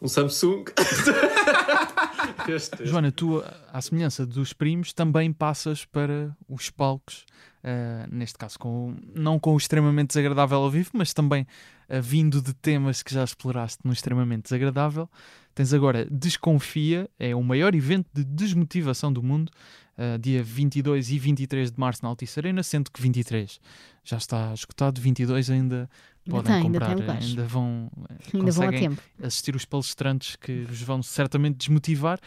um 0.00 0.08
Samsung. 0.08 0.64
este, 2.48 2.74
este. 2.82 2.86
Joana, 2.86 3.12
tu, 3.12 3.42
à 3.72 3.80
semelhança 3.80 4.26
dos 4.26 4.52
primos, 4.52 4.92
também 4.92 5.32
passas 5.32 5.84
para 5.84 6.36
os 6.48 6.70
palcos, 6.70 7.24
eh, 7.64 8.06
neste 8.10 8.38
caso, 8.38 8.58
com, 8.58 8.94
não 9.14 9.38
com 9.38 9.54
o 9.54 9.56
extremamente 9.56 10.08
desagradável 10.08 10.58
ao 10.58 10.70
vivo, 10.70 10.90
mas 10.94 11.12
também 11.12 11.46
eh, 11.88 12.00
vindo 12.00 12.40
de 12.42 12.52
temas 12.54 13.02
que 13.02 13.14
já 13.14 13.22
exploraste 13.24 13.78
no 13.84 13.92
extremamente 13.92 14.44
desagradável. 14.44 15.08
Tens 15.54 15.72
agora 15.74 16.06
Desconfia, 16.10 17.08
é 17.18 17.34
o 17.34 17.42
maior 17.42 17.74
evento 17.74 18.08
de 18.12 18.24
desmotivação 18.24 19.12
do 19.12 19.22
mundo, 19.22 19.52
eh, 19.96 20.18
dia 20.18 20.42
22 20.42 21.10
e 21.10 21.18
23 21.18 21.70
de 21.70 21.78
março 21.78 22.02
na 22.02 22.08
Altice 22.08 22.40
Arena, 22.40 22.62
sendo 22.62 22.90
que 22.90 23.00
23 23.00 23.60
já 24.04 24.16
está 24.16 24.52
esgotado, 24.54 25.00
22 25.00 25.50
ainda 25.50 25.88
Ainda 26.26 26.36
podem 26.42 26.54
ainda 26.54 26.78
comprar, 26.80 26.96
lugares. 26.96 27.24
ainda 27.26 27.44
vão, 27.44 27.90
Ainda 28.32 28.52
vão 28.52 28.68
a 28.68 28.70
tempo. 28.72 29.02
assistir 29.22 29.56
os 29.56 29.64
palestrantes 29.64 30.36
que 30.36 30.62
vos 30.64 30.80
vão 30.80 31.02
certamente 31.02 31.56
desmotivar. 31.58 32.18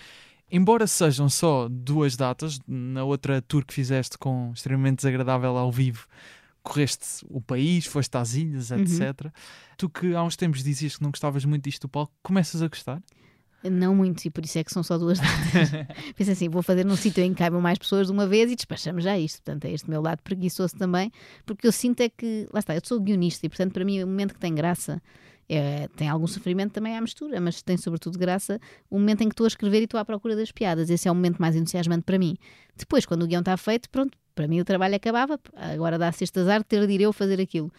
Embora 0.51 0.85
sejam 0.87 1.27
só 1.27 1.67
duas 1.69 2.15
datas, 2.15 2.59
na 2.67 3.03
outra 3.03 3.41
tour 3.41 3.65
que 3.65 3.73
fizeste 3.73 4.17
com 4.17 4.51
extremamente 4.53 4.97
desagradável 4.97 5.57
ao 5.57 5.71
vivo, 5.71 6.05
correste 6.61 7.25
o 7.29 7.41
país, 7.41 7.85
foste 7.85 8.15
às 8.15 8.33
ilhas, 8.35 8.71
Uhum. 8.71 8.79
etc. 8.79 9.31
Tu 9.77 9.89
que 9.89 10.15
há 10.15 10.23
uns 10.23 10.35
tempos 10.35 10.63
dizias 10.63 10.95
que 10.97 11.03
não 11.03 11.11
gostavas 11.11 11.43
muito 11.45 11.63
disto 11.63 11.81
do 11.83 11.89
palco, 11.89 12.13
começas 12.23 12.61
a 12.61 12.67
gostar? 12.67 13.01
Não 13.63 13.95
muito, 13.95 14.23
e 14.23 14.29
por 14.29 14.45
isso 14.45 14.59
é 14.59 14.63
que 14.63 14.71
são 14.71 14.83
só 14.83 14.95
duas 14.95 15.19
datas. 15.19 15.71
Pensa 16.15 16.33
assim, 16.33 16.47
vou 16.47 16.61
fazer 16.61 16.85
num 16.85 16.95
sítio 16.95 17.23
em 17.23 17.31
que 17.33 17.39
caibam 17.39 17.59
mais 17.59 17.79
pessoas 17.79 18.05
de 18.07 18.13
uma 18.13 18.27
vez 18.27 18.51
e 18.51 18.55
despachamos 18.55 19.03
já 19.03 19.17
isto. 19.17 19.37
Portanto, 19.41 19.65
é 19.65 19.71
este 19.71 19.89
meu 19.89 20.03
lado 20.03 20.21
preguiçoso 20.21 20.75
também, 20.75 21.11
porque 21.47 21.65
eu 21.65 21.71
sinto 21.71 22.01
é 22.01 22.09
que, 22.09 22.47
lá 22.53 22.59
está, 22.59 22.75
eu 22.75 22.81
sou 22.83 22.99
guionista 22.99 23.43
e, 23.43 23.49
portanto, 23.49 23.73
para 23.73 23.83
mim, 23.83 24.03
o 24.03 24.07
momento 24.07 24.35
que 24.35 24.39
tem 24.39 24.53
graça 24.53 25.01
é, 25.47 25.87
tem 25.95 26.09
algum 26.09 26.25
sofrimento 26.27 26.71
também 26.71 26.97
à 26.97 27.01
mistura, 27.01 27.39
mas 27.39 27.61
tem 27.61 27.77
sobretudo 27.77 28.17
graça 28.17 28.59
o 28.89 28.97
momento 28.97 29.21
em 29.21 29.29
que 29.29 29.33
estou 29.33 29.45
a 29.45 29.47
escrever 29.47 29.81
e 29.81 29.83
estou 29.83 29.99
à 29.99 30.05
procura 30.05 30.35
das 30.35 30.51
piadas. 30.51 30.89
Esse 30.89 31.07
é 31.07 31.11
o 31.11 31.15
momento 31.15 31.39
mais 31.39 31.55
entusiasmante 31.55 32.03
para 32.03 32.17
mim. 32.17 32.35
Depois, 32.75 33.05
quando 33.05 33.23
o 33.23 33.27
guião 33.27 33.39
está 33.39 33.55
feito, 33.55 33.89
pronto, 33.89 34.17
para 34.33 34.47
mim 34.47 34.59
o 34.59 34.65
trabalho 34.65 34.95
acabava. 34.95 35.39
Agora 35.55 35.97
dá-se 35.97 36.23
este 36.23 36.39
azar 36.39 36.59
de 36.59 36.65
ter 36.65 36.85
de 36.85 36.93
ir 36.93 37.01
eu 37.01 37.13
fazer 37.13 37.39
aquilo. 37.39 37.71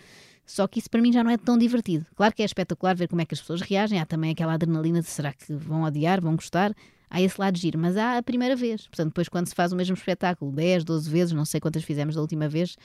Só 0.46 0.66
que 0.68 0.78
isso 0.78 0.88
para 0.88 1.02
mim 1.02 1.12
já 1.12 1.24
não 1.24 1.30
é 1.30 1.36
tão 1.36 1.58
divertido. 1.58 2.06
Claro 2.14 2.32
que 2.32 2.42
é 2.42 2.44
espetacular 2.44 2.94
ver 2.94 3.08
como 3.08 3.20
é 3.20 3.26
que 3.26 3.34
as 3.34 3.40
pessoas 3.40 3.60
reagem, 3.60 3.98
há 3.98 4.06
também 4.06 4.30
aquela 4.30 4.54
adrenalina 4.54 5.00
de 5.00 5.08
será 5.08 5.32
que 5.32 5.52
vão 5.52 5.82
odiar, 5.82 6.20
vão 6.20 6.36
gostar. 6.36 6.72
Há 7.10 7.20
esse 7.20 7.40
lado 7.40 7.58
giro, 7.58 7.78
mas 7.78 7.96
há 7.96 8.18
a 8.18 8.22
primeira 8.22 8.54
vez. 8.54 8.86
Portanto, 8.86 9.08
depois 9.08 9.28
quando 9.28 9.48
se 9.48 9.54
faz 9.54 9.72
o 9.72 9.76
mesmo 9.76 9.94
espetáculo 9.94 10.52
10, 10.52 10.84
12 10.84 11.10
vezes, 11.10 11.32
não 11.34 11.44
sei 11.44 11.60
quantas 11.60 11.82
fizemos 11.82 12.14
da 12.14 12.20
última 12.20 12.48
vez, 12.48 12.76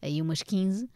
aí 0.00 0.20
umas 0.20 0.42
15, 0.42 0.88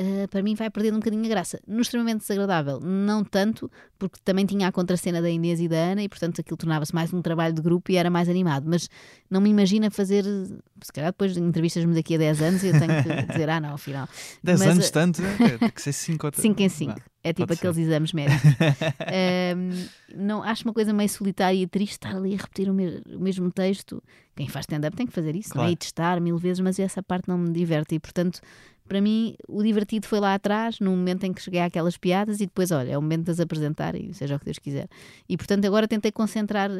Uh, 0.00 0.28
para 0.28 0.42
mim 0.44 0.54
vai 0.54 0.70
perdendo 0.70 0.94
um 0.94 0.98
bocadinho 1.00 1.24
a 1.24 1.28
graça. 1.28 1.60
No 1.66 1.80
extremamente 1.80 2.20
desagradável, 2.20 2.78
não 2.78 3.24
tanto, 3.24 3.68
porque 3.98 4.16
também 4.24 4.46
tinha 4.46 4.68
a 4.68 4.72
contracena 4.72 5.20
da 5.20 5.28
Inês 5.28 5.60
e 5.60 5.66
da 5.66 5.76
Ana 5.76 6.02
e, 6.04 6.08
portanto, 6.08 6.40
aquilo 6.40 6.56
tornava-se 6.56 6.94
mais 6.94 7.12
um 7.12 7.20
trabalho 7.20 7.52
de 7.52 7.60
grupo 7.60 7.90
e 7.90 7.96
era 7.96 8.08
mais 8.08 8.28
animado. 8.28 8.64
Mas 8.68 8.88
não 9.28 9.40
me 9.40 9.50
imagina 9.50 9.90
fazer, 9.90 10.22
se 10.24 10.92
calhar 10.94 11.10
depois 11.10 11.34
de 11.34 11.40
entrevistas-me 11.40 11.94
daqui 11.94 12.14
a 12.14 12.18
10 12.18 12.42
anos, 12.42 12.62
eu 12.62 12.72
tenho 12.78 13.02
que 13.02 13.26
dizer, 13.32 13.50
ah, 13.50 13.60
não, 13.60 13.74
afinal. 13.74 14.08
10 14.44 14.60
Mas, 14.60 14.68
anos 14.68 14.88
uh, 14.88 14.92
tanto, 14.92 15.20
é, 15.22 15.58
tem 15.58 15.68
que 15.70 15.82
ser 15.82 15.92
5 15.92 16.26
ou 16.28 16.32
5 16.36 16.62
em 16.62 16.68
5. 16.68 16.92
Vá, 16.92 17.00
É 17.24 17.32
tipo 17.32 17.52
aqueles 17.52 17.74
ser. 17.74 17.82
exames 17.82 18.12
médicos. 18.12 18.42
Ahm, 19.02 19.88
não, 20.14 20.42
acho 20.44 20.64
uma 20.64 20.72
coisa 20.72 20.92
meio 20.92 21.08
solitária 21.08 21.58
e 21.58 21.66
triste 21.66 21.92
estar 21.94 22.14
ali 22.16 22.34
a 22.34 22.36
repetir 22.36 22.68
o, 22.70 22.74
me- 22.74 23.02
o 23.06 23.18
mesmo 23.18 23.50
texto. 23.50 24.02
Quem 24.36 24.48
faz 24.48 24.62
stand-up 24.62 24.96
tem 24.96 25.06
que 25.06 25.12
fazer 25.12 25.34
isso, 25.34 25.50
não 25.56 25.62
é? 25.62 25.66
Claro. 25.66 25.72
E 25.72 25.76
testar 25.76 26.20
mil 26.20 26.38
vezes, 26.38 26.60
mas 26.60 26.78
essa 26.78 27.02
parte 27.02 27.28
não 27.28 27.36
me 27.36 27.50
diverte. 27.50 27.96
E 27.96 27.98
portanto, 27.98 28.40
para 28.88 29.00
mim, 29.00 29.36
o 29.46 29.62
divertido 29.62 30.06
foi 30.06 30.18
lá 30.18 30.34
atrás, 30.34 30.80
no 30.80 30.90
momento 30.90 31.24
em 31.24 31.32
que 31.32 31.42
cheguei 31.42 31.60
àquelas 31.60 31.96
piadas, 31.96 32.40
e 32.40 32.46
depois, 32.46 32.70
olha, 32.70 32.92
é 32.92 32.98
o 32.98 33.02
momento 33.02 33.26
de 33.26 33.30
as 33.30 33.40
apresentar 33.40 33.94
e 33.94 34.12
seja 34.14 34.36
o 34.36 34.38
que 34.38 34.46
Deus 34.46 34.58
quiser. 34.58 34.88
E 35.28 35.36
portanto, 35.36 35.64
agora 35.66 35.86
tentei 35.86 36.10
concentrar. 36.10 36.70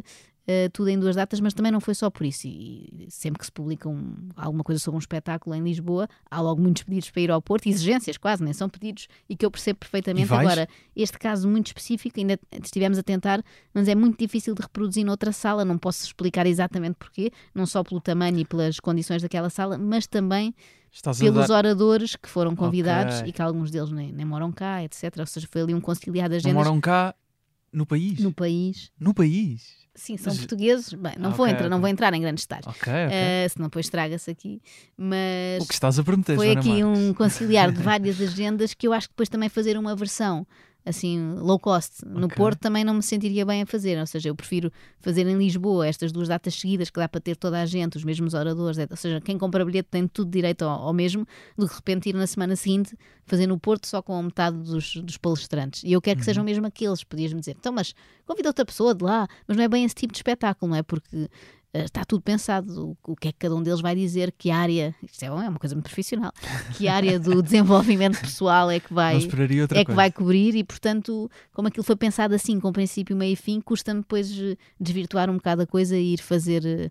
Eh, 0.51 0.70
tudo 0.72 0.88
em 0.88 0.99
duas 0.99 1.14
datas, 1.14 1.40
mas 1.40 1.53
também 1.53 1.70
não 1.70 1.78
foi 1.78 1.94
só 1.94 2.09
por 2.09 2.24
isso. 2.24 2.46
E 2.49 3.07
sempre 3.11 3.38
que 3.38 3.44
se 3.44 3.53
publica 3.53 3.86
um- 3.86 4.30
alguma 4.34 4.64
coisa 4.64 4.80
sobre 4.80 4.96
um 4.96 4.99
espetáculo 4.99 5.55
em 5.55 5.62
Lisboa, 5.62 6.09
há 6.30 6.40
logo 6.40 6.59
muitos 6.62 6.84
pedidos 6.84 7.11
para 7.11 7.20
ir 7.20 7.30
ao 7.30 7.42
Porto, 7.42 7.66
exigências 7.68 8.16
quase, 8.16 8.42
nem 8.42 8.55
são 8.55 8.66
pedidos, 8.66 9.09
e 9.28 9.36
que 9.36 9.44
eu 9.44 9.51
percebo 9.51 9.78
perfeitamente. 9.80 10.32
Agora, 10.32 10.66
este 10.96 11.18
caso 11.18 11.46
muito 11.46 11.66
específico, 11.66 12.18
ainda 12.18 12.38
estivemos 12.64 12.96
a 12.99 13.03
tentar, 13.03 13.44
mas 13.74 13.88
é 13.88 13.94
muito 13.94 14.18
difícil 14.18 14.55
de 14.55 14.62
reproduzir 14.62 15.05
noutra 15.05 15.32
sala, 15.32 15.66
não 15.66 15.76
posso 15.76 16.03
explicar 16.07 16.46
exatamente 16.46 16.94
porquê, 16.99 17.30
não 17.55 17.66
só 17.66 17.84
pelo 17.84 18.01
tamanho 18.01 18.38
e 18.38 18.44
pelas 18.46 18.80
condições 18.80 19.20
daquela 19.20 19.51
sala, 19.51 19.76
mas 19.76 20.07
também 20.07 20.55
pelos 21.18 21.49
dar- 21.49 21.59
oradores 21.59 22.16
que 22.16 22.28
foram 22.28 22.57
convidados 22.57 23.16
Ok. 23.18 23.28
e 23.28 23.32
que 23.32 23.42
alguns 23.42 23.70
deles 23.70 23.90
nem, 23.90 24.11
nem 24.11 24.24
moram 24.24 24.51
cá, 24.51 24.82
etc. 24.82 25.14
Ou 25.18 25.26
seja, 25.26 25.46
foi 25.51 25.61
ali 25.61 25.74
um 25.74 25.80
conciliar 25.82 26.28
de 26.30 26.36
Não 26.36 26.38
agendas 26.38 26.55
moram 26.66 26.80
cá 26.80 27.14
no 27.72 27.84
país? 27.86 28.18
no 28.20 28.32
país. 28.32 28.90
No 28.98 29.12
país? 29.14 29.76
Sim, 29.94 30.16
são 30.16 30.32
Mas- 30.32 30.38
portugueses. 30.38 30.92
Bem, 30.94 31.14
não, 31.18 31.30
Ah, 31.30 31.32
vou 31.32 31.46
entrar, 31.46 31.68
não 31.68 31.78
ok. 31.78 31.80
vou 31.80 31.88
entrar 31.88 32.14
em 32.14 32.20
grandes 32.20 32.44
detalhes. 32.44 32.66
Ok, 32.68 32.80
ok. 32.92 32.92
Eh, 33.10 33.48
senão 33.48 33.66
depois 33.68 33.86
estraga-se 33.86 34.30
aqui. 34.30 34.62
Mas 34.96 35.62
o 35.62 35.66
que 35.66 35.74
estás 35.74 35.98
a 35.98 36.04
prometer, 36.04 36.36
foi 36.36 36.46
Joana 36.46 36.60
aqui 36.60 36.82
Marques? 36.84 37.08
um 37.08 37.14
conciliar 37.14 37.72
de 37.72 37.82
várias 37.82 38.20
agendas 38.20 38.74
que 38.74 38.86
eu 38.86 38.92
acho 38.92 39.08
que 39.08 39.12
depois 39.14 39.28
também 39.28 39.48
fazer 39.48 39.76
uma 39.76 39.96
versão 39.96 40.46
assim 40.89 41.34
low 41.34 41.59
cost 41.59 42.05
no 42.07 42.26
Ok. 42.26 42.36
Porto 42.36 42.59
também 42.61 42.82
não 42.84 42.95
me 42.95 43.03
sentiria 43.03 43.45
bem 43.45 43.62
a 43.62 43.66
fazer, 43.66 43.99
ou 43.99 44.07
seja, 44.07 44.28
eu 44.28 44.34
prefiro 44.34 44.72
fazer 45.01 45.26
em 45.26 45.36
Lisboa 45.36 45.86
estas 45.86 46.11
duas 46.11 46.28
datas 46.28 46.55
seguidas 46.55 46.91
que 46.91 46.99
dá 46.99 47.09
para 47.09 47.20
ter 47.20 47.36
toda 47.36 47.61
a 47.61 47.66
gente, 47.66 47.97
os 47.97 48.05
mesmos 48.05 48.34
oradores, 48.34 48.78
ou 48.91 48.97
seja, 48.97 49.20
quem 49.20 49.36
compra 49.39 49.64
bilhete 49.64 49.89
tem 49.91 50.07
tudo 50.09 50.30
direito 50.30 50.62
ao, 50.62 50.86
ao 50.89 50.93
mesmo, 50.93 51.26
do 51.57 51.66
que 51.66 51.72
de 51.72 51.76
repente 51.76 52.09
ir 52.09 52.14
na 52.14 52.26
semana 52.26 52.57
seguinte 52.57 52.97
fazer 53.26 53.47
no 53.47 53.59
Porto 53.59 53.86
só 53.86 54.01
com 54.01 54.22
metade 54.22 54.57
dos, 54.59 54.97
dos 54.97 55.16
palestrantes. 55.16 55.82
E 55.84 55.93
eu 55.93 56.01
quero 56.01 56.16
que 56.16 56.22
Uhum. 56.22 56.24
sejam 56.24 56.45
mesmo 56.45 56.66
aqueles, 56.66 57.05
podias-me 57.05 57.41
dizer, 57.41 57.57
então 57.59 57.72
mas 57.72 57.95
convida 58.26 58.49
outra 58.49 58.64
pessoa 58.64 58.95
de 58.95 59.05
lá, 59.05 59.28
mas 59.47 59.57
não 59.57 59.64
é 59.64 59.68
bem 59.68 59.84
esse 59.84 59.95
tipo 59.95 60.12
de 60.12 60.18
espetáculo, 60.18 60.70
não 60.70 60.76
é? 60.78 60.82
Porque 60.82 61.28
está 61.72 62.04
tudo 62.04 62.22
pensado, 62.22 62.96
o, 63.06 63.12
o 63.12 63.16
que 63.16 63.28
é 63.28 63.32
que 63.32 63.38
cada 63.38 63.54
um 63.54 63.62
deles 63.62 63.80
vai 63.80 63.94
dizer, 63.94 64.32
que 64.36 64.50
área, 64.50 64.94
isto 65.02 65.22
é, 65.22 65.26
é 65.26 65.30
uma 65.30 65.58
coisa 65.58 65.74
muito 65.74 65.84
profissional, 65.84 66.32
que 66.76 66.88
área 66.88 67.18
do 67.18 67.40
desenvolvimento 67.42 68.20
pessoal 68.20 68.70
é 68.70 68.80
que 68.80 68.92
vai, 68.92 69.16
é 69.16 69.20
que 69.20 69.84
coisa. 69.84 69.96
vai 69.96 70.10
cobrir 70.10 70.54
e, 70.54 70.64
portanto, 70.64 71.30
como 71.52 71.68
aquilo 71.68 71.84
foi 71.84 71.96
pensado 71.96 72.34
assim, 72.34 72.58
com 72.58 72.72
princípio, 72.72 73.16
meio 73.16 73.32
e 73.32 73.36
fim, 73.36 73.60
custa-me 73.60 74.00
depois 74.00 74.30
eh, 74.38 74.56
desvirtuar 74.80 75.28
um 75.28 75.34
bocado 75.34 75.62
a 75.62 75.66
coisa 75.66 75.96
e 75.96 76.14
ir 76.14 76.18
fazer. 76.18 76.90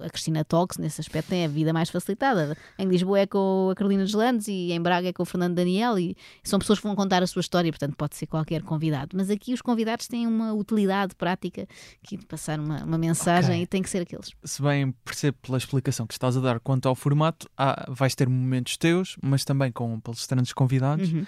A 0.00 0.10
Cristina 0.10 0.44
Talks, 0.44 0.78
nesse 0.78 1.00
aspecto, 1.00 1.28
tem 1.28 1.44
a 1.44 1.48
vida 1.48 1.72
mais 1.72 1.88
facilitada. 1.90 2.56
Em 2.78 2.86
Lisboa 2.86 3.20
é 3.20 3.26
com 3.26 3.68
a 3.70 3.74
Carolina 3.74 4.04
Deslandes 4.04 4.46
e 4.48 4.72
em 4.72 4.80
Braga 4.80 5.08
é 5.08 5.12
com 5.12 5.22
o 5.22 5.26
Fernando 5.26 5.54
Daniel 5.54 5.98
e 5.98 6.16
são 6.42 6.58
pessoas 6.58 6.78
que 6.78 6.86
vão 6.86 6.94
contar 6.94 7.22
a 7.22 7.26
sua 7.26 7.40
história, 7.40 7.70
portanto 7.72 7.94
pode 7.96 8.16
ser 8.16 8.26
qualquer 8.26 8.62
convidado. 8.62 9.16
Mas 9.16 9.30
aqui 9.30 9.54
os 9.54 9.62
convidados 9.62 10.06
têm 10.06 10.26
uma 10.26 10.52
utilidade 10.52 11.14
prática 11.14 11.66
que 12.02 12.16
de 12.16 12.26
passar 12.26 12.58
uma, 12.60 12.84
uma 12.84 12.98
mensagem 12.98 13.52
Ok. 13.52 13.62
e 13.62 13.66
tem 13.66 13.82
que 13.82 13.90
ser 13.90 14.02
aqueles. 14.02 14.30
Se 14.44 14.60
bem 14.62 14.92
percebo 15.04 15.38
pela 15.42 15.58
explicação 15.58 16.06
que 16.06 16.14
estás 16.14 16.36
a 16.36 16.40
dar 16.40 16.60
quanto 16.60 16.88
ao 16.88 16.94
formato, 16.94 17.48
há- 17.56 17.86
vais 17.88 18.14
ter 18.14 18.28
momentos 18.28 18.76
teus, 18.76 19.16
mas 19.22 19.44
também 19.44 19.72
com 19.72 19.98
palestrantes 20.00 20.52
convidados. 20.52 21.12
Uhum. 21.12 21.24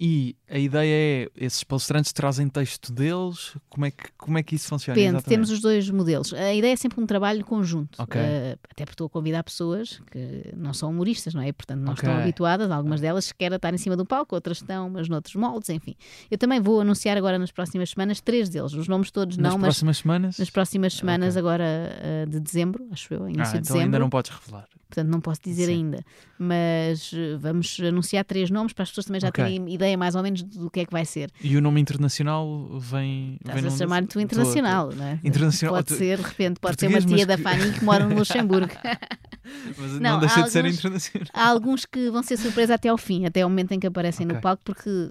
E 0.00 0.36
a 0.48 0.56
ideia 0.56 1.24
é, 1.26 1.44
esses 1.44 1.64
palestrantes 1.64 2.12
trazem 2.12 2.48
texto 2.48 2.92
deles? 2.92 3.56
Como 3.68 3.84
é 3.84 3.90
que, 3.90 4.04
como 4.16 4.38
é 4.38 4.44
que 4.44 4.54
isso 4.54 4.68
funciona? 4.68 4.94
Depende, 4.94 5.16
exatamente? 5.16 5.28
temos 5.28 5.50
os 5.50 5.60
dois 5.60 5.90
modelos. 5.90 6.32
A 6.32 6.54
ideia 6.54 6.72
é 6.72 6.76
sempre 6.76 7.00
um 7.00 7.06
trabalho 7.06 7.44
conjunto. 7.44 8.00
Ok. 8.00 8.20
Eh, 8.20 8.56
até 8.70 8.84
porque 8.84 8.92
estou 8.94 9.08
a 9.08 9.10
convidar 9.10 9.42
pessoas 9.42 10.00
que 10.12 10.52
não 10.56 10.72
são 10.72 10.90
humoristas, 10.90 11.34
não 11.34 11.42
é? 11.42 11.50
Portanto, 11.52 11.80
não 11.80 11.94
Ok. 11.94 12.08
estão 12.08 12.22
habituadas, 12.22 12.70
algumas 12.70 13.00
delas 13.00 13.24
sequer 13.24 13.52
a 13.52 13.56
estar 13.56 13.74
em 13.74 13.78
cima 13.78 13.96
do 13.96 14.06
palco, 14.06 14.36
outras 14.36 14.58
estão, 14.58 14.88
mas 14.88 15.08
noutros 15.08 15.34
moldes, 15.34 15.68
enfim. 15.70 15.96
Eu 16.30 16.38
também 16.38 16.60
vou 16.60 16.80
anunciar 16.80 17.16
agora 17.16 17.36
nas 17.36 17.50
próximas 17.50 17.90
semanas 17.90 18.20
três 18.20 18.48
deles. 18.48 18.74
Os 18.74 18.86
nomes 18.86 19.10
todos 19.10 19.36
Nas 19.36 19.50
não, 19.52 19.58
mas 19.58 19.66
próximas 19.66 19.98
semanas? 19.98 20.38
nas 20.38 20.48
próximas 20.50 20.94
semanas, 20.94 21.34
Ok. 21.34 21.40
agora 21.40 21.64
eh, 21.64 22.24
de 22.28 22.38
dezembro, 22.38 22.86
acho 22.92 23.12
eu, 23.12 23.28
início 23.28 23.42
ah, 23.42 23.44
de 23.44 23.48
então 23.50 23.60
dezembro. 23.62 23.82
ainda 23.86 23.98
não 23.98 24.10
podes 24.10 24.30
revelar. 24.30 24.68
Portanto, 24.88 25.08
não 25.10 25.20
posso 25.20 25.40
dizer 25.42 25.66
Sim. 25.66 25.72
ainda. 25.74 26.04
Mas 26.38 27.10
eh, 27.12 27.36
vamos 27.38 27.78
anunciar 27.80 28.24
três 28.24 28.48
nomes 28.50 28.72
para 28.72 28.84
as 28.84 28.88
pessoas 28.90 29.04
também 29.06 29.20
já 29.20 29.30
terem 29.30 29.68
ideia 29.70 29.87
mais 29.96 30.14
ou 30.14 30.22
menos 30.22 30.42
do 30.42 30.70
que 30.70 30.80
é 30.80 30.84
que 30.84 30.92
vai 30.92 31.04
ser. 31.04 31.30
E 31.42 31.56
o 31.56 31.60
nome 31.60 31.80
internacional 31.80 32.68
vem. 32.78 33.36
Estás 33.40 33.60
vem 33.62 33.72
a 33.72 33.76
chamar-te 33.76 34.18
internacional, 34.20 34.90
não 34.94 35.04
é? 35.04 35.20
Internacional, 35.24 35.76
Pode 35.76 35.92
ser, 35.94 36.18
de 36.18 36.22
repente, 36.24 36.60
pode 36.60 36.78
ser 36.80 36.86
uma 36.88 37.00
tia 37.00 37.26
da 37.26 37.36
que- 37.36 37.42
Fanny 37.42 37.72
que 37.72 37.84
mora 37.84 38.04
no 38.06 38.14
Luxemburgo. 38.16 38.72
Mas 39.78 39.92
não, 39.92 40.00
Não, 40.00 40.20
deixa 40.20 40.42
de 40.42 40.50
ser 40.50 40.58
alguns- 40.58 40.78
internacional. 40.78 41.28
Há 41.32 41.48
alguns 41.48 41.86
que 41.86 42.10
vão 42.10 42.22
ser 42.22 42.36
surpresa 42.36 42.74
até 42.74 42.88
ao 42.88 42.98
fim, 42.98 43.24
até 43.24 43.40
ao 43.42 43.48
momento 43.48 43.72
em 43.72 43.80
que 43.80 43.86
aparecem 43.86 44.26
no 44.26 44.32
Ok. 44.34 44.42
palco, 44.42 44.62
porque 44.64 45.10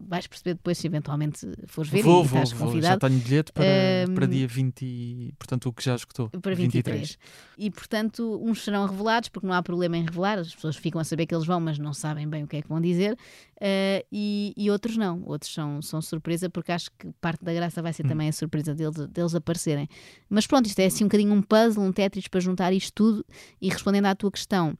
vais 0.00 0.26
perceber 0.26 0.54
depois 0.54 0.78
se 0.78 0.86
eventualmente 0.86 1.46
fores 1.66 1.90
ver 1.90 2.02
Vou, 2.02 2.24
e 2.24 2.26
vou, 2.26 2.42
estás 2.42 2.60
vou. 2.60 2.80
Já 2.80 2.96
tenho 2.98 3.18
bilhete 3.20 3.52
para, 3.52 3.64
Ahm, 3.66 4.14
para 4.14 4.26
dia 4.26 4.46
20. 4.46 4.84
e- 4.84 5.32
Portanto, 5.38 5.68
o 5.68 5.72
que 5.72 5.84
já 5.84 5.94
escutou. 5.96 6.30
Para 6.30 6.54
23. 6.54 7.18
E 7.56 7.70
portanto, 7.70 8.40
uns 8.42 8.62
serão 8.62 8.86
revelados, 8.86 9.28
porque 9.28 9.46
não 9.46 9.54
há 9.54 9.62
problema 9.62 9.96
em 9.96 10.04
revelar, 10.04 10.38
as 10.38 10.54
pessoas 10.54 10.76
ficam 10.76 11.00
a 11.00 11.04
saber 11.04 11.26
que 11.26 11.34
eles 11.34 11.46
vão, 11.46 11.58
mas 11.60 11.78
não 11.78 11.92
sabem 11.92 12.28
bem 12.28 12.44
o 12.44 12.46
que 12.46 12.56
é 12.58 12.62
que 12.62 12.68
vão 12.68 12.80
dizer, 12.80 13.18
eh, 13.60 14.04
e, 14.12 14.54
e 14.56 14.70
outros 14.70 14.96
não, 14.96 15.22
outros 15.26 15.52
são, 15.52 15.82
são 15.82 16.00
surpresa, 16.00 16.48
porque 16.48 16.70
acho 16.72 16.90
que 16.98 17.10
parte 17.20 17.44
da 17.44 17.52
graça 17.52 17.82
vai 17.82 17.92
ser 17.92 18.04
Hum. 18.04 18.08
também 18.08 18.28
a 18.28 18.32
surpresa 18.32 18.74
deles, 18.74 18.96
deles 19.08 19.34
aparecerem. 19.34 19.88
Mas 20.30 20.46
pronto, 20.46 20.66
isto 20.66 20.78
é 20.78 20.86
assim 20.86 21.04
um 21.04 21.08
bocadinho 21.08 21.32
um 21.34 21.42
puzzle, 21.42 21.82
um 21.82 21.92
Tetris 21.92 22.28
para 22.28 22.40
juntar 22.40 22.72
isto 22.72 22.92
tudo, 22.94 23.26
e 23.60 23.68
respondendo 23.68 24.06
à 24.06 24.14
tua 24.14 24.30
questão. 24.30 24.76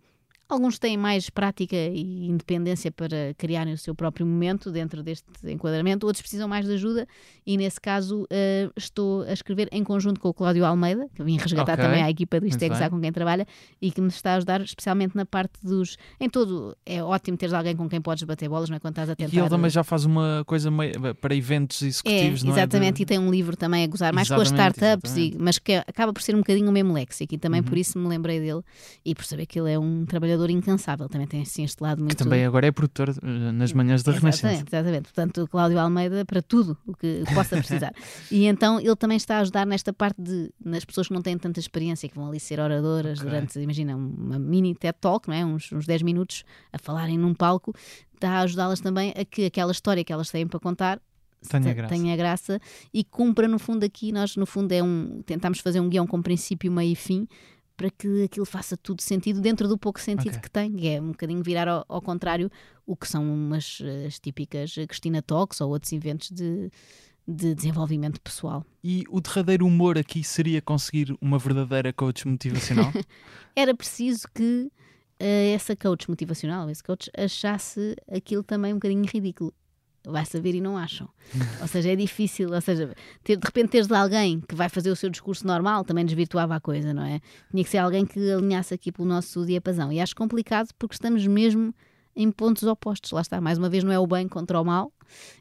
Alguns 0.50 0.78
têm 0.78 0.96
mais 0.96 1.28
prática 1.28 1.76
e 1.76 2.26
independência 2.26 2.90
para 2.90 3.34
criarem 3.36 3.74
o 3.74 3.76
seu 3.76 3.94
próprio 3.94 4.24
momento 4.26 4.70
dentro 4.72 5.02
deste 5.02 5.26
enquadramento, 5.44 6.06
outros 6.06 6.22
precisam 6.22 6.48
mais 6.48 6.64
de 6.64 6.72
ajuda 6.72 7.06
e 7.46 7.58
nesse 7.58 7.78
caso 7.78 8.26
eh, 8.30 8.70
estou 8.74 9.24
a 9.24 9.32
escrever 9.34 9.68
em 9.70 9.84
conjunto 9.84 10.18
com 10.18 10.30
o 10.30 10.32
Cláudio 10.32 10.64
Almeida, 10.64 11.06
que 11.14 11.22
vim 11.22 11.36
resgatar 11.36 11.74
Ok. 11.74 11.84
também 11.84 12.02
a 12.02 12.08
equipa 12.08 12.40
do 12.40 12.46
é 12.46 12.48
bem. 12.50 12.88
com 12.90 12.98
quem 12.98 13.12
trabalha 13.12 13.46
e 13.80 13.90
que 13.90 14.00
me 14.00 14.08
está 14.08 14.32
a 14.32 14.36
ajudar 14.36 14.62
especialmente 14.62 15.14
na 15.14 15.26
parte 15.26 15.52
dos... 15.62 15.98
Em 16.18 16.30
todo, 16.30 16.74
é 16.86 17.02
ótimo 17.02 17.36
teres 17.36 17.52
alguém 17.52 17.76
com 17.76 17.86
quem 17.86 18.00
podes 18.00 18.22
bater 18.22 18.48
bolas, 18.48 18.70
não 18.70 18.76
é? 18.76 18.80
Quando 18.80 18.92
estás 18.94 19.10
a 19.10 19.14
tentar... 19.14 19.36
E 19.36 19.38
ele 19.38 19.50
também 19.50 19.70
já 19.70 19.84
faz 19.84 20.06
uma 20.06 20.44
coisa 20.46 20.70
meio- 20.70 21.14
para 21.16 21.34
eventos 21.36 21.82
É, 21.82 21.86
executivos, 21.88 22.42
não 22.42 22.52
é? 22.52 22.58
exatamente, 22.60 22.96
De- 22.96 23.02
e 23.02 23.06
tem 23.06 23.18
um 23.18 23.30
livro 23.30 23.54
também 23.54 23.84
a 23.84 23.86
gozar 23.86 24.14
mais 24.14 24.28
com 24.28 24.36
as 24.40 24.48
startups, 24.48 25.14
e-. 25.14 25.32
Uhum. 25.32 25.36
mas 25.40 25.58
que 25.58 25.74
acaba 25.74 26.10
por 26.10 26.22
ser 26.22 26.34
um 26.34 26.38
bocadinho 26.38 26.70
o 26.70 26.72
mesmo 26.72 26.94
léxico, 26.94 27.34
e 27.34 27.38
também 27.38 27.62
por 27.62 27.76
isso 27.76 27.98
me 27.98 28.08
lembrei 28.08 28.40
dele 28.40 28.62
e 29.04 29.14
por 29.14 29.26
saber 29.26 29.44
que 29.44 29.60
ele 29.60 29.70
é 29.72 29.78
um 29.78 30.06
trabalhador 30.06 30.37
incansável, 30.50 31.08
também 31.08 31.26
tem 31.26 31.42
assim 31.42 31.64
este 31.64 31.82
lado 31.82 31.98
muito. 31.98 32.16
Que 32.16 32.22
também 32.24 32.44
agora 32.44 32.66
é 32.66 32.70
produtor 32.70 33.10
eh, 33.10 33.52
nas 33.52 33.72
manhãs 33.72 34.02
da 34.02 34.12
Renascença. 34.12 34.46
Exatamente, 34.48 34.74
exatamente. 34.74 35.02
Portanto, 35.04 35.48
Cláudio 35.50 35.78
Almeida 35.78 36.24
para 36.24 36.40
tudo 36.40 36.76
o 36.86 36.94
que 36.96 37.24
possa 37.34 37.56
precisar. 37.58 37.92
e 38.30 38.46
então 38.46 38.78
ele 38.80 38.96
também 38.96 39.16
está 39.16 39.38
a 39.38 39.40
ajudar 39.40 39.66
nesta 39.66 39.92
parte 39.92 40.20
de 40.22 40.50
nas 40.64 40.84
pessoas 40.84 41.08
que 41.08 41.14
não 41.14 41.22
têm 41.22 41.36
tanta 41.36 41.58
experiência, 41.60 42.08
que 42.08 42.14
vão 42.14 42.28
ali 42.28 42.38
ser 42.40 42.60
oradoras 42.60 43.18
Ok. 43.18 43.30
durante, 43.30 43.58
imagina, 43.60 43.96
uma 43.96 44.38
mini 44.38 44.74
TED 44.74 44.96
Talk, 45.00 45.28
não 45.28 45.34
é? 45.34 45.44
uns, 45.44 45.72
uns 45.72 45.86
10 45.86 46.02
minutos 46.02 46.44
a 46.72 46.78
falarem 46.78 47.18
num 47.18 47.34
palco, 47.34 47.74
está 48.14 48.30
a 48.30 48.40
ajudá-las 48.40 48.80
também 48.80 49.12
a 49.16 49.24
que 49.24 49.44
aquela 49.46 49.72
história 49.72 50.02
que 50.04 50.12
elas 50.12 50.30
têm 50.30 50.46
para 50.46 50.58
contar 50.60 51.00
Tenha 51.48 51.62
te- 51.62 51.74
graça. 51.74 51.94
tenha 51.94 52.16
graça 52.16 52.60
e 52.92 53.04
cumpra 53.04 53.46
no 53.46 53.60
fundo 53.60 53.84
aqui, 53.84 54.10
nós 54.10 54.34
no 54.34 54.44
fundo 54.44 54.72
é 54.72 54.82
um, 54.82 55.22
tentamos 55.24 55.60
fazer 55.60 55.78
um 55.78 55.88
guião 55.88 56.04
com 56.04 56.20
princípio, 56.20 56.70
meio 56.72 56.90
e 56.92 56.96
fim 56.96 57.28
para 57.78 57.90
que 57.90 58.24
aquilo 58.24 58.44
faça 58.44 58.76
tudo 58.76 59.00
sentido 59.00 59.40
dentro 59.40 59.68
do 59.68 59.78
pouco 59.78 60.00
sentido 60.00 60.32
Ok. 60.34 60.40
que 60.40 60.50
tem, 60.50 60.72
que 60.72 60.88
é 60.88 61.00
um 61.00 61.12
bocadinho 61.12 61.40
virar 61.44 61.68
ao, 61.68 61.84
ao 61.88 62.02
contrário 62.02 62.50
o 62.84 62.96
que 62.96 63.06
são 63.06 63.22
umas 63.22 63.78
as 64.04 64.18
típicas 64.18 64.74
Cristina 64.88 65.22
Talks 65.22 65.60
ou 65.60 65.70
outros 65.70 65.92
eventos 65.92 66.30
de, 66.32 66.70
de 67.26 67.54
desenvolvimento 67.54 68.20
pessoal. 68.20 68.66
E 68.82 69.04
o 69.08 69.20
derradeiro 69.20 69.64
humor 69.64 69.96
aqui 69.96 70.24
seria 70.24 70.60
conseguir 70.60 71.16
uma 71.20 71.38
verdadeira 71.38 71.92
coach 71.92 72.26
motivacional? 72.26 72.92
Era 73.54 73.72
preciso 73.76 74.26
que 74.34 74.72
eh, 75.20 75.52
essa 75.52 75.76
coach 75.76 76.10
motivacional, 76.10 76.68
esse 76.68 76.82
coach, 76.82 77.08
achasse 77.16 77.94
aquilo 78.10 78.42
também 78.42 78.72
um 78.72 78.76
bocadinho 78.76 79.04
ridículo. 79.04 79.54
Vai 80.10 80.24
saber 80.24 80.54
e 80.54 80.60
não 80.60 80.76
acham. 80.76 81.08
ou 81.60 81.66
seja, 81.66 81.92
é 81.92 81.96
difícil. 81.96 82.52
Ou 82.52 82.60
seja, 82.60 82.94
ter, 83.22 83.36
de 83.36 83.44
repente 83.44 83.70
teres 83.70 83.90
alguém 83.90 84.40
que 84.40 84.54
vai 84.54 84.68
fazer 84.68 84.90
o 84.90 84.96
seu 84.96 85.10
discurso 85.10 85.46
normal 85.46 85.84
também 85.84 86.04
desvirtuava 86.04 86.56
a 86.56 86.60
coisa, 86.60 86.92
não 86.94 87.04
é? 87.04 87.20
Tinha 87.50 87.64
que 87.64 87.70
ser 87.70 87.78
alguém 87.78 88.04
que 88.04 88.18
alinhasse 88.30 88.74
aqui 88.74 88.90
pelo 88.90 89.06
nosso 89.06 89.44
diapasão. 89.44 89.92
E 89.92 90.00
acho 90.00 90.14
complicado 90.16 90.68
porque 90.78 90.94
estamos 90.94 91.26
mesmo 91.26 91.74
em 92.18 92.32
pontos 92.32 92.64
opostos. 92.64 93.12
Lá 93.12 93.20
está, 93.20 93.40
mais 93.40 93.58
uma 93.58 93.68
vez, 93.68 93.84
não 93.84 93.92
é 93.92 93.98
o 93.98 94.06
bem 94.06 94.26
contra 94.26 94.60
o 94.60 94.64
mal, 94.64 94.92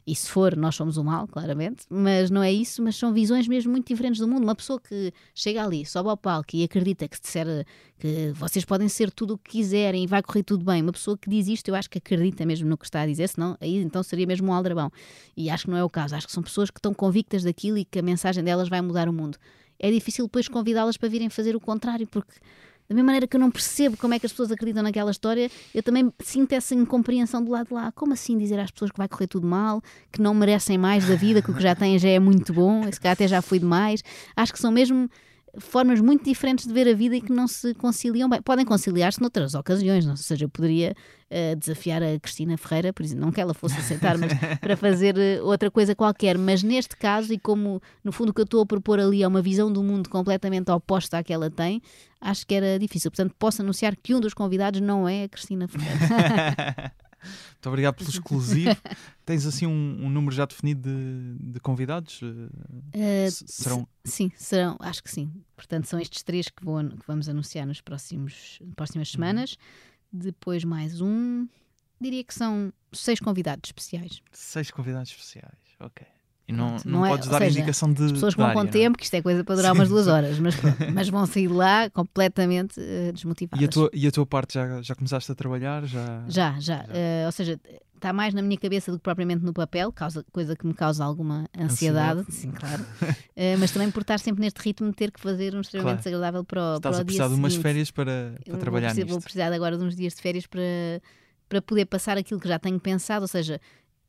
e 0.06 0.14
se 0.14 0.30
for, 0.30 0.56
nós 0.56 0.76
somos 0.76 0.96
o 0.96 1.02
mal, 1.02 1.26
claramente, 1.26 1.84
mas 1.90 2.30
não 2.30 2.40
é 2.40 2.52
isso, 2.52 2.80
mas 2.80 2.94
são 2.94 3.12
visões 3.12 3.48
mesmo 3.48 3.72
muito 3.72 3.88
diferentes 3.88 4.20
do 4.20 4.28
mundo. 4.28 4.44
Uma 4.44 4.54
pessoa 4.54 4.80
que 4.80 5.12
chega 5.34 5.62
ali, 5.62 5.84
sobe 5.84 6.08
ao 6.08 6.16
palco 6.16 6.54
e 6.54 6.62
acredita 6.62 7.08
que 7.08 7.16
se 7.16 7.22
disser 7.22 7.66
que 7.98 8.30
vocês 8.32 8.64
podem 8.64 8.88
ser 8.88 9.10
tudo 9.10 9.34
o 9.34 9.38
que 9.38 9.50
quiserem 9.50 10.04
e 10.04 10.06
vai 10.06 10.22
correr 10.22 10.44
tudo 10.44 10.64
bem, 10.64 10.80
uma 10.80 10.92
pessoa 10.92 11.18
que 11.18 11.28
diz 11.28 11.48
isto, 11.48 11.68
eu 11.68 11.74
acho 11.74 11.90
que 11.90 11.98
acredita 11.98 12.46
mesmo 12.46 12.68
no 12.68 12.78
que 12.78 12.84
está 12.84 13.00
a 13.00 13.06
dizer, 13.06 13.28
senão 13.28 13.56
aí 13.60 13.76
então 13.78 14.04
seria 14.04 14.26
mesmo 14.26 14.48
um 14.48 14.52
aldrabão. 14.52 14.90
E 15.36 15.50
acho 15.50 15.64
que 15.64 15.70
não 15.70 15.76
é 15.76 15.82
o 15.82 15.90
caso, 15.90 16.14
acho 16.14 16.28
que 16.28 16.32
são 16.32 16.44
pessoas 16.44 16.70
que 16.70 16.78
estão 16.78 16.94
convictas 16.94 17.42
daquilo 17.42 17.76
e 17.76 17.84
que 17.84 17.98
a 17.98 18.02
mensagem 18.02 18.44
delas 18.44 18.68
vai 18.68 18.80
mudar 18.80 19.08
o 19.08 19.12
mundo. 19.12 19.36
É 19.80 19.90
difícil 19.90 20.26
depois 20.26 20.46
convidá-las 20.46 20.96
para 20.96 21.08
virem 21.08 21.28
fazer 21.28 21.56
o 21.56 21.60
contrário, 21.60 22.06
porque 22.06 22.34
da 22.88 22.94
mesma 22.94 23.06
maneira 23.06 23.26
que 23.26 23.36
eu 23.36 23.40
não 23.40 23.50
percebo 23.50 23.96
como 23.96 24.14
é 24.14 24.18
que 24.18 24.24
as 24.24 24.32
pessoas 24.32 24.50
acreditam 24.50 24.82
naquela 24.82 25.10
história, 25.10 25.50
eu 25.74 25.82
também 25.82 26.10
sinto 26.20 26.52
essa 26.54 26.74
incompreensão 26.74 27.44
do 27.44 27.50
lado 27.50 27.68
de 27.68 27.74
lá. 27.74 27.92
Como 27.92 28.14
assim 28.14 28.38
dizer 28.38 28.58
às 28.58 28.70
pessoas 28.70 28.90
que 28.90 28.96
vai 28.96 29.06
correr 29.06 29.26
tudo 29.26 29.46
mal, 29.46 29.82
que 30.10 30.22
não 30.22 30.32
merecem 30.32 30.78
mais 30.78 31.06
da 31.06 31.14
vida, 31.14 31.42
que 31.42 31.50
o 31.50 31.54
que 31.54 31.62
já 31.62 31.74
têm 31.74 31.98
já 31.98 32.08
é 32.08 32.18
muito 32.18 32.52
bom, 32.52 32.88
esse 32.88 32.98
cara 32.98 33.12
até 33.12 33.28
já 33.28 33.42
foi 33.42 33.58
demais? 33.58 34.02
Acho 34.34 34.52
que 34.54 34.58
são 34.58 34.72
mesmo 34.72 35.10
formas 35.58 36.00
muito 36.00 36.24
diferentes 36.24 36.66
de 36.66 36.72
ver 36.72 36.88
a 36.88 36.94
vida 36.94 37.16
e 37.16 37.20
que 37.20 37.32
não 37.32 37.46
se 37.46 37.74
conciliam 37.74 38.28
bem. 38.28 38.40
Podem 38.42 38.64
conciliar-se 38.64 39.20
noutras 39.20 39.54
ocasiões, 39.54 40.04
não? 40.04 40.12
ou 40.12 40.16
seja, 40.16 40.44
eu 40.44 40.48
poderia 40.48 40.94
uh, 41.30 41.56
desafiar 41.56 42.02
a 42.02 42.18
Cristina 42.18 42.56
Ferreira, 42.56 42.92
por 42.92 43.02
exemplo, 43.02 43.24
não 43.24 43.32
que 43.32 43.40
ela 43.40 43.54
fosse 43.54 43.78
aceitar, 43.78 44.16
mas 44.18 44.32
para 44.60 44.76
fazer 44.76 45.16
uh, 45.16 45.46
outra 45.46 45.70
coisa 45.70 45.94
qualquer. 45.94 46.38
Mas 46.38 46.62
neste 46.62 46.96
caso, 46.96 47.32
e 47.32 47.38
como 47.38 47.80
no 48.02 48.12
fundo 48.12 48.30
o 48.30 48.34
que 48.34 48.40
eu 48.40 48.44
estou 48.44 48.62
a 48.62 48.66
propor 48.66 49.00
ali 49.00 49.22
é 49.22 49.28
uma 49.28 49.42
visão 49.42 49.72
do 49.72 49.82
mundo 49.82 50.08
completamente 50.08 50.70
oposta 50.70 51.18
à 51.18 51.22
que 51.22 51.32
ela 51.32 51.50
tem, 51.50 51.82
acho 52.20 52.46
que 52.46 52.54
era 52.54 52.78
difícil. 52.78 53.10
Portanto, 53.10 53.34
posso 53.38 53.62
anunciar 53.62 53.96
que 53.96 54.14
um 54.14 54.20
dos 54.20 54.34
convidados 54.34 54.80
não 54.80 55.08
é 55.08 55.24
a 55.24 55.28
Cristina 55.28 55.66
Ferreira. 55.68 56.92
Muito 57.22 57.68
obrigado 57.68 57.96
pelo 57.96 58.08
exclusivo. 58.08 58.76
Tens 59.24 59.46
assim 59.46 59.66
um, 59.66 59.98
um, 60.04 60.08
número 60.08 60.34
já 60.34 60.46
definido 60.46 60.88
de, 60.88 61.52
de 61.52 61.60
convidados? 61.60 62.20
Uh, 62.22 63.30
serão? 63.30 63.88
Sim, 64.04 64.30
serão, 64.36 64.76
acho 64.80 65.02
que 65.02 65.10
sim. 65.10 65.32
Portanto, 65.56 65.86
são 65.86 65.98
estes 66.00 66.22
três 66.22 66.48
que, 66.48 66.64
vou, 66.64 66.82
que 66.88 67.06
vamos 67.06 67.28
anunciar 67.28 67.66
próximos 67.84 68.60
próximas 68.76 69.08
uhum. 69.08 69.12
semanas. 69.12 69.52
Uhum. 69.52 70.20
Depois 70.20 70.64
mais 70.64 71.00
um. 71.00 71.46
Diria 72.00 72.22
que 72.22 72.32
são 72.32 72.72
seis 72.92 73.18
convidados 73.18 73.68
especiais. 73.68 74.22
Seis 74.32 74.70
convidados 74.70 75.10
especiais, 75.10 75.58
ok. 75.80 76.06
E 76.48 76.52
não, 76.52 76.70
não, 76.70 76.80
não 76.86 77.06
é, 77.06 77.10
podes 77.10 77.28
dar 77.28 77.38
seja, 77.40 77.58
indicação 77.58 77.92
de. 77.92 78.04
As 78.04 78.12
pessoas 78.12 78.34
vão 78.34 78.50
com 78.54 78.62
é? 78.62 78.66
tempo, 78.66 78.96
que 78.96 79.04
isto 79.04 79.14
é 79.14 79.20
coisa 79.20 79.44
para 79.44 79.56
durar 79.56 79.72
sim, 79.72 79.78
umas 79.78 79.88
duas 79.90 80.06
sim. 80.06 80.10
horas, 80.10 80.38
mas, 80.38 80.54
mas 80.94 81.08
vão 81.10 81.26
sair 81.26 81.48
lá 81.48 81.90
completamente 81.90 82.80
uh, 82.80 83.12
desmotivadas. 83.12 83.60
E 83.60 83.64
a, 83.66 83.68
tua, 83.68 83.90
e 83.92 84.06
a 84.06 84.10
tua 84.10 84.24
parte 84.24 84.54
já, 84.54 84.80
já 84.80 84.94
começaste 84.94 85.30
a 85.30 85.34
trabalhar? 85.34 85.84
Já, 85.84 86.24
já. 86.26 86.52
já. 86.58 86.58
já. 86.58 86.84
Uh, 86.84 87.26
ou 87.26 87.32
seja, 87.32 87.60
está 87.98 88.12
mais 88.12 88.32
na 88.32 88.40
minha 88.40 88.56
cabeça 88.56 88.90
do 88.90 88.96
que 88.96 89.04
propriamente 89.04 89.44
no 89.44 89.52
papel, 89.52 89.92
causa, 89.92 90.24
coisa 90.32 90.56
que 90.56 90.66
me 90.66 90.72
causa 90.72 91.04
alguma 91.04 91.46
ansiedade, 91.56 92.20
ansiedade. 92.20 92.32
sim, 92.32 92.50
claro. 92.50 92.82
uh, 92.82 93.58
mas 93.60 93.70
também 93.70 93.90
por 93.90 94.00
estar 94.00 94.18
sempre 94.18 94.40
neste 94.40 94.58
ritmo 94.60 94.88
de 94.88 94.96
ter 94.96 95.10
que 95.10 95.20
fazer 95.20 95.54
um 95.54 95.60
extremamente 95.60 96.02
claro. 96.02 96.04
desagradável 96.04 96.44
para 96.44 96.62
o, 96.62 96.76
Estás 96.76 96.94
para 96.94 97.02
a 97.02 97.04
precisar 97.04 97.28
de 97.28 97.34
umas 97.34 97.56
férias 97.56 97.90
para, 97.90 98.34
para 98.42 98.56
trabalhar 98.56 98.88
vou, 98.88 98.96
nisto. 98.96 99.10
Vou 99.10 99.20
precisar 99.20 99.52
agora 99.52 99.76
de 99.76 99.84
uns 99.84 99.94
dias 99.94 100.14
de 100.14 100.22
férias 100.22 100.46
para, 100.46 100.62
para 101.46 101.60
poder 101.60 101.84
passar 101.84 102.16
aquilo 102.16 102.40
que 102.40 102.48
já 102.48 102.58
tenho 102.58 102.80
pensado, 102.80 103.22
ou 103.22 103.28
seja, 103.28 103.60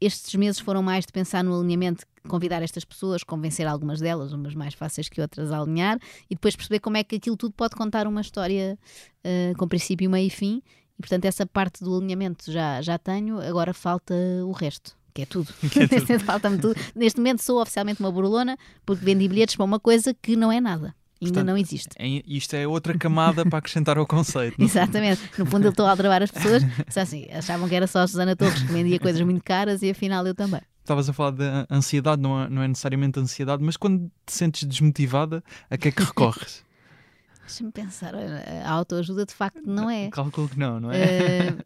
estes 0.01 0.33
meses 0.35 0.59
foram 0.59 0.81
mais 0.81 1.05
de 1.05 1.11
pensar 1.11 1.43
no 1.43 1.57
alinhamento, 1.59 2.05
convidar 2.27 2.61
estas 2.61 2.85
pessoas, 2.85 3.23
convencer 3.23 3.67
algumas 3.67 3.99
delas, 3.99 4.31
umas 4.31 4.55
mais 4.55 4.73
fáceis 4.73 5.09
que 5.09 5.19
outras 5.21 5.51
a 5.51 5.59
alinhar, 5.59 5.99
e 6.29 6.35
depois 6.35 6.55
perceber 6.55 6.79
como 6.79 6.97
é 6.97 7.03
que 7.03 7.15
aquilo 7.15 7.35
tudo 7.35 7.53
pode 7.53 7.75
contar 7.75 8.07
uma 8.07 8.21
história 8.21 8.77
uh, 9.25 9.57
com 9.57 9.67
princípio, 9.67 10.09
meio 10.09 10.27
e 10.27 10.29
fim. 10.29 10.61
E 10.97 11.01
portanto, 11.01 11.25
essa 11.25 11.45
parte 11.45 11.83
do 11.83 11.95
alinhamento 11.95 12.51
já, 12.51 12.81
já 12.81 12.97
tenho, 12.97 13.39
agora 13.39 13.73
falta 13.73 14.13
o 14.45 14.51
resto. 14.51 14.97
Que 15.13 15.23
é 15.23 15.25
tudo. 15.25 15.53
Que 15.71 15.79
é 15.83 15.87
tudo. 15.87 16.19
Falta-me 16.23 16.57
tudo. 16.57 16.75
Neste 16.95 17.19
momento 17.19 17.41
sou 17.41 17.61
oficialmente 17.61 17.99
uma 17.99 18.11
burlona 18.11 18.57
porque 18.85 19.03
vendi 19.03 19.27
bilhetes 19.27 19.55
para 19.55 19.65
uma 19.65 19.79
coisa 19.79 20.13
que 20.13 20.35
não 20.35 20.51
é 20.51 20.61
nada. 20.61 20.95
Ainda 21.21 21.33
Portanto, 21.33 21.47
não 21.47 21.57
existe. 21.57 21.89
É, 21.97 22.23
isto 22.25 22.55
é 22.55 22.65
outra 22.65 22.97
camada 22.97 23.45
para 23.45 23.59
acrescentar 23.59 23.97
ao 23.97 24.07
conceito. 24.07 24.55
Exatamente. 24.61 25.21
No 25.37 25.45
fundo, 25.45 25.65
eu 25.65 25.71
estou 25.71 25.85
a 25.85 25.91
aldrabar 25.91 26.23
as 26.23 26.31
pessoas. 26.31 26.63
Assim, 26.95 27.27
achavam 27.31 27.67
que 27.67 27.75
era 27.75 27.87
só 27.87 27.99
a 27.99 28.07
Susana 28.07 28.35
Torres 28.35 28.61
que 28.61 28.71
vendia 28.71 28.99
coisas 28.99 29.21
muito 29.21 29.43
caras 29.43 29.81
e 29.81 29.89
afinal 29.89 30.25
eu 30.25 30.33
também. 30.33 30.61
Estavas 30.79 31.09
a 31.09 31.13
falar 31.13 31.31
de 31.31 31.43
ansiedade, 31.69 32.21
não 32.21 32.41
é, 32.41 32.49
não 32.49 32.63
é 32.63 32.67
necessariamente 32.67 33.19
ansiedade, 33.19 33.61
mas 33.63 33.75
quando 33.75 34.09
te 34.25 34.33
sentes 34.33 34.63
desmotivada, 34.63 35.43
a 35.69 35.77
que 35.77 35.89
é 35.89 35.91
que 35.91 36.01
recorres? 36.01 36.63
Deixa-me 37.45 37.71
pensar, 37.71 38.13
a 38.15 38.71
autoajuda 38.71 39.25
de 39.25 39.33
facto 39.33 39.61
não 39.65 39.89
é. 39.89 40.09
Calculo 40.09 40.47
que 40.47 40.57
não, 40.57 40.79
não 40.79 40.91
é? 40.91 41.49
Uh, 41.49 41.63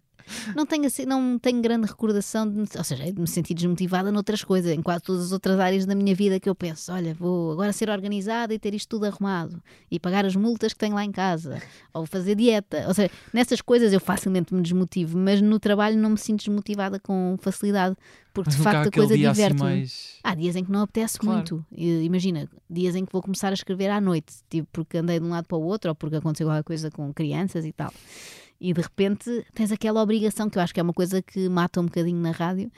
não 0.55 0.65
tenho, 0.65 0.85
assim, 0.85 1.05
não 1.05 1.37
tenho 1.37 1.61
grande 1.61 1.87
recordação, 1.87 2.49
de, 2.49 2.77
ou 2.77 2.83
seja, 2.83 3.11
de 3.11 3.19
me 3.19 3.27
sentir 3.27 3.53
desmotivada 3.53 4.11
noutras 4.11 4.43
coisas, 4.43 4.71
em 4.71 4.81
quase 4.81 5.03
todas 5.03 5.25
as 5.25 5.31
outras 5.31 5.59
áreas 5.59 5.85
da 5.85 5.95
minha 5.95 6.15
vida 6.15 6.39
que 6.39 6.49
eu 6.49 6.55
penso, 6.55 6.91
olha, 6.91 7.13
vou 7.13 7.51
agora 7.51 7.73
ser 7.73 7.89
organizada 7.89 8.53
e 8.53 8.59
ter 8.59 8.73
isto 8.73 8.89
tudo 8.89 9.05
arrumado 9.05 9.61
e 9.89 9.99
pagar 9.99 10.25
as 10.25 10.35
multas 10.35 10.73
que 10.73 10.79
tenho 10.79 10.95
lá 10.95 11.03
em 11.03 11.11
casa, 11.11 11.61
ou 11.93 12.05
fazer 12.05 12.35
dieta, 12.35 12.85
ou 12.87 12.93
seja, 12.93 13.11
nessas 13.33 13.61
coisas 13.61 13.93
eu 13.93 13.99
facilmente 13.99 14.53
me 14.53 14.61
desmotivo, 14.61 15.17
mas 15.17 15.41
no 15.41 15.59
trabalho 15.59 15.97
não 15.97 16.11
me 16.11 16.17
sinto 16.17 16.39
desmotivada 16.39 16.99
com 16.99 17.37
facilidade, 17.39 17.95
porque 18.33 18.49
mas 18.49 18.57
de 18.57 18.63
facto 18.63 18.87
a 18.87 18.91
coisa 18.91 19.13
assim 19.13 19.23
diverte-me. 19.23 19.61
mais... 19.61 20.17
Há 20.23 20.33
dias 20.33 20.55
em 20.55 20.63
que 20.63 20.71
não 20.71 20.81
apetece 20.81 21.19
claro. 21.19 21.37
muito, 21.37 21.65
imagina, 21.71 22.49
dias 22.69 22.95
em 22.95 23.05
que 23.05 23.11
vou 23.11 23.21
começar 23.21 23.49
a 23.49 23.53
escrever 23.53 23.89
à 23.89 24.01
noite, 24.01 24.33
tipo 24.49 24.67
porque 24.71 24.97
andei 24.97 25.19
de 25.19 25.25
um 25.25 25.29
lado 25.29 25.45
para 25.45 25.57
o 25.57 25.63
outro, 25.63 25.89
ou 25.89 25.95
porque 25.95 26.15
aconteceu 26.15 26.47
alguma 26.47 26.63
coisa 26.63 26.89
com 26.89 27.13
crianças 27.13 27.65
e 27.65 27.71
tal 27.71 27.93
e 28.59 28.73
de 28.73 28.81
repente 28.81 29.45
tens 29.53 29.71
aquela 29.71 30.01
obrigação, 30.01 30.49
que 30.49 30.57
eu 30.57 30.61
acho 30.61 30.73
que 30.73 30.79
é 30.79 30.83
uma 30.83 30.93
coisa 30.93 31.21
que 31.21 31.49
mata 31.49 31.81
um 31.81 31.85
bocadinho 31.85 32.19
na 32.19 32.31
rádio, 32.31 32.71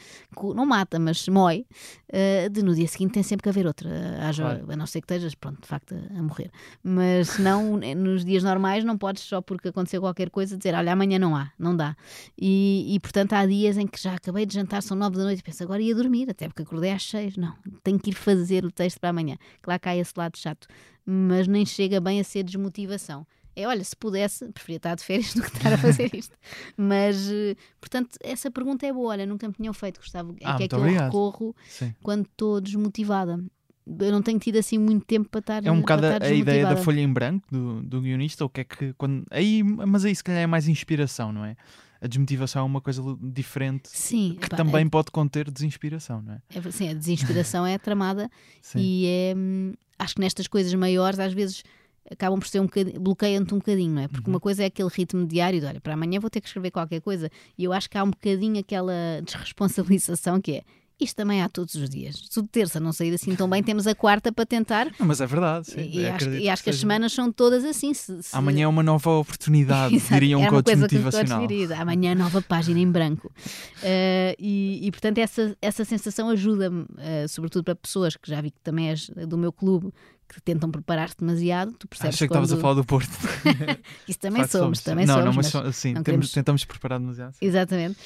não 0.55 0.65
mata, 0.65 0.99
mas 0.99 1.27
mói, 1.27 1.65
uh, 2.09 2.49
de 2.49 2.63
no 2.63 2.73
dia 2.73 2.87
seguinte 2.87 3.13
tem 3.13 3.23
sempre 3.23 3.43
que 3.43 3.49
haver 3.49 3.67
outra, 3.67 3.89
claro. 4.35 4.71
a 4.71 4.75
não 4.75 4.85
ser 4.85 5.01
que 5.01 5.05
estejas, 5.05 5.35
pronto, 5.35 5.61
de 5.61 5.67
facto, 5.67 5.95
a, 5.95 6.19
a 6.19 6.21
morrer. 6.23 6.51
Mas 6.83 7.37
não, 7.37 7.77
nos 7.77 8.25
dias 8.25 8.43
normais 8.43 8.83
não 8.83 8.97
podes 8.97 9.23
só 9.23 9.41
porque 9.41 9.69
aconteceu 9.69 10.01
qualquer 10.01 10.29
coisa 10.29 10.57
dizer, 10.57 10.73
olha, 10.73 10.93
amanhã 10.93 11.19
não 11.19 11.35
há, 11.35 11.51
não 11.57 11.75
dá. 11.75 11.95
E, 12.39 12.95
e 12.95 12.99
portanto 12.99 13.33
há 13.33 13.45
dias 13.45 13.77
em 13.77 13.87
que 13.87 14.01
já 14.01 14.15
acabei 14.15 14.45
de 14.45 14.53
jantar, 14.53 14.81
são 14.81 14.97
nove 14.97 15.17
da 15.17 15.23
noite 15.23 15.39
e 15.39 15.43
penso, 15.43 15.63
agora 15.63 15.81
ia 15.81 15.95
dormir, 15.95 16.29
até 16.29 16.47
porque 16.47 16.63
acordei 16.63 16.91
às 16.91 17.03
seis. 17.03 17.37
Não, 17.37 17.53
tenho 17.83 17.99
que 17.99 18.09
ir 18.09 18.13
fazer 18.13 18.65
o 18.65 18.71
texto 18.71 18.99
para 18.99 19.09
amanhã. 19.09 19.37
Claro 19.61 19.79
que 19.79 19.89
há 19.89 19.95
esse 19.95 20.13
lado 20.15 20.37
chato, 20.37 20.67
mas 21.05 21.47
nem 21.47 21.65
chega 21.65 21.99
bem 21.99 22.19
a 22.19 22.23
ser 22.23 22.43
desmotivação 22.43 23.25
é 23.55 23.67
olha, 23.67 23.83
se 23.83 23.95
pudesse, 23.95 24.45
preferia 24.51 24.77
estar 24.77 24.95
de 24.95 25.03
férias 25.03 25.33
do 25.35 25.41
que 25.41 25.57
estar 25.57 25.73
a 25.73 25.77
fazer 25.77 26.13
isto. 26.13 26.35
Mas, 26.75 27.29
eh, 27.31 27.55
portanto, 27.79 28.17
essa 28.21 28.51
pergunta 28.51 28.85
é 28.85 28.91
boa. 28.91 29.11
Olha, 29.11 29.25
nunca 29.25 29.47
me 29.47 29.53
tinham 29.53 29.73
feito, 29.73 29.99
Gustavo. 29.99 30.35
É 30.41 30.45
ah, 30.45 30.55
que 30.55 30.63
é 30.63 30.67
que 30.67 30.75
obrigado. 30.75 31.01
eu 31.01 31.05
recorro 31.05 31.55
Sim. 31.67 31.93
quando 32.03 32.25
estou 32.25 32.59
desmotivada. 32.59 33.39
Eu 33.87 34.11
não 34.11 34.21
tenho 34.21 34.39
tido 34.39 34.57
assim 34.57 34.79
muito 34.79 35.05
tempo 35.05 35.29
para 35.29 35.39
estar 35.39 35.65
É 35.65 35.71
um 35.71 35.79
bocado 35.79 36.07
a 36.07 36.29
ideia 36.29 36.65
da 36.65 36.75
folha 36.75 37.01
em 37.01 37.11
branco 37.11 37.47
do, 37.51 37.83
do 37.83 38.01
guionista, 38.01 38.43
o 38.43 38.49
que 38.49 38.61
é 38.61 38.63
que 38.63 38.93
quando. 38.93 39.23
Aí, 39.29 39.61
mas 39.63 40.03
aí 40.03 40.15
se 40.15 40.23
calhar 40.23 40.41
é 40.41 40.47
mais 40.47 40.67
inspiração, 40.67 41.31
não 41.31 41.45
é? 41.45 41.55
A 42.01 42.07
desmotivação 42.07 42.63
é 42.63 42.65
uma 42.65 42.81
coisa 42.81 43.01
diferente 43.21 43.89
sim, 43.89 44.37
que 44.39 44.49
também 44.49 44.85
é... 44.85 44.89
pode 44.89 45.11
conter 45.11 45.49
desinspiração, 45.49 46.21
não 46.21 46.33
é? 46.33 46.41
é 46.53 46.71
sim, 46.71 46.89
a 46.89 46.93
desinspiração 46.93 47.65
é 47.65 47.77
tramada 47.77 48.29
e 48.75 49.07
é, 49.07 49.33
hum, 49.35 49.73
acho 49.97 50.13
que 50.15 50.21
nestas 50.21 50.47
coisas 50.47 50.73
maiores 50.73 51.19
às 51.19 51.33
vezes 51.33 51.63
acabam 52.09 52.39
por 52.39 52.47
ser 52.47 52.59
um 52.59 52.65
bocadinho, 52.65 52.99
bloqueiam-te 52.99 53.53
um 53.53 53.57
bocadinho, 53.57 53.93
não 53.93 54.01
é? 54.01 54.07
Porque 54.07 54.29
uhum. 54.29 54.35
uma 54.35 54.39
coisa 54.39 54.63
é 54.63 54.67
aquele 54.67 54.89
ritmo 54.89 55.25
diário 55.25 55.59
de 55.59 55.65
olha, 55.65 55.81
para 55.81 55.93
amanhã 55.93 56.19
vou 56.19 56.29
ter 56.29 56.41
que 56.41 56.47
escrever 56.47 56.71
qualquer 56.71 57.01
coisa, 57.01 57.29
e 57.57 57.63
eu 57.63 57.73
acho 57.73 57.89
que 57.89 57.97
há 57.97 58.03
um 58.03 58.11
bocadinho 58.11 58.59
aquela 58.59 58.93
desresponsabilização 59.23 60.39
que 60.39 60.53
é. 60.53 60.63
Isto 60.99 61.17
também 61.17 61.41
há 61.41 61.49
todos 61.49 61.75
os 61.75 61.89
dias. 61.89 62.15
Se 62.29 62.41
de 62.41 62.47
terça 62.47 62.79
não 62.79 62.93
sair 62.93 63.13
assim 63.13 63.35
tão 63.35 63.49
bem, 63.49 63.61
temos 63.63 63.85
a 63.85 63.93
quarta 63.93 64.31
para 64.31 64.45
tentar. 64.45 64.85
Não, 64.97 65.05
mas 65.05 65.19
é 65.19 65.27
verdade. 65.27 65.67
Sim. 65.67 65.89
E, 65.91 66.07
acho, 66.07 66.29
e 66.29 66.47
acho 66.47 66.63
que, 66.63 66.69
as 66.69 66.77
semanas 66.77 67.11
são 67.11 67.31
todas 67.31 67.65
assim. 67.65 67.93
Se, 67.93 68.23
se... 68.23 68.35
Amanhã 68.35 68.63
é 68.63 68.67
uma 68.67 68.81
nova 68.81 69.11
oportunidade, 69.11 69.99
diria 70.09 70.37
um 70.37 70.47
coach 70.47 70.73
motivacional. 70.75 71.45
Que 71.47 71.73
Amanhã 71.73 72.15
nova 72.15 72.41
página 72.41 72.79
em 72.79 72.89
branco. 72.89 73.27
Uh, 73.27 74.35
e, 74.39 74.79
e, 74.83 74.91
portanto, 74.91 75.17
essa, 75.17 75.55
essa 75.61 75.83
sensação 75.83 76.29
ajuda-me, 76.29 76.83
uh, 76.83 77.27
sobretudo 77.27 77.65
para 77.65 77.75
pessoas 77.75 78.15
que 78.15 78.29
já 78.29 78.39
vi 78.39 78.51
que 78.51 78.61
também 78.61 78.89
és 78.89 79.09
do 79.27 79.37
meu 79.37 79.51
clube, 79.51 79.91
que 80.27 80.41
tentam 80.41 80.71
preparar-te 80.71 81.17
demasiado, 81.19 81.73
tu 81.73 81.87
percebes 81.87 82.15
Achei 82.15 82.27
que 82.27 82.33
quando... 82.33 82.43
estavas 82.43 82.59
a 82.59 82.61
falar 82.61 82.73
do 82.75 82.85
Porto. 82.85 83.11
Isso 84.07 84.19
também 84.19 84.45
somos, 84.47 84.51
somos, 84.51 84.81
também 84.81 85.05
não, 85.05 85.15
somos. 85.15 85.25
Não, 85.25 85.33
mas, 85.33 85.53
mas 85.53 85.75
sim, 85.75 85.93
temos, 85.93 86.05
queremos... 86.05 86.31
tentamos 86.31 86.65
preparar 86.65 86.99
demasiado. 86.99 87.35
Exatamente. 87.41 87.97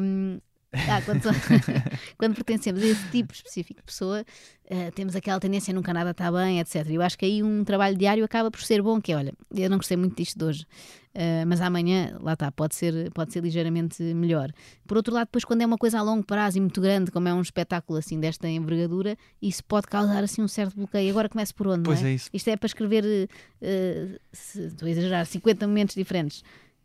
Um, 0.00 0.38
ah, 0.72 1.02
quando, 1.04 1.22
quando, 2.16 2.34
pertencemos 2.34 2.82
a 2.82 2.86
esse 2.86 3.08
tipo 3.10 3.34
específico 3.34 3.80
de 3.80 3.84
pessoa, 3.84 4.24
uh, 4.70 4.92
temos 4.94 5.14
aquela 5.14 5.38
tendência 5.38 5.72
nunca 5.74 5.92
nada 5.92 6.12
está 6.12 6.32
bem, 6.32 6.60
etc. 6.60 6.86
Eu 6.88 7.02
acho 7.02 7.18
que 7.18 7.26
aí 7.26 7.42
um 7.42 7.62
trabalho 7.62 7.96
diário 7.96 8.24
acaba 8.24 8.50
por 8.50 8.62
ser 8.62 8.80
bom, 8.80 9.00
que 9.00 9.12
é, 9.12 9.16
olha, 9.16 9.34
eu 9.54 9.68
não 9.68 9.76
gostei 9.76 9.98
muito 9.98 10.16
disto 10.16 10.38
de 10.38 10.44
hoje, 10.44 10.66
uh, 11.14 11.46
mas 11.46 11.60
amanhã, 11.60 12.16
lá 12.22 12.32
está, 12.32 12.50
pode 12.50 12.74
ser, 12.74 13.10
pode 13.12 13.34
ser 13.34 13.42
ligeiramente 13.42 14.02
melhor. 14.02 14.50
Por 14.86 14.96
outro 14.96 15.12
lado, 15.12 15.26
depois 15.26 15.44
quando 15.44 15.60
é 15.60 15.66
uma 15.66 15.76
coisa 15.76 15.98
a 15.98 16.02
longo 16.02 16.24
prazo 16.24 16.56
e 16.56 16.60
muito 16.60 16.80
grande, 16.80 17.10
como 17.10 17.28
é 17.28 17.34
um 17.34 17.42
espetáculo 17.42 17.98
assim 17.98 18.18
desta 18.18 18.48
envergadura, 18.48 19.16
isso 19.42 19.62
pode 19.64 19.86
causar 19.88 20.24
assim 20.24 20.40
um 20.40 20.48
certo 20.48 20.74
bloqueio. 20.76 21.10
Agora 21.10 21.28
começo 21.28 21.54
por 21.54 21.66
onde, 21.66 21.82
pois 21.82 22.00
não 22.00 22.08
é? 22.08 22.12
é 22.12 22.14
isso. 22.14 22.30
Isto 22.32 22.48
é 22.48 22.56
para 22.56 22.66
escrever, 22.66 23.04
uh, 23.04 24.20
se, 24.32 24.62
estou 24.62 24.88
a 24.88 24.90
exagerar, 24.90 25.26
50 25.26 25.66
momentos 25.66 25.94
diferentes 25.94 26.42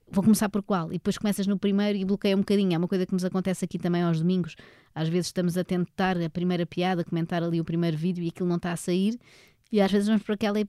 vou 0.10 0.24
começar 0.24 0.50
por 0.50 0.64
qual? 0.64 0.90
E 0.90 0.94
depois 0.94 1.18
começas 1.18 1.48
no 1.48 1.58
primeiro 1.58 1.98
e 1.98 2.06
bloqueia 2.06 2.36
um 2.36 2.40
bocadinho. 2.40 2.74
É 2.74 2.78
uma 2.78 2.88
coisa 2.88 3.06
que 3.06 3.14
nos 3.14 3.26
acontece 3.26 3.66
aqui 3.66 3.78
também 3.78 4.02
aos 4.02 4.20
domingos. 4.20 4.56
Às 4.94 5.10
vezes 5.10 5.28
estamos 5.28 5.58
a 5.58 5.64
tentar 5.64 6.22
a 6.22 6.30
primeira 6.30 6.66
piada, 6.66 7.04
comentar 7.04 7.44
ali 7.44 7.60
o 7.60 7.66
primeiro 7.66 7.98
vídeo 7.98 8.24
e 8.24 8.30
aquilo 8.30 8.50
não 8.50 8.56
está 8.58 8.72
a 8.72 8.78
sair. 8.78 9.20
E 9.72 9.82
às 9.82 9.92
vezes 9.92 10.08
vamos 10.08 10.24
por 10.24 10.34
aquela 10.34 10.60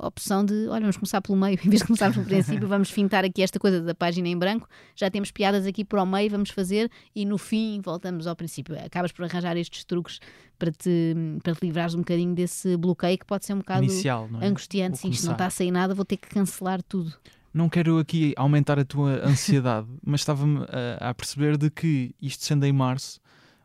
opção 0.00 0.44
de, 0.44 0.66
olha, 0.68 0.80
vamos 0.80 0.96
começar 0.96 1.20
pelo 1.20 1.38
meio, 1.38 1.58
em 1.64 1.68
vez 1.68 1.80
de 1.80 1.86
começarmos 1.86 2.16
pelo 2.16 2.26
princípio, 2.26 2.66
vamos 2.68 2.90
fintar 2.90 3.24
aqui 3.24 3.42
esta 3.42 3.58
coisa 3.58 3.80
da 3.80 3.94
página 3.94 4.28
em 4.28 4.36
branco, 4.36 4.68
já 4.96 5.10
temos 5.10 5.30
piadas 5.30 5.66
aqui 5.66 5.84
para 5.84 6.02
o 6.02 6.06
meio, 6.06 6.30
vamos 6.30 6.50
fazer 6.50 6.90
e 7.14 7.24
no 7.24 7.38
fim 7.38 7.80
voltamos 7.80 8.26
ao 8.26 8.34
princípio. 8.34 8.76
Acabas 8.84 9.12
por 9.12 9.24
arranjar 9.24 9.56
estes 9.56 9.84
truques 9.84 10.18
para 10.58 10.72
te, 10.72 11.14
para 11.42 11.54
te 11.54 11.64
livrares 11.64 11.94
um 11.94 11.98
bocadinho 11.98 12.34
desse 12.34 12.76
bloqueio 12.76 13.16
que 13.16 13.26
pode 13.26 13.46
ser 13.46 13.54
um 13.54 13.58
bocado 13.58 13.84
Inicial, 13.84 14.28
é? 14.40 14.46
angustiante. 14.46 14.98
Se 14.98 15.08
isto 15.08 15.26
não 15.26 15.32
está 15.32 15.46
a 15.46 15.50
sair 15.50 15.70
nada, 15.70 15.94
vou 15.94 16.04
ter 16.04 16.16
que 16.16 16.28
cancelar 16.28 16.82
tudo. 16.82 17.12
Não 17.58 17.68
quero 17.68 17.98
aqui 17.98 18.32
aumentar 18.36 18.78
a 18.78 18.84
tua 18.84 19.20
ansiedade, 19.26 19.88
mas 20.06 20.20
estava-me 20.20 20.64
a, 21.00 21.10
a 21.10 21.12
perceber 21.12 21.56
de 21.56 21.68
que 21.68 22.14
isto 22.22 22.44
sendo 22.44 22.64
em 22.64 22.72
março 22.72 23.20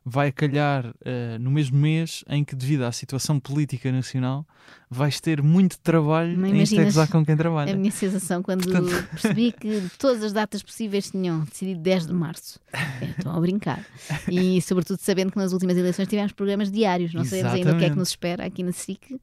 vai 0.05 0.31
calhar 0.31 0.93
eh, 1.05 1.37
no 1.39 1.49
mesmo 1.51 1.77
mês 1.77 2.25
em 2.27 2.43
que, 2.43 2.55
devido 2.55 2.83
à 2.83 2.91
situação 2.91 3.39
política 3.39 3.91
nacional, 3.91 4.45
vais 4.89 5.21
ter 5.21 5.41
muito 5.41 5.79
trabalho 5.79 6.35
Não 6.35 6.47
em 6.47 6.65
com 7.09 7.23
quem 7.23 7.35
A 7.35 7.37
trabalha. 7.37 7.75
minha 7.75 7.91
sensação 7.91 8.41
quando 8.43 8.65
percebi 9.11 9.51
que 9.51 9.83
todas 9.97 10.23
as 10.23 10.33
datas 10.33 10.61
possíveis 10.61 11.09
tinham 11.09 11.41
decidido 11.41 11.79
10 11.79 12.07
de 12.07 12.13
março. 12.13 12.59
É, 12.73 13.05
Estão 13.17 13.35
a 13.35 13.39
brincar. 13.39 13.85
E 14.29 14.61
sobretudo 14.61 14.97
sabendo 14.99 15.31
que 15.31 15.37
nas 15.37 15.53
últimas 15.53 15.77
eleições 15.77 16.07
tivemos 16.07 16.31
programas 16.33 16.71
diários, 16.71 17.13
não 17.13 17.23
sabemos 17.23 17.53
ainda 17.53 17.75
o 17.75 17.77
que 17.77 17.85
é 17.85 17.89
que 17.91 17.95
nos 17.95 18.09
espera 18.09 18.45
aqui 18.45 18.63
na 18.63 18.71
SIC. 18.73 19.21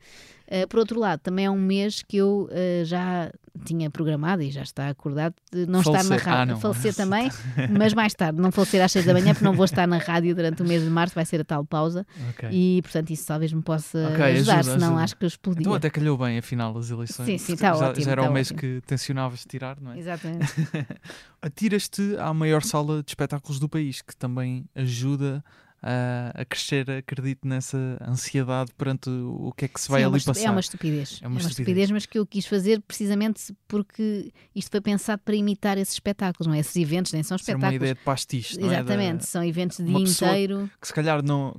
Uh, 0.51 0.67
por 0.69 0.81
outro 0.81 0.99
lado, 0.99 1.21
também 1.21 1.45
é 1.45 1.51
um 1.51 1.59
mês 1.61 2.03
que 2.03 2.17
eu 2.17 2.49
uh, 2.51 2.85
já 2.85 3.31
tinha 3.65 3.91
programado 3.91 4.43
e 4.43 4.51
já 4.51 4.63
está 4.63 4.89
acordado 4.89 5.35
de 5.53 5.67
não 5.67 5.81
estar 5.81 5.93
na 5.93 5.99
Falecer. 6.05 6.27
rádio. 6.29 6.43
Ah, 6.43 6.47
não. 6.47 6.61
Falecer 6.61 6.95
também, 6.97 7.31
mas 7.71 7.95
mais 7.95 8.15
tarde, 8.15 8.41
não 8.41 8.51
falecer 8.51 8.83
às 8.83 8.91
6 8.93 9.05
da 9.05 9.13
manhã, 9.13 9.33
porque 9.33 9.45
não 9.45 9.53
vou 9.53 9.65
estar 9.65 9.87
na 9.87 9.99
rádio 9.99 10.35
durante 10.35 10.63
o 10.63 10.67
mês 10.67 10.83
de 10.83 10.91
março, 10.91 11.15
vai 11.15 11.25
ser 11.25 11.41
a 11.41 11.45
tal 11.45 11.65
pausa. 11.65 12.05
Ok. 12.31 12.49
E 12.51 12.81
portanto, 12.83 13.11
isso 13.11 13.27
talvez 13.27 13.53
me 13.53 13.63
possa 13.63 13.99
Ok, 14.13 14.25
ajudar, 14.25 14.59
ajuda, 14.61 14.73
senão 14.75 14.89
ajuda. 14.89 15.03
acho 15.05 15.17
que 15.17 15.25
eu 15.25 15.29
explodia. 15.29 15.61
Então 15.63 15.75
até 15.75 15.91
calhou 15.91 16.17
bem, 16.19 16.39
afinal, 16.39 16.77
as 16.77 16.91
eleições. 16.91 17.27
Sim, 17.27 17.39
sim, 17.39 17.53
está 17.55 17.75
já, 17.75 17.89
ótimo, 17.89 18.05
Já 18.05 18.11
era 18.13 18.21
está 18.23 18.31
o 18.31 18.35
mês 18.35 18.49
ótimo. 18.49 18.61
que 18.61 18.81
tencionavas 18.87 19.45
tirar, 19.45 19.81
não 19.81 19.93
é? 19.93 19.99
Exatamente. 19.99 20.47
Atiras-te 21.43 22.17
à 22.19 22.33
maior 22.35 22.63
sala 22.63 23.03
de 23.03 23.11
espetáculos 23.11 23.59
do 23.59 23.69
país, 23.69 24.03
que 24.03 24.17
também 24.17 24.65
ajuda 24.75 25.45
a, 25.83 26.33
a 26.43 26.45
crescer, 26.45 26.91
acredito, 26.91 27.47
nessa 27.49 27.79
ansiedade 28.07 28.71
perante 28.77 29.09
o 29.09 29.53
que 29.57 29.65
é 29.65 29.69
que 29.69 29.81
se 29.81 29.89
vai 29.91 30.01
Sim, 30.01 30.05
é 30.05 30.07
uma 30.09 30.13
ali 30.15 30.19
estu- 30.19 30.31
passar. 30.33 30.47
É 30.47 30.51
uma 30.51 30.61
estupidez. 30.61 31.21
É 31.23 31.27
uma 31.29 31.39
estupidez. 31.39 31.51
estupidez, 31.59 31.91
mas 31.91 32.07
que 32.07 32.19
eu 32.19 32.27
quis 32.27 32.47
fazer 32.47 32.81
precisamente 32.83 33.55
porque 33.67 34.33
isto 34.55 34.71
foi 34.71 34.81
pensado 34.81 35.23
para 35.25 35.35
imitar 35.35 35.79
esses 35.79 35.95
espetáculos, 35.95 36.47
não 36.47 36.55
é? 36.55 36.59
Esses 36.59 36.77
eventos, 36.77 37.13
nem 37.13 37.23
são 37.23 37.39
Ser 37.39 37.53
uma 37.55 37.59
espetáculos. 37.59 37.77
ideia 37.77 37.95
de 37.95 38.01
pastiche, 38.01 38.59
não 38.59 38.65
é? 38.71 38.75
Exatamente, 38.75 39.19
Da- 39.21 39.27
são 39.27 39.43
eventos 39.45 39.77
de 39.79 39.85
uma 39.85 40.05
dia 40.05 40.09
inteiro. 40.13 40.71
que 40.81 40.87
se 40.87 40.93
calhar 40.95 41.23
não, 41.23 41.57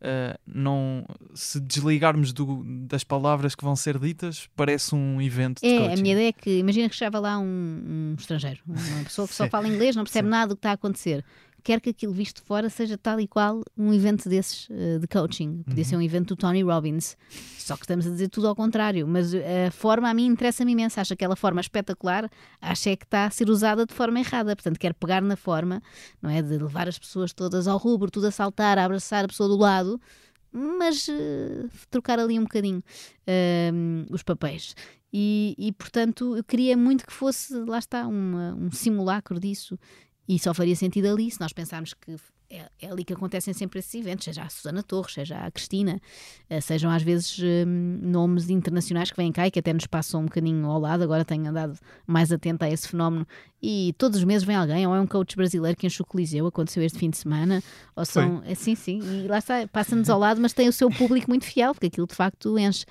eh, 0.00 0.38
não 0.46 1.04
se 1.34 1.60
desligarmos 1.60 2.32
do- 2.32 2.62
das 2.86 3.02
palavras 3.04 3.54
que 3.54 3.64
vão 3.64 3.74
ser 3.76 3.98
ditas, 3.98 4.48
parece 4.56 4.94
um 4.94 5.20
evento 5.20 5.60
É, 5.64 5.76
coaching. 5.78 5.92
a 5.92 5.96
minha 6.02 6.12
ideia 6.14 6.28
é 6.28 6.32
que 6.32 6.58
imagina 6.58 6.88
que 6.88 6.94
chegava 6.96 7.18
lá 7.18 7.38
um, 7.38 7.44
um 7.44 8.14
estrangeiro, 8.18 8.60
uma 8.66 9.04
pessoa 9.04 9.26
que 9.28 9.34
só 9.34 9.48
fala 9.48 9.66
inglês, 9.68 9.94
não 9.96 10.04
percebe 10.04 10.26
Sim. 10.26 10.30
nada 10.30 10.48
do 10.50 10.54
que 10.56 10.60
está 10.60 10.70
a 10.70 10.74
acontecer. 10.74 11.24
Quer 11.62 11.80
que 11.80 11.90
aquilo 11.90 12.12
visto 12.12 12.42
fora 12.42 12.70
seja 12.70 12.96
tal 12.96 13.20
e 13.20 13.26
qual 13.28 13.62
um 13.76 13.92
evento 13.92 14.28
desses 14.28 14.68
eh, 14.70 14.98
de 14.98 15.06
coaching. 15.06 15.62
Podia 15.64 15.82
Uhum. 15.84 15.88
ser 15.90 15.96
um 15.96 16.02
evento 16.02 16.28
do 16.28 16.36
Tony 16.36 16.62
Robbins. 16.62 17.16
Só 17.58 17.74
que 17.76 17.82
estamos 17.82 18.06
a 18.06 18.10
dizer 18.10 18.28
tudo 18.28 18.46
ao 18.48 18.56
contrário. 18.56 19.06
Mas 19.06 19.34
eh, 19.34 19.66
a 19.66 19.70
forma 19.70 20.08
a 20.08 20.14
mim 20.14 20.26
interessa-me 20.26 20.72
imenso. 20.72 20.98
Acho 21.00 21.12
aquela 21.12 21.36
forma 21.36 21.60
espetacular. 21.60 22.30
Acho 22.60 22.88
é 22.90 22.96
que 22.96 23.04
está 23.04 23.26
a 23.26 23.30
ser 23.30 23.50
usada 23.50 23.84
de 23.84 23.92
forma 23.92 24.18
errada. 24.20 24.54
Portanto, 24.56 24.78
quero 24.78 24.94
pegar 24.94 25.20
na 25.20 25.36
forma, 25.36 25.82
não 26.22 26.30
é? 26.30 26.40
De 26.40 26.56
levar 26.58 26.88
as 26.88 26.98
pessoas 26.98 27.32
todas 27.32 27.66
ao 27.68 27.76
rubro, 27.76 28.10
tudo 28.10 28.28
a 28.28 28.30
saltar, 28.30 28.78
a 28.78 28.84
abraçar 28.84 29.24
a 29.24 29.28
pessoa 29.28 29.48
do 29.48 29.56
lado 29.56 30.00
mas 30.50 31.06
eh, 31.10 31.66
trocar 31.90 32.18
ali 32.18 32.38
um 32.38 32.42
bocadinho 32.44 32.82
ehm, 33.26 34.06
os 34.10 34.22
papéis. 34.22 34.74
E, 35.12 35.54
e, 35.58 35.72
portanto, 35.72 36.36
eu 36.36 36.42
queria 36.42 36.74
muito 36.76 37.06
que 37.06 37.12
fosse, 37.12 37.52
lá 37.54 37.78
está, 37.78 38.06
uma- 38.06 38.54
um 38.54 38.70
simulacro 38.70 39.38
disso. 39.38 39.78
E 40.28 40.38
só 40.38 40.52
faria 40.52 40.76
sentido 40.76 41.08
ali 41.08 41.30
se 41.30 41.40
nós 41.40 41.52
pensarmos 41.52 41.94
que 41.94 42.16
é, 42.50 42.68
é 42.80 42.90
ali 42.90 43.04
que 43.04 43.12
acontecem 43.12 43.52
sempre 43.52 43.78
esses 43.78 43.94
eventos, 43.94 44.24
seja 44.24 44.42
a 44.42 44.48
Susana 44.48 44.82
Torres, 44.82 45.12
seja 45.12 45.38
a 45.38 45.50
Cristina, 45.50 46.00
eh, 46.48 46.60
sejam 46.60 46.90
às 46.90 47.02
vezes 47.02 47.38
hum, 47.38 47.98
nomes 48.02 48.48
internacionais 48.48 49.10
que 49.10 49.16
vêm 49.16 49.30
cá 49.30 49.46
e 49.46 49.50
que 49.50 49.58
até 49.58 49.72
nos 49.72 49.86
passam 49.86 50.22
um 50.22 50.24
bocadinho 50.24 50.66
ao 50.66 50.80
lado. 50.80 51.02
Agora 51.02 51.24
tenho 51.24 51.46
andado 51.46 51.78
mais 52.06 52.32
atenta 52.32 52.64
a 52.64 52.70
esse 52.70 52.88
fenómeno 52.88 53.26
e 53.62 53.94
todos 53.98 54.18
os 54.18 54.24
meses 54.24 54.44
vem 54.44 54.56
alguém, 54.56 54.86
ou 54.86 54.94
é 54.94 55.00
um 55.00 55.06
coach 55.06 55.36
brasileiro 55.36 55.76
que 55.76 55.86
enche 55.86 56.00
o 56.00 56.06
Coliseu, 56.06 56.46
aconteceu 56.46 56.82
este 56.82 56.98
fim 56.98 57.10
de 57.10 57.18
semana, 57.18 57.62
ou 57.94 58.04
são. 58.04 58.42
é, 58.46 58.54
Sim, 58.54 58.74
sim, 58.74 59.00
e 59.00 59.28
lá 59.28 59.38
está, 59.38 59.66
passa-nos 59.68 60.08
ao 60.08 60.18
lado, 60.18 60.40
mas 60.40 60.52
tem 60.52 60.68
o 60.68 60.72
seu 60.72 60.88
público 60.90 61.28
muito 61.28 61.44
fiel, 61.44 61.74
porque 61.74 61.86
aquilo 61.86 62.06
de 62.06 62.14
facto 62.14 62.58
enche. 62.58 62.84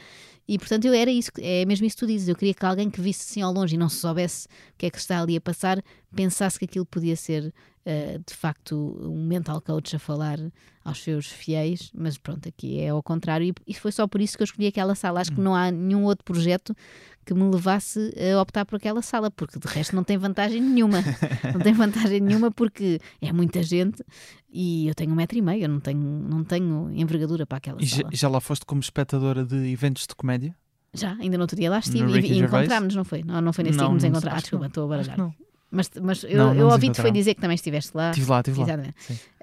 E 0.47 0.57
portanto 0.57 0.85
eu 0.85 0.93
era 0.93 1.11
isso, 1.11 1.29
é 1.39 1.65
mesmo 1.65 1.85
isso 1.85 1.97
que 1.97 2.05
tu 2.05 2.07
dizes. 2.07 2.29
Eu 2.29 2.35
queria 2.35 2.53
que 2.53 2.65
alguém 2.65 2.89
que 2.89 3.01
visse 3.01 3.29
assim 3.29 3.41
ao 3.41 3.51
longe 3.51 3.75
e 3.75 3.77
não 3.77 3.89
se 3.89 3.97
soubesse 3.97 4.47
o 4.47 4.77
que 4.77 4.85
é 4.85 4.89
que 4.89 4.97
está 4.97 5.21
ali 5.21 5.35
a 5.35 5.41
passar, 5.41 5.83
pensasse 6.15 6.57
que 6.57 6.63
aquilo 6.65 6.85
podia 6.85 7.17
ser 7.17 7.53
eh, 7.89 8.19
de 8.27 8.33
facto 8.35 8.97
um 9.01 9.25
mental 9.25 9.61
coach 9.61 9.95
a 9.95 9.99
falar 9.99 10.37
aos 10.83 11.01
seus 11.01 11.27
fiéis, 11.27 11.89
mas 11.95 12.17
pronto, 12.17 12.47
aqui 12.49 12.79
é 12.79 12.89
ao 12.89 13.01
contrário. 13.01 13.47
E, 13.47 13.71
e 13.71 13.73
foi 13.73 13.91
só 13.93 14.05
por 14.07 14.19
isso 14.19 14.35
que 14.35 14.43
eu 14.43 14.45
escolhi 14.45 14.67
aquela 14.67 14.93
sala. 14.93 15.21
Acho 15.21 15.31
que 15.31 15.39
não 15.39 15.55
há 15.55 15.71
nenhum 15.71 16.03
outro 16.03 16.25
projeto 16.25 16.75
que 17.25 17.33
me 17.33 17.43
levasse 17.49 18.13
a 18.33 18.41
optar 18.41 18.65
por 18.65 18.75
aquela 18.75 19.01
sala, 19.01 19.31
porque 19.31 19.57
de 19.57 19.67
resto 19.67 19.95
não 19.95 20.03
tem 20.03 20.17
vantagem 20.17 20.61
nenhuma. 20.61 20.97
não 21.53 21.61
tem 21.61 21.73
vantagem 21.73 22.19
nenhuma 22.19 22.51
porque 22.51 22.99
é 23.21 23.31
muita 23.31 23.63
gente 23.63 24.03
e 24.51 24.87
eu 24.87 24.93
tenho 24.95 25.11
um 25.11 25.15
metro 25.15 25.37
e 25.37 25.41
meio, 25.41 25.63
eu 25.63 25.69
não 25.69 25.79
tenho, 25.79 25.99
não 26.01 26.43
tenho 26.43 26.89
envergadura 26.93 27.45
para 27.45 27.57
aquela 27.57 27.81
E 27.81 27.85
já, 27.85 27.97
sala. 27.97 28.09
já 28.13 28.29
lá 28.29 28.39
foste 28.41 28.65
como 28.65 28.81
espectadora 28.81 29.45
de 29.45 29.55
eventos 29.71 30.05
de 30.07 30.13
comédia? 30.15 30.53
Já, 30.93 31.15
ainda 31.19 31.37
no 31.37 31.43
outro 31.43 31.57
dia 31.57 31.69
lá 31.69 31.79
estive 31.79 32.03
No 32.05 32.15
e, 32.17 32.19
e 32.19 32.33
Gervais? 32.35 32.65
encontrámos, 32.65 32.95
não 32.95 33.03
foi? 33.03 33.23
Não, 33.23 33.41
não 33.41 33.51
foi 33.53 33.63
nesse 33.65 33.77
dia 33.77 33.83
Não, 33.83 33.89
que 33.89 33.95
nos 33.95 34.03
encontramos. 34.05 34.37
Ah, 34.37 34.41
desculpa, 34.41 34.65
estou 34.67 34.85
a 34.85 34.87
baralhar. 34.87 35.17
Mas, 35.69 35.91
mas 36.01 36.23
eu, 36.23 36.37
Não, 36.37 36.53
não 36.53 36.61
eu 36.61 36.69
ouvi-te 36.69 37.01
foi 37.01 37.11
dizer 37.11 37.33
que 37.33 37.41
também 37.41 37.55
estiveste 37.55 37.91
lá. 37.93 38.11
Estive 38.11 38.29
lá, 38.31 38.39
estive 38.39 38.59
lá. 38.61 38.65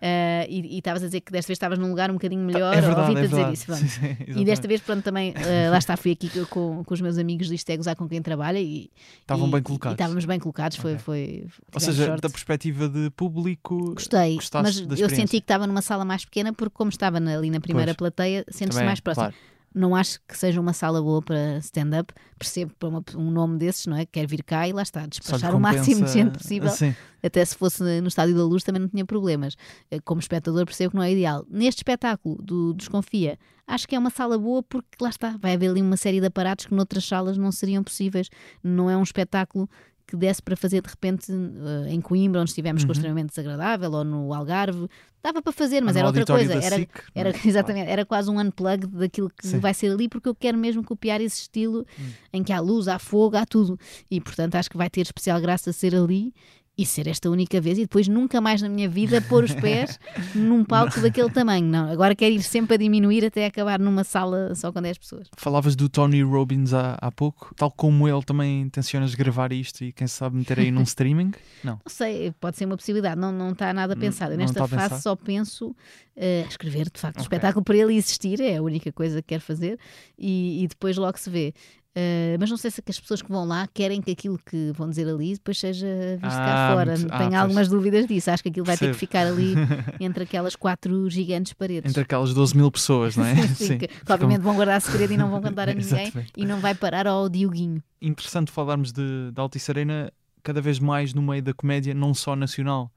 Ah, 0.00 0.46
e 0.48 0.78
estavas 0.78 1.02
a 1.02 1.06
dizer 1.06 1.20
que 1.20 1.30
desta 1.30 1.48
vez 1.48 1.56
estavas 1.56 1.78
num 1.78 1.88
lugar 1.90 2.10
um 2.10 2.14
bocadinho 2.14 2.42
melhor. 2.42 2.74
É 2.74 2.80
ouvi-te 2.88 3.18
é 3.18 3.20
a 3.20 3.26
dizer 3.26 3.52
isso. 3.52 3.74
Sim, 3.74 3.88
sim, 3.88 4.16
E 4.40 4.44
desta 4.44 4.66
vez, 4.66 4.80
pronto, 4.80 5.02
também, 5.02 5.34
ah, 5.36 5.70
lá 5.70 5.78
está, 5.78 5.96
fui 5.98 6.12
aqui 6.12 6.30
com, 6.46 6.82
com 6.82 6.94
os 6.94 7.00
meus 7.02 7.18
amigos 7.18 7.48
é 7.72 7.76
gozar 7.76 7.94
com 7.94 8.08
quem 8.08 8.22
trabalha 8.22 8.58
e 8.58 8.90
Estavam 9.20 9.48
e- 9.48 9.50
bem 9.50 9.60
E 9.60 9.62
colocados. 9.62 9.94
estávamos 9.94 10.24
bem 10.24 10.38
colocados, 10.40 10.78
foi. 10.78 10.92
Ok. 10.94 11.02
foi 11.04 11.46
Ou 11.74 11.80
tivemos 11.80 11.96
seja, 11.96 12.06
sorte. 12.06 12.22
da 12.22 12.30
perspectiva 12.30 12.88
de 12.88 13.10
público, 13.10 13.94
Gostei, 13.94 14.38
mas 14.54 14.80
eu 14.98 15.10
senti 15.10 15.32
que 15.32 15.44
estava 15.44 15.66
numa 15.66 15.82
sala 15.82 16.04
mais 16.06 16.24
pequena 16.24 16.52
porque, 16.54 16.74
como 16.74 16.88
estava 16.88 17.18
ali 17.18 17.50
na 17.50 17.60
primeira 17.60 17.94
plateia, 17.94 18.44
sentes-se 18.48 18.68
Também 18.70 18.82
é, 18.84 18.86
mais 18.86 19.00
próximo. 19.00 19.26
claro. 19.26 19.53
Não 19.74 19.94
acho 19.96 20.20
que 20.28 20.38
seja 20.38 20.60
uma 20.60 20.72
sala 20.72 21.02
boa 21.02 21.20
para 21.20 21.58
stand-up. 21.58 22.14
Percebo 22.38 22.72
para 22.78 22.88
uma- 22.88 23.04
um 23.16 23.30
nome 23.30 23.58
desses, 23.58 23.86
não 23.86 23.96
é? 23.96 24.06
Quer 24.06 24.26
vir 24.26 24.44
cá 24.44 24.68
e 24.68 24.72
lá 24.72 24.82
está, 24.82 25.04
despachar 25.06 25.50
o 25.56 25.60
máximo 25.60 26.04
de 26.04 26.12
gente 26.12 26.38
possível. 26.38 26.70
Sim. 26.70 26.94
Até 27.22 27.44
se 27.44 27.56
fosse 27.56 27.82
no 28.00 28.06
Estádio 28.08 28.36
da 28.36 28.44
Luz 28.44 28.62
também 28.62 28.80
não 28.80 28.88
tinha 28.88 29.04
problemas. 29.04 29.56
Eh, 29.90 29.98
Como 30.04 30.20
espectador 30.20 30.64
percebo 30.64 30.90
que 30.92 30.96
não 30.96 31.02
é 31.02 31.10
ideal. 31.12 31.44
Neste 31.50 31.78
espetáculo 31.78 32.36
do 32.40 32.72
Desconfia, 32.74 33.36
acho 33.66 33.88
que 33.88 33.96
é 33.96 33.98
uma 33.98 34.10
sala 34.10 34.38
boa 34.38 34.62
porque 34.62 34.86
lá 35.00 35.08
está, 35.08 35.36
vai 35.40 35.54
haver 35.54 35.70
ali 35.70 35.82
uma 35.82 35.96
série 35.96 36.20
de 36.20 36.26
aparatos 36.26 36.66
que 36.66 36.74
noutras 36.74 37.04
salas 37.04 37.36
não 37.36 37.50
seriam 37.50 37.82
possíveis. 37.82 38.28
Não 38.62 38.88
é 38.88 38.96
um 38.96 39.02
espetáculo 39.02 39.68
que 40.06 40.16
desse 40.16 40.42
para 40.42 40.54
fazer 40.56 40.82
de 40.82 40.88
repente 40.88 41.32
eh, 41.32 41.92
em 41.92 42.00
Coimbra, 42.00 42.40
onde 42.40 42.50
estivemos 42.50 42.82
Uhum. 42.82 42.88
com 42.88 42.92
extremamente 42.92 43.28
desagradável, 43.30 43.90
ou 43.92 44.04
no 44.04 44.34
Algarve. 44.34 44.86
Dava 45.22 45.40
para 45.40 45.52
fazer, 45.52 45.80
mas 45.82 45.94
no 45.94 46.00
era 46.00 46.08
outra 46.08 46.26
coisa. 46.26 46.52
Era, 46.54 46.76
SIC, 46.76 46.90
era, 47.14 47.30
é? 47.30 47.32
exatamente, 47.48 47.90
era 47.90 48.04
quase 48.04 48.30
um 48.30 48.38
unplug 48.38 48.86
daquilo 48.88 49.30
que 49.30 49.46
Sim. 49.46 49.58
vai 49.58 49.72
ser 49.72 49.90
ali, 49.92 50.08
porque 50.08 50.28
eu 50.28 50.34
quero 50.34 50.58
mesmo 50.58 50.84
copiar 50.84 51.20
esse 51.20 51.40
estilo 51.42 51.86
Hum. 51.98 52.10
em 52.34 52.42
que 52.44 52.52
há 52.52 52.60
luz, 52.60 52.86
há 52.88 52.98
fogo, 52.98 53.36
há 53.36 53.46
tudo. 53.46 53.78
E 54.10 54.20
portanto 54.20 54.54
acho 54.56 54.68
que 54.70 54.76
vai 54.76 54.90
ter 54.90 55.00
especial 55.02 55.40
graça 55.40 55.72
ser 55.72 55.94
ali 55.94 56.32
e 56.76 56.84
ser 56.84 57.06
esta 57.06 57.30
única 57.30 57.60
vez 57.60 57.78
e 57.78 57.82
depois 57.82 58.08
nunca 58.08 58.40
mais 58.40 58.60
na 58.60 58.68
minha 58.68 58.88
vida 58.88 59.20
pôr 59.22 59.44
os 59.44 59.54
pés 59.54 59.98
num 60.34 60.64
palco 60.64 61.00
daquele 61.00 61.30
tamanho. 61.30 61.64
Não, 61.64 61.88
agora 61.88 62.14
quero 62.16 62.34
ir 62.34 62.42
sempre 62.42 62.74
a 62.74 62.76
diminuir 62.76 63.24
até 63.24 63.46
acabar 63.46 63.78
numa 63.78 64.02
sala 64.02 64.54
só 64.56 64.72
com 64.72 64.82
10 64.82 64.98
pessoas. 64.98 65.28
Falavas 65.36 65.76
do 65.76 65.88
Tony 65.88 66.22
Robbins 66.22 66.72
há, 66.74 66.98
há 67.00 67.12
pouco, 67.12 67.54
tal 67.54 67.70
como 67.70 68.08
ele 68.08 68.22
também 68.24 68.68
tencionas 68.70 69.14
gravar 69.14 69.52
isto 69.52 69.84
e 69.84 69.92
quem 69.92 70.08
sabe 70.08 70.36
meter 70.36 70.58
aí 70.58 70.72
num 70.72 70.82
streaming? 70.84 71.32
Não. 71.62 71.74
Não 71.74 71.80
sei, 71.86 72.32
pode 72.40 72.56
ser 72.56 72.64
uma 72.64 72.76
possibilidade, 72.76 73.20
não, 73.20 73.30
não 73.30 73.52
está 73.52 73.72
nada 73.72 73.94
pensado. 73.96 74.32
Eu 74.32 74.38
nesta 74.38 74.64
a 74.64 74.68
fase 74.68 75.00
só 75.00 75.14
penso 75.14 75.76
eh, 76.16 76.44
escrever, 76.48 76.90
de 76.90 77.00
facto, 77.00 77.18
o 77.18 77.20
Ok. 77.20 77.22
espetáculo 77.22 77.64
para 77.64 77.76
ele 77.76 77.94
existir, 77.94 78.40
é 78.40 78.56
a 78.56 78.62
única 78.62 78.90
coisa 78.90 79.22
que 79.22 79.28
quero 79.28 79.42
fazer 79.42 79.78
e, 80.18 80.64
e 80.64 80.66
depois 80.68 80.96
logo 80.96 81.18
se 81.18 81.30
vê. 81.30 81.54
Eh, 81.96 82.36
mas 82.40 82.50
não 82.50 82.56
sei 82.56 82.72
se 82.72 82.82
as 82.88 82.98
pessoas 82.98 83.22
que 83.22 83.30
vão 83.30 83.44
lá 83.46 83.68
querem 83.72 84.02
que 84.02 84.10
aquilo 84.10 84.36
que 84.44 84.72
vão 84.74 84.90
dizer 84.90 85.08
ali 85.08 85.34
depois 85.34 85.58
seja 85.60 85.86
visto 86.20 86.36
cá 86.36 86.70
Ah, 86.70 86.74
fora. 86.74 86.96
muito- 86.98 87.12
ah, 87.12 87.18
Tenho 87.18 87.30
pois. 87.30 87.40
algumas 87.42 87.68
dúvidas 87.68 88.06
disso. 88.08 88.30
Acho 88.32 88.42
que 88.42 88.48
aquilo 88.48 88.66
vai 88.66 88.76
ter 88.76 88.92
que 88.92 88.98
Percebo. 88.98 88.98
ficar 88.98 89.26
ali 89.28 89.54
entre 90.00 90.24
aquelas 90.24 90.56
quatro 90.56 91.08
gigantes 91.08 91.52
paredes. 91.52 91.88
Entre 91.90 92.02
aquelas 92.02 92.34
12 92.34 92.56
mil 92.56 92.68
pessoas, 92.70 93.16
não 93.16 93.24
é? 93.24 93.36
Sim, 93.54 93.78
que, 93.78 93.86
que 93.86 94.12
obviamente 94.12 94.40
vão 94.40 94.56
guardar 94.56 94.80
segredo 94.80 95.12
e 95.12 95.16
não 95.16 95.30
vão 95.30 95.40
contar 95.40 95.68
a 95.68 95.72
ninguém 95.74 96.12
e 96.36 96.44
não 96.44 96.58
vai 96.58 96.74
parar 96.74 97.06
ao 97.06 97.28
Dioguinho. 97.28 97.80
Interessante 98.02 98.50
falarmos 98.50 98.90
de, 98.92 99.30
de 99.32 99.40
Altice 99.40 99.70
Arena 99.70 100.12
cada 100.42 100.60
vez 100.60 100.78
mais 100.80 101.14
no 101.14 101.22
meio 101.22 101.42
da 101.42 101.54
comédia, 101.54 101.94
não 101.94 102.12
só 102.12 102.34
nacional 102.34 102.90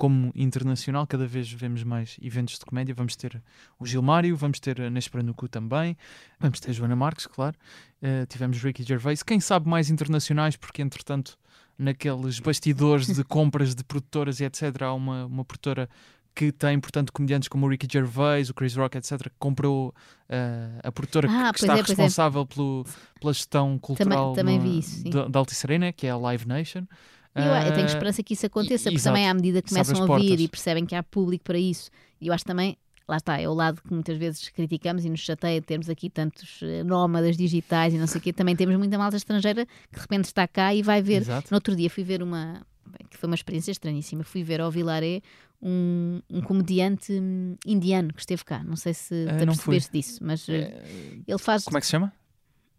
como 0.00 0.32
internacional. 0.34 1.06
Cada 1.06 1.26
vez 1.26 1.52
vemos 1.52 1.84
mais 1.84 2.16
eventos 2.22 2.58
de 2.58 2.64
comédia. 2.64 2.94
Vamos 2.94 3.14
ter 3.16 3.42
o 3.78 3.84
Gilmário, 3.84 4.34
vamos 4.34 4.58
ter 4.58 4.80
a 4.80 4.88
Nespera 4.88 5.22
no 5.22 5.34
Cu 5.34 5.46
também, 5.46 5.94
vamos 6.40 6.58
ter 6.58 6.70
a 6.70 6.72
Joana 6.72 6.96
Marques, 6.96 7.26
claro. 7.26 7.54
Uh, 8.02 8.24
tivemos 8.26 8.56
Ricky 8.62 8.82
Gervais. 8.82 9.22
Quem 9.22 9.38
sabe 9.40 9.68
mais 9.68 9.90
internacionais, 9.90 10.56
porque 10.56 10.80
entretanto, 10.80 11.38
naqueles 11.78 12.40
bastidores 12.40 13.08
de 13.14 13.22
compras 13.22 13.74
de 13.74 13.84
produtoras 13.84 14.40
e 14.40 14.44
etc., 14.44 14.80
há 14.80 14.94
uma, 14.94 15.26
uma 15.26 15.44
produtora 15.44 15.86
que 16.34 16.50
tem, 16.50 16.80
portanto, 16.80 17.12
comediantes 17.12 17.50
como 17.50 17.66
o 17.66 17.68
Ricky 17.68 17.86
Gervais, 17.92 18.48
o 18.48 18.54
Chris 18.54 18.74
Rock, 18.76 18.96
etc., 18.96 19.24
que 19.24 19.30
comprou 19.38 19.88
uh, 19.90 20.80
a 20.82 20.90
produtora 20.90 21.28
Ah, 21.30 21.52
que, 21.52 21.58
que 21.58 21.64
está 21.66 21.76
é, 21.76 21.78
é. 21.80 21.82
responsável 21.82 22.46
pelo, 22.46 22.86
pela 23.20 23.34
gestão 23.34 23.78
cultural 23.78 24.32
também 24.32 24.58
no- 24.58 24.78
isso, 24.78 25.02
sim. 25.02 25.10
da, 25.10 25.28
da 25.28 25.38
Altice 25.38 25.66
Arena, 25.66 25.92
que 25.92 26.06
é 26.06 26.10
a 26.10 26.16
Live 26.16 26.48
Nation. 26.48 26.86
Eu, 27.34 27.42
eu 27.44 27.72
tenho 27.72 27.84
Ah, 27.86 27.90
esperança 27.90 28.22
que 28.22 28.34
isso 28.34 28.44
aconteça, 28.46 28.84
porque 28.84 28.96
exato. 28.96 29.14
também 29.14 29.28
à 29.28 29.32
medida 29.34 29.62
que 29.62 29.68
começam 29.68 29.92
a 29.94 29.98
as 29.98 30.00
vir 30.00 30.06
portas. 30.28 30.40
e 30.40 30.48
percebem 30.48 30.84
que 30.86 30.94
há 30.94 31.02
público 31.02 31.44
para 31.44 31.58
isso, 31.58 31.90
e 32.20 32.26
eu 32.26 32.34
acho 32.34 32.44
também, 32.44 32.76
lá 33.06 33.16
está, 33.16 33.40
é 33.40 33.48
o 33.48 33.54
lado 33.54 33.80
que 33.82 33.92
muitas 33.92 34.16
vezes 34.18 34.48
criticamos 34.48 35.04
e 35.04 35.08
nos 35.10 35.20
chateia 35.20 35.60
de 35.60 35.66
termos 35.66 35.88
aqui 35.88 36.10
tantos 36.10 36.60
eh, 36.62 36.82
nómadas 36.82 37.36
digitais 37.36 37.94
e 37.94 37.98
não 37.98 38.06
sei 38.08 38.18
o 38.18 38.22
quê, 38.22 38.32
também 38.32 38.56
temos 38.56 38.76
muita 38.76 38.98
malta 38.98 39.16
estrangeira 39.16 39.64
que 39.90 39.94
de 39.96 40.00
repente 40.00 40.24
está 40.24 40.46
cá 40.48 40.74
e 40.74 40.82
vai 40.82 41.00
ver. 41.02 41.22
Exato. 41.22 41.48
No 41.50 41.56
outro 41.56 41.76
dia 41.76 41.88
fui 41.88 42.02
ver 42.04 42.20
uma, 42.22 42.66
bem, 42.86 43.06
que 43.08 43.16
foi 43.16 43.28
uma 43.28 43.34
experiência 43.36 43.70
estranhíssima, 43.70 44.24
fui 44.24 44.42
ver 44.42 44.60
ao 44.60 44.70
Vilaré 44.70 45.22
um, 45.62 46.20
um 46.30 46.40
comediante 46.40 47.12
hum, 47.12 47.54
indiano 47.66 48.12
que 48.12 48.20
esteve 48.20 48.44
cá, 48.44 48.62
não 48.64 48.76
sei 48.76 48.94
se 48.94 49.26
Ah, 49.28 49.36
te 49.38 49.44
não 49.44 49.54
fui. 49.54 49.74
percebeste 49.76 49.92
disso, 49.92 50.18
mas 50.24 50.48
eh, 50.48 50.82
ele 51.28 51.38
faz 51.38 51.64
Como 51.64 51.76
é 51.76 51.80
que 51.80 51.86
se 51.86 51.92
chama? 51.92 52.12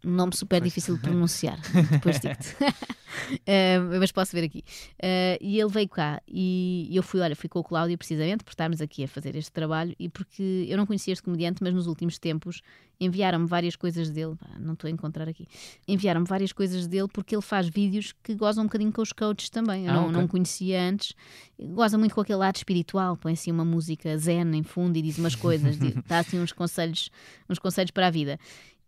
Um 0.04 0.10
nome 0.10 0.34
super 0.36 0.60
difícil 0.60 0.96
de 0.96 1.00
pronunciar. 1.02 1.58
Depois 1.90 2.18
digo-te. 2.20 2.54
Eh, 3.46 3.78
mas 4.00 4.10
posso 4.10 4.32
ver 4.34 4.42
aqui. 4.44 4.64
Eh, 4.98 5.36
e 5.38 5.60
ele 5.60 5.68
veio 5.68 5.86
cá 5.86 6.22
e 6.26 6.88
eu 6.92 7.02
fui, 7.02 7.20
olha, 7.20 7.36
fui 7.36 7.46
com 7.46 7.58
o 7.58 7.62
Cláudio 7.62 7.98
precisamente 7.98 8.42
por 8.42 8.52
estarmos 8.52 8.80
aqui 8.80 9.04
a 9.04 9.08
fazer 9.08 9.36
este 9.36 9.52
trabalho 9.52 9.94
e 9.98 10.08
porque 10.08 10.64
eu 10.66 10.78
não 10.78 10.86
conhecia 10.86 11.12
este 11.12 11.22
comediante, 11.22 11.62
mas 11.62 11.74
nos 11.74 11.86
últimos 11.86 12.18
tempos 12.18 12.62
enviaram-me 12.98 13.46
várias 13.46 13.76
coisas 13.76 14.08
dele. 14.08 14.34
Não 14.58 14.72
estou 14.72 14.88
a 14.88 14.90
encontrar 14.90 15.28
aqui. 15.28 15.46
Enviaram-me 15.86 16.26
várias 16.26 16.52
coisas 16.52 16.86
dele 16.86 17.06
porque 17.12 17.34
ele 17.34 17.42
faz 17.42 17.68
vídeos 17.68 18.14
que 18.22 18.34
gozam 18.34 18.64
um 18.64 18.66
bocadinho 18.66 18.90
com 18.92 19.02
os 19.02 19.12
coaches 19.12 19.50
também. 19.50 19.84
Eu 19.84 19.90
Ah, 19.90 19.94
não, 19.96 20.02
ok. 20.04 20.12
não 20.12 20.26
conhecia 20.26 20.80
antes. 20.82 21.12
Goza 21.60 21.98
muito 21.98 22.14
com 22.14 22.22
aquele 22.22 22.38
lado 22.38 22.56
espiritual, 22.56 23.14
põe 23.18 23.34
assim 23.34 23.50
uma 23.52 23.64
música 23.64 24.16
zen 24.16 24.56
em 24.56 24.62
fundo 24.62 24.96
e 24.96 25.02
diz 25.02 25.18
umas 25.18 25.34
coisas, 25.34 25.76
dá 26.06 26.20
assim 26.20 26.40
uns 26.40 26.50
conselhos, 26.52 27.10
uns 27.48 27.58
conselhos 27.58 27.90
para 27.90 28.06
a 28.06 28.10
vida. 28.10 28.38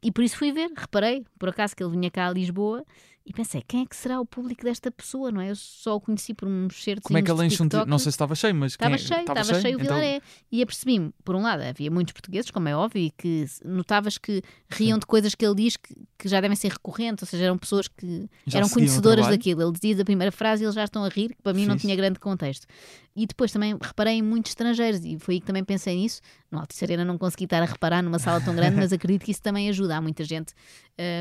E 0.05 0.13
por 0.13 0.23
isso 0.23 0.37
fui 0.37 0.53
ver, 0.53 0.71
reparei, 0.77 1.25
por 1.39 1.49
acaso 1.49 1.75
que 1.75 1.83
ele 1.83 1.93
vinha 1.93 2.11
cá 2.11 2.29
a 2.29 2.33
Lisboa 2.33 2.85
e 3.27 3.33
pensei, 3.33 3.63
quem 3.67 3.85
é 3.85 3.87
que 3.87 3.97
será 3.97 4.21
o 4.21 4.27
público 4.27 4.63
desta 4.65 4.91
pessoa, 4.91 5.31
não 5.33 5.41
é? 5.41 5.51
Eu 5.51 5.57
só 5.57 5.97
o 5.97 6.01
conheci 6.01 6.35
por 6.35 6.47
uns 6.47 6.85
certos 6.85 7.05
Como 7.07 7.17
é 7.19 7.23
que 7.23 7.31
ele 7.31 7.47
enche 7.47 7.63
um 7.63 7.67
ti- 7.67 7.77
Não 7.87 7.99
sei 7.99 8.13
se 8.13 8.17
estava 8.17 8.35
cheio, 8.35 8.55
mas. 8.55 8.73
Estava 8.73 8.99
quem- 8.99 9.07
cheio, 9.07 9.21
estava 9.21 9.43
cheio, 9.63 9.79
o 9.79 9.81
Então, 9.81 9.97
Vilaré. 9.97 10.21
E 10.53 10.63
apercebi-me, 10.63 11.11
por 11.25 11.35
um 11.35 11.41
lado, 11.41 11.63
havia 11.63 11.91
muitos 11.91 12.13
portugueses, 12.13 12.51
como 12.51 12.69
é 12.69 12.77
óbvio, 12.77 13.01
e 13.01 13.11
que 13.13 13.47
notavas 13.65 14.19
que 14.19 14.43
riam 14.71 14.99
de 14.99 15.07
coisas 15.07 15.35
que 15.35 15.43
ele 15.47 15.55
diz 15.55 15.79
que, 15.79 15.95
que 16.19 16.29
já 16.29 16.39
devem 16.39 16.55
ser 16.55 16.71
recorrentes, 16.73 17.23
ou 17.23 17.27
seja, 17.27 17.45
eram 17.47 17.57
pessoas 17.57 17.89
que 17.89 18.29
Já 18.47 18.59
eram 18.59 18.69
conhecedoras 18.69 19.27
daquilo. 19.29 19.63
Ele 19.63 19.73
dizia 19.73 20.03
a 20.03 20.05
primeira 20.05 20.31
frase 20.31 20.63
e 20.63 20.67
eles 20.67 20.75
já 20.75 20.85
estão 20.85 21.03
a 21.03 21.09
rir, 21.09 21.29
que 21.35 21.43
para 21.43 21.55
mim 21.55 21.65
não 21.65 21.77
Fixe. 21.77 21.87
tinha 21.87 21.97
grande 21.97 22.19
contexto. 22.19 22.67
E 23.17 23.27
depois 23.27 23.53
também 23.53 23.77
reparei 23.81 24.15
em 24.15 24.23
muitos 24.23 24.51
estrangeiros, 24.51 25.05
e 25.05 25.17
foi 25.21 25.35
aí 25.35 25.41
que 25.41 25.47
também 25.47 25.63
pensei 25.63 25.95
nisso. 25.97 26.21
No 26.51 26.59
Altice 26.59 26.85
Arena 26.85 27.05
não 27.05 27.17
consegui 27.17 27.45
estar 27.45 27.63
a 27.63 27.65
reparar 27.65 28.03
numa 28.03 28.19
sala 28.19 28.41
tão 28.41 28.57
grande, 28.57 28.77
mas 28.77 28.93
acredito 28.93 29.25
que 29.25 29.31
isso 29.31 29.41
também 29.41 29.69
ajuda. 29.69 29.97
Há 29.97 30.01
muita 30.01 30.25
gente, 30.25 30.53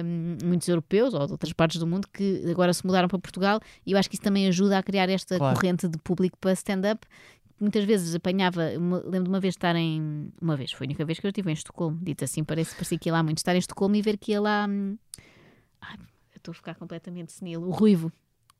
hum, 0.03 0.37
muitos 0.43 0.67
europeus 0.67 1.13
ou 1.13 1.25
de 1.27 1.31
outras 1.33 1.53
partes 1.53 1.79
do 1.79 1.85
mundo, 1.85 2.07
que 2.11 2.43
agora 2.49 2.73
se 2.73 2.83
mudaram 2.85 3.07
para 3.07 3.19
Portugal, 3.19 3.59
e 3.85 3.91
eu 3.91 3.97
acho 3.99 4.09
que 4.09 4.15
isso 4.15 4.23
também 4.23 4.47
ajuda 4.47 4.79
a 4.79 4.83
criar 4.83 5.07
esta 5.07 5.37
Claro. 5.37 5.55
corrente 5.55 5.87
de 5.87 5.97
público 5.99 6.35
para 6.39 6.53
stand-up. 6.53 7.05
Muitas 7.59 7.83
vezes 7.85 8.15
apanhava, 8.15 8.69
lembro 9.05 9.23
de 9.25 9.29
uma 9.29 9.39
vez 9.39 9.53
estar 9.53 9.75
em. 9.75 10.31
Uma 10.41 10.57
vez, 10.57 10.71
foi 10.71 10.85
a 10.85 10.87
única 10.87 11.05
vez 11.05 11.19
que 11.19 11.27
eu 11.27 11.29
estive 11.29 11.51
em 11.51 11.53
Estocolmo, 11.53 11.99
dito 12.01 12.23
assim, 12.23 12.43
parece, 12.43 12.73
parecia 12.75 12.97
que 12.97 13.07
ia 13.09 13.13
lá 13.13 13.21
muito. 13.21 13.37
Estar 13.37 13.53
em 13.55 13.59
Estocolmo 13.59 13.95
e 13.95 14.01
ver 14.01 14.17
que 14.17 14.31
ia 14.31 14.41
lá. 14.41 14.65
hum, 14.67 14.97
Ai, 15.79 15.95
estou 16.35 16.51
a 16.51 16.55
ficar 16.55 16.75
completamente 16.75 17.31
senil. 17.31 17.61
O 17.61 17.69
Ruivo. 17.69 18.11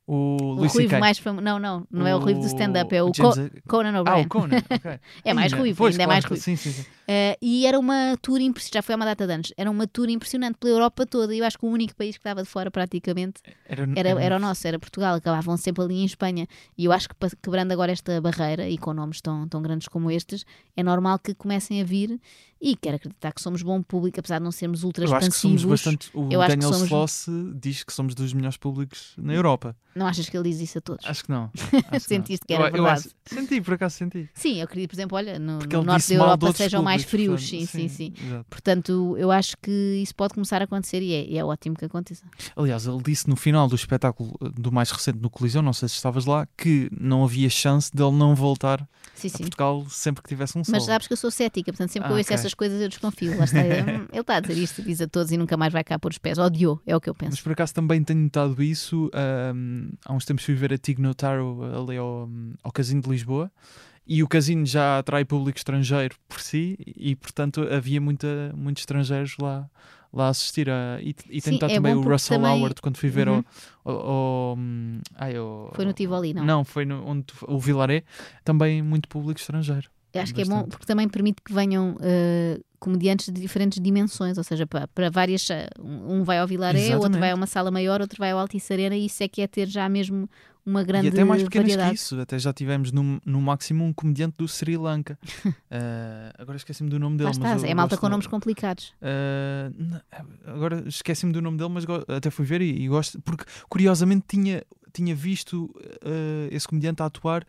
O 0.06 0.38
O 0.42 0.52
Luís 0.56 0.74
Ruivo 0.74 1.00
mais 1.00 1.18
famoso. 1.18 1.42
Não, 1.44 1.58
não, 1.58 1.88
não 1.90 2.06
é 2.06 2.14
o 2.14 2.20
Ruivo 2.20 2.42
do 2.42 2.46
stand-up, 2.48 2.94
é 2.94 3.02
o, 3.02 3.10
James- 3.16 3.36
Co- 3.62 3.62
Conan 3.70 3.94
Ah, 3.96 4.02
O'Brien. 4.02 4.26
o 4.26 4.30
Conan, 4.30 4.58
ok. 4.70 5.00
É 5.24 5.34
mais 5.34 5.54
ruivo, 5.54 5.78
pois, 5.78 5.94
ainda 5.94 6.04
é 6.04 6.06
claro, 6.06 6.16
mais 6.22 6.26
ruivo. 6.26 6.44
Sim, 6.44 6.56
sim, 6.58 6.72
sim. 6.74 6.86
Eh, 7.08 7.38
e 7.42 7.66
era 7.66 7.80
uma 7.80 8.18
tour 8.22 8.40
impressionante, 8.42 8.74
já 8.76 8.82
foi 8.82 8.94
há 8.94 8.96
uma 8.98 9.06
data 9.06 9.26
de 9.26 9.34
anos, 9.34 9.54
era 9.58 9.72
uma 9.72 9.88
tour 9.88 10.10
impressionante 10.10 10.58
pela 10.58 10.74
Europa 10.74 11.06
toda. 11.06 11.34
E 11.34 11.40
eu 11.40 11.46
acho 11.46 11.58
que 11.58 11.66
o 11.66 11.70
único 11.70 11.96
país 11.96 12.16
que 12.18 12.20
estava 12.20 12.44
de 12.44 12.50
fora 12.50 12.70
praticamente 12.70 13.42
Era, 13.66 13.88
era, 13.96 14.10
era 14.22 14.36
o 14.36 14.40
nosso, 14.40 14.68
era 14.68 14.78
Portugal, 14.78 15.16
acabavam 15.16 15.56
sempre 15.56 15.84
ali 15.84 15.96
em 15.96 16.06
Espanha. 16.06 16.48
E 16.78 16.84
eu 16.86 16.92
acho 16.92 17.08
que 17.08 17.16
quebrando 17.42 17.72
agora 17.72 17.92
esta 17.94 18.20
barreira 18.20 18.68
e 18.70 18.78
com 18.78 18.94
nomes 18.94 19.22
tão, 19.22 19.48
tão 19.48 19.62
grandes 19.62 19.88
como 19.88 20.12
estes, 20.12 20.46
é 20.76 20.84
normal 20.84 21.18
que 21.20 21.34
comecem 21.34 21.82
a 21.82 21.84
vir 21.86 22.20
e 22.66 22.78
quero 22.78 22.96
acreditar 22.96 23.34
que 23.34 23.42
somos 23.42 23.62
bom 23.62 23.84
público, 23.84 24.20
apesar 24.20 24.38
de 24.38 24.44
não 24.46 24.52
sermos 24.52 24.84
ultra 24.86 25.04
Eu 25.06 25.14
acho 25.14 25.30
que 25.30 25.36
somos 25.36 25.66
bastante. 25.66 26.10
O 26.14 26.30
Eu 26.32 26.40
Daniel 26.40 26.72
somos- 26.72 26.86
Sloss 26.88 27.26
diz 27.56 27.84
que 27.84 27.92
somos 27.92 28.16
dos 28.16 28.32
melhores 28.34 28.56
públicos 28.56 29.14
na 29.18 29.34
Europa. 29.34 29.76
Não 29.94 30.08
achas 30.08 30.28
que 30.28 30.36
ele 30.36 30.50
diz 30.50 30.60
isso 30.62 30.78
a 30.78 30.82
todos? 30.82 31.06
Acho 31.06 31.24
que 31.26 31.30
não. 31.30 31.52
Acho 31.54 31.70
que 31.82 31.92
não. 31.92 32.00
Sentiste 32.00 32.46
que 32.48 32.54
era 32.54 32.64
Eu- 32.64 32.68
eu 32.68 32.84
verdade. 32.84 33.00
acho- 33.08 33.10
senti, 33.40 33.62
por 33.62 33.74
acaso 33.76 33.96
senti. 33.98 34.30
Sim, 34.34 34.58
eu 34.60 34.64
acredito, 34.64 34.90
por 34.90 34.96
exemplo, 34.96 35.18
olha, 35.18 35.38
no, 35.38 35.60
no 35.60 35.84
norte 35.84 36.08
da 36.10 36.16
Europa 36.16 36.54
sejam 36.54 36.82
mais 36.82 37.04
públicos, 37.06 37.48
frios, 37.48 37.50
sim, 37.50 37.58
portanto, 37.60 37.90
sim, 37.92 38.14
sim. 38.18 38.26
exato. 38.26 38.46
Portanto, 38.50 39.16
eu 39.20 39.30
acho 39.30 39.56
que 39.62 39.72
isso 40.02 40.16
pode 40.16 40.34
começar 40.34 40.62
a 40.62 40.66
acontecer 40.66 41.02
e 41.02 41.14
é, 41.14 41.26
e 41.30 41.38
é 41.38 41.44
ótimo 41.46 41.76
que 41.76 41.86
aconteça. 41.86 42.24
Aliás, 42.56 42.88
ele 42.88 43.02
disse 43.04 43.30
no 43.30 43.36
final 43.36 43.68
do 43.68 43.76
espetáculo 43.76 44.34
do 44.56 44.72
mais 44.72 44.90
recente 44.90 45.20
no 45.20 45.30
Coliseu, 45.30 45.62
não 45.62 45.74
sei 45.74 45.88
se 45.90 45.96
estavas 45.96 46.26
lá, 46.26 46.48
que 46.58 46.90
não 46.98 47.24
havia 47.24 47.50
chance 47.50 47.92
dele 47.94 48.12
não 48.14 48.34
voltar 48.34 48.88
Sim, 49.14 49.28
a 49.28 49.30
sim. 49.30 49.38
Portugal 49.44 49.86
sempre 49.90 50.24
que 50.24 50.30
tivesse 50.30 50.58
um 50.58 50.64
sol. 50.64 50.72
Mas 50.74 50.84
sabes 50.86 51.06
que 51.08 51.14
eu 51.14 51.18
sou 51.18 51.30
cética, 51.30 51.72
portanto, 51.72 51.92
sempre 51.92 52.08
que 52.08 52.14
Ah, 52.14 52.16
eu 52.16 52.18
ouço 52.18 52.28
ok. 52.30 52.36
essas 52.36 52.53
coisas 52.56 52.82
eu 52.82 52.90
desconfio. 52.90 53.38
Lá 53.38 53.44
está. 53.46 53.60
Ele 53.62 54.08
está 54.20 54.36
a 54.36 54.40
dizer 54.40 54.58
isto, 54.62 54.82
diz 54.82 55.02
a 55.02 55.08
todos 55.08 55.32
e 55.32 55.38
nunca 55.38 55.56
mais 55.58 55.72
vai 55.74 55.84
cá 55.84 55.98
pôr 56.00 56.12
os 56.12 56.18
pés. 56.18 56.38
Odiou, 56.38 56.82
é 56.86 56.96
o 56.96 57.02
que 57.02 57.10
eu 57.10 57.16
Mas 57.20 57.30
penso. 57.30 57.44
por 57.44 57.52
acaso 57.54 57.74
também 57.74 58.04
tenho 58.04 58.20
notado 58.22 58.62
isso. 58.62 59.10
ahm, 59.14 59.90
há 60.06 60.14
uns 60.14 60.26
tempos 60.26 60.44
fui 60.46 60.56
ver 60.56 60.74
a 60.74 60.78
Tig 60.78 61.02
Notaro 61.02 61.60
ali 61.64 61.98
ao, 61.98 62.30
ao 62.64 62.72
Casino 62.72 63.02
de 63.02 63.10
Lisboa 63.10 63.52
e 64.06 64.22
o 64.22 64.28
casino 64.28 64.66
já 64.66 65.00
atrai 65.00 65.24
público 65.24 65.58
estrangeiro 65.58 66.16
por 66.28 66.40
si 66.42 66.78
e, 66.86 67.16
portanto, 67.16 67.62
havia 67.72 68.02
muita, 68.02 68.54
muitos 68.56 68.82
estrangeiros 68.82 69.36
lá, 69.42 69.70
lá 70.12 70.26
a 70.28 70.30
assistir. 70.30 70.70
A, 70.70 71.00
e, 71.02 71.16
e 71.30 71.40
Sim, 71.40 71.52
tenho 71.52 71.54
notado 71.56 71.72
é 71.72 71.76
também 71.76 71.96
o 71.96 72.02
Russell 72.02 72.38
também- 72.38 72.52
Howard 72.60 72.82
quando 72.82 72.98
fui 72.98 73.10
ver 73.10 73.30
Uhum. 73.30 73.44
ao, 73.86 73.94
ao- 73.96 74.56
hum, 74.58 75.00
ai, 75.16 75.38
ao- 75.38 75.72
Foi 75.74 75.86
no 75.86 75.94
Tivoli, 75.94 76.34
não? 76.34 76.44
Não, 76.46 76.64
foi 76.66 76.84
no, 76.86 77.06
onde 77.08 77.24
tu- 77.24 77.46
o 77.48 77.58
Vilaré, 77.60 78.04
também 78.44 78.82
muito 78.82 79.08
público 79.08 79.40
estrangeiro. 79.40 79.90
Acho 80.22 80.34
que 80.34 80.42
é 80.42 80.46
bom 80.46 80.50
bastante. 80.52 80.70
porque 80.72 80.86
também 80.86 81.08
permite 81.10 81.42
que 81.44 81.54
venham 81.54 81.98
eh, 82.02 82.60
comediantes 82.80 83.28
de 83.34 83.42
diferentes 83.42 83.82
dimensões, 83.82 84.38
ou 84.38 84.44
seja, 84.44 84.68
para, 84.68 84.88
para 84.90 85.10
várias. 85.10 85.50
eh, 85.50 85.68
Um 85.80 86.24
vai 86.24 86.40
ao 86.40 86.48
Vilaré, 86.48 86.96
outro 86.98 87.20
vai 87.20 87.32
a 87.32 87.36
uma 87.36 87.48
sala 87.48 87.72
maior, 87.72 88.02
outro 88.02 88.18
vai 88.20 88.32
ao 88.32 88.40
Altice 88.40 88.72
Arena, 88.74 88.96
e 88.96 89.06
isso 89.06 89.24
é 89.24 89.28
que 89.28 89.42
é 89.42 89.48
ter 89.48 89.68
já 89.68 89.88
mesmo 89.90 90.30
uma 90.66 90.82
grande 90.82 91.08
e 91.08 91.10
até 91.10 91.24
mais 91.26 91.44
pequenas 91.44 91.72
variedade. 91.72 91.90
que 91.98 92.02
isso, 92.02 92.20
até 92.22 92.40
já 92.40 92.54
tivemos 92.54 92.90
no, 92.92 93.20
no 93.26 93.42
máximo 93.42 93.84
um 93.84 93.92
comediante 93.92 94.36
do 94.38 94.48
Sri 94.48 94.78
Lanka. 94.78 95.20
Ah, 95.70 96.34
agora 96.40 96.56
esqueci-me 96.58 96.90
do 96.90 96.98
nome 97.00 97.18
dele. 97.18 97.28
Mas 97.30 97.38
estás, 97.38 97.64
eu 97.64 97.70
é 97.70 97.74
malta 97.74 97.98
com 97.98 98.08
nomes 98.08 98.28
complicados. 98.28 98.94
N- 99.78 100.02
agora 100.46 100.84
esqueci-me 100.88 101.34
do 101.34 101.42
nome 101.42 101.58
dele, 101.58 101.70
mas 101.70 101.86
até 102.08 102.30
fui 102.30 102.46
ver 102.46 102.62
e, 102.62 102.84
e 102.84 102.88
gosto, 102.88 103.22
porque 103.22 103.44
curiosamente 103.70 104.26
tinha, 104.28 104.64
tinha 104.94 105.14
visto 105.16 105.74
ah, 106.02 106.48
esse 106.52 106.68
comediante 106.68 107.02
a 107.02 107.06
atuar 107.08 107.46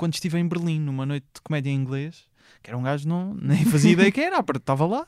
quando 0.00 0.14
estive 0.14 0.38
em 0.38 0.48
Berlim, 0.48 0.80
numa 0.80 1.04
noite 1.04 1.26
de 1.34 1.40
comédia 1.42 1.70
em 1.70 1.74
inglês. 1.74 2.28
Que 2.62 2.70
era 2.70 2.76
um 2.76 2.82
gajo, 2.82 3.06
não, 3.08 3.34
nem 3.40 3.64
fazia 3.64 3.92
ideia 3.92 4.10
quem 4.10 4.24
era, 4.24 4.42
estava 4.56 4.86
lá. 4.86 5.06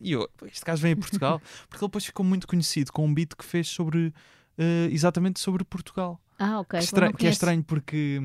E 0.00 0.12
eu, 0.12 0.28
este 0.46 0.64
gajo 0.64 0.80
vem 0.82 0.92
a 0.92 0.96
Portugal, 0.96 1.40
porque 1.68 1.84
ele 1.84 1.88
depois 1.88 2.04
ficou 2.04 2.24
muito 2.24 2.46
conhecido 2.46 2.92
com 2.92 3.04
um 3.04 3.12
beat 3.12 3.34
que 3.36 3.44
fez 3.44 3.68
sobre 3.68 4.12
ah, 4.56 4.88
exatamente 4.90 5.38
sobre 5.40 5.64
Portugal. 5.64 6.20
Ah, 6.38 6.60
ok. 6.60 6.78
Que, 6.80 6.84
então 6.86 6.98
estra- 7.04 7.12
que 7.12 7.26
é 7.26 7.30
estranho 7.30 7.62
porque 7.64 8.20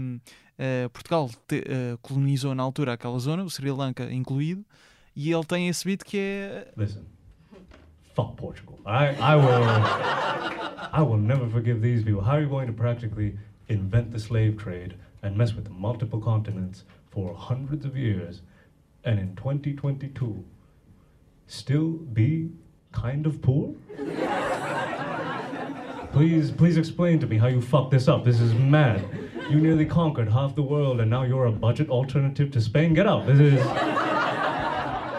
eh, 0.57 0.87
Portugal 0.93 1.29
te- 1.47 1.63
eh, 1.67 1.97
colonizou 2.01 2.53
na 2.55 2.63
altura 2.63 2.93
aquela 2.93 3.17
zona, 3.19 3.43
o 3.43 3.49
Sri 3.49 3.71
Lanka 3.71 4.11
incluído, 4.13 4.63
e 5.15 5.31
ele 5.31 5.43
tem 5.45 5.67
esse 5.67 5.83
beat 5.83 6.03
que 6.03 6.17
é. 6.17 6.71
Listen, 6.77 7.03
fuck 8.15 8.35
Portugal. 8.37 8.79
I, 8.85 9.13
I 9.19 9.35
will, 9.35 9.63
I 10.93 11.01
will 11.01 11.17
never 11.19 11.49
forgive 11.49 11.81
these 11.81 12.03
people. 12.03 12.21
How 12.21 12.33
are 12.35 12.43
you 12.43 12.49
going 12.49 12.67
to 12.67 12.73
practically 12.73 13.37
invent 13.67 14.11
the 14.11 14.19
slave 14.19 14.55
trade 14.57 14.95
and 15.23 15.35
mess 15.35 15.53
with 15.55 15.69
multiple 15.71 16.19
continents 16.19 16.83
for 17.09 17.33
hundreds 17.33 17.85
of 17.85 17.97
years, 17.97 18.41
and 19.03 19.19
in 19.19 19.35
2022 19.35 20.43
still 21.47 21.89
be 21.91 22.51
kind 22.91 23.25
of 23.25 23.41
poor? 23.41 23.73
Please, 26.11 26.51
please 26.51 26.77
explain 26.77 27.19
to 27.19 27.25
me 27.25 27.37
how 27.37 27.47
you 27.47 27.59
fucked 27.59 27.89
this 27.89 28.07
up. 28.07 28.23
This 28.23 28.39
is 28.39 28.53
mad. 28.53 29.03
You 29.49 29.59
nearly 29.59 29.85
conquered 29.85 30.29
half 30.29 30.53
the 30.55 30.61
world, 30.61 30.99
and 30.99 31.09
now 31.09 31.23
you're 31.23 31.45
a 31.45 31.51
budget 31.51 31.89
alternative 31.89 32.51
to 32.51 32.61
Spain. 32.61 32.93
Get 32.93 33.07
out. 33.07 33.25
This 33.25 33.39
is. 33.39 33.59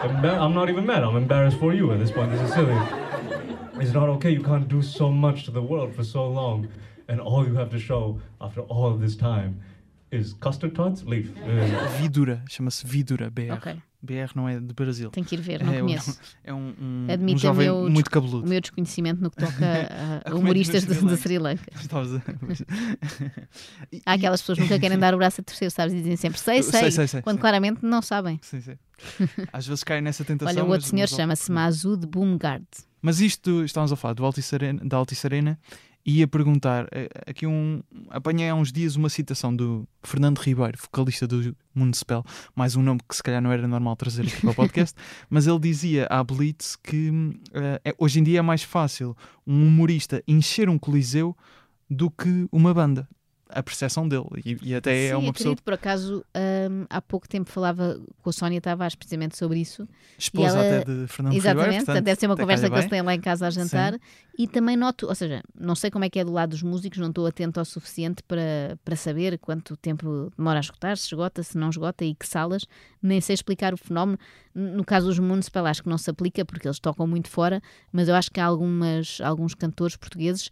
I'm 0.07 0.55
not 0.55 0.69
even 0.69 0.87
mad. 0.87 1.03
I'm 1.03 1.17
embarrassed 1.17 1.59
for 1.59 1.75
you 1.75 1.91
at 1.93 1.99
this 1.99 2.13
point. 2.13 2.31
This 2.31 2.43
is 2.43 2.53
silly. 2.55 2.79
It's 3.81 3.93
not 3.93 4.09
okay. 4.11 4.31
You 4.31 4.43
can't 4.43 4.69
do 4.69 4.83
so 4.83 5.11
much 5.11 5.45
to 5.47 5.51
the 5.51 5.63
world 5.63 5.95
for 5.95 6.05
so 6.05 6.29
long 6.29 6.69
and 7.09 7.21
all 7.21 7.47
you 7.47 7.55
have 7.55 7.71
to 7.71 7.79
show 7.79 8.21
after 8.41 8.61
all 8.63 8.87
of 8.87 9.01
this 9.01 9.17
time 9.17 9.61
is 10.15 10.33
custard 10.35 10.75
tots? 10.75 11.03
Leaf. 11.03 11.29
Uh, 11.31 11.99
Vidura, 12.01 12.43
chama-se 12.49 12.87
Vidura, 12.87 13.31
BR. 13.31 13.53
Ok. 13.53 13.77
BR 14.03 14.33
não 14.37 14.47
é 14.47 14.61
de 14.61 14.75
Brasil. 14.75 15.11
Tenho 15.11 15.25
que 15.27 15.35
ir 15.35 15.41
ver, 15.41 15.65
não 15.65 15.73
é, 15.73 15.81
conheço. 15.81 16.21
é 16.45 16.53
um, 16.53 16.75
um, 16.79 17.07
um 17.33 17.39
jovem 17.39 17.65
meu 17.67 17.89
muito 17.89 18.11
cabeludo. 18.11 18.45
O 18.45 18.49
meu 18.49 18.61
desconhecimento 18.61 19.23
no 19.23 19.31
que 19.31 19.39
toca 19.39 19.55
a, 20.27 20.31
a 20.31 20.35
humoristas 20.35 20.85
de, 20.85 20.95
Sri 20.95 21.07
de 21.07 21.17
Sri 21.17 21.39
Lanka. 21.39 21.65
Estavas 21.81 22.15
a- 22.17 22.21
Há 24.05 24.13
aquelas 24.13 24.41
pessoas 24.43 24.59
que 24.59 24.65
nunca 24.65 24.79
querem 24.79 24.99
dar 24.99 25.15
o 25.15 25.17
braço 25.17 25.41
a 25.41 25.45
terceiro, 25.45 25.73
sabes? 25.73 25.95
E 25.95 25.99
dizem 25.99 26.17
sempre 26.17 26.39
sei, 26.39 26.63
sei, 26.63 26.81
Sei, 26.81 26.91
sei, 26.91 27.07
sei, 27.09 27.23
quando 27.23 27.37
sim. 27.37 27.41
claramente 27.41 27.79
não 27.83 28.03
sabem. 28.03 28.39
Sim, 28.43 28.61
sim. 28.61 28.77
Às 29.53 29.67
vezes 29.67 29.83
caem 29.83 30.03
nessa 30.03 30.23
tentação. 30.25 30.53
Olha, 30.55 30.63
o 30.65 30.69
mas- 30.69 30.75
outro 30.75 30.89
senhor 30.91 31.03
mas- 31.09 31.17
chama-se 31.17 31.51
Mazud 31.51 32.07
Boomgard. 32.07 32.67
Mas 33.01 33.21
isto, 33.21 33.65
estávamos 33.65 33.93
a 33.93 33.97
falar 33.97 34.15
do 34.15 34.25
Altice 34.25 34.55
Arena, 34.55 34.81
da 34.85 34.97
Altice 34.97 35.27
Arena 35.27 35.59
e 36.07 36.23
a 36.23 36.29
perguntar, 36.29 36.87
eh, 36.93 37.09
aqui 37.27 37.47
um, 37.47 37.83
apanhei 38.11 38.49
há 38.51 38.55
uns 38.55 38.71
dias 38.71 38.95
uma 38.95 39.09
citação 39.09 39.55
do 39.55 39.89
Fernando 40.03 40.39
Ribeiro, 40.39 40.79
vocalista 40.79 41.27
do 41.27 41.57
Municipal, 41.75 42.25
mais 42.55 42.77
um 42.77 42.83
nome 42.83 43.01
que 43.09 43.17
se 43.17 43.23
calhar 43.23 43.41
não 43.41 43.51
era 43.51 43.67
normal 43.67 43.97
trazer 43.97 44.23
aqui 44.23 44.41
para 44.41 44.51
o 44.51 44.55
podcast, 44.55 44.95
mas 45.31 45.47
ele 45.47 45.59
dizia 45.59 46.07
à 46.11 46.23
Blitz 46.23 46.77
que 46.77 47.11
é- 47.85 47.95
hoje 47.99 48.21
em 48.21 48.23
dia 48.23 48.41
é 48.41 48.43
mais 48.43 48.63
fácil 48.63 49.17
um 49.47 49.67
humorista 49.67 50.23
encher 50.29 50.69
um 50.69 50.79
coliseu 50.79 51.35
do 51.89 52.11
que 52.11 52.47
uma 52.53 52.75
banda. 52.75 53.09
A 53.55 53.63
percepção 53.63 54.09
dele. 54.09 54.25
E, 54.45 54.59
e 54.63 54.75
até 54.75 55.07
é 55.07 55.09
Sim, 55.11 55.15
uma 55.15 55.29
eu 55.29 55.33
pessoa 55.33 55.53
acredito, 55.53 55.63
por 55.63 55.75
acaso, 55.75 56.25
hum, 56.71 56.87
há 56.91 57.01
pouco 57.01 57.29
tempo 57.29 57.49
falava 57.51 58.01
com 58.21 58.31
a 58.31 58.33
Sónia 58.33 58.61
Tavares 58.61 58.95
precisamente 58.97 59.37
sobre 59.37 59.61
isso. 59.61 59.89
esposa 60.19 60.59
ela- 60.59 60.81
até 60.81 60.85
de 60.85 61.07
Fernando 61.07 61.35
Exatamente, 61.35 61.65
Ribeiro. 61.67 61.85
portanto, 61.87 62.05
deve 62.05 62.21
ser 62.21 62.27
uma 62.27 62.35
até 62.35 62.43
conversa 62.43 62.69
que 62.69 62.75
eles 62.75 62.87
têm 62.91 63.03
lá 63.03 63.15
em 63.15 63.21
casa 63.21 63.47
a 63.47 63.51
jantar. 63.51 63.99
E 64.37 64.49
também 64.49 64.77
noto, 64.77 65.07
ou 65.07 65.15
seja, 65.15 65.41
não 65.59 65.77
sei 65.77 65.91
como 65.91 66.05
é 66.05 66.11
que 66.11 66.19
é 66.19 66.25
do 66.25 66.33
lado 66.33 66.51
dos 66.51 66.63
músicos, 66.63 66.99
não 66.99 67.11
estou 67.11 67.25
atento 67.27 67.61
ao 67.61 67.65
suficiente 67.65 68.23
para, 68.25 68.77
para 68.85 68.97
saber 68.97 69.39
quanto 69.39 69.77
tempo 69.77 70.33
demora 70.37 70.59
a 70.59 70.61
esgotar, 70.61 70.97
se 70.97 71.07
esgota, 71.07 71.43
se 71.45 71.57
não 71.57 71.71
esgota 71.71 72.05
e 72.05 72.15
que 72.15 72.27
salas, 72.27 72.67
nem 73.01 73.21
sei 73.21 73.35
explicar 73.35 73.73
o 73.73 73.77
fenómeno. 73.77 74.19
No 74.53 74.85
caso 74.85 75.07
dos 75.07 75.19
Municipal, 75.21 75.67
acho 75.67 75.83
que 75.85 75.89
não 75.89 75.99
se 75.99 76.11
aplica 76.11 76.45
porque 76.45 76.67
eles 76.67 76.81
tocam 76.81 77.07
muito 77.07 77.29
fora, 77.29 77.63
mas 77.93 78.09
eu 78.09 78.15
acho 78.17 78.31
que 78.33 78.41
há 78.41 78.47
algumas, 78.47 79.21
alguns 79.21 79.55
cantores 79.55 79.97
portugueses 79.97 80.51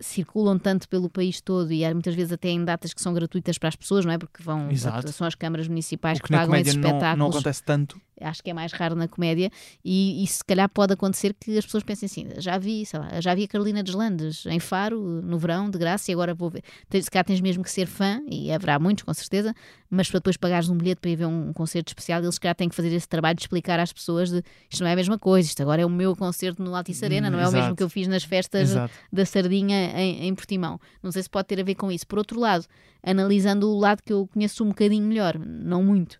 circulam 0.00 0.58
tanto 0.58 0.88
pelo 0.88 1.10
país 1.10 1.40
todo 1.40 1.72
e 1.72 1.84
há 1.84 1.92
muitas 1.92 2.14
vezes 2.14 2.32
até 2.32 2.48
em 2.48 2.64
datas 2.64 2.94
que 2.94 3.00
são 3.00 3.12
gratuitas 3.12 3.58
para 3.58 3.68
as 3.68 3.76
pessoas, 3.76 4.04
não 4.04 4.12
é? 4.12 4.18
Porque 4.18 4.42
vão, 4.42 4.70
Exato. 4.70 5.10
são 5.12 5.26
as 5.26 5.34
câmaras 5.34 5.66
municipais 5.68 6.18
O 6.18 6.22
que, 6.22 6.28
que 6.28 6.34
pagam 6.34 6.54
esses 6.54 6.74
comédia 6.74 6.80
não, 6.80 6.98
espetáculos 6.98 7.18
não 7.18 7.38
acontece 7.38 7.62
tanto. 7.62 8.00
Acho 8.20 8.42
que 8.42 8.50
é 8.50 8.54
mais 8.54 8.72
raro 8.72 8.94
na 8.94 9.06
comédia 9.08 9.50
e, 9.84 10.22
e 10.22 10.26
se 10.26 10.44
calhar 10.44 10.68
pode 10.68 10.92
acontecer 10.92 11.34
que 11.38 11.56
as 11.58 11.64
pessoas 11.64 11.82
pensem 11.84 12.06
assim, 12.06 12.26
já 12.38 12.58
vi, 12.58 12.84
sei 12.86 12.98
lá, 13.00 13.20
já 13.20 13.34
vi 13.34 13.44
a 13.44 13.48
Carolina 13.48 13.82
Deslandes 13.82 14.44
em 14.46 14.58
Faro, 14.60 15.00
no 15.00 15.38
verão, 15.38 15.70
de 15.70 15.78
graça, 15.78 16.10
e 16.10 16.14
agora 16.14 16.34
vou 16.34 16.50
ver. 16.50 16.62
Se 16.90 17.10
calhar 17.10 17.24
tens 17.24 17.40
mesmo 17.40 17.62
que 17.62 17.70
ser 17.70 17.86
fã, 17.86 18.20
e 18.30 18.50
haverá 18.52 18.78
muitos, 18.78 19.04
com 19.04 19.14
certeza, 19.14 19.54
mas 19.90 20.10
para 20.10 20.18
depois 20.20 20.36
pagares 20.36 20.68
um 20.68 20.76
bilhete 20.76 21.00
para 21.00 21.10
ir 21.10 21.16
ver 21.16 21.26
um, 21.26 21.52
concerto 21.52 21.90
especial, 21.90 22.20
eles 22.22 22.34
se 22.34 22.40
calhar 22.40 22.54
têm 22.54 22.68
que 22.68 22.74
fazer 22.74 22.92
esse 22.92 23.08
trabalho 23.08 23.36
de 23.36 23.42
explicar 23.42 23.78
às 23.80 23.92
pessoas 23.92 24.30
de 24.30 24.42
isto 24.70 24.82
não 24.82 24.88
é 24.88 24.92
a 24.92 24.96
mesma 24.96 25.18
coisa, 25.18 25.48
isto 25.48 25.62
agora 25.62 25.82
é 25.82 25.86
o 25.86 25.90
meu 25.90 26.14
concerto 26.16 26.62
no 26.62 26.74
Altice 26.74 27.04
Arena, 27.04 27.28
Hum, 27.28 27.32
não 27.32 27.38
é 27.38 27.42
o 27.48 27.52
mesmo 27.52 27.58
exato. 27.60 27.76
que 27.76 27.82
eu 27.82 27.88
fiz 27.88 28.06
nas 28.08 28.24
festas 28.24 28.70
Exato. 28.70 28.92
da 29.12 29.24
sardinha 29.24 29.92
em, 30.00 30.26
em 30.26 30.34
Portimão. 30.34 30.80
Não 31.02 31.10
sei 31.12 31.22
se 31.22 31.30
pode 31.30 31.48
ter 31.48 31.60
a 31.60 31.62
ver 31.62 31.74
com 31.74 31.90
isso. 31.90 32.06
Por 32.06 32.18
outro 32.18 32.38
lado, 32.38 32.64
analisando 33.02 33.68
o 33.70 33.78
lado 33.78 34.02
que 34.04 34.12
eu 34.12 34.26
conheço 34.32 34.64
um 34.64 34.68
bocadinho 34.68 35.06
melhor, 35.06 35.38
não 35.38 35.82
muito, 35.82 36.18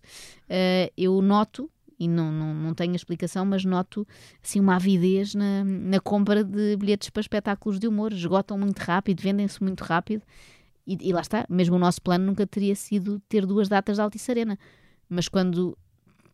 eh, 0.49 0.91
eu 0.97 1.21
noto, 1.21 1.69
e 1.99 2.07
não, 2.07 2.31
não, 2.31 2.53
não 2.53 2.73
tenho 2.73 2.95
explicação, 2.95 3.45
mas 3.45 3.65
noto 3.65 4.07
assim, 4.43 4.59
uma 4.59 4.77
avidez 4.77 5.35
na, 5.35 5.63
na 5.65 5.99
compra 5.99 6.43
de 6.43 6.77
bilhetes 6.77 7.09
para 7.09 7.21
espetáculos 7.21 7.77
de 7.77 7.87
humor. 7.87 8.13
Esgotam 8.13 8.57
muito 8.57 8.79
rápido, 8.79 9.21
vendem-se 9.21 9.61
muito 9.61 9.83
rápido. 9.83 10.23
E, 10.87 10.97
e 11.01 11.13
lá 11.13 11.21
está, 11.21 11.45
mesmo 11.49 11.75
o 11.75 11.79
nosso 11.79 12.01
plano 12.01 12.25
nunca 12.25 12.47
teria 12.47 12.75
sido 12.75 13.19
ter 13.27 13.45
duas 13.45 13.67
datas 13.67 13.97
de 13.97 14.01
Altice 14.01 14.31
Arena. 14.31 14.57
Mas 15.09 15.27
quando 15.27 15.77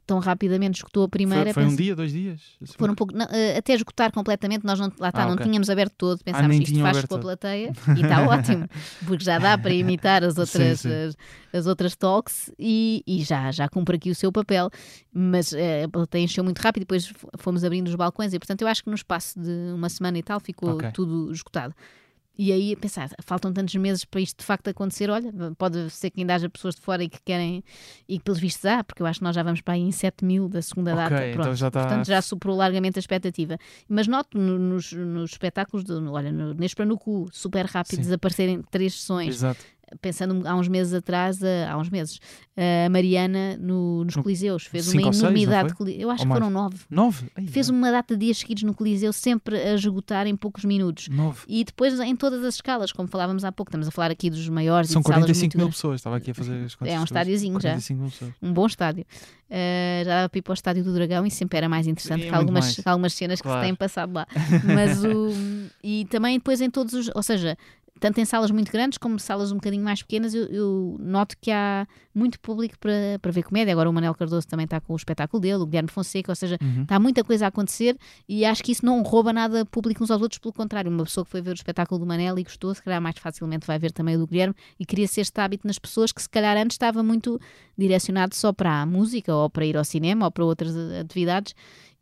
tão 0.05 0.19
rapidamente 0.19 0.77
esgotou 0.79 1.03
a 1.03 1.09
primeira, 1.09 1.45
Foi, 1.45 1.53
foi 1.53 1.63
um 1.63 1.67
penso- 1.67 1.77
dia, 1.81 1.95
dois 1.95 2.11
dias? 2.11 2.41
Foram 2.77 2.93
um 2.93 2.95
pouco, 2.95 3.13
não, 3.15 3.25
eh, 3.31 3.57
até 3.57 3.73
esgotar 3.73 4.11
completamente, 4.11 4.63
nós 4.65 4.79
não, 4.79 4.91
lá 4.99 5.09
está, 5.09 5.23
Ah, 5.23 5.25
não 5.25 5.33
ok. 5.33 5.45
tínhamos 5.45 5.69
aberto 5.69 5.93
todo, 5.97 6.23
pensámos 6.23 6.49
nem 6.49 6.59
que 6.61 6.71
isto 6.71 6.81
faz 6.81 7.03
com 7.05 7.15
a 7.15 7.19
plateia 7.19 7.71
e 7.97 8.01
está 8.01 8.21
ótimo, 8.27 8.67
porque 9.05 9.23
já 9.23 9.37
dá 9.39 9.57
para 9.57 9.73
imitar 9.73 10.23
as 10.23 10.37
outras, 10.37 10.79
sim. 10.81 10.89
As, 10.91 11.15
as 11.53 11.67
outras 11.67 11.95
talks 11.95 12.51
e, 12.59 13.03
e 13.07 13.23
já, 13.23 13.51
já 13.51 13.67
cumpre 13.69 13.95
aqui 13.97 14.09
o 14.11 14.15
seu 14.15 14.31
papel, 14.31 14.69
mas 15.13 15.53
eh, 15.53 15.83
a 15.83 15.89
plateia 15.89 16.23
encheu 16.23 16.43
muito 16.43 16.59
rápido 16.59 16.83
e 16.83 16.85
depois 16.85 17.11
fomos 17.37 17.63
abrindo 17.63 17.87
os 17.87 17.95
balcões 17.95 18.33
e 18.33 18.39
portanto 18.39 18.61
eu 18.61 18.67
acho 18.67 18.83
que 18.83 18.89
no 18.89 18.95
espaço 18.95 19.39
de 19.39 19.51
uma 19.73 19.89
semana 19.89 20.17
e 20.17 20.23
tal 20.23 20.39
ficou 20.39 20.71
Ok. 20.75 20.91
tudo 20.93 21.31
esgotado. 21.31 21.73
E 22.37 22.51
aí 22.51 22.75
pensar, 22.75 23.09
faltam 23.23 23.53
tantos 23.53 23.73
meses 23.75 24.03
para 24.03 24.19
isto 24.19 24.39
de 24.39 24.45
facto 24.45 24.67
acontecer. 24.69 25.09
Olha, 25.09 25.31
pode 25.57 25.89
ser 25.89 26.09
que 26.09 26.19
ainda 26.21 26.35
haja 26.35 26.49
pessoas 26.49 26.75
de 26.75 26.81
fora 26.81 27.03
e 27.03 27.07
que 27.09 27.19
querem, 27.23 27.63
e 28.09 28.17
que 28.17 28.23
pelos 28.25 28.39
vistos 28.39 28.65
há, 28.65 28.83
porque 28.83 29.01
eu 29.01 29.05
acho 29.05 29.19
que 29.19 29.23
nós 29.23 29.35
já 29.35 29.41
vamos 29.43 29.61
para 29.61 29.75
aí 29.75 29.81
em 29.81 29.91
7 29.91 30.25
mil 30.25 30.49
da 30.49 30.61
segunda 30.61 30.91
Ok, 30.93 31.03
data. 31.03 31.27
então 31.27 31.41
Pronto, 31.43 31.55
já 31.55 31.67
está- 31.67 31.81
Portanto, 31.81 32.05
já 32.07 32.21
superou 32.21 32.57
largamente 32.57 32.97
a 32.97 33.01
expectativa. 33.01 33.57
Mas 33.87 34.07
noto 34.07 34.37
no- 34.37 34.59
nos, 34.59 34.91
nos 34.91 35.31
espetáculos, 35.31 35.85
de, 35.85 35.93
olha, 35.93 36.31
no, 36.31 36.53
neste 36.53 36.75
para 36.75 36.85
no 36.85 36.97
cu, 36.97 37.27
super 37.31 37.65
rápido, 37.65 37.95
Sim. 37.95 38.01
desaparecerem 38.01 38.61
três 38.69 38.93
sessões. 38.95 39.35
Exato. 39.35 39.63
Pensando 40.01 40.47
há 40.47 40.55
uns 40.55 40.67
meses 40.67 40.93
atrás, 40.93 41.41
a- 41.43 41.71
há 41.71 41.77
uns 41.77 41.89
meses, 41.89 42.19
a 42.85 42.89
Mariana 42.89 43.57
no- 43.59 44.03
nos 44.03 44.15
No- 44.15 44.23
Coliseus 44.23 44.65
fez 44.65 44.87
uma 44.91 45.01
seis, 45.03 45.19
enormidade. 45.19 45.73
coli- 45.73 45.99
eu 46.01 46.09
acho 46.09 46.23
Ou 46.23 46.27
que 46.27 46.33
foram 46.33 46.49
mais? 46.51 46.63
nove. 46.71 46.77
Nove? 46.89 47.25
Ai, 47.35 47.47
Fez 47.47 47.69
uma 47.69 47.91
data 47.91 48.15
de 48.15 48.25
dias 48.25 48.37
seguidos 48.39 48.63
no 48.63 48.73
Coliseu, 48.73 49.11
sempre 49.13 49.57
a 49.57 49.73
esgotar 49.75 50.27
em 50.27 50.35
poucos 50.35 50.65
minutos. 50.65 51.07
Nove. 51.09 51.41
E 51.47 51.63
depois 51.63 51.99
em 51.99 52.15
todas 52.15 52.43
as 52.43 52.55
escalas, 52.55 52.91
como 52.91 53.07
falávamos 53.07 53.43
há 53.43 53.51
pouco, 53.51 53.69
estamos 53.69 53.87
a 53.87 53.91
falar 53.91 54.11
aqui 54.11 54.29
dos 54.29 54.47
maiores 54.49 54.89
São 54.89 54.99
e 54.99 55.03
de 55.03 55.07
salas 55.07 55.19
45 55.23 55.41
muito 55.43 55.57
mil 55.57 55.65
grandes. 55.65 55.77
pessoas. 55.77 55.99
Estava 55.99 56.17
aqui 56.17 56.31
a 56.31 56.33
fazer 56.33 56.63
as 56.65 56.75
contas. 56.75 56.93
É 56.93 56.99
um 56.99 57.03
estádiozinho 57.03 57.53
já. 57.55 57.69
45 57.69 58.01
mil 58.01 58.09
pessoas. 58.11 58.31
um 58.41 58.53
bom 58.53 58.65
estádio. 58.65 59.05
Uh, 59.47 60.03
já 60.03 60.09
dava 60.15 60.29
para 60.29 60.39
ir 60.39 60.41
para 60.41 60.51
o 60.51 60.53
estádio 60.55 60.83
do 60.83 60.91
Dragão 60.93 61.25
e 61.25 61.29
sempre 61.31 61.57
era 61.57 61.69
mais 61.69 61.85
interessante 61.85 62.23
Sim, 62.23 62.29
que 62.29 62.35
algumas, 62.35 62.65
mais. 62.65 62.75
que 62.77 62.89
algumas 62.89 63.13
cenas 63.13 63.39
que 63.39 63.43
Claro. 63.47 63.61
se 63.61 63.65
têm 63.67 63.75
passado 63.75 64.11
lá. 64.13 64.25
Mas 64.63 65.03
o, 65.03 65.29
e 65.83 66.05
também 66.05 66.37
depois 66.37 66.61
em 66.61 66.69
todos 66.69 66.93
os. 66.95 67.11
Ou 67.13 67.21
seja, 67.21 67.55
tanto 67.99 68.19
em 68.19 68.25
salas 68.25 68.51
muito 68.51 68.71
grandes 68.71 68.97
como 68.97 69.17
salas 69.19 69.51
um 69.51 69.55
bocadinho 69.55 69.83
mais 69.83 70.01
pequenas, 70.01 70.33
eu, 70.33 70.43
eu 70.47 70.97
noto 70.99 71.35
que 71.39 71.49
há 71.49 71.87
muito 72.13 72.39
público 72.39 72.77
para, 72.79 73.17
para 73.21 73.31
ver 73.31 73.43
comédia. 73.43 73.71
Agora 73.71 73.89
o 73.89 73.93
Manel 73.93 74.13
Cardoso 74.13 74.45
também 74.47 74.65
está 74.65 74.79
com 74.81 74.93
o 74.93 74.95
espetáculo 74.95 75.39
dele, 75.41 75.55
o 75.63 75.65
Guilherme 75.65 75.89
Fonseca, 75.89 76.31
ou 76.31 76.35
seja, 76.35 76.57
Uhum. 76.61 76.83
está 76.83 76.99
muita 76.99 77.23
coisa 77.23 77.45
a 77.45 77.47
acontecer 77.47 77.97
e 78.27 78.43
acho 78.45 78.63
que 78.63 78.71
isso 78.71 78.85
não 78.85 79.01
rouba 79.01 79.31
nada 79.33 79.65
público 79.65 80.03
uns 80.03 80.11
aos 80.11 80.21
outros, 80.21 80.39
pelo 80.39 80.53
contrário, 80.53 80.89
uma 80.91 81.03
pessoa 81.03 81.23
que 81.25 81.31
foi 81.31 81.41
ver 81.41 81.51
o 81.51 81.53
espetáculo 81.53 81.99
do 81.99 82.05
Manel 82.05 82.37
e 82.39 82.43
gostou, 82.43 82.73
se 82.75 82.81
calhar 82.81 83.01
mais 83.01 83.17
facilmente 83.17 83.65
vai 83.65 83.79
ver 83.79 83.91
também 83.91 84.15
o 84.15 84.19
do 84.19 84.27
Guilherme 84.27 84.55
e 84.79 84.85
cria-se 84.85 85.21
este 85.21 85.39
hábito 85.39 85.65
nas 85.67 85.79
pessoas 85.79 86.11
que 86.11 86.21
se 86.21 86.29
calhar 86.29 86.57
antes 86.57 86.75
estava 86.75 87.01
muito 87.03 87.39
direcionado 87.77 88.35
só 88.35 88.51
para 88.53 88.81
a 88.81 88.85
música 88.85 89.33
ou 89.33 89.49
para 89.49 89.65
ir 89.65 89.77
ao 89.77 89.83
cinema 89.85 90.25
ou 90.25 90.31
para 90.31 90.43
outras 90.45 90.75
atividades. 90.99 91.53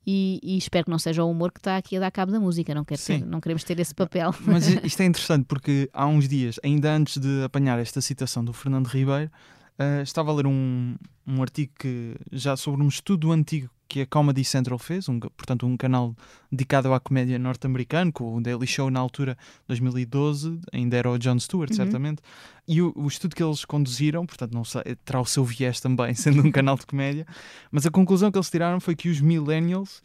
E, 0.05 0.39
e 0.43 0.57
espero 0.57 0.85
que 0.85 0.91
não 0.91 0.99
seja 0.99 1.23
o 1.23 1.31
humor 1.31 1.51
que 1.51 1.59
está 1.59 1.77
aqui 1.77 1.95
a 1.95 1.99
dar 1.99 2.11
cabo 2.11 2.31
da 2.31 2.39
música, 2.39 2.73
não, 2.75 2.84
quero 2.84 3.01
ter- 3.01 3.25
não 3.25 3.39
queremos 3.39 3.63
ter 3.63 3.80
esse 3.80 3.95
papel. 3.95 4.34
Mas 4.45 4.67
isto 4.84 5.01
é 5.01 5.05
interessante 5.05 5.45
porque 5.45 5.89
há 5.93 6.05
uns 6.07 6.27
dias, 6.27 6.59
ainda 6.63 6.91
antes 6.93 7.17
de 7.17 7.43
apanhar 7.43 7.80
esta 7.80 8.01
citação 8.01 8.43
do 8.43 8.51
Fernando 8.53 8.88
Ribeiro, 8.88 9.31
eh, 9.77 10.01
estava 10.01 10.31
a 10.31 10.35
ler 10.35 10.47
um, 10.47 10.95
um 11.25 11.41
artigo 11.41 11.71
que, 11.79 12.15
já 12.31 12.55
sobre 12.55 12.81
um 12.83 12.87
estudo 12.87 13.31
antigo 13.31 13.69
que 13.87 14.01
a 14.01 14.07
Comedy 14.07 14.43
Central 14.43 14.79
fez, 14.79 15.07
um, 15.07 15.19
portanto 15.19 15.67
um 15.67 15.77
canal 15.77 16.15
dedicado 16.51 16.91
à 16.93 16.99
comédia 16.99 17.37
norte-americano, 17.37 18.11
com 18.11 18.35
o 18.35 18.41
Daily 18.41 18.65
Show 18.65 18.89
na 18.89 18.99
altura 18.99 19.37
2012, 19.67 20.59
ainda 20.71 20.97
era 20.97 21.11
o 21.11 21.17
Jon 21.17 21.39
Stewart, 21.39 21.69
Uhum. 21.69 21.75
certamente, 21.75 22.21
e 22.67 22.81
o, 22.81 22.91
o 22.95 23.07
estudo 23.07 23.35
que 23.35 23.43
eles 23.43 23.65
conduziram, 23.65 24.25
portanto 24.25 24.53
não 24.53 24.63
sei, 24.63 24.81
terá 25.05 25.21
o 25.21 25.25
seu 25.25 25.45
viés 25.45 25.79
também, 25.79 26.13
sendo 26.15 26.41
um 26.45 26.51
canal 26.51 26.75
de 26.75 26.85
comédia, 26.87 27.25
mas 27.71 27.85
a 27.85 27.91
conclusão 27.91 28.31
que 28.31 28.37
eles 28.37 28.49
tiraram 28.49 28.79
foi 28.79 28.95
que 28.95 29.09
os 29.09 29.21
millennials 29.21 30.01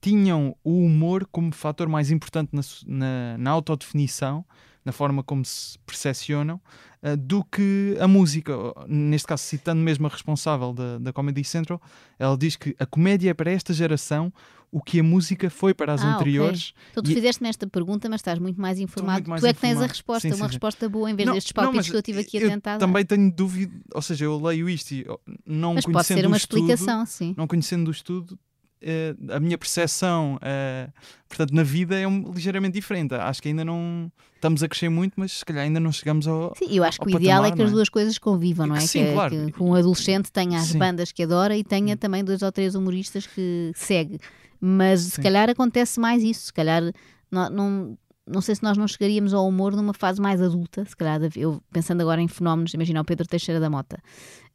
tinham 0.00 0.56
o 0.64 0.84
humor 0.84 1.26
como 1.30 1.52
fator 1.52 1.88
mais 1.88 2.10
importante 2.10 2.50
na, 2.52 2.62
na, 2.86 3.38
na 3.38 3.50
autodefinição, 3.50 4.44
na 4.88 4.92
forma 4.92 5.22
como 5.22 5.44
se 5.44 5.78
percepcionam, 5.80 6.58
eh, 7.02 7.14
do 7.14 7.44
que 7.44 7.94
a 8.00 8.08
música. 8.08 8.54
Neste 8.88 9.26
caso, 9.28 9.42
citando 9.42 9.82
mesmo 9.82 10.06
a 10.06 10.08
responsável 10.08 10.72
da, 10.72 10.96
da 10.96 11.12
Comedy 11.12 11.44
Central, 11.44 11.78
ela 12.18 12.38
diz 12.38 12.56
que 12.56 12.74
a 12.78 12.86
comédia 12.86 13.28
é 13.30 13.34
para 13.34 13.50
esta 13.50 13.74
geração 13.74 14.32
o 14.72 14.80
que 14.82 14.98
a 15.00 15.02
música 15.02 15.50
foi 15.50 15.74
para 15.74 15.92
as 15.92 16.02
Ah, 16.02 16.08
anteriores. 16.14 16.72
Então 16.90 17.02
tu 17.02 17.10
E- 17.10 17.14
fizeste-me 17.14 17.50
esta 17.50 17.66
pergunta, 17.66 18.08
mas 18.08 18.20
estás 18.20 18.38
muito 18.38 18.58
mais 18.58 18.78
informado. 18.78 19.28
muito 19.28 19.40
tu 19.42 19.46
é 19.46 19.52
que 19.52 19.60
tens 19.60 19.78
a 19.78 19.86
resposta, 19.86 20.22
Sim, 20.26 20.30
sim, 20.34 20.40
uma 20.40 20.46
sim. 20.48 20.52
resposta 20.54 20.88
boa 20.88 21.10
em 21.10 21.14
vez 21.14 21.26
Não, 21.26 21.34
destes 21.34 21.52
não, 21.54 21.64
palpites 21.64 21.86
mas 21.88 21.90
que 21.90 21.96
eu 21.98 22.02
tive 22.02 22.20
aqui 22.20 22.38
a 22.38 22.48
tentar. 22.48 22.78
Também 22.78 23.04
tenho 23.04 23.30
dúvida, 23.30 23.72
ou 23.94 24.00
seja, 24.00 24.24
eu 24.24 24.40
leio 24.40 24.70
isto 24.70 24.92
e 24.92 25.04
não 25.46 25.74
mas 25.74 25.84
pode 25.84 25.92
conhecendo 25.94 26.18
ser 26.20 26.26
uma 26.26 26.36
estudo, 26.38 26.60
explicação, 26.72 27.04
sim. 27.04 27.34
não 27.36 27.46
conhecendo 27.46 27.88
o 27.88 27.90
estudo, 27.90 28.38
eh, 28.80 29.14
a 29.30 29.40
minha 29.40 29.56
percepção, 29.58 30.38
eh, 30.42 30.88
portanto, 31.28 31.52
na 31.54 31.62
vida 31.62 31.98
é 31.98 32.06
um- 32.06 32.30
ligeiramente 32.32 32.74
diferente. 32.74 33.14
Acho 33.14 33.40
que 33.42 33.48
ainda 33.48 33.64
não 33.64 34.10
estamos 34.34 34.62
a 34.62 34.68
crescer 34.68 34.88
muito, 34.88 35.14
mas 35.16 35.32
se 35.38 35.44
calhar 35.44 35.64
ainda 35.64 35.80
não 35.80 35.90
chegamos 35.92 36.26
ao. 36.28 36.54
Sim, 36.56 36.66
eu 36.70 36.84
acho 36.84 37.00
que 37.00 37.06
o 37.06 37.10
ideal 37.10 37.44
é 37.44 37.50
patamar, 37.50 37.56
que 37.56 37.62
as 37.62 37.70
é? 37.70 37.72
duas 37.72 37.88
coisas 37.88 38.18
convivam, 38.18 38.66
não 38.66 38.76
é? 38.76 38.80
Sim, 38.80 39.04
que, 39.06 39.12
claro. 39.12 39.30
que- 39.46 39.52
que 39.52 39.62
um 39.62 39.74
adolescente 39.74 40.30
tenha 40.32 40.58
as 40.58 40.66
Sim. 40.68 40.76
Hum. 40.76 40.78
bandas 40.80 41.12
que 41.12 41.22
adora 41.22 41.56
e 41.56 41.64
tenha 41.64 41.96
também 41.96 42.22
dois 42.24 42.42
ou 42.42 42.52
três 42.52 42.74
humoristas 42.74 43.26
que 43.26 43.72
segue. 43.74 44.18
Mas 44.60 45.00
se 45.02 45.10
Sim. 45.12 45.22
calhar 45.22 45.48
acontece 45.50 46.00
mais 46.00 46.22
isso, 46.22 46.46
se 46.46 46.52
calhar 46.52 46.82
não, 47.30 47.50
não, 47.50 47.98
não 48.26 48.40
sei 48.40 48.54
se 48.54 48.62
nós 48.62 48.76
não 48.76 48.86
chegaríamos 48.88 49.32
ao 49.32 49.46
humor 49.46 49.74
numa 49.74 49.94
fase 49.94 50.20
mais 50.20 50.40
adulta, 50.42 50.84
se 50.84 50.96
calhar, 50.96 51.20
eu 51.36 51.62
pensando 51.72 52.00
agora 52.00 52.20
em 52.20 52.28
fenómenos, 52.28 52.74
imagina 52.74 53.00
o 53.00 53.04
Pedro 53.04 53.26
Teixeira 53.26 53.60
da 53.60 53.70
Mota. 53.70 53.98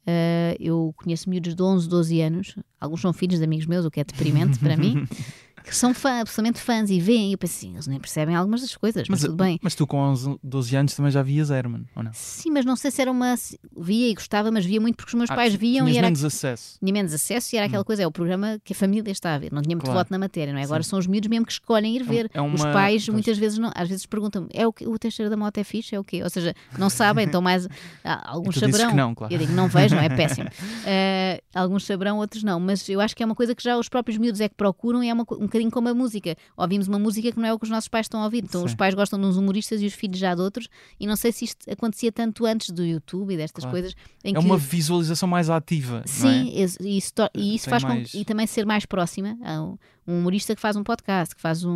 Uh, 0.06 0.56
eu 0.60 0.94
conheço 0.98 1.30
miúdos 1.30 1.56
de 1.56 1.64
11, 1.64 1.88
12 1.88 2.22
anos, 2.22 2.56
alguns 2.80 3.00
são 3.00 3.14
filhos 3.14 3.40
de 3.40 3.46
amigos 3.46 3.66
meus, 3.66 3.86
o 3.86 3.92
que 3.92 4.02
é 4.02 4.04
deprimente 4.04 4.60
para 4.60 4.76
mim, 4.76 5.08
que 5.64 5.76
são 5.76 5.94
fã, 5.94 6.20
absolutamente 6.22 6.60
fãs 6.60 6.90
e 6.90 7.00
veem, 7.00 7.30
e 7.30 7.34
eu 7.34 7.38
penso 7.38 7.56
assim, 7.58 7.74
eles 7.74 7.88
nem 7.88 8.00
percebem 8.00 8.36
algumas 8.36 8.62
das 8.62 8.76
coisas, 8.76 9.04
mas, 9.08 9.22
mas 9.22 9.22
tudo 9.30 9.36
bem. 9.44 9.60
Mas 9.62 9.76
tu 9.76 9.88
com 9.88 9.98
11, 9.98 10.38
12 10.44 10.76
anos 10.76 10.96
também 10.96 11.12
já 11.12 11.22
vias 11.24 11.50
Herman, 11.50 11.86
ou 11.96 12.04
não? 12.04 12.12
Sim, 12.14 12.52
mas 12.52 12.66
não 12.66 12.76
sei 12.76 12.92
se 12.92 13.02
era 13.02 13.12
uma. 13.12 13.36
Via 13.78 14.10
e 14.10 14.14
gostava, 14.14 14.52
mas 14.52 14.66
via 14.66 14.80
muito 14.82 14.96
porque 14.98 15.10
os 15.10 15.14
meus 15.16 15.32
Ah, 15.32 15.36
pais 15.36 15.54
viam 15.56 15.88
e 15.88 15.98
era. 15.98 16.08
menos 16.08 16.24
acesso. 16.24 16.78
Tinha 16.80 16.94
menos 16.94 17.14
acesso 17.14 17.56
e 17.56 17.58
era 17.58 17.66
aquela 17.68 17.84
coisa, 17.84 18.04
é 18.04 18.08
o 18.08 18.12
programa 18.12 18.60
que 18.64 18.74
a 18.74 18.76
família 18.76 19.12
está 19.12 19.36
a 19.36 19.38
ver, 19.38 19.52
não 19.52 19.62
tinha 19.62 19.76
muito 19.76 19.86
Claro. 19.86 20.00
voto 20.00 20.12
na 20.12 20.18
matéria, 20.20 20.52
não 20.54 20.60
é? 20.60 20.64
Agora 20.64 20.84
são 20.84 21.00
os 21.00 21.08
miúdos 21.08 21.30
mesmo 21.30 21.46
que 21.46 21.52
escolhem 21.54 21.96
ir 21.96 22.04
ver. 22.04 22.30
é 22.34 22.42
Os 22.42 22.62
uma- 22.62 22.72
pais 22.74 23.06
pois. 23.06 23.14
muitas 23.14 23.38
vezes 23.38 23.58
não, 23.58 23.72
às 23.76 23.88
vezes 23.90 24.06
perguntam 24.06 24.48
é 24.54 24.68
o 24.68 24.74
que 24.74 24.88
o 24.88 24.98
Teixeira 25.00 25.30
da 25.30 25.38
Mota 25.38 25.60
é 25.60 25.64
fixe, 25.64 25.96
é 25.96 26.00
o 26.00 26.04
quê? 26.04 26.22
Ou 26.24 26.30
seja, 26.30 26.54
não 26.78 26.90
sabem, 26.90 27.26
então 27.26 27.42
mais 27.42 27.68
ah, 28.04 28.22
alguns 28.32 28.56
saberão. 28.56 28.94
não, 28.96 29.16
claro. 29.16 29.34
Eu 29.34 29.40
digo, 29.40 29.52
não 29.54 29.68
vejam, 29.68 30.00
é 30.00 30.10
péssimo. 30.16 30.50
Eh, 30.86 31.42
alguns 31.54 31.86
saberão, 31.86 32.18
outros 32.18 32.44
não, 32.44 32.60
mas 32.60 32.88
eu 32.90 33.00
acho 33.00 33.16
que 33.16 33.24
é 33.24 33.26
uma 33.26 33.36
coisa 33.36 33.56
que 33.56 33.64
já 33.64 33.78
os 33.78 33.90
próprios 33.90 34.18
miúdos 34.18 34.42
é 34.42 34.50
que 34.50 34.56
procuram 34.56 35.04
e 35.04 35.10
é 35.10 35.14
uma, 35.14 35.26
um 35.32 35.48
bocadinho 35.54 35.72
como 35.72 35.90
a 35.90 35.94
música. 35.94 36.36
Ouvimos 36.58 36.88
uma 36.88 36.98
música 36.98 37.32
que 37.32 37.40
não 37.40 37.46
é 37.48 37.54
o 37.54 37.60
que 37.60 37.66
os 37.66 37.70
nossos 37.70 37.88
pais 37.88 38.06
estão 38.06 38.22
a 38.22 38.26
ouvir. 38.26 38.44
Então 38.44 38.64
os 38.64 38.72
Sim. 38.72 38.78
pais 38.78 38.94
gostam 38.96 39.20
de 39.20 39.26
uns 39.26 39.38
humoristas 39.38 39.82
e 39.82 39.86
os 39.86 39.94
filhos 39.94 40.18
já 40.18 40.34
de 40.34 40.42
outros, 40.42 40.68
e 41.00 41.06
não 41.06 41.16
sei 41.16 41.32
se 41.32 41.46
isto 41.46 41.70
acontecia 41.72 42.12
tanto 42.12 42.46
antes 42.46 42.72
do 42.72 42.84
YouTube 42.84 43.34
e 43.34 43.38
destas 43.38 43.64
Claro. 43.64 43.76
coisas. 43.76 43.96
É 44.24 44.32
que... 44.32 44.38
uma 44.40 44.58
visualização 44.58 45.30
mais 45.30 45.50
ativa, 45.50 46.02
Sim, 46.06 46.50
é? 46.52 46.66
e 46.82 46.98
isso, 46.98 47.14
e 47.36 47.56
isso 47.56 47.70
faz 47.70 47.84
com 47.84 47.90
mais- 47.90 48.14
e 48.14 48.26
também 48.26 48.48
ser 48.48 48.66
mais 48.66 48.86
próxima. 48.86 49.38
Um 49.42 49.78
um 50.06 50.20
humorista 50.20 50.54
que 50.54 50.60
faz 50.60 50.76
um 50.76 50.84
podcast, 50.84 51.34
que 51.34 51.40
faz 51.40 51.64
um, 51.64 51.72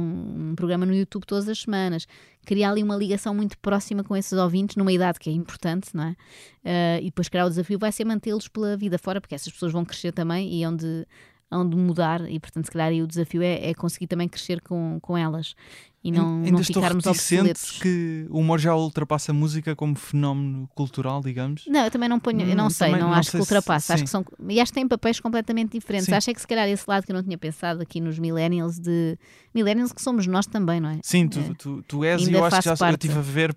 um 0.52 0.54
programa 0.54 0.86
no 0.86 0.94
YouTube 0.94 1.24
todas 1.26 1.48
as 1.48 1.60
semanas, 1.60 2.06
criar 2.46 2.72
ali 2.72 2.84
uma 2.84 2.98
ligação 2.98 3.34
muito 3.34 3.58
próxima 3.60 4.04
com 4.04 4.18
esses 4.18 4.34
ouvintes, 4.34 4.76
numa 4.76 4.92
idade 4.92 5.18
que 5.18 5.30
é 5.30 5.34
importante, 5.34 5.92
não 5.94 6.04
é? 6.04 6.16
Ah, 6.66 7.00
e 7.00 7.06
depois, 7.06 7.30
criar 7.30 7.46
o 7.46 7.50
desafio 7.50 7.80
vai 7.80 7.90
ser 7.90 8.04
mantê-los 8.04 8.50
pela 8.50 8.76
vida 8.76 8.98
fora, 9.00 9.22
porque 9.22 9.34
essas 9.34 9.54
pessoas 9.54 9.72
vão 9.72 9.86
crescer 9.86 10.12
também 10.12 10.54
e 10.54 10.62
hão 10.66 10.76
de, 10.76 11.08
hão 11.50 11.68
de 11.68 11.76
mudar, 11.78 12.30
e 12.30 12.40
portanto, 12.40 12.66
se 12.66 12.72
calhar, 12.72 12.90
aí 12.90 13.02
o 13.02 13.08
desafio 13.08 13.42
é, 13.42 13.70
é 13.70 13.74
conseguir 13.74 14.08
também 14.08 14.28
crescer 14.28 14.60
com, 14.62 15.00
com 15.02 15.18
elas 15.18 15.56
e 16.04 16.12
não, 16.12 16.38
Ainda 16.38 16.52
não 16.52 16.64
ficarmos 16.64 17.06
obsoletos. 17.06 17.80
que 17.82 18.26
o 18.30 18.40
humor 18.40 18.60
já 18.60 18.74
ultrapassa 18.76 19.32
a 19.32 19.34
música 19.34 19.76
como 19.76 19.96
fenómeno 19.96 20.70
cultural, 20.76 21.22
digamos. 21.22 21.64
Não, 21.68 21.84
eu 21.86 21.92
também 21.92 22.08
não 22.08 22.20
ponho, 22.20 22.42
eu 22.48 22.56
não 22.56 22.68
Hum, 22.68 22.70
sei, 22.70 22.92
não, 22.92 23.00
não 23.00 23.14
acho 23.14 23.32
sei 23.32 23.40
que 23.40 23.46
se- 23.46 23.54
ultrapassa. 23.54 23.94
Acho 23.94 24.02
sim. 24.02 24.06
que 24.06 24.10
são, 24.12 24.26
e 24.48 24.60
acho 24.62 24.72
que 24.72 24.76
têm 24.80 24.88
papéis 24.88 25.20
completamente 25.20 25.72
diferentes. 25.72 26.06
Sim. 26.06 26.14
Acho 26.14 26.30
é 26.30 26.34
que 26.34 26.40
se 26.42 26.48
calhar 26.48 26.68
esse 26.70 26.84
lado 26.88 27.04
que 27.06 27.12
eu 27.12 27.16
não 27.16 27.24
tinha 27.24 27.38
pensado 27.38 27.82
aqui 27.82 28.00
nos 28.00 28.20
millennials, 28.20 28.78
de 28.80 29.18
millennials 29.54 29.92
que 29.92 30.02
somos 30.02 30.28
nós 30.28 30.46
também, 30.46 30.80
não 30.80 30.90
é? 30.90 31.00
Sim, 31.04 31.28
tu, 31.28 31.40
É. 31.40 31.54
tu, 31.58 31.84
tu 31.84 32.04
és 32.06 32.22
Ainda 32.22 32.32
e 32.32 32.34
eu 32.36 32.46
acho 32.46 32.58
que 32.58 32.66
já 32.66 32.72
eu 32.74 32.78
parte. 32.78 33.06
estive 33.08 33.20
a 33.20 33.22
ver 33.22 33.54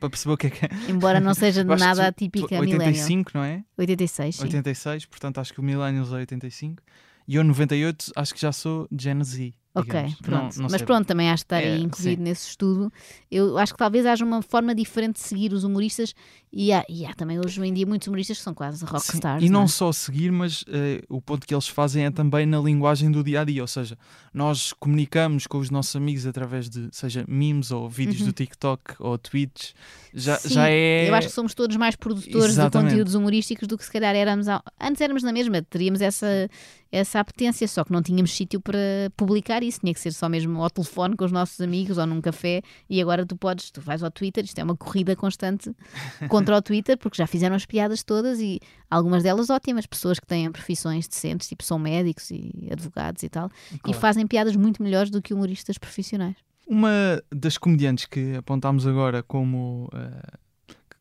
para 0.00 0.08
perceber 0.10 0.32
o 0.34 0.36
que 0.36 0.46
é 0.48 0.50
que 0.50 0.64
é. 0.66 0.68
Embora 0.88 1.20
não 1.20 1.34
seja 1.34 1.60
acho 1.68 1.84
nada 1.84 2.06
atípica 2.08 2.60
millennial. 2.60 2.88
85, 2.88 3.30
não 3.34 3.42
é? 3.44 3.62
86, 3.76 4.36
sim. 4.36 4.42
86, 4.44 5.04
portanto 5.06 5.38
acho 5.38 5.52
que 5.52 5.60
o 5.60 5.62
Millennials 5.62 6.10
é 6.12 6.16
85. 6.16 6.82
E 7.28 7.34
eu 7.36 7.44
98 7.44 8.10
acho 8.16 8.34
que 8.34 8.40
já 8.40 8.50
sou 8.50 8.88
Gen 8.90 9.22
Z. 9.22 9.52
Ok, 9.74 9.84
digamos. 9.92 10.14
pronto. 10.22 10.54
Não- 10.56 10.62
não 10.62 10.70
Mas 10.72 10.82
pronto, 10.82 11.06
também 11.06 11.30
acho 11.30 11.44
que 11.44 11.46
está 11.54 11.60
É, 11.60 11.74
aí 11.74 11.82
incluído 11.82 12.20
nesse 12.22 12.48
estudo. 12.48 12.90
Eu 13.30 13.56
acho 13.58 13.72
que 13.74 13.78
talvez 13.78 14.04
haja 14.06 14.24
uma 14.24 14.42
forma 14.42 14.74
diferente 14.74 15.16
de 15.16 15.20
seguir 15.20 15.52
os 15.52 15.62
humoristas 15.62 16.14
e 16.52 16.72
há, 16.72 16.84
e 16.88 17.06
há 17.06 17.14
também 17.14 17.38
hoje 17.38 17.64
em 17.64 17.72
dia 17.72 17.86
muitos 17.86 18.08
humoristas 18.08 18.38
que 18.38 18.42
são 18.42 18.54
quase 18.54 18.78
Sim, 18.78 18.86
rockstars. 18.86 19.44
E 19.44 19.48
não 19.48 19.64
é? 19.64 19.68
só 19.68 19.92
seguir, 19.92 20.32
mas 20.32 20.64
eh, 20.68 21.02
o 21.08 21.20
ponto 21.20 21.46
que 21.46 21.54
eles 21.54 21.68
fazem 21.68 22.06
é 22.06 22.10
também 22.10 22.44
na 22.46 22.58
linguagem 22.58 23.08
do 23.12 23.22
dia 23.22 23.42
a 23.42 23.44
dia. 23.44 23.62
Ou 23.62 23.68
seja, 23.68 23.96
nós 24.34 24.72
comunicamos 24.72 25.46
com 25.46 25.58
os 25.58 25.70
nossos 25.70 25.94
amigos 25.94 26.26
através 26.26 26.68
de, 26.68 26.88
seja 26.90 27.24
memes 27.28 27.70
ou 27.70 27.88
vídeos 27.88 28.22
do 28.22 28.32
TikTok 28.32 28.94
ou 28.98 29.16
Twitch. 29.16 29.72
Já, 30.12 30.32
Uhum. 30.32 30.38
Sim, 30.40 30.48
já 30.54 30.68
é. 30.70 31.08
Eu 31.08 31.14
acho 31.14 31.28
que 31.28 31.34
somos 31.34 31.54
todos 31.54 31.76
mais 31.76 31.94
produtores 31.94 32.34
Exatamente. 32.52 32.72
de 32.88 32.90
conteúdos 32.94 33.14
humorísticos 33.14 33.68
do 33.68 33.76
que 33.78 33.84
se 33.84 33.92
calhar 33.92 34.16
éramos. 34.16 34.48
há- 34.48 34.62
Antes 34.80 35.00
éramos 35.02 35.22
na 35.22 35.32
mesma, 35.32 35.62
teríamos 35.62 36.00
essa, 36.00 36.48
essa 36.90 37.20
apetência, 37.20 37.68
só 37.68 37.84
que 37.84 37.92
não 37.92 38.02
tínhamos 38.02 38.30
sítio 38.32 38.60
para 38.60 38.78
publicar 39.16 39.62
isso. 39.62 39.80
Tinha 39.80 39.92
que 39.92 40.00
ser 40.00 40.12
só 40.12 40.28
mesmo 40.28 40.62
ao 40.62 40.70
telefone 40.70 41.16
com 41.16 41.24
os 41.24 41.32
nossos 41.32 41.60
amigos 41.60 41.98
ou 41.98 42.06
num 42.06 42.20
café. 42.20 42.62
E 42.88 43.00
agora 43.02 43.26
tu 43.26 43.36
podes, 43.36 43.70
tu 43.70 43.80
vais 43.80 44.02
ao 44.02 44.10
Twitter, 44.10 44.44
isto 44.44 44.58
é 44.58 44.64
uma 44.64 44.76
corrida 44.76 45.14
constante 45.14 45.70
contra 46.28 46.56
o 46.56 46.62
Twitter, 46.62 46.96
porque 46.96 47.16
já 47.18 47.26
fizeram 47.26 47.54
as 47.56 47.66
piadas 47.66 48.02
todas 48.02 48.40
e 48.40 48.58
algumas 48.90 49.22
delas 49.22 49.50
ótimas. 49.50 49.86
Pessoas 49.86 50.18
que 50.18 50.26
têm 50.26 50.50
profissões 50.50 51.06
decentes, 51.06 51.48
tipo 51.48 51.62
são 51.62 51.78
médicos 51.78 52.30
e 52.30 52.68
advogados 52.72 53.22
e 53.22 53.28
tal, 53.28 53.50
e 53.72 53.78
Claro. 53.78 53.98
fazem 54.00 54.26
piadas 54.26 54.56
muito 54.56 54.82
melhores 54.82 55.10
do 55.10 55.20
que 55.20 55.34
humoristas 55.34 55.76
profissionais. 55.78 56.36
Uma 56.66 57.22
das 57.34 57.56
comediantes 57.56 58.04
que 58.06 58.34
apontámos 58.36 58.86
agora 58.86 59.22
como 59.22 59.88
eh, 59.94 60.38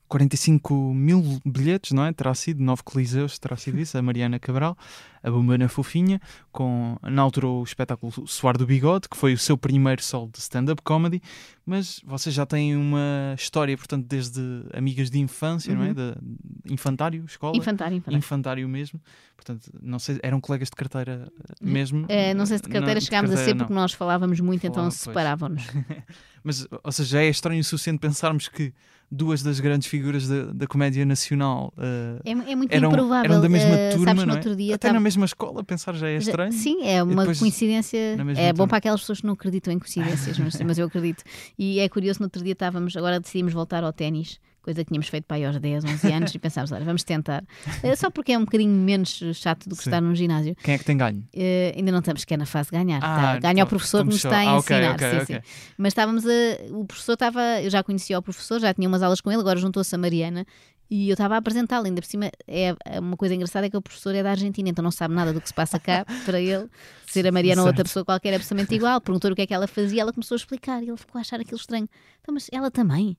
45 0.08 0.94
mil 0.94 1.40
bilhetes, 1.46 1.92
não 1.92 2.06
é? 2.06 2.14
Terá 2.14 2.34
sido, 2.34 2.64
nove 2.64 2.82
coliseus, 2.84 3.38
terá 3.38 3.58
sido 3.58 3.80
isso, 3.80 3.98
a 3.98 4.02
Mariana 4.02 4.40
Cabral, 4.40 4.78
a 5.22 5.30
Bombana 5.30 5.68
Fofinha, 5.68 6.22
com 6.52 6.98
na 7.04 7.22
altura 7.22 7.48
o 7.48 7.64
espetáculo 7.64 8.14
Suar 8.28 8.58
do 8.58 8.66
Bigode, 8.66 9.10
que 9.10 9.18
foi 9.18 9.34
o 9.34 9.38
seu 9.38 9.58
primeiro 9.58 10.02
solo 10.02 10.30
de 10.32 10.40
stand-up 10.40 10.82
comedy, 10.82 11.22
mas 11.66 12.00
vocês 12.06 12.34
já 12.34 12.46
têm 12.46 12.76
uma 12.76 13.36
história, 13.38 13.76
portanto, 13.76 14.06
desde 14.08 14.42
amigas 14.74 15.10
de 15.10 15.20
infância, 15.20 15.76
não 15.76 15.84
é? 15.84 15.88
Uhum. 15.90 15.94
De 15.94 16.74
infantário, 16.74 17.26
escola? 17.26 17.58
Infantário, 17.58 17.98
infantário. 17.98 18.18
Infantário 18.18 18.70
mesmo, 18.70 19.02
portanto, 19.36 19.70
não 19.82 20.00
sei, 20.00 20.20
eram 20.24 20.40
colegas 20.40 20.70
de 20.70 20.76
carteira 20.76 21.30
eh, 21.50 21.54
mesmo? 21.62 22.06
Eh, 22.08 22.34
não 22.34 22.46
sei 22.46 22.58
se 22.58 22.64
de 22.64 22.70
carteira 22.70 23.00
Não, 23.00 23.02
chegámos 23.02 23.32
a 23.32 23.34
carteira 23.36 23.52
ser 23.52 23.58
não. 23.58 23.66
porque 23.66 23.74
nós 23.74 23.92
falávamos 23.92 24.40
muito, 24.40 24.66
então 24.66 24.76
Falava, 24.76 24.92
se 24.92 25.04
pois. 25.04 25.14
separavam-nos. 25.14 25.64
Mas, 26.44 26.66
ou 26.82 26.92
seja, 26.94 27.10
já 27.10 27.22
é 27.24 27.28
estranho 27.28 27.60
o 27.60 27.64
suficiente 27.64 28.00
pensarmos 28.00 28.48
que 28.48 28.74
duas 29.10 29.42
das 29.42 29.60
grandes 29.60 29.88
figuras 29.88 30.28
da, 30.28 30.46
da 30.52 30.68
comédia 30.68 31.06
nacional 31.06 31.74
eh, 31.78 32.20
É, 32.26 32.32
é 32.32 32.56
muito 32.56 32.72
eram, 32.74 32.90
improvável. 32.90 33.32
eram 33.32 33.42
da 33.42 33.50
mesma 33.50 33.70
eh, 33.76 33.90
turma, 33.92 34.06
sabes, 34.08 34.24
não 34.26 34.36
é? 34.36 34.56
dia 34.56 34.76
Até 34.76 34.88
estava- 34.88 34.94
na 34.96 35.00
mesma 35.00 35.26
escola, 35.26 35.64
pensar 35.64 35.94
já 35.96 36.10
é 36.10 36.18
estranho. 36.18 36.52
Sim, 36.52 36.84
é 36.86 37.02
uma 37.02 37.22
depois 37.22 37.40
coincidência. 37.40 37.98
É 37.98 38.52
bom 38.52 38.58
turma. 38.58 38.68
para 38.68 38.78
aquelas 38.80 39.00
pessoas 39.02 39.22
que 39.22 39.26
não 39.28 39.34
acreditam 39.34 39.74
em 39.74 39.80
coincidências, 39.80 40.38
mas, 40.40 40.60
mas 40.62 40.78
eu 40.78 40.88
acredito. 40.88 41.24
E 41.58 41.80
é 41.80 41.88
curioso, 41.90 42.20
no 42.20 42.26
outro 42.26 42.44
dia 42.44 42.54
estávamos, 42.54 42.96
agora 42.98 43.20
decidimos 43.20 43.54
voltar 43.54 43.84
ao 43.84 43.94
ténis, 43.94 44.40
coisa 44.68 44.84
que 44.84 44.90
tínhamos 44.90 45.08
feito 45.08 45.24
para 45.24 45.38
aí 45.38 45.46
aos 45.46 45.58
10, 45.58 45.86
11 45.86 46.12
anos, 46.12 46.36
e 46.36 46.40
pensámos, 46.40 46.74
olha, 46.74 46.84
vamos 46.84 47.02
tentar. 47.06 47.42
Eh, 47.82 47.96
Só 47.96 48.12
porque 48.12 48.34
é 48.34 48.38
um 48.38 48.44
bocadinho 48.44 48.70
menos 48.70 49.24
chato 49.34 49.70
do 49.70 49.78
que 49.78 49.84
Sim. 49.84 49.90
estar 49.90 50.02
num 50.02 50.14
ginásio. 50.14 50.58
Quem 50.62 50.74
é 50.76 50.78
que 50.78 50.84
tem 50.84 50.98
ganho? 50.98 51.24
Eh, 51.34 51.74
ainda 51.78 51.90
não 51.90 52.00
estamos 52.00 52.22
sequer 52.22 52.38
na 52.38 52.46
fase 52.46 52.70
de 52.70 52.78
ganhar. 52.78 53.00
Ah, 53.02 53.18
Tá, 53.18 53.40
ganha 53.40 53.54
o 53.54 53.58
então, 53.60 53.68
professor 53.68 54.00
que 54.00 54.08
nos 54.08 54.18
está 54.18 54.38
a 54.38 54.40
ah, 54.40 54.58
ensinar. 54.58 54.92
ok, 54.92 55.10
sim, 55.10 55.18
ok. 55.18 55.36
sim. 55.36 55.42
Mas 55.78 55.92
estávamos 55.92 56.26
a. 56.26 56.74
O 56.74 56.86
professor 56.86 57.14
estava. 57.14 57.62
Eu 57.62 57.70
já 57.70 57.82
conhecia 57.82 58.20
o 58.20 58.22
professor, 58.22 58.60
já 58.60 58.74
tinha 58.74 58.90
umas 58.90 59.02
aulas 59.02 59.22
com 59.22 59.32
ele, 59.32 59.40
agora 59.40 59.58
juntou-se 59.58 59.96
a 59.96 59.98
Mariana. 59.98 60.46
E 60.90 61.10
eu 61.10 61.14
estava 61.14 61.36
a 61.36 61.38
apresentá-lo, 61.38 61.86
ainda 61.86 62.02
por 62.02 62.08
cima, 62.08 62.32
é, 62.48 62.74
é 62.86 63.00
uma 63.00 63.18
coisa 63.18 63.36
engraçada 63.36 63.68
é 63.68 63.70
que 63.70 63.76
o 63.76 63.82
professor 63.82 64.16
é 64.16 64.24
da 64.24 64.32
Argentina, 64.32 64.70
então 64.70 64.82
não 64.82 64.92
sabe 64.92 65.14
nada 65.14 65.34
do 65.34 65.42
que 65.42 65.48
se 65.50 65.54
passa 65.54 65.78
cá, 65.78 66.06
para 66.26 66.40
ele, 66.40 66.70
ser 67.08 67.28
a 67.28 67.32
Mariana 67.32 67.62
ou 67.62 67.68
outra 67.68 67.84
pessoa 67.84 68.06
qualquer 68.06 68.32
é 68.32 68.36
absolutamente 68.36 68.74
igual. 68.74 69.02
Perguntou-lhe 69.02 69.34
o 69.34 69.36
que 69.36 69.42
é 69.42 69.48
que 69.48 69.54
ela 69.54 69.68
fazia, 69.68 70.02
ela 70.02 70.14
começou 70.14 70.36
a 70.36 70.38
explicar 70.38 70.82
e 70.82 70.88
ele 70.88 70.98
ficou 70.98 71.20
a 71.20 71.22
achar 71.22 71.42
aquilo 71.42 71.58
estranho. 71.58 71.90
Então, 72.22 72.34
mas 72.34 72.48
ela 72.54 72.72
também? 72.72 73.18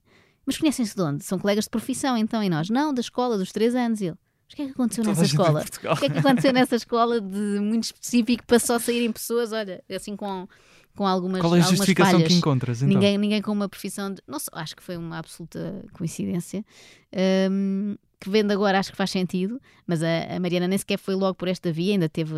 Mas 0.48 0.56
conhecem-se 0.56 0.96
de 0.96 1.02
onde? 1.02 1.22
São 1.24 1.38
colegas 1.38 1.64
de 1.64 1.70
profissão, 1.70 2.16
então, 2.16 2.42
e 2.42 2.48
nós? 2.48 2.70
Não, 2.70 2.94
da 2.94 3.02
escola, 3.02 3.36
dos 3.36 3.52
três 3.52 3.74
anos. 3.74 4.00
E 4.00 4.06
ele, 4.06 4.16
mas 4.46 4.54
o 4.54 4.56
que 4.56 4.62
é 4.62 4.64
que 4.64 4.70
aconteceu 4.70 5.04
Toda 5.04 5.14
nessa 5.14 5.26
escola? 5.26 5.60
O 5.60 5.96
que 5.98 6.06
é 6.06 6.08
que 6.08 6.18
aconteceu 6.18 6.52
nessa 6.54 6.74
escola 6.74 7.20
de 7.20 7.60
muito 7.60 7.84
específico 7.84 8.46
para 8.46 8.58
só 8.58 8.78
saírem 8.78 9.12
pessoas, 9.12 9.52
olha, 9.52 9.84
assim 9.94 10.16
com, 10.16 10.48
com 10.96 11.06
algumas, 11.06 11.42
Qual 11.42 11.54
é 11.54 11.58
a 11.58 11.62
justificação 11.62 12.12
falhas. 12.12 12.28
que 12.28 12.34
encontras? 12.34 12.78
Então? 12.78 12.88
Ninguém, 12.88 13.18
ninguém 13.18 13.42
com 13.42 13.52
uma 13.52 13.68
profissão 13.68 14.10
de. 14.10 14.22
Não 14.26 14.38
sei, 14.38 14.48
acho 14.54 14.74
que 14.74 14.82
foi 14.82 14.96
uma 14.96 15.18
absoluta 15.18 15.84
coincidência. 15.92 16.64
Hum, 17.50 17.96
que 18.20 18.28
vendo 18.28 18.50
agora 18.50 18.78
acho 18.78 18.90
que 18.90 18.96
faz 18.96 19.10
sentido, 19.10 19.60
mas 19.86 20.02
a, 20.02 20.36
a 20.36 20.40
Mariana 20.40 20.66
nem 20.66 20.76
sequer 20.76 20.98
foi 20.98 21.14
logo 21.14 21.34
por 21.34 21.46
esta 21.46 21.70
via, 21.72 21.92
ainda 21.92 22.08
teve, 22.08 22.34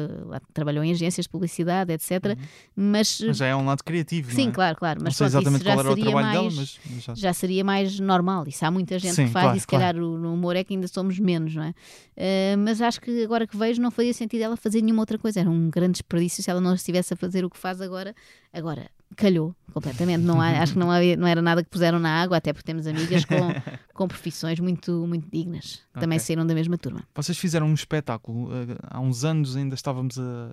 trabalhou 0.53 0.85
em 0.85 0.93
agências 0.93 1.25
de 1.25 1.31
publicidade, 1.31 1.93
etc. 1.93 2.37
Mas, 2.77 3.21
Mas 3.21 3.37
já 3.37 3.47
é 3.47 3.57
um 3.57 3.65
lado 3.65 3.83
criativo, 3.83 4.31
sim, 4.31 4.45
não 4.45 4.51
é? 4.51 4.55
claro, 4.55 4.77
claro. 4.77 4.99
Não 5.01 5.05
Mas 5.05 5.17
sei 5.17 5.27
pronto, 5.29 5.41
exatamente 5.41 5.65
já 5.65 5.71
qual 5.73 5.81
era 5.81 5.89
o 5.89 5.95
seria 5.95 6.05
trabalho 6.05 6.27
mais, 6.27 6.55
dela, 6.55 6.61
mas, 6.61 6.81
mas 6.91 7.05
já... 7.05 7.15
já 7.15 7.33
seria 7.33 7.65
mais 7.65 7.99
normal. 7.99 8.45
Isso 8.47 8.65
há 8.65 8.71
muita 8.71 8.99
gente 8.99 9.15
Sim, 9.15 9.27
que 9.27 9.33
faz 9.33 9.45
claro, 9.45 9.57
e 9.57 9.61
se 9.61 9.67
calhar 9.67 9.97
o, 9.97 10.19
no 10.19 10.35
humor 10.35 10.55
é 10.55 10.63
que 10.63 10.75
ainda 10.75 10.87
somos 10.87 11.19
menos, 11.19 11.55
não 11.55 11.63
é? 11.63 11.75
Eh, 12.17 12.57
mas 12.57 12.83
acho 12.83 13.01
que 13.01 13.25
agora 13.25 13.47
que 13.47 13.57
vejo 13.57 13.81
não 13.81 13.91
faria 13.91 14.13
sentido 14.13 14.43
ela 14.43 14.57
fazer 14.57 14.83
nenhuma 14.83 15.01
outra 15.03 15.19
coisa. 15.19 15.41
Era 15.41 15.51
um 15.51 15.71
grande 15.71 15.93
desperdício 15.93 16.43
se 16.43 16.51
ela 16.51 16.61
não 16.61 16.75
estivesse 16.75 17.15
a 17.15 17.17
fazer 17.17 17.45
o 17.45 17.51
que 17.51 17.57
faz 17.59 17.81
agora. 17.81 18.15
Agora, 18.53 18.91
calhou 19.17 19.55
completamente. 19.73 20.23
Não 20.23 20.41
há- 20.41 20.51
acho 20.63 20.73
que 20.75 20.79
não, 20.79 20.91
havia- 20.91 21.17
não 21.17 21.27
era 21.27 21.41
nada 21.43 21.63
que 21.63 21.71
puseram 21.71 21.99
na 21.99 22.21
água, 22.23 22.37
até 22.37 22.53
porque 22.53 22.67
temos 22.67 22.87
amigas 22.87 23.25
com, 23.25 23.35
com 23.95 24.09
profissões 24.09 24.59
muito, 24.61 25.07
muito 25.07 25.29
dignas, 25.31 25.83
que 25.95 26.01
também 26.01 26.19
saíram 26.19 26.47
da 26.47 26.55
mesma 26.55 26.77
turma. 26.79 27.03
Vocês 27.15 27.37
fizeram 27.39 27.67
um 27.67 27.75
espetáculo, 27.75 28.51
eh, 28.55 28.77
há 28.89 29.01
uns 29.01 29.25
anos 29.25 29.57
ainda 29.57 29.75
estávamos 29.75 30.19
a, 30.19 30.51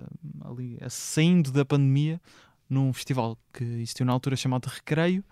ali 0.48 0.78
a- 0.80 0.88
saindo 0.90 1.50
da 1.50 1.64
pandemia, 1.64 2.20
num 2.70 2.92
festival 2.92 3.38
que 3.52 3.64
existiu 3.64 4.04
na 4.04 4.12
altura 4.12 4.36
chamado 4.36 4.66
Recreio, 4.66 5.24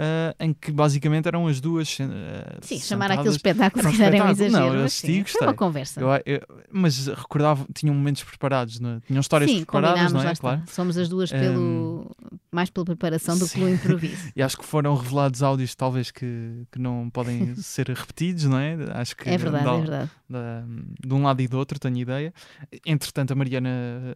eh, 0.00 0.34
em 0.40 0.54
que 0.54 0.70
basicamente 0.72 1.26
eram 1.26 1.46
as 1.46 1.60
duas. 1.60 1.98
eh, 2.00 2.58
Sim, 2.62 2.78
chamar 2.78 3.10
aquele 3.10 3.28
espetáculo 3.28 3.80
Era 3.80 3.88
um 3.88 3.90
um 3.90 3.94
espetáculo. 3.94 4.24
Não, 4.38 4.46
exagero. 4.46 4.74
eu 4.76 4.84
assisti 4.84 5.06
sim, 5.06 5.12
e 5.12 5.14
foi 5.16 5.22
gostei. 5.24 5.46
uma 5.48 5.54
conversa. 5.54 6.00
Eu- 6.00 6.08
eu- 6.24 6.40
mas 6.72 7.06
recordava, 7.08 7.66
tinham 7.74 7.94
momentos 7.94 8.22
preparados, 8.24 8.80
não 8.80 8.90
é? 8.90 9.00
tinham 9.06 9.20
histórias 9.20 9.50
Sim, 9.50 9.58
preparadas, 9.64 10.12
não 10.12 10.22
é? 10.22 10.34
Claro. 10.34 10.62
Somos 10.68 10.96
as 10.96 11.08
duas 11.10 11.30
pelo, 11.30 12.10
mais 12.50 12.70
pela 12.70 12.84
preparação 12.86 13.38
do 13.38 13.46
que 13.46 13.54
pelo 13.54 13.68
improviso. 13.68 14.32
E 14.36 14.42
acho 14.42 14.56
que 14.56 14.64
foram 14.64 14.94
revelados 14.94 15.42
áudios 15.42 15.74
talvez 15.74 16.10
que, 16.10 16.64
que 16.72 16.78
não 16.78 17.10
podem 17.10 17.54
ser 17.60 17.88
repetidos, 17.88 18.44
não 18.44 18.58
é? 18.58 18.76
Acho 18.94 19.14
que 19.16 19.28
É 19.28 19.36
verdade, 19.36 19.64
da- 19.64 19.74
é 19.74 19.78
verdade. 19.78 20.10
da- 20.28 20.64
de 21.06 21.14
um 21.14 21.22
lado 21.22 21.40
e 21.42 21.48
do 21.48 21.58
outro, 21.58 21.78
tenho 21.78 21.96
ideia. 21.98 22.32
Entretanto, 22.86 23.32
a 23.32 23.34
Mariana 23.34 24.14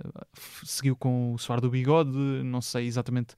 seguiu 0.64 0.96
com 0.96 1.34
o 1.34 1.38
suar 1.38 1.60
do 1.60 1.70
bigode, 1.70 2.10
não 2.44 2.60
sei 2.60 2.86
exatamente 2.86 3.34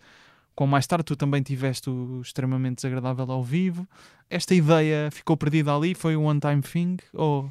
com 0.55 0.67
mais 0.67 0.87
tarde. 0.87 1.05
Tu 1.05 1.17
também 1.17 1.43
tiveste 1.43 1.91
o 1.91 2.21
extremamente 2.21 2.77
desagradável 2.77 3.31
ao 3.31 3.43
vivo. 3.43 3.87
Esta 4.31 4.55
ideia 4.55 5.11
ficou 5.11 5.37
perdida 5.37 5.75
ali? 5.75 5.95
Foi 5.95 6.17
um 6.17 6.27
one-time 6.27 6.63
thing? 6.63 6.97
Ou 7.13 7.51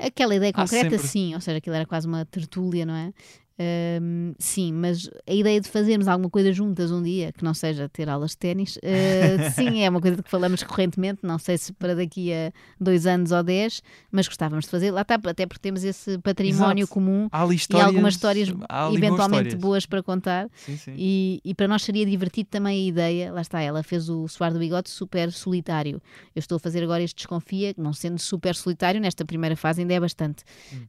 Aquela 0.00 0.34
ideia 0.34 0.52
concreta, 0.52 0.90
sempre- 0.90 1.06
sim, 1.06 1.34
ou 1.34 1.40
seja, 1.40 1.58
aquilo 1.58 1.76
era 1.76 1.86
quase 1.86 2.06
uma 2.06 2.24
tertúlia, 2.24 2.84
não 2.86 2.94
é? 2.94 3.12
Ahm, 3.60 4.32
sim, 4.38 4.72
mas 4.72 5.10
a 5.28 5.34
ideia 5.34 5.60
de 5.60 5.68
fazermos 5.68 6.08
alguma 6.08 6.30
coisa 6.30 6.50
juntas 6.50 6.90
um 6.90 7.02
dia, 7.02 7.30
que 7.30 7.44
não 7.44 7.52
seja 7.52 7.90
ter 7.90 8.08
aulas 8.08 8.30
de 8.30 8.38
ténis, 8.38 8.78
ah, 8.82 9.50
sim, 9.52 9.82
é 9.82 9.90
uma 9.90 10.00
coisa 10.00 10.16
de 10.16 10.22
que 10.22 10.30
falamos 10.30 10.62
recorrentemente, 10.62 11.20
não 11.22 11.38
sei 11.38 11.58
se 11.58 11.70
para 11.74 11.94
daqui 11.94 12.32
a 12.32 12.52
dois 12.80 13.06
anos 13.06 13.32
ou 13.32 13.42
dez, 13.42 13.82
mas 14.10 14.26
gostávamos 14.26 14.64
de 14.64 14.70
fazer. 14.70 14.90
Lá 14.90 15.02
está, 15.02 15.16
até 15.16 15.44
porque 15.44 15.60
temos 15.60 15.84
esse 15.84 16.16
património 16.20 16.84
Exato. 16.84 16.94
comum 16.94 17.28
e 17.28 17.80
algumas 17.82 18.14
histórias 18.14 18.48
eventualmente 18.48 19.48
histórias. 19.48 19.54
boas 19.60 19.84
para 19.84 20.02
contar. 20.02 20.48
Sim, 20.56 20.76
sim. 20.78 20.94
E, 20.96 21.40
e 21.44 21.54
para 21.54 21.68
nós 21.68 21.82
seria 21.82 22.06
divertido 22.06 22.48
também 22.48 22.86
a 22.86 22.88
ideia, 22.88 23.30
lá 23.30 23.42
está, 23.42 23.60
ela 23.60 23.82
fez 23.82 24.08
o 24.08 24.26
suar 24.26 24.54
do 24.54 24.58
bigode 24.58 24.88
super 24.88 25.30
solitário. 25.30 26.00
Eu 26.34 26.40
estou 26.40 26.56
a 26.56 26.58
fazer 26.58 26.82
agora 26.82 27.02
este 27.02 27.16
desconfia, 27.16 27.74
não 27.76 27.92
sendo 27.92 28.18
super 28.18 28.54
solitário, 28.54 29.00
nesta 29.02 29.22
primeira 29.22 29.54
fase 29.54 29.82
ainda 29.82 29.92
é 29.92 30.00
bastante. 30.00 30.44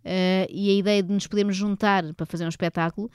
Eh, 0.06 0.48
e 0.50 0.70
a 0.70 0.74
ideia 0.74 1.04
de 1.04 1.12
nos 1.12 1.28
podermos 1.28 1.56
juntar 1.56 2.14
para 2.14 2.26
fazer 2.26 2.46
um 2.46 2.50
espetáculo 2.62 3.10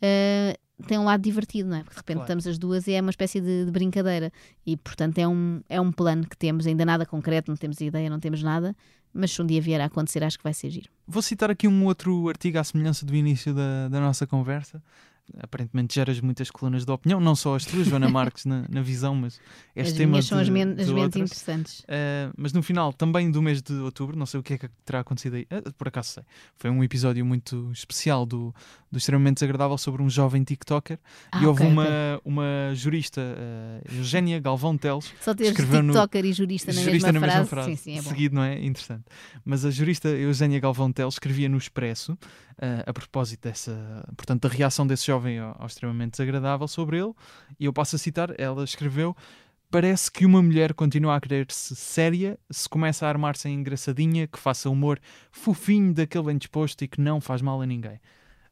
eh, 0.00 0.56
tem 0.86 0.98
um 0.98 1.04
lado 1.04 1.22
divertido, 1.22 1.70
não 1.70 1.76
é? 1.78 1.80
Porque 1.80 1.94
de 1.94 2.00
repente 2.00 2.16
Claro. 2.16 2.24
estamos 2.24 2.46
as 2.46 2.58
duas 2.58 2.86
e 2.86 2.92
é 2.92 3.00
uma 3.00 3.10
espécie 3.10 3.40
de, 3.40 3.64
de 3.64 3.70
brincadeira. 3.70 4.30
E 4.66 4.76
portanto 4.76 5.18
é 5.18 5.26
um, 5.26 5.62
é 5.68 5.80
um 5.80 5.90
plano 5.90 6.26
que 6.26 6.36
temos, 6.36 6.66
ainda 6.66 6.84
nada 6.84 7.06
concreto, 7.06 7.50
não 7.50 7.56
temos 7.56 7.80
ideia, 7.80 8.10
não 8.10 8.20
temos 8.20 8.42
nada. 8.42 8.76
Mas 9.12 9.30
se 9.32 9.40
um 9.40 9.46
dia 9.46 9.62
vier 9.62 9.80
a 9.80 9.86
acontecer, 9.86 10.22
acho 10.22 10.36
que 10.36 10.44
vai 10.44 10.52
ser 10.52 10.68
giro. 10.68 10.90
Vou 11.08 11.22
citar 11.22 11.50
aqui 11.50 11.66
um 11.66 11.86
outro 11.86 12.28
artigo 12.28 12.58
à 12.58 12.64
semelhança 12.64 13.06
do 13.06 13.14
início 13.14 13.54
da, 13.54 13.88
da 13.88 13.98
nossa 14.00 14.26
conversa. 14.26 14.82
Aparentemente 15.38 15.94
geras 15.94 16.20
muitas 16.20 16.50
colunas 16.50 16.84
de 16.84 16.90
opinião, 16.92 17.20
não 17.20 17.34
só 17.34 17.56
as 17.56 17.64
tuas, 17.64 17.86
Joana 17.88 18.08
Marques, 18.08 18.44
na, 18.44 18.64
na 18.68 18.80
visão, 18.80 19.14
mas 19.14 19.40
este 19.74 19.90
as 19.92 19.98
tema 19.98 20.22
são 20.22 20.38
as, 20.38 20.48
men 20.48 20.74
de 20.74 20.82
as 20.82 20.88
menos 20.88 21.16
interessantes. 21.16 21.80
Uh, 21.80 22.32
mas 22.36 22.52
no 22.52 22.62
final, 22.62 22.92
também 22.92 23.30
do 23.30 23.42
mês 23.42 23.60
de 23.60 23.72
outubro, 23.74 24.16
não 24.16 24.24
sei 24.24 24.38
o 24.38 24.42
que 24.42 24.54
é 24.54 24.58
que 24.58 24.68
terá 24.84 25.00
acontecido 25.00 25.34
aí, 25.34 25.46
uh, 25.52 25.72
por 25.74 25.88
acaso 25.88 26.10
sei. 26.12 26.22
Foi 26.56 26.70
um 26.70 26.82
episódio 26.84 27.26
muito 27.26 27.70
especial 27.72 28.24
do, 28.24 28.54
do 28.90 28.98
Extremamente 28.98 29.34
Desagradável 29.38 29.76
sobre 29.76 30.00
um 30.00 30.08
jovem 30.08 30.44
TikToker 30.44 30.98
Ah, 31.32 31.42
e 31.42 31.46
houve 31.46 31.62
ok, 31.64 31.72
uma, 31.72 31.82
ok. 31.84 32.20
uma 32.24 32.44
jurista, 32.74 33.20
uh, 33.20 33.96
Eugénia 33.98 34.38
Galvão 34.38 34.78
Teles, 34.78 35.12
Só 35.20 35.34
teres 35.34 35.50
escreveu 35.52 35.82
no- 35.82 35.92
TikToker 35.92 36.24
e 36.24 36.32
jurista 36.32 36.72
na, 36.72 36.80
jurista 36.82 37.10
mesma, 37.12 37.26
na 37.26 37.32
mesma 37.34 37.46
frase. 37.46 37.66
frase, 37.66 37.82
Sim, 37.82 37.92
sim, 37.94 37.98
é 37.98 38.02
seguido, 38.02 38.34
não 38.36 38.42
é? 38.44 38.64
Interessante. 38.64 39.04
Mas 39.44 39.64
a 39.64 39.70
jurista 39.70 40.08
Eugénia 40.08 40.60
Galvão 40.60 40.92
Teles 40.92 41.14
escrevia 41.14 41.48
no 41.48 41.58
Expresso, 41.58 42.16
a 42.86 42.92
propósito 42.92 43.42
dessa, 43.42 44.02
portanto, 44.16 44.48
da 44.48 44.54
reação 44.54 44.86
desse 44.86 45.06
jovem 45.06 45.15
ao, 45.16 45.56
ao 45.60 45.66
extremamente 45.66 46.12
desagradável 46.12 46.68
sobre 46.68 46.98
ele, 46.98 47.12
e 47.58 47.64
eu 47.64 47.72
passo 47.72 47.96
a 47.96 47.98
citar, 47.98 48.34
ela 48.38 48.64
escreveu 48.64 49.16
Parece 49.68 50.10
que 50.10 50.24
uma 50.24 50.40
mulher 50.40 50.72
continua 50.74 51.16
a 51.16 51.20
querer-se 51.20 51.74
séria 51.74 52.38
se 52.50 52.68
começa 52.68 53.04
a 53.04 53.08
armar-se 53.08 53.48
em 53.48 53.54
engraçadinha, 53.54 54.26
que 54.26 54.38
faça 54.38 54.70
humor 54.70 55.00
fofinho 55.32 55.92
daquele 55.92 56.24
bem 56.24 56.38
disposto 56.38 56.82
e 56.82 56.88
que 56.88 57.00
não 57.00 57.20
faz 57.20 57.42
mal 57.42 57.60
a 57.60 57.66
ninguém. 57.66 58.00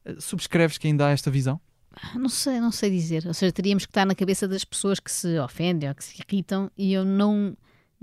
Uh, 0.05 0.19
Subscreves 0.19 0.77
que 0.77 0.87
ainda 0.87 1.07
há 1.07 1.11
esta 1.11 1.31
visão? 1.31 1.59
Não 2.13 2.27
sei, 2.27 2.59
não 2.59 2.71
sei 2.71 2.91
dizer. 2.91 3.25
Ou 3.25 3.33
seja, 3.33 3.53
teríamos 3.53 3.85
que 3.85 3.91
estar 3.91 4.05
na 4.05 4.13
cabeça 4.13 4.45
das 4.45 4.65
pessoas 4.65 4.99
que 4.99 5.09
se 5.09 5.39
ofendem 5.39 5.87
ou 5.87 5.95
que 5.95 6.03
se 6.03 6.21
irritam 6.21 6.69
e 6.77 6.91
eu 6.91 7.05
não, 7.05 7.55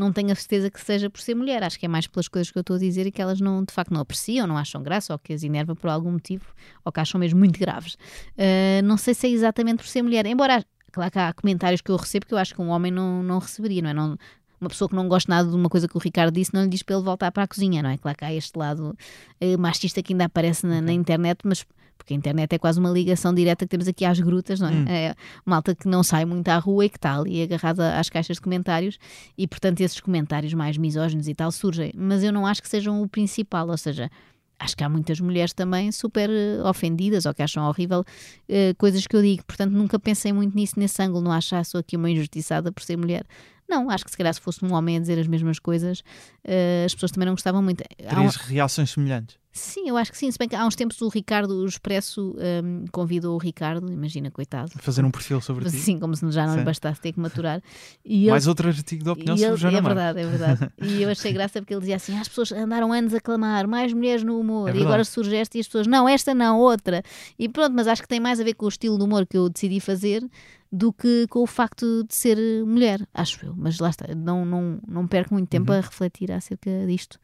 não 0.02 0.12
tenho 0.12 0.32
a 0.32 0.34
certeza 0.34 0.70
que 0.70 0.80
seja 0.80 1.08
por 1.08 1.20
ser 1.20 1.34
mulher. 1.34 1.62
Acho 1.62 1.78
que 1.78 1.86
é 1.86 1.88
mais 1.88 2.06
pelas 2.06 2.28
coisas 2.28 2.50
que 2.50 2.58
eu 2.58 2.60
estou 2.60 2.76
a 2.76 2.78
dizer 2.78 3.06
e 3.06 3.12
que 3.12 3.22
elas 3.22 3.40
não, 3.40 3.64
de 3.64 3.72
facto 3.72 3.92
não 3.92 4.00
apreciam, 4.00 4.46
não 4.46 4.58
acham 4.58 4.82
graça 4.82 5.12
ou 5.12 5.18
que 5.18 5.32
as 5.32 5.42
enerva 5.42 5.74
por 5.74 5.88
algum 5.88 6.12
motivo 6.12 6.46
ou 6.84 6.92
que 6.92 7.00
acham 7.00 7.18
mesmo 7.18 7.38
muito 7.38 7.58
graves. 7.58 7.96
Ah, 8.36 8.82
não 8.82 8.96
sei 8.96 9.14
se 9.14 9.26
é 9.26 9.30
exatamente 9.30 9.78
por 9.78 9.86
ser 9.86 10.02
mulher, 10.02 10.26
embora 10.26 10.64
claro 10.90 11.10
que 11.10 11.18
há 11.18 11.32
comentários 11.32 11.80
que 11.80 11.90
eu 11.90 11.96
recebo 11.96 12.26
que 12.26 12.34
eu 12.34 12.38
acho 12.38 12.54
que 12.54 12.60
um 12.60 12.68
homem 12.68 12.92
não, 12.92 13.22
não 13.22 13.38
receberia, 13.38 13.82
não 13.82 13.90
é? 13.90 13.94
Não, 13.94 14.18
uma 14.60 14.68
pessoa 14.68 14.88
que 14.88 14.94
não 14.94 15.08
gosta 15.08 15.30
nada 15.30 15.48
de 15.48 15.56
uma 15.56 15.68
coisa 15.68 15.88
que 15.88 15.96
o 15.96 16.00
Ricardo 16.00 16.32
disse 16.32 16.54
não 16.54 16.62
lhe 16.62 16.68
diz 16.68 16.82
para 16.82 16.94
ele 16.94 17.04
voltar 17.04 17.32
para 17.32 17.42
a 17.42 17.48
cozinha, 17.48 17.82
não 17.82 17.90
é? 17.90 17.98
Claro 17.98 18.16
que 18.16 18.24
há 18.24 18.32
este 18.32 18.56
lado 18.56 18.96
eh, 19.40 19.56
machista 19.56 20.02
que 20.02 20.12
ainda 20.12 20.26
aparece 20.26 20.66
na, 20.66 20.80
na 20.80 20.92
internet, 20.92 21.40
mas 21.44 21.66
porque 22.02 22.12
a 22.14 22.16
internet 22.16 22.52
é 22.52 22.58
quase 22.58 22.80
uma 22.80 22.90
ligação 22.90 23.32
direta 23.32 23.64
que 23.64 23.70
temos 23.70 23.86
aqui 23.86 24.04
às 24.04 24.18
grutas, 24.18 24.58
não 24.60 24.68
é? 24.68 24.72
Hum. 24.72 24.84
É 24.88 25.14
malta 25.46 25.74
que 25.74 25.86
não 25.88 26.02
sai 26.02 26.24
muito 26.24 26.48
à 26.48 26.58
rua 26.58 26.84
e 26.84 26.88
que 26.88 26.96
está 26.96 27.16
ali 27.16 27.42
agarrada 27.42 27.98
às 27.98 28.08
caixas 28.10 28.36
de 28.38 28.40
comentários 28.42 28.98
e, 29.38 29.46
portanto, 29.46 29.80
esses 29.80 30.00
comentários 30.00 30.52
mais 30.52 30.76
misóginos 30.76 31.28
e 31.28 31.34
tal 31.34 31.52
surgem. 31.52 31.92
Mas 31.96 32.22
eu 32.24 32.32
não 32.32 32.44
acho 32.46 32.60
que 32.60 32.68
sejam 32.68 33.00
o 33.02 33.08
principal, 33.08 33.68
ou 33.68 33.76
seja, 33.78 34.10
acho 34.58 34.76
que 34.76 34.82
há 34.84 34.88
muitas 34.88 35.20
mulheres 35.20 35.52
também 35.52 35.90
super 35.92 36.28
eh, 36.30 36.60
ofendidas 36.68 37.24
ou 37.26 37.32
que 37.34 37.42
acham 37.42 37.64
horrível 37.68 38.04
eh, 38.48 38.74
coisas 38.76 39.06
que 39.06 39.14
eu 39.14 39.22
digo. 39.22 39.44
Portanto, 39.44 39.72
nunca 39.72 39.98
pensei 39.98 40.32
muito 40.32 40.54
nisso 40.56 40.74
nesse 40.78 41.00
ângulo, 41.02 41.22
não 41.22 41.32
acho, 41.32 41.54
ah, 41.54 41.62
sou 41.64 41.78
aqui 41.80 41.96
uma 41.96 42.10
injustiçada 42.10 42.72
por 42.72 42.82
ser 42.82 42.96
mulher. 42.96 43.24
Não, 43.68 43.88
acho 43.90 44.04
que 44.04 44.10
se 44.10 44.16
calhar 44.16 44.34
se 44.34 44.40
fosse 44.40 44.64
um 44.64 44.72
homem 44.74 44.96
a 44.98 45.00
dizer 45.00 45.18
as 45.18 45.26
mesmas 45.26 45.58
coisas, 45.58 46.02
eh, 46.44 46.82
as 46.84 46.92
pessoas 46.94 47.10
também 47.12 47.26
não 47.26 47.34
gostavam 47.34 47.62
muito. 47.62 47.82
Há 47.82 48.12
um- 48.12 48.16
Terias 48.16 48.36
reações 48.36 48.90
semelhantes? 48.90 49.36
Sim, 49.52 49.86
eu 49.86 49.98
acho 49.98 50.10
que 50.10 50.16
sim. 50.16 50.30
Se 50.30 50.38
bem 50.38 50.48
que 50.48 50.56
há 50.56 50.64
uns 50.66 50.74
tempos 50.74 51.00
o 51.02 51.08
Ricardo, 51.08 51.50
o 51.54 51.66
Expresso, 51.66 52.34
hum, 52.64 52.86
convidou 52.90 53.34
o 53.34 53.38
Ricardo, 53.38 53.92
imagina, 53.92 54.30
coitado. 54.30 54.70
Fazer 54.78 55.04
um 55.04 55.10
perfil 55.10 55.42
sobre 55.42 55.66
ti? 55.70 55.76
Sim, 55.76 55.98
como 55.98 56.16
se 56.16 56.28
já 56.30 56.46
não 56.46 56.54
lhe 56.54 56.60
Sim. 56.60 56.64
bastasse 56.64 57.00
ter 57.00 57.12
que 57.12 57.20
maturar. 57.20 57.62
E 58.04 58.28
Mais 58.28 58.44
ele, 58.44 58.48
outro 58.50 58.68
artigo 58.68 59.04
de 59.04 59.10
opinião 59.10 59.36
sobre 59.36 59.56
Joana 59.58 59.78
é 59.78 59.82
verdade, 59.82 60.20
é 60.20 60.26
verdade. 60.26 60.72
E 60.82 61.02
eu 61.02 61.10
achei 61.10 61.32
graça 61.32 61.60
porque 61.60 61.74
ele 61.74 61.80
dizia 61.80 61.96
assim: 61.96 62.16
"Ah, 62.16 62.20
as 62.22 62.28
pessoas 62.28 62.50
andaram 62.52 62.92
anos 62.92 63.12
a 63.14 63.20
clamar 63.20 63.68
mais 63.68 63.92
mulheres 63.92 64.22
no 64.24 64.40
humor, 64.40 64.70
É 64.70 64.76
e 64.78 64.82
agora 64.82 65.04
surge 65.04 65.36
esta 65.36 65.56
e 65.58 65.60
as 65.60 65.66
pessoas, 65.66 65.86
não, 65.86 66.08
esta 66.08 66.34
não, 66.34 66.58
outra. 66.58 67.02
E 67.38 67.48
pronto, 67.48 67.74
mas 67.74 67.86
acho 67.86 68.00
que 68.02 68.08
tem 68.08 68.20
mais 68.20 68.40
a 68.40 68.44
ver 68.44 68.54
com 68.54 68.64
o 68.64 68.68
estilo 68.68 68.96
de 68.96 69.04
humor 69.04 69.26
que 69.26 69.36
eu 69.36 69.48
decidi 69.50 69.80
fazer 69.80 70.24
do 70.70 70.90
que 70.92 71.26
com 71.28 71.40
o 71.40 71.46
facto 71.46 72.02
de 72.08 72.14
ser 72.14 72.38
mulher, 72.64 73.06
acho 73.12 73.44
eu. 73.44 73.54
Mas 73.54 73.78
lá 73.78 73.90
está, 73.90 74.06
não, 74.14 74.44
não, 74.46 74.78
não 74.88 75.06
perco 75.06 75.34
muito 75.34 75.48
tempo 75.48 75.70
Uhum. 75.70 75.78
a 75.78 75.80
refletir 75.82 76.32
acerca 76.32 76.70
disto. 76.86 77.18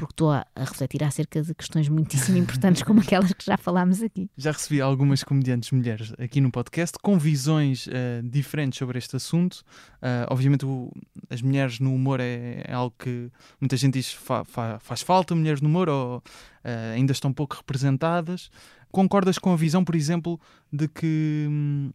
Porque 0.00 0.14
estou 0.14 0.32
a, 0.32 0.46
refletir 0.56 1.04
acerca 1.04 1.42
de 1.42 1.54
questões 1.54 1.86
muitíssimo 1.90 2.38
importantes 2.38 2.82
como 2.82 3.00
aquelas 3.00 3.30
que 3.34 3.44
já 3.44 3.58
falámos 3.58 4.02
aqui. 4.02 4.30
Já 4.34 4.50
recebi 4.50 4.80
algumas 4.80 5.22
comediantes 5.22 5.70
mulheres 5.72 6.14
aqui 6.18 6.40
no 6.40 6.50
podcast 6.50 6.96
com 7.02 7.18
visões 7.18 7.86
eh, 7.92 8.22
diferentes 8.24 8.78
sobre 8.78 8.96
este 8.98 9.14
assunto. 9.16 9.62
Ah, 10.00 10.26
obviamente, 10.30 10.64
o- 10.64 10.90
as 11.28 11.42
mulheres 11.42 11.78
no 11.80 11.94
humor 11.94 12.18
é, 12.18 12.64
é 12.66 12.72
algo 12.72 12.94
que 12.98 13.30
muita 13.60 13.76
gente 13.76 13.92
diz 13.94 14.10
fa- 14.10 14.42
fa- 14.42 14.78
faz 14.80 15.02
falta, 15.02 15.34
mulheres 15.34 15.60
no 15.60 15.68
humor, 15.68 15.90
ou 15.90 16.22
ah, 16.64 16.92
ainda 16.94 17.12
estão 17.12 17.30
pouco 17.30 17.56
representadas. 17.56 18.50
Concordas 18.90 19.38
com 19.38 19.52
a 19.52 19.56
visão, 19.56 19.84
por 19.84 19.94
exemplo, 19.94 20.40
de 20.72 20.88
que 20.88 21.46
hum, 21.48 21.90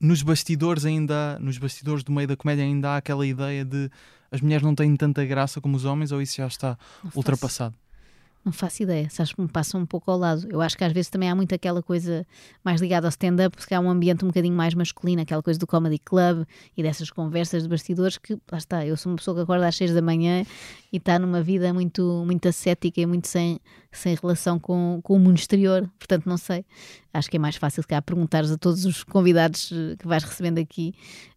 nos 0.00 0.22
bastidores 0.22 0.84
ainda 0.84 1.38
nos 1.40 1.58
bastidores 1.58 2.02
do 2.02 2.10
meio 2.12 2.26
da 2.26 2.36
comédia 2.36 2.64
ainda 2.64 2.90
há 2.90 2.96
aquela 2.96 3.26
ideia 3.26 3.64
de 3.64 3.90
as 4.30 4.40
mulheres 4.40 4.62
não 4.64 4.74
têm 4.74 4.94
tanta 4.96 5.24
graça 5.24 5.60
como 5.60 5.76
os 5.76 5.84
homens, 5.84 6.12
ou 6.12 6.22
isso 6.22 6.36
já 6.36 6.46
está 6.46 6.68
Não 7.02 7.10
faço- 7.10 7.18
ultrapassado? 7.18 7.74
Não 8.42 8.52
faço 8.52 8.82
ideia, 8.82 9.06
acho 9.18 9.34
que 9.36 9.42
me 9.42 9.48
passa 9.48 9.76
um 9.76 9.84
pouco 9.84 10.10
ao 10.10 10.16
lado. 10.16 10.46
Eu 10.50 10.62
acho 10.62 10.74
que 10.76 10.82
às 10.82 10.92
vezes 10.94 11.10
também 11.10 11.28
há 11.28 11.34
muito 11.34 11.54
aquela 11.54 11.82
coisa 11.82 12.26
mais 12.64 12.80
ligada 12.80 13.06
ao 13.06 13.10
stand-up, 13.10 13.54
porque 13.54 13.74
há 13.74 13.80
um 13.80 13.90
ambiente 13.90 14.24
um 14.24 14.28
bocadinho 14.28 14.56
mais 14.56 14.72
masculino, 14.72 15.20
aquela 15.20 15.42
coisa 15.42 15.60
do 15.60 15.66
comedy 15.66 15.98
club 15.98 16.46
e 16.74 16.82
dessas 16.82 17.10
conversas 17.10 17.64
de 17.64 17.68
bastidores 17.68 18.16
que, 18.16 18.38
lá 18.50 18.56
está, 18.56 18.86
eu 18.86 18.96
sou 18.96 19.12
uma 19.12 19.16
pessoa 19.16 19.36
que 19.36 19.42
acorda 19.42 19.68
às 19.68 19.76
seis 19.76 19.92
da 19.92 20.00
manhã 20.00 20.42
e 20.90 20.96
está 20.96 21.18
numa 21.18 21.42
vida 21.42 21.70
muito, 21.74 22.22
muito 22.24 22.48
ascética 22.48 22.98
e 22.98 23.04
muito 23.04 23.28
sem, 23.28 23.60
sem 23.92 24.14
relação 24.14 24.58
com, 24.58 25.00
com 25.02 25.16
o 25.16 25.20
mundo 25.20 25.36
exterior, 25.36 25.86
portanto 25.98 26.24
não 26.26 26.38
sei. 26.38 26.64
Acho 27.12 27.28
que 27.28 27.36
é 27.36 27.40
mais 27.40 27.56
fácil, 27.56 27.82
se 27.82 27.88
calhar, 27.88 28.02
perguntares 28.02 28.50
a 28.50 28.56
todos 28.56 28.86
os 28.86 29.04
convidados 29.04 29.70
eh, 29.70 29.96
que 29.98 30.06
vais 30.08 30.24
recebendo 30.24 30.56
aqui. 30.58 30.94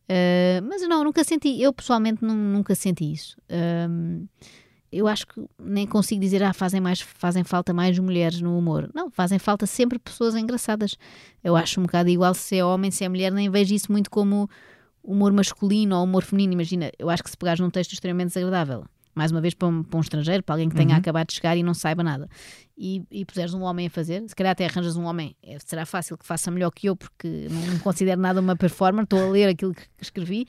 Eh, 0.08 0.62
mas 0.70 0.82
não, 0.88 1.04
nunca 1.04 1.22
senti, 1.26 1.62
eu 1.62 1.74
pessoalmente 1.74 2.24
nu- 2.24 2.34
nunca 2.34 2.76
senti 2.76 3.12
isso. 3.12 3.36
Ahm, 3.50 4.26
eu 4.94 5.08
acho 5.08 5.26
que 5.28 5.44
nem 5.60 5.88
consigo 5.88 6.22
dizer, 6.22 6.44
ah, 6.44 6.54
fazem, 6.54 6.80
mais, 6.80 7.02
fazem 7.02 7.44
falta 7.44 7.74
mais 7.74 7.98
mulheres 7.98 8.40
no 8.42 8.58
humor. 8.58 8.90
Não, 8.94 9.10
fazem 9.10 9.40
falta 9.40 9.66
sempre 9.66 9.98
pessoas 9.98 10.36
engraçadas. 10.36 10.96
Eu 11.44 11.56
acho 11.56 11.80
um 11.80 11.84
bocado 11.84 12.10
igual 12.10 12.34
se 12.34 12.58
é 12.58 12.64
homem, 12.64 12.92
se 12.92 13.04
é 13.04 13.10
mulher, 13.10 13.32
nem 13.32 13.50
vejo 13.50 13.74
isso 13.74 13.92
muito 13.92 14.10
como 14.10 14.50
humor 15.04 15.34
masculino 15.34 15.98
ou 15.98 16.04
humor 16.04 16.24
feminino. 16.24 16.54
Imagina, 16.54 16.92
eu 17.00 17.10
acho 17.10 17.24
que 17.24 17.30
se 17.30 17.38
pegares 17.38 17.60
num 17.60 17.70
texto 17.70 17.94
extremamente 17.94 18.28
desagradável, 18.28 18.86
mais 19.16 19.32
uma 19.32 19.42
vez 19.42 19.54
para 19.54 19.68
um, 19.68 19.84
para 19.84 19.98
um 19.98 20.02
estrangeiro, 20.02 20.44
para 20.44 20.56
alguém 20.56 20.70
que 20.70 20.76
tenha 20.76 20.92
Uhum. 20.92 21.00
acabado 21.00 21.28
de 21.28 21.34
chegar 21.36 21.58
e 21.58 21.64
não 21.64 21.74
saiba 21.74 22.04
nada, 22.04 22.30
e, 22.78 23.04
e 23.12 23.26
puseres 23.26 23.54
um 23.54 23.62
homem 23.62 23.88
a 23.88 23.90
fazer, 23.90 24.24
se 24.28 24.36
calhar 24.36 24.52
até 24.52 24.66
arranjas 24.66 24.96
um 24.96 25.04
homem, 25.04 25.36
é, 25.44 25.58
será 25.60 25.86
fácil 25.86 26.18
que 26.18 26.26
faça 26.26 26.50
melhor 26.50 26.72
que 26.72 26.88
eu, 26.88 26.96
porque 26.96 27.48
não, 27.50 27.80
considero 27.80 28.20
nada 28.22 28.40
uma 28.40 28.56
performance, 28.56 29.04
estou 29.06 29.22
a 29.22 29.30
ler 29.30 29.50
aquilo 29.50 29.74
que 29.74 29.84
escrevi, 30.02 30.48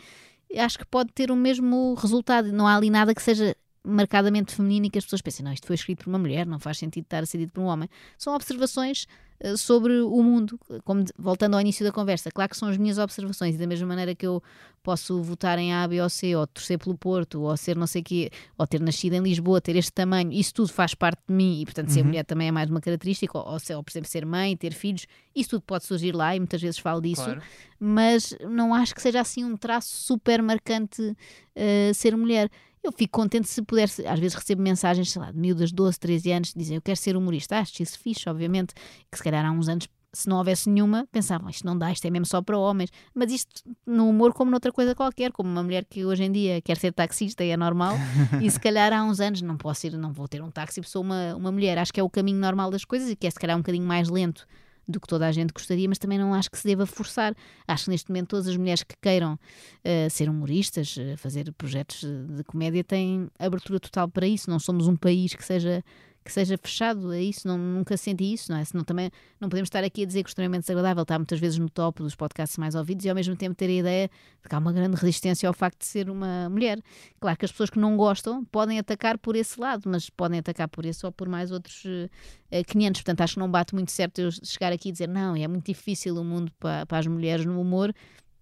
acho 0.56 0.78
que 0.78 0.86
pode 0.86 1.12
ter 1.12 1.30
o 1.30 1.36
mesmo 1.36 1.94
resultado. 1.94 2.52
Não 2.52 2.66
há 2.66 2.76
ali 2.76 2.90
nada 2.90 3.14
que 3.14 3.22
seja 3.22 3.56
marcadamente 3.86 4.54
feminino 4.54 4.86
e 4.86 4.90
que 4.90 4.98
as 4.98 5.04
pessoas 5.04 5.20
pensem, 5.22 5.44
não, 5.44 5.52
isto 5.52 5.66
foi 5.66 5.74
escrito 5.74 6.04
por 6.04 6.10
uma 6.10 6.18
mulher, 6.18 6.46
não 6.46 6.58
faz 6.58 6.78
sentido 6.78 7.04
estar 7.04 7.22
a 7.22 7.26
ser 7.26 7.38
dito 7.38 7.52
por 7.52 7.60
um 7.60 7.66
homem. 7.66 7.88
São 8.16 8.34
observações 8.34 9.06
uh, 9.44 9.56
sobre 9.58 10.00
o 10.00 10.22
mundo, 10.22 10.58
como 10.84 11.04
de, 11.04 11.12
voltando 11.18 11.54
ao 11.54 11.60
início 11.60 11.84
da 11.84 11.92
conversa. 11.92 12.30
Claro 12.30 12.48
que 12.50 12.56
são 12.56 12.68
as 12.68 12.76
minhas 12.78 12.96
observações 12.98 13.54
e 13.54 13.58
da 13.58 13.66
mesma 13.66 13.86
maneira 13.86 14.14
que 14.14 14.26
eu 14.26 14.42
posso 14.82 15.22
votar 15.22 15.58
em 15.58 15.72
A, 15.74 15.86
B 15.88 16.00
ou 16.00 16.08
C, 16.10 16.34
ou 16.36 16.46
torcer 16.46 16.78
pelo 16.78 16.96
Porto, 16.96 17.40
ou 17.42 17.56
ser 17.56 17.76
não 17.76 17.86
sei 17.86 18.00
o 18.02 18.04
quê, 18.04 18.30
ou 18.56 18.66
ter 18.66 18.80
nascido 18.80 19.14
em 19.14 19.20
Lisboa, 19.20 19.60
ter 19.60 19.76
este 19.76 19.92
tamanho, 19.92 20.30
isso 20.32 20.52
tudo 20.54 20.72
faz 20.72 20.94
parte 20.94 21.20
de 21.28 21.34
mim 21.34 21.60
e, 21.60 21.64
portanto, 21.64 21.88
ser 21.88 22.00
Uhum. 22.00 22.06
mulher 22.08 22.24
também 22.24 22.48
é 22.48 22.52
mais 22.52 22.68
uma 22.70 22.80
característica, 22.80 23.36
ou, 23.38 23.46
ou, 23.52 23.58
se- 23.58 23.74
ou, 23.74 23.82
por 23.82 23.90
exemplo, 23.90 24.10
ser 24.10 24.24
mãe, 24.26 24.56
ter 24.56 24.72
filhos, 24.74 25.06
isso 25.34 25.50
tudo 25.50 25.62
pode 25.62 25.84
surgir 25.84 26.14
lá 26.14 26.34
e 26.36 26.40
muitas 26.40 26.60
vezes 26.60 26.78
falo 26.78 27.00
disso 27.00 27.24
Claro. 27.24 27.42
mas 27.80 28.36
não 28.48 28.74
acho 28.74 28.94
que 28.94 29.00
seja 29.02 29.20
assim 29.20 29.42
um 29.44 29.56
traço 29.56 29.88
super 29.94 30.42
marcante 30.42 31.00
uh, 31.02 31.94
ser 31.94 32.16
mulher. 32.16 32.50
Eu 32.84 32.92
fico 32.92 33.18
contente 33.18 33.48
se 33.48 33.62
puder, 33.62 33.84
às 33.84 34.20
vezes 34.20 34.34
recebo 34.34 34.60
mensagens, 34.60 35.10
sei 35.10 35.22
lá, 35.22 35.32
de 35.32 35.38
miúdas 35.38 35.70
de 35.70 35.74
12, 35.74 35.98
13 35.98 36.32
anos, 36.32 36.52
que 36.52 36.58
dizem 36.58 36.76
eu 36.76 36.82
quero 36.82 36.98
ser 36.98 37.16
humorista. 37.16 37.58
Acho 37.58 37.82
isso 37.82 37.98
fixe, 37.98 38.28
obviamente, 38.28 38.74
que 39.10 39.16
se 39.16 39.24
calhar 39.24 39.42
há 39.42 39.50
uns 39.50 39.70
anos, 39.70 39.88
se 40.12 40.28
não 40.28 40.36
houvesse 40.36 40.68
nenhuma, 40.68 41.08
pensavam 41.10 41.48
isto 41.48 41.64
não 41.64 41.78
dá, 41.78 41.90
isto 41.90 42.04
é 42.04 42.10
mesmo 42.10 42.26
só 42.26 42.42
para 42.42 42.58
homens. 42.58 42.90
Mas 43.14 43.32
isto 43.32 43.62
no 43.86 44.06
humor 44.06 44.34
como 44.34 44.50
noutra 44.50 44.70
coisa 44.70 44.94
qualquer, 44.94 45.32
como 45.32 45.48
uma 45.48 45.62
mulher 45.62 45.86
que 45.86 46.04
hoje 46.04 46.24
em 46.24 46.30
dia 46.30 46.60
quer 46.60 46.76
ser 46.76 46.92
taxista 46.92 47.42
e 47.42 47.48
é 47.48 47.56
normal, 47.56 47.96
e 48.42 48.50
se 48.50 48.60
calhar 48.60 48.92
há 48.92 49.02
uns 49.02 49.18
anos 49.18 49.40
não 49.40 49.56
posso 49.56 49.86
ir, 49.86 49.96
não 49.96 50.12
vou 50.12 50.28
ter 50.28 50.42
um 50.42 50.50
táxi 50.50 50.82
porque 50.82 50.92
sou 50.92 51.00
uma, 51.00 51.34
uma 51.34 51.50
mulher. 51.50 51.78
Acho 51.78 51.92
que 51.92 52.00
é 52.00 52.02
o 52.02 52.10
caminho 52.10 52.38
normal 52.38 52.70
das 52.70 52.84
coisas 52.84 53.08
e 53.08 53.16
que 53.16 53.26
é 53.26 53.30
se 53.30 53.40
calhar 53.40 53.56
um 53.56 53.60
bocadinho 53.60 53.86
mais 53.86 54.10
lento 54.10 54.46
do 54.86 55.00
que 55.00 55.06
toda 55.06 55.26
a 55.26 55.32
gente 55.32 55.52
gostaria, 55.52 55.88
mas 55.88 55.98
também 55.98 56.18
não 56.18 56.34
acho 56.34 56.50
que 56.50 56.58
se 56.58 56.66
deva 56.66 56.86
forçar. 56.86 57.34
Acho 57.66 57.84
que 57.84 57.90
neste 57.90 58.10
momento 58.10 58.28
todas 58.28 58.48
as 58.48 58.56
mulheres 58.56 58.82
que 58.82 58.94
queiram 59.00 59.38
eh, 59.82 60.08
ser 60.08 60.28
humoristas, 60.28 60.96
eh, 60.98 61.16
fazer 61.16 61.52
projetos 61.52 62.04
eh, 62.04 62.36
de 62.36 62.44
comédia, 62.44 62.84
têm 62.84 63.28
abertura 63.38 63.80
total 63.80 64.08
para 64.08 64.26
isso. 64.26 64.50
Não 64.50 64.58
somos 64.58 64.86
um 64.86 64.96
país 64.96 65.34
que 65.34 65.44
seja 65.44 65.82
que 66.24 66.32
seja 66.32 66.56
fechado 66.56 67.10
a 67.10 67.20
isso, 67.20 67.46
não, 67.46 67.58
nunca 67.58 67.96
senti 67.96 68.32
isso, 68.32 68.50
não 68.50 68.58
é? 68.58 68.64
Senão 68.64 68.82
também 68.82 69.10
não 69.38 69.48
podemos 69.48 69.66
estar 69.66 69.84
aqui 69.84 70.04
a 70.04 70.06
dizer 70.06 70.22
que 70.22 70.28
o 70.28 70.30
extremamente 70.30 70.62
desagradável 70.62 71.02
está 71.02 71.18
muitas 71.18 71.38
vezes 71.38 71.58
no 71.58 71.68
top 71.68 72.02
dos 72.02 72.14
podcasts 72.14 72.56
mais 72.56 72.74
ouvidos 72.74 73.04
e 73.04 73.10
ao 73.10 73.14
mesmo 73.14 73.36
tempo 73.36 73.54
ter 73.54 73.66
a 73.66 73.72
ideia 73.72 74.10
de 74.42 74.48
que 74.48 74.54
há 74.54 74.58
uma 74.58 74.72
grande 74.72 74.96
resistência 74.96 75.46
ao 75.46 75.52
facto 75.52 75.80
de 75.80 75.86
ser 75.86 76.08
uma 76.08 76.48
mulher. 76.48 76.80
Claro 77.20 77.36
que 77.36 77.44
as 77.44 77.50
pessoas 77.52 77.68
que 77.68 77.78
não 77.78 77.94
gostam 77.96 78.42
podem 78.46 78.78
atacar 78.78 79.18
por 79.18 79.36
esse 79.36 79.60
lado, 79.60 79.82
mas 79.86 80.08
podem 80.08 80.38
atacar 80.38 80.68
por 80.68 80.86
esse 80.86 81.04
ou 81.04 81.12
por 81.12 81.28
mais 81.28 81.50
outros 81.50 81.82
eh, 81.84 82.08
eh, 82.50 82.64
500. 82.64 83.02
Portanto, 83.02 83.20
acho 83.20 83.34
que 83.34 83.40
não 83.40 83.50
bate 83.50 83.74
muito 83.74 83.92
certo 83.92 84.18
eu 84.20 84.30
chegar 84.30 84.72
aqui 84.72 84.88
e 84.88 84.92
dizer 84.92 85.08
não, 85.08 85.36
é 85.36 85.46
muito 85.46 85.66
difícil 85.66 86.16
o 86.16 86.24
mundo 86.24 86.50
para, 86.58 86.86
para 86.86 86.98
as 86.98 87.06
mulheres 87.06 87.44
no 87.44 87.60
humor. 87.60 87.92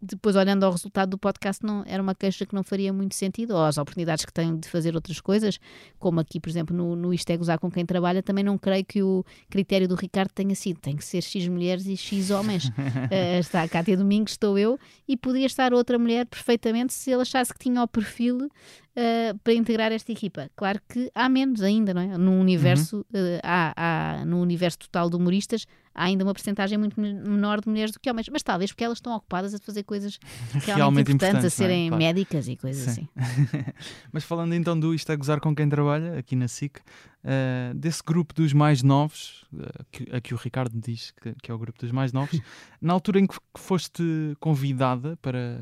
Depois, 0.05 0.35
olhando 0.35 0.65
ao 0.65 0.73
resultado 0.73 1.11
do 1.11 1.19
podcast, 1.19 1.65
não, 1.65 1.85
era 1.87 2.03
uma 2.03 2.15
queixa 2.15 2.45
que 2.45 2.55
não 2.55 2.65
faria 2.65 2.93
muito 2.93 3.15
sentido, 3.15 3.53
ou 3.53 3.65
as 3.65 3.79
oportunidades 3.79 4.25
que 4.25 4.33
tenho 4.33 4.59
de 4.59 4.69
fazer 4.69 4.97
outras 4.97 5.21
coisas, 5.21 5.61
como 5.99 6.19
aqui, 6.19 6.41
por 6.41 6.51
exemplo, 6.51 6.77
no, 6.77 6.97
no 6.97 7.15
Isto 7.15 7.31
é 7.31 7.37
Gozar 7.37 7.61
com 7.61 7.71
quem 7.71 7.87
trabalha, 7.87 8.21
também 8.21 8.43
não 8.43 8.59
creio 8.59 8.85
que 8.85 9.01
o 9.01 9.25
critério 9.49 9.87
do 9.87 9.95
Ricardo 9.95 10.31
tenha 10.35 10.55
sido 10.57 10.81
tem 10.81 10.97
que 10.97 11.05
ser 11.05 11.23
X 11.23 11.47
mulheres 11.47 11.87
e 11.87 11.97
X 11.97 12.31
homens. 12.31 12.71
Eh, 13.11 13.39
está 13.41 13.63
a 13.63 13.69
Cátia 13.69 13.97
Domingos, 13.97 14.33
estou 14.33 14.59
eu, 14.59 14.79
e 15.07 15.17
poderia 15.17 15.47
estar 15.47 15.75
outra 15.75 15.99
mulher 15.99 16.25
perfeitamente 16.27 16.93
se 16.93 17.11
ele 17.11 17.23
achasse 17.23 17.53
que 17.53 17.59
tinha 17.59 17.83
o 17.83 17.89
perfil 17.89 18.49
eh, 18.95 19.35
para 19.43 19.53
integrar 19.55 19.93
esta 19.93 20.13
equipa. 20.13 20.51
Claro 20.57 20.81
que 20.89 21.11
há 21.15 21.29
menos 21.29 21.63
ainda, 21.63 21.93
não 21.95 22.03
é? 22.03 22.19
No 22.19 22.33
universo, 22.33 23.05
eh, 23.15 23.41
há, 23.43 23.73
há- 24.21 24.25
no 24.25 24.41
universo 24.41 24.79
total 24.79 25.09
de 25.09 25.17
humoristas, 25.17 25.67
há 25.95 26.05
ainda 26.05 26.25
uma 26.25 26.33
porcentagem 26.35 26.77
muito 26.79 27.01
men- 27.01 27.15
menor 27.23 27.61
de 27.61 27.69
mulheres 27.69 27.93
do 27.93 28.01
que 28.01 28.11
homens, 28.11 28.29
mas 28.31 28.43
talvez 28.43 28.71
porque 28.71 28.85
elas 28.85 28.99
estão 28.99 29.15
ocupadas 29.15 29.55
a 29.55 29.59
fazer 29.59 29.83
coisas 29.83 30.19
realmente, 30.53 30.67
Realmente 30.77 31.13
importantes, 31.13 31.45
a 31.45 31.47
é? 31.47 31.51
serem 31.51 31.89
Claro. 31.89 32.03
médicas 32.05 32.49
e 32.49 32.57
coisas 32.57 32.83
Sim. 32.95 33.09
assim. 33.17 33.63
Mas 34.13 34.25
falando 34.25 34.55
então 34.55 34.79
do 34.79 34.95
Isto 34.95 35.13
é 35.13 35.17
Gozar 35.17 35.41
com 35.41 35.55
quem 35.55 35.69
trabalha, 35.69 36.19
aqui 36.19 36.37
na 36.37 36.49
SIC, 36.49 36.81
eh, 37.25 37.73
desse 37.75 38.03
grupo 38.03 38.35
dos 38.35 38.53
mais 38.53 38.83
novos, 38.83 39.45
eh, 39.59 39.85
que, 39.91 40.17
a 40.17 40.21
que 40.21 40.35
o 40.35 40.37
Ricardo 40.37 40.79
diz 40.79 41.13
que, 41.23 41.35
que 41.43 41.51
é 41.51 41.55
o 41.55 41.59
grupo 41.59 41.79
dos 41.79 41.91
mais 41.93 42.13
novos, 42.13 42.41
na 42.81 42.93
altura 42.93 43.21
em 43.21 43.27
que, 43.27 43.37
foste 43.57 44.03
convidada 44.41 45.17
para, 45.23 45.61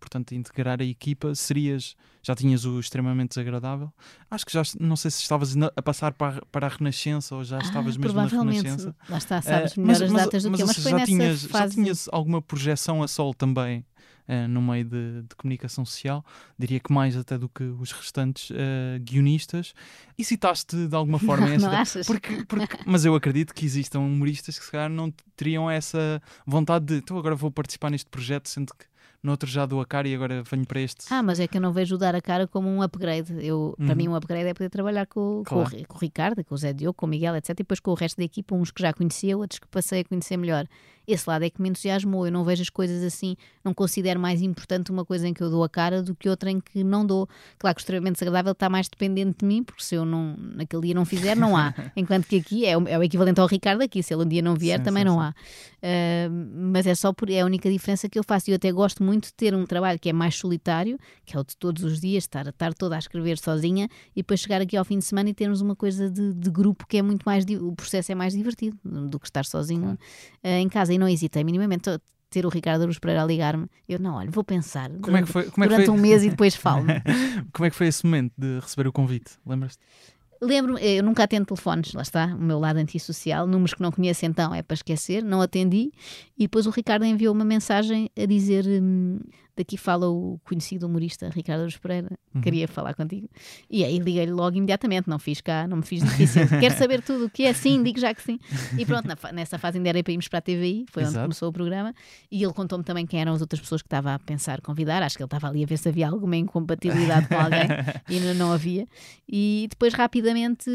portanto, 0.00 0.32
integrar 0.32 0.80
a 0.80 0.84
equipa, 0.84 1.34
serias, 1.34 1.96
já 2.22 2.34
tinhas 2.34 2.64
o 2.64 2.80
extremamente 2.80 3.30
desagradável? 3.30 3.92
Acho 4.30 4.46
que 4.46 4.52
já, 4.52 4.62
não 4.80 4.96
sei 4.96 5.10
se 5.10 5.20
estavas 5.22 5.54
na- 5.54 5.70
a 5.76 5.82
passar 5.82 6.12
para, 6.14 6.38
a- 6.38 6.46
para 6.46 6.66
a 6.66 6.70
Renascença 6.70 7.34
ou 7.36 7.44
já 7.44 7.58
estavas 7.58 7.96
Ah, 7.96 7.98
mesmo 7.98 8.14
na 8.14 8.26
Renascença. 8.26 8.94
lá 9.08 9.18
está, 9.18 9.42
sabes 9.42 9.76
Eh, 9.76 9.80
melhor 9.80 10.02
as 10.02 10.12
datas 10.12 10.42
do 10.42 10.52
que 10.52 10.62
eu, 10.62 10.66
mas 10.66 10.76
seja, 10.76 10.90
já 10.90 11.04
tinhas, 11.04 11.44
fase. 11.44 11.76
Já 11.76 11.82
tinhas 11.82 12.08
alguma 12.12 12.40
projeção 12.42 13.02
a 13.02 13.08
sol 13.08 13.34
também 13.34 13.84
eh, 14.28 14.48
no 14.48 14.60
meio 14.60 14.84
de, 14.84 15.22
de 15.22 15.36
comunicação 15.36 15.84
social, 15.84 16.24
diria 16.58 16.80
que 16.80 16.92
mais 16.92 17.16
até 17.16 17.38
do 17.38 17.48
que 17.48 17.62
os 17.62 17.92
restantes 17.92 18.50
eh, 18.52 18.98
guionistas. 18.98 19.72
E 20.18 20.24
citaste 20.24 20.88
de 20.88 20.96
alguma 20.96 21.18
forma 21.20 21.46
Não, 21.46 21.54
essa 21.54 21.68
não 21.70 21.76
achas? 21.78 22.06
porque, 22.08 22.44
porque- 22.44 22.78
mas 22.84 23.04
eu 23.04 23.14
acredito 23.14 23.54
que 23.54 23.64
existam 23.64 24.00
humoristas 24.00 24.58
que 24.58 24.64
se 24.64 24.70
calhar 24.72 24.90
não 24.90 25.12
teriam 25.36 25.70
essa 25.70 26.20
vontade 26.44 26.86
de 26.86 26.94
então 26.96 27.16
agora 27.16 27.36
vou 27.36 27.52
participar 27.52 27.88
neste 27.88 28.10
projeto, 28.10 28.48
sendo 28.48 28.72
que 28.74 28.84
no 29.26 29.32
outro 29.32 29.48
já 29.50 29.66
dou 29.66 29.80
a 29.80 29.84
cara 29.86 30.08
e 30.08 30.14
agora 30.14 30.42
venho 30.50 30.64
para 30.64 30.80
este. 30.80 31.04
Ah, 31.10 31.22
mas 31.22 31.38
é 31.40 31.46
que 31.46 31.58
eu 31.58 31.60
não 31.60 31.72
vejo 31.72 31.98
dar 31.98 32.14
a 32.14 32.20
cara 32.22 32.46
como 32.46 32.68
um 32.68 32.80
upgrade. 32.80 33.34
Eu, 33.44 33.74
Para 33.76 33.88
Uhum. 33.90 33.94
mim, 33.96 34.08
um 34.08 34.14
upgrade 34.14 34.48
é 34.48 34.54
poder 34.54 34.70
trabalhar 34.70 35.06
com, 35.06 35.42
com 35.46 35.62
o 35.62 35.64
Claro. 35.68 35.86
Com 35.88 35.96
o 35.96 36.00
Ricardo, 36.00 36.44
com 36.44 36.54
o 36.54 36.58
Zé 36.58 36.72
Diogo, 36.72 36.94
com 36.94 37.04
o 37.06 37.08
Miguel, 37.08 37.36
etc. 37.36 37.50
E 37.50 37.54
depois 37.56 37.80
com 37.80 37.90
o 37.90 37.94
resto 37.94 38.16
da 38.16 38.24
equipa, 38.24 38.54
uns 38.54 38.70
que 38.70 38.80
já 38.80 38.92
conhecia, 38.92 39.36
outros 39.36 39.58
que 39.58 39.66
passei 39.68 40.00
a 40.00 40.04
conhecer 40.04 40.36
melhor. 40.36 40.66
Esse 41.06 41.28
lado 41.28 41.44
é 41.44 41.50
que 41.50 41.60
me 41.60 41.68
entusiasmou. 41.68 42.26
Eu 42.26 42.32
não 42.32 42.44
vejo 42.44 42.62
as 42.62 42.70
coisas 42.70 43.02
assim, 43.02 43.36
não 43.64 43.72
considero 43.72 44.18
mais 44.18 44.42
importante 44.42 44.90
uma 44.90 45.04
coisa 45.04 45.28
em 45.28 45.34
que 45.34 45.42
eu 45.42 45.50
dou 45.50 45.62
a 45.62 45.68
cara 45.68 46.02
do 46.02 46.14
que 46.14 46.28
outra 46.28 46.50
em 46.50 46.60
que 46.60 46.82
não 46.82 47.04
dou. 47.06 47.28
Claro 47.58 47.74
que 47.74 47.80
o 47.80 47.82
extremamente 47.82 48.14
desagradável 48.14 48.52
está 48.52 48.68
mais 48.68 48.88
dependente 48.88 49.38
de 49.40 49.46
mim, 49.46 49.62
porque 49.62 49.82
se 49.82 49.94
eu 49.94 50.04
não, 50.04 50.36
naquele 50.38 50.82
dia 50.82 50.94
não 50.94 51.04
fizer, 51.04 51.36
não 51.36 51.56
há. 51.56 51.74
Enquanto 51.96 52.26
que 52.26 52.36
aqui 52.36 52.66
é 52.66 52.76
o, 52.76 52.88
é 52.88 52.98
o 52.98 53.02
equivalente 53.02 53.40
ao 53.40 53.46
Ricardo 53.46 53.82
aqui. 53.82 54.02
Se 54.02 54.14
ele 54.14 54.24
um 54.24 54.28
dia 54.28 54.42
não 54.42 54.54
vier, 54.54 54.78
Sim, 54.78 54.84
também 54.84 55.02
sim, 55.02 55.08
não 55.08 55.18
sim. 55.18 55.20
há. 55.20 55.34
Uh, 55.86 56.30
mas 56.72 56.86
é 56.86 56.94
só 56.94 57.12
por 57.12 57.30
é 57.30 57.40
a 57.40 57.44
única 57.44 57.70
diferença 57.70 58.08
que 58.08 58.18
eu 58.18 58.24
faço. 58.24 58.50
E 58.50 58.52
eu 58.52 58.56
até 58.56 58.72
gosto 58.72 59.02
muito 59.02 59.26
de 59.26 59.34
ter 59.34 59.54
um 59.54 59.64
trabalho 59.64 59.98
que 59.98 60.08
é 60.08 60.12
mais 60.12 60.34
solitário, 60.34 60.98
que 61.24 61.36
é 61.36 61.40
o 61.40 61.44
de 61.44 61.56
todos 61.56 61.84
os 61.84 62.00
dias, 62.00 62.24
estar 62.24 62.48
a 62.48 62.52
tarde 62.52 62.76
toda 62.76 62.96
a 62.96 62.98
escrever 62.98 63.38
sozinha 63.38 63.88
e 64.14 64.20
depois 64.20 64.40
chegar 64.40 64.60
aqui 64.60 64.76
ao 64.76 64.84
fim 64.84 64.98
de 64.98 65.04
semana 65.04 65.30
e 65.30 65.34
termos 65.34 65.60
uma 65.60 65.76
coisa 65.76 66.10
de, 66.10 66.34
de 66.34 66.50
grupo 66.50 66.86
que 66.86 66.96
é 66.96 67.02
muito 67.02 67.22
mais. 67.24 67.44
O 67.60 67.72
processo 67.74 68.10
é 68.10 68.14
mais 68.14 68.32
divertido 68.34 68.76
do 68.84 69.20
que 69.20 69.26
estar 69.26 69.44
sozinho 69.44 69.92
uh, 69.92 69.98
em 70.42 70.68
casa. 70.68 70.92
E 70.96 70.98
não 70.98 71.08
hesitei 71.08 71.44
minimamente. 71.44 71.90
Ter 72.28 72.44
o 72.44 72.48
Ricardo 72.48 72.82
Aruz 72.82 72.98
Pereira 72.98 73.22
a 73.22 73.24
ligar-me, 73.24 73.68
eu 73.88 74.00
não, 74.00 74.16
olha, 74.16 74.28
vou 74.28 74.42
pensar 74.42 74.90
Como 75.00 75.16
é 75.16 75.22
que 75.22 75.28
foi? 75.28 75.44
Como 75.44 75.64
é 75.64 75.68
que 75.68 75.74
durante 75.74 75.86
foi? 75.86 75.94
um 75.96 76.00
mês 76.00 76.24
e 76.24 76.30
depois 76.30 76.56
falo-me. 76.56 76.94
Como 77.52 77.66
é 77.66 77.70
que 77.70 77.76
foi 77.76 77.86
esse 77.86 78.04
momento 78.04 78.32
de 78.36 78.58
receber 78.58 78.88
o 78.88 78.92
convite? 78.92 79.30
Lembras-te? 79.46 79.78
Lembro-me, 80.42 80.80
eu 80.82 81.04
nunca 81.04 81.22
atendo 81.22 81.46
telefones, 81.46 81.94
lá 81.94 82.02
está, 82.02 82.26
o 82.26 82.42
meu 82.42 82.58
lado 82.58 82.78
antissocial, 82.78 83.46
números 83.46 83.74
que 83.74 83.80
não 83.80 83.92
conheço 83.92 84.26
então 84.26 84.52
é 84.52 84.60
para 84.60 84.74
esquecer, 84.74 85.22
não 85.22 85.40
atendi. 85.40 85.92
E 86.36 86.42
depois 86.42 86.66
o 86.66 86.70
Ricardo 86.70 87.04
enviou 87.04 87.32
uma 87.32 87.44
mensagem 87.44 88.10
a 88.20 88.26
dizer: 88.26 88.66
hum, 88.66 89.20
daqui 89.56 89.76
fala 89.76 90.08
o 90.08 90.38
conhecido 90.44 90.86
humorista 90.86 91.28
Ricardo 91.30 91.62
Aruz 91.62 91.76
Pereira, 91.76 92.10
queria 92.42 92.68
falar 92.68 92.94
contigo. 92.94 93.28
E 93.70 93.84
aí 93.84 93.98
liguei-lhe 93.98 94.32
logo 94.32 94.56
imediatamente, 94.56 95.08
não 95.08 95.18
fiz 95.18 95.40
cá, 95.40 95.66
não 95.66 95.78
me 95.78 95.82
fiz 95.82 96.02
difícil. 96.02 96.42
Quero 96.60 96.76
saber 96.76 97.02
tudo 97.02 97.26
o 97.26 97.30
que 97.30 97.44
é 97.44 97.52
sim, 97.52 97.82
digo 97.82 97.98
já 97.98 98.12
que 98.14 98.22
sim. 98.22 98.38
E 98.78 98.84
pronto, 98.84 99.06
na 99.06 99.16
nessa 99.32 99.58
fase 99.58 99.78
ainda 99.78 99.88
era 99.88 100.02
para 100.02 100.12
irmos 100.12 100.28
para 100.28 100.38
a 100.38 100.42
TVI, 100.42 100.84
foi 100.90 101.02
onde 101.02 101.12
Exato. 101.12 101.24
começou 101.24 101.48
o 101.48 101.52
programa. 101.52 101.94
E 102.30 102.42
ele 102.42 102.52
contou-me 102.52 102.84
também 102.84 103.06
quem 103.06 103.20
eram 103.20 103.32
as 103.32 103.40
outras 103.40 103.60
pessoas 103.60 103.82
que 103.82 103.86
estava 103.86 104.14
a 104.14 104.18
pensar 104.18 104.60
convidar. 104.60 105.02
Acho 105.02 105.16
que 105.16 105.22
ele 105.22 105.26
estava 105.26 105.48
ali 105.48 105.62
a 105.64 105.66
ver 105.66 105.78
se 105.78 105.88
havia 105.88 106.08
alguma 106.08 106.36
incompatibilidade 106.36 107.28
com 107.28 107.34
alguém 107.36 107.66
e 108.10 108.20
não, 108.20 108.34
não 108.34 108.52
havia. 108.52 108.86
E 109.28 109.66
depois, 109.70 109.94
rapidamente, 109.94 110.70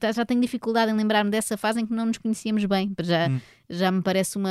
já, 0.00 0.12
já 0.12 0.24
tenho 0.24 0.40
dificuldade 0.40 0.90
em 0.90 0.94
lembrar-me 0.94 1.30
dessa 1.30 1.56
fase 1.56 1.80
em 1.80 1.86
que 1.86 1.92
não 1.92 2.06
nos 2.06 2.18
conhecíamos 2.18 2.64
bem. 2.64 2.88
Para 2.94 3.04
Já, 3.04 3.28
Hum. 3.28 3.40
Já 3.70 3.90
me 3.90 4.02
parece 4.02 4.36
uma, 4.36 4.50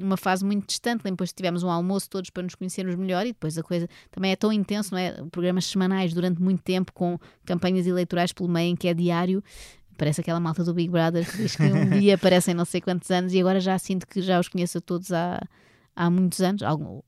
uma 0.00 0.16
fase 0.16 0.44
muito 0.44 0.66
distante. 0.66 1.02
Depois 1.02 1.32
tivemos 1.32 1.64
um 1.64 1.70
almoço 1.70 2.08
todos 2.08 2.30
para 2.30 2.44
nos 2.44 2.54
conhecermos 2.54 2.94
melhor 2.94 3.26
e 3.26 3.32
depois 3.32 3.58
a 3.58 3.62
coisa 3.62 3.88
também 4.10 4.30
é 4.30 4.36
tão 4.36 4.52
intenso, 4.52 4.92
não 4.92 4.98
é? 4.98 5.12
Programas 5.30 5.66
semanais 5.66 6.14
durante 6.14 6.40
muito 6.40 6.62
tempo 6.62 6.92
com 6.92 7.18
campanhas 7.44 7.86
eleitorais 7.86 8.32
pelo 8.32 8.48
meio 8.48 8.70
em 8.70 8.76
que 8.76 8.86
é 8.86 8.94
diário. 8.94 9.42
Parece 9.98 10.20
aquela 10.20 10.38
malta 10.38 10.62
do 10.62 10.72
Big 10.72 10.88
Brother 10.88 11.28
que 11.28 11.36
diz 11.36 11.56
que 11.56 11.62
um 11.64 11.90
dia 11.98 12.14
aparecem 12.14 12.54
não 12.54 12.64
sei 12.64 12.80
quantos 12.80 13.10
anos 13.10 13.34
e 13.34 13.40
agora 13.40 13.58
já 13.58 13.76
sinto 13.78 14.06
que 14.06 14.22
já 14.22 14.38
os 14.38 14.48
conheço 14.48 14.78
a 14.78 14.80
todos 14.80 15.12
há, 15.12 15.42
há 16.00 16.08
muitos 16.08 16.40
anos. 16.40 16.62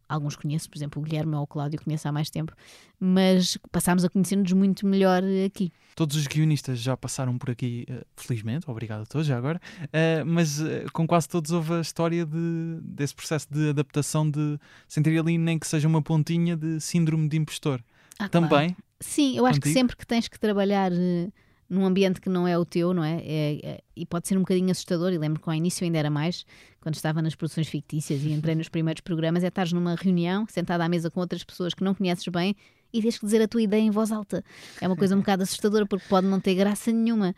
Alguns 0.06 0.36
conheço, 0.36 0.68
por 0.68 0.76
exemplo, 0.76 1.00
o 1.00 1.04
Guilherme 1.04 1.34
ou 1.34 1.42
o 1.42 1.46
Cláudio 1.46 1.80
conheço 1.82 2.06
há 2.06 2.12
mais 2.12 2.28
tempo, 2.28 2.52
mas 3.00 3.56
passámos 3.70 4.04
a 4.04 4.10
conhecer-nos 4.10 4.52
muito 4.52 4.86
melhor 4.86 5.22
aqui. 5.46 5.72
Todos 5.96 6.16
os 6.16 6.26
guionistas 6.26 6.78
já 6.78 6.94
passaram 6.96 7.38
por 7.38 7.50
aqui, 7.50 7.86
eh, 7.88 8.04
felizmente, 8.16 8.70
obrigado 8.70 9.02
a 9.02 9.06
todos 9.06 9.26
já 9.26 9.36
agora, 9.36 9.60
eh, 9.92 10.22
mas 10.24 10.60
eh, 10.60 10.84
com 10.92 11.06
quase 11.06 11.28
todos 11.28 11.50
houve 11.50 11.72
a 11.74 11.80
história 11.80 12.26
de, 12.26 12.78
desse 12.82 13.14
processo 13.14 13.46
de 13.50 13.70
adaptação 13.70 14.30
de 14.30 14.58
sentir 14.86 15.18
ali 15.18 15.38
nem 15.38 15.58
que 15.58 15.66
seja 15.66 15.88
uma 15.88 16.02
pontinha 16.02 16.56
de 16.56 16.80
síndrome 16.80 17.28
de 17.28 17.36
impostor. 17.38 17.82
Ah, 18.18 18.28
claro. 18.28 18.48
Também, 18.48 18.76
Sim, 19.00 19.36
eu 19.36 19.44
acho 19.46 19.58
que 19.60 19.68
Contigo? 19.68 19.80
sempre 19.80 19.96
que 19.96 20.06
tens 20.06 20.28
que 20.28 20.38
trabalhar 20.38 20.92
eh, 20.92 21.28
num 21.72 21.86
ambiente 21.86 22.20
que 22.20 22.28
não 22.28 22.46
é 22.46 22.56
o 22.58 22.66
teu, 22.66 22.92
não 22.92 23.02
é? 23.02 23.22
É- 23.24 23.60
é- 23.64 23.80
e 23.96 24.04
pode 24.04 24.28
ser 24.28 24.36
um 24.36 24.40
bocadinho 24.40 24.70
assustador, 24.70 25.10
e 25.10 25.16
lembro 25.16 25.40
que 25.40 25.48
ao 25.48 25.54
início 25.54 25.84
ainda 25.84 25.98
era 25.98 26.10
mais, 26.10 26.44
quando 26.80 26.96
estava 26.96 27.22
nas 27.22 27.34
produções 27.34 27.66
fictícias 27.66 28.22
e 28.22 28.30
entrei 28.30 28.54
nos 28.54 28.68
primeiros 28.68 29.00
programas, 29.00 29.42
é 29.42 29.48
estares 29.48 29.72
numa 29.72 29.94
reunião, 29.94 30.46
sentada 30.48 30.84
à 30.84 30.88
mesa 30.88 31.10
com 31.10 31.20
outras 31.20 31.42
pessoas 31.42 31.72
que 31.72 31.82
não 31.82 31.94
conheces 31.94 32.28
bem 32.28 32.54
e 32.92 33.00
tens 33.00 33.18
que 33.18 33.24
dizer 33.24 33.40
a 33.40 33.48
tua 33.48 33.62
ideia 33.62 33.80
em 33.80 33.90
voz 33.90 34.12
alta. 34.12 34.44
É 34.82 34.86
uma 34.86 34.96
coisa 34.96 35.16
um 35.16 35.20
bocado 35.20 35.42
assustadora 35.44 35.86
porque 35.86 36.04
pode 36.10 36.26
não 36.26 36.38
ter 36.38 36.54
graça 36.54 36.92
nenhuma. 36.92 37.34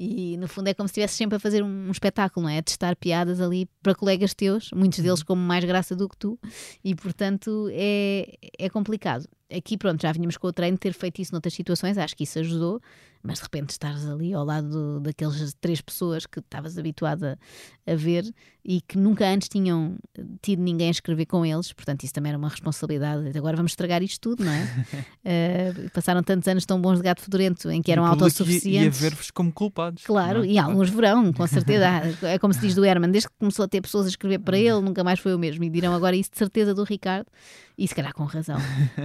E 0.00 0.36
no 0.38 0.48
fundo 0.48 0.68
é 0.68 0.74
como 0.74 0.88
se 0.88 0.92
estivesse 0.92 1.14
sempre 1.16 1.36
a 1.36 1.38
fazer 1.38 1.62
um, 1.62 1.88
um 1.88 1.90
espetáculo, 1.90 2.46
não 2.46 2.50
é? 2.50 2.58
A 2.58 2.62
testar 2.62 2.96
piadas 2.96 3.38
ali 3.38 3.68
para 3.82 3.94
colegas 3.94 4.32
teus, 4.32 4.70
muitos 4.74 4.98
deles 5.00 5.22
com 5.22 5.36
mais 5.36 5.62
graça 5.62 5.94
do 5.94 6.08
que 6.08 6.16
tu, 6.16 6.38
e 6.82 6.94
portanto 6.94 7.68
é, 7.70 8.34
é 8.58 8.70
complicado. 8.70 9.28
Aqui, 9.54 9.76
pronto, 9.76 10.00
já 10.00 10.10
vínhamos 10.10 10.38
com 10.38 10.46
o 10.48 10.52
treino 10.52 10.78
ter 10.78 10.94
feito 10.94 11.20
isso 11.20 11.32
noutras 11.32 11.52
situações, 11.54 11.98
acho 11.98 12.16
que 12.16 12.24
isso 12.24 12.38
ajudou, 12.38 12.80
mas 13.24 13.38
de 13.38 13.44
repente 13.44 13.70
estares 13.70 14.06
ali 14.06 14.34
ao 14.34 14.44
lado 14.44 14.68
do, 14.68 15.00
daquelas 15.00 15.54
três 15.58 15.80
pessoas 15.80 16.26
que 16.26 16.40
estavas 16.40 16.76
habituada 16.76 17.38
a 17.86 17.94
ver 17.94 18.24
e 18.62 18.80
que 18.82 18.98
nunca 18.98 19.26
antes 19.26 19.48
tinham 19.48 19.96
tido 20.42 20.62
ninguém 20.62 20.88
a 20.88 20.90
escrever 20.90 21.26
com 21.26 21.44
eles, 21.44 21.72
portanto, 21.72 22.04
isso 22.04 22.12
também 22.12 22.30
era 22.30 22.38
uma 22.38 22.48
responsabilidade. 22.48 23.36
Agora 23.36 23.56
vamos 23.56 23.72
estragar 23.72 24.02
isto 24.02 24.20
tudo, 24.20 24.44
não 24.44 24.52
é? 24.52 24.64
uh, 24.64 25.90
passaram 25.92 26.22
tantos 26.22 26.48
anos 26.48 26.64
tão 26.66 26.80
bons 26.80 26.96
de 26.98 27.02
gato 27.02 27.22
fedorento 27.22 27.70
em 27.70 27.82
que 27.82 27.92
eram 27.92 28.04
autossuficientes. 28.04 29.00
E 29.00 29.06
a 29.06 29.08
ver-vos 29.08 29.30
como 29.30 29.52
culpados. 29.52 30.04
Claro, 30.04 30.44
é? 30.44 30.48
e 30.48 30.58
alguns 30.58 30.90
verão, 30.90 31.32
com 31.32 31.46
certeza. 31.48 31.86
é 32.22 32.38
como 32.38 32.52
se 32.52 32.60
diz 32.60 32.74
do 32.74 32.84
Herman, 32.84 33.10
desde 33.10 33.28
que 33.28 33.34
começou 33.38 33.64
a 33.64 33.68
ter 33.68 33.80
pessoas 33.80 34.06
a 34.06 34.08
escrever 34.10 34.38
para 34.38 34.58
ele, 34.58 34.80
nunca 34.80 35.02
mais 35.02 35.18
foi 35.18 35.34
o 35.34 35.38
mesmo. 35.38 35.64
E 35.64 35.70
dirão 35.70 35.94
agora 35.94 36.14
isso 36.14 36.30
de 36.30 36.38
certeza 36.38 36.74
do 36.74 36.84
Ricardo, 36.84 37.26
e 37.76 37.86
se 37.88 37.94
calhar 37.94 38.14
com 38.14 38.24
razão. 38.24 38.58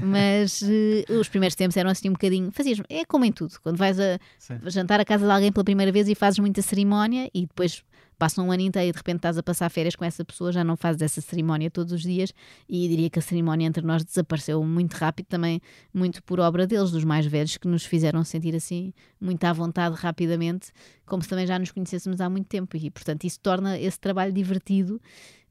Mas 0.03 0.61
uh, 0.61 1.19
os 1.19 1.27
primeiros 1.27 1.55
tempos 1.55 1.75
eram 1.75 1.89
assim 1.89 2.09
um 2.09 2.13
bocadinho. 2.13 2.51
Fazias, 2.51 2.81
é 2.89 3.03
como 3.05 3.25
em 3.25 3.31
tudo, 3.31 3.53
quando 3.61 3.77
vais 3.77 3.99
a 3.99 4.19
Sim. 4.37 4.59
jantar 4.65 4.99
à 4.99 5.05
casa 5.05 5.25
de 5.25 5.31
alguém 5.31 5.51
pela 5.51 5.63
primeira 5.63 5.91
vez 5.91 6.07
e 6.07 6.15
fazes 6.15 6.39
muita 6.39 6.61
cerimónia 6.61 7.29
e 7.33 7.41
depois 7.45 7.83
passa 8.19 8.41
um 8.41 8.51
ano 8.51 8.61
inteiro 8.61 8.89
e 8.89 8.91
de 8.91 8.97
repente 8.97 9.15
estás 9.15 9.37
a 9.37 9.41
passar 9.41 9.69
férias 9.69 9.95
com 9.95 10.03
essa 10.03 10.25
pessoa, 10.25 10.51
já 10.51 10.61
não 10.61 10.75
fazes 10.75 11.01
essa 11.01 11.21
cerimónia 11.21 11.71
todos 11.71 11.93
os 11.93 12.01
dias 12.01 12.33
e 12.67 12.85
diria 12.89 13.09
que 13.09 13.17
a 13.17 13.21
cerimónia 13.21 13.65
entre 13.65 13.83
nós 13.83 14.03
desapareceu 14.03 14.61
muito 14.61 14.93
rápido 14.95 15.27
também, 15.27 15.61
muito 15.93 16.21
por 16.23 16.37
obra 16.41 16.67
deles, 16.67 16.91
dos 16.91 17.05
mais 17.05 17.25
velhos, 17.25 17.55
que 17.55 17.67
nos 17.67 17.85
fizeram 17.85 18.21
sentir 18.25 18.53
assim 18.53 18.93
muito 19.21 19.45
à 19.45 19.53
vontade 19.53 19.95
rapidamente, 19.95 20.71
como 21.05 21.23
se 21.23 21.29
também 21.29 21.47
já 21.47 21.57
nos 21.57 21.71
conhecêssemos 21.71 22.19
há 22.19 22.29
muito 22.29 22.47
tempo 22.47 22.75
e 22.75 22.91
portanto 22.91 23.23
isso 23.23 23.39
torna 23.39 23.79
esse 23.79 23.97
trabalho 23.97 24.33
divertido 24.33 25.01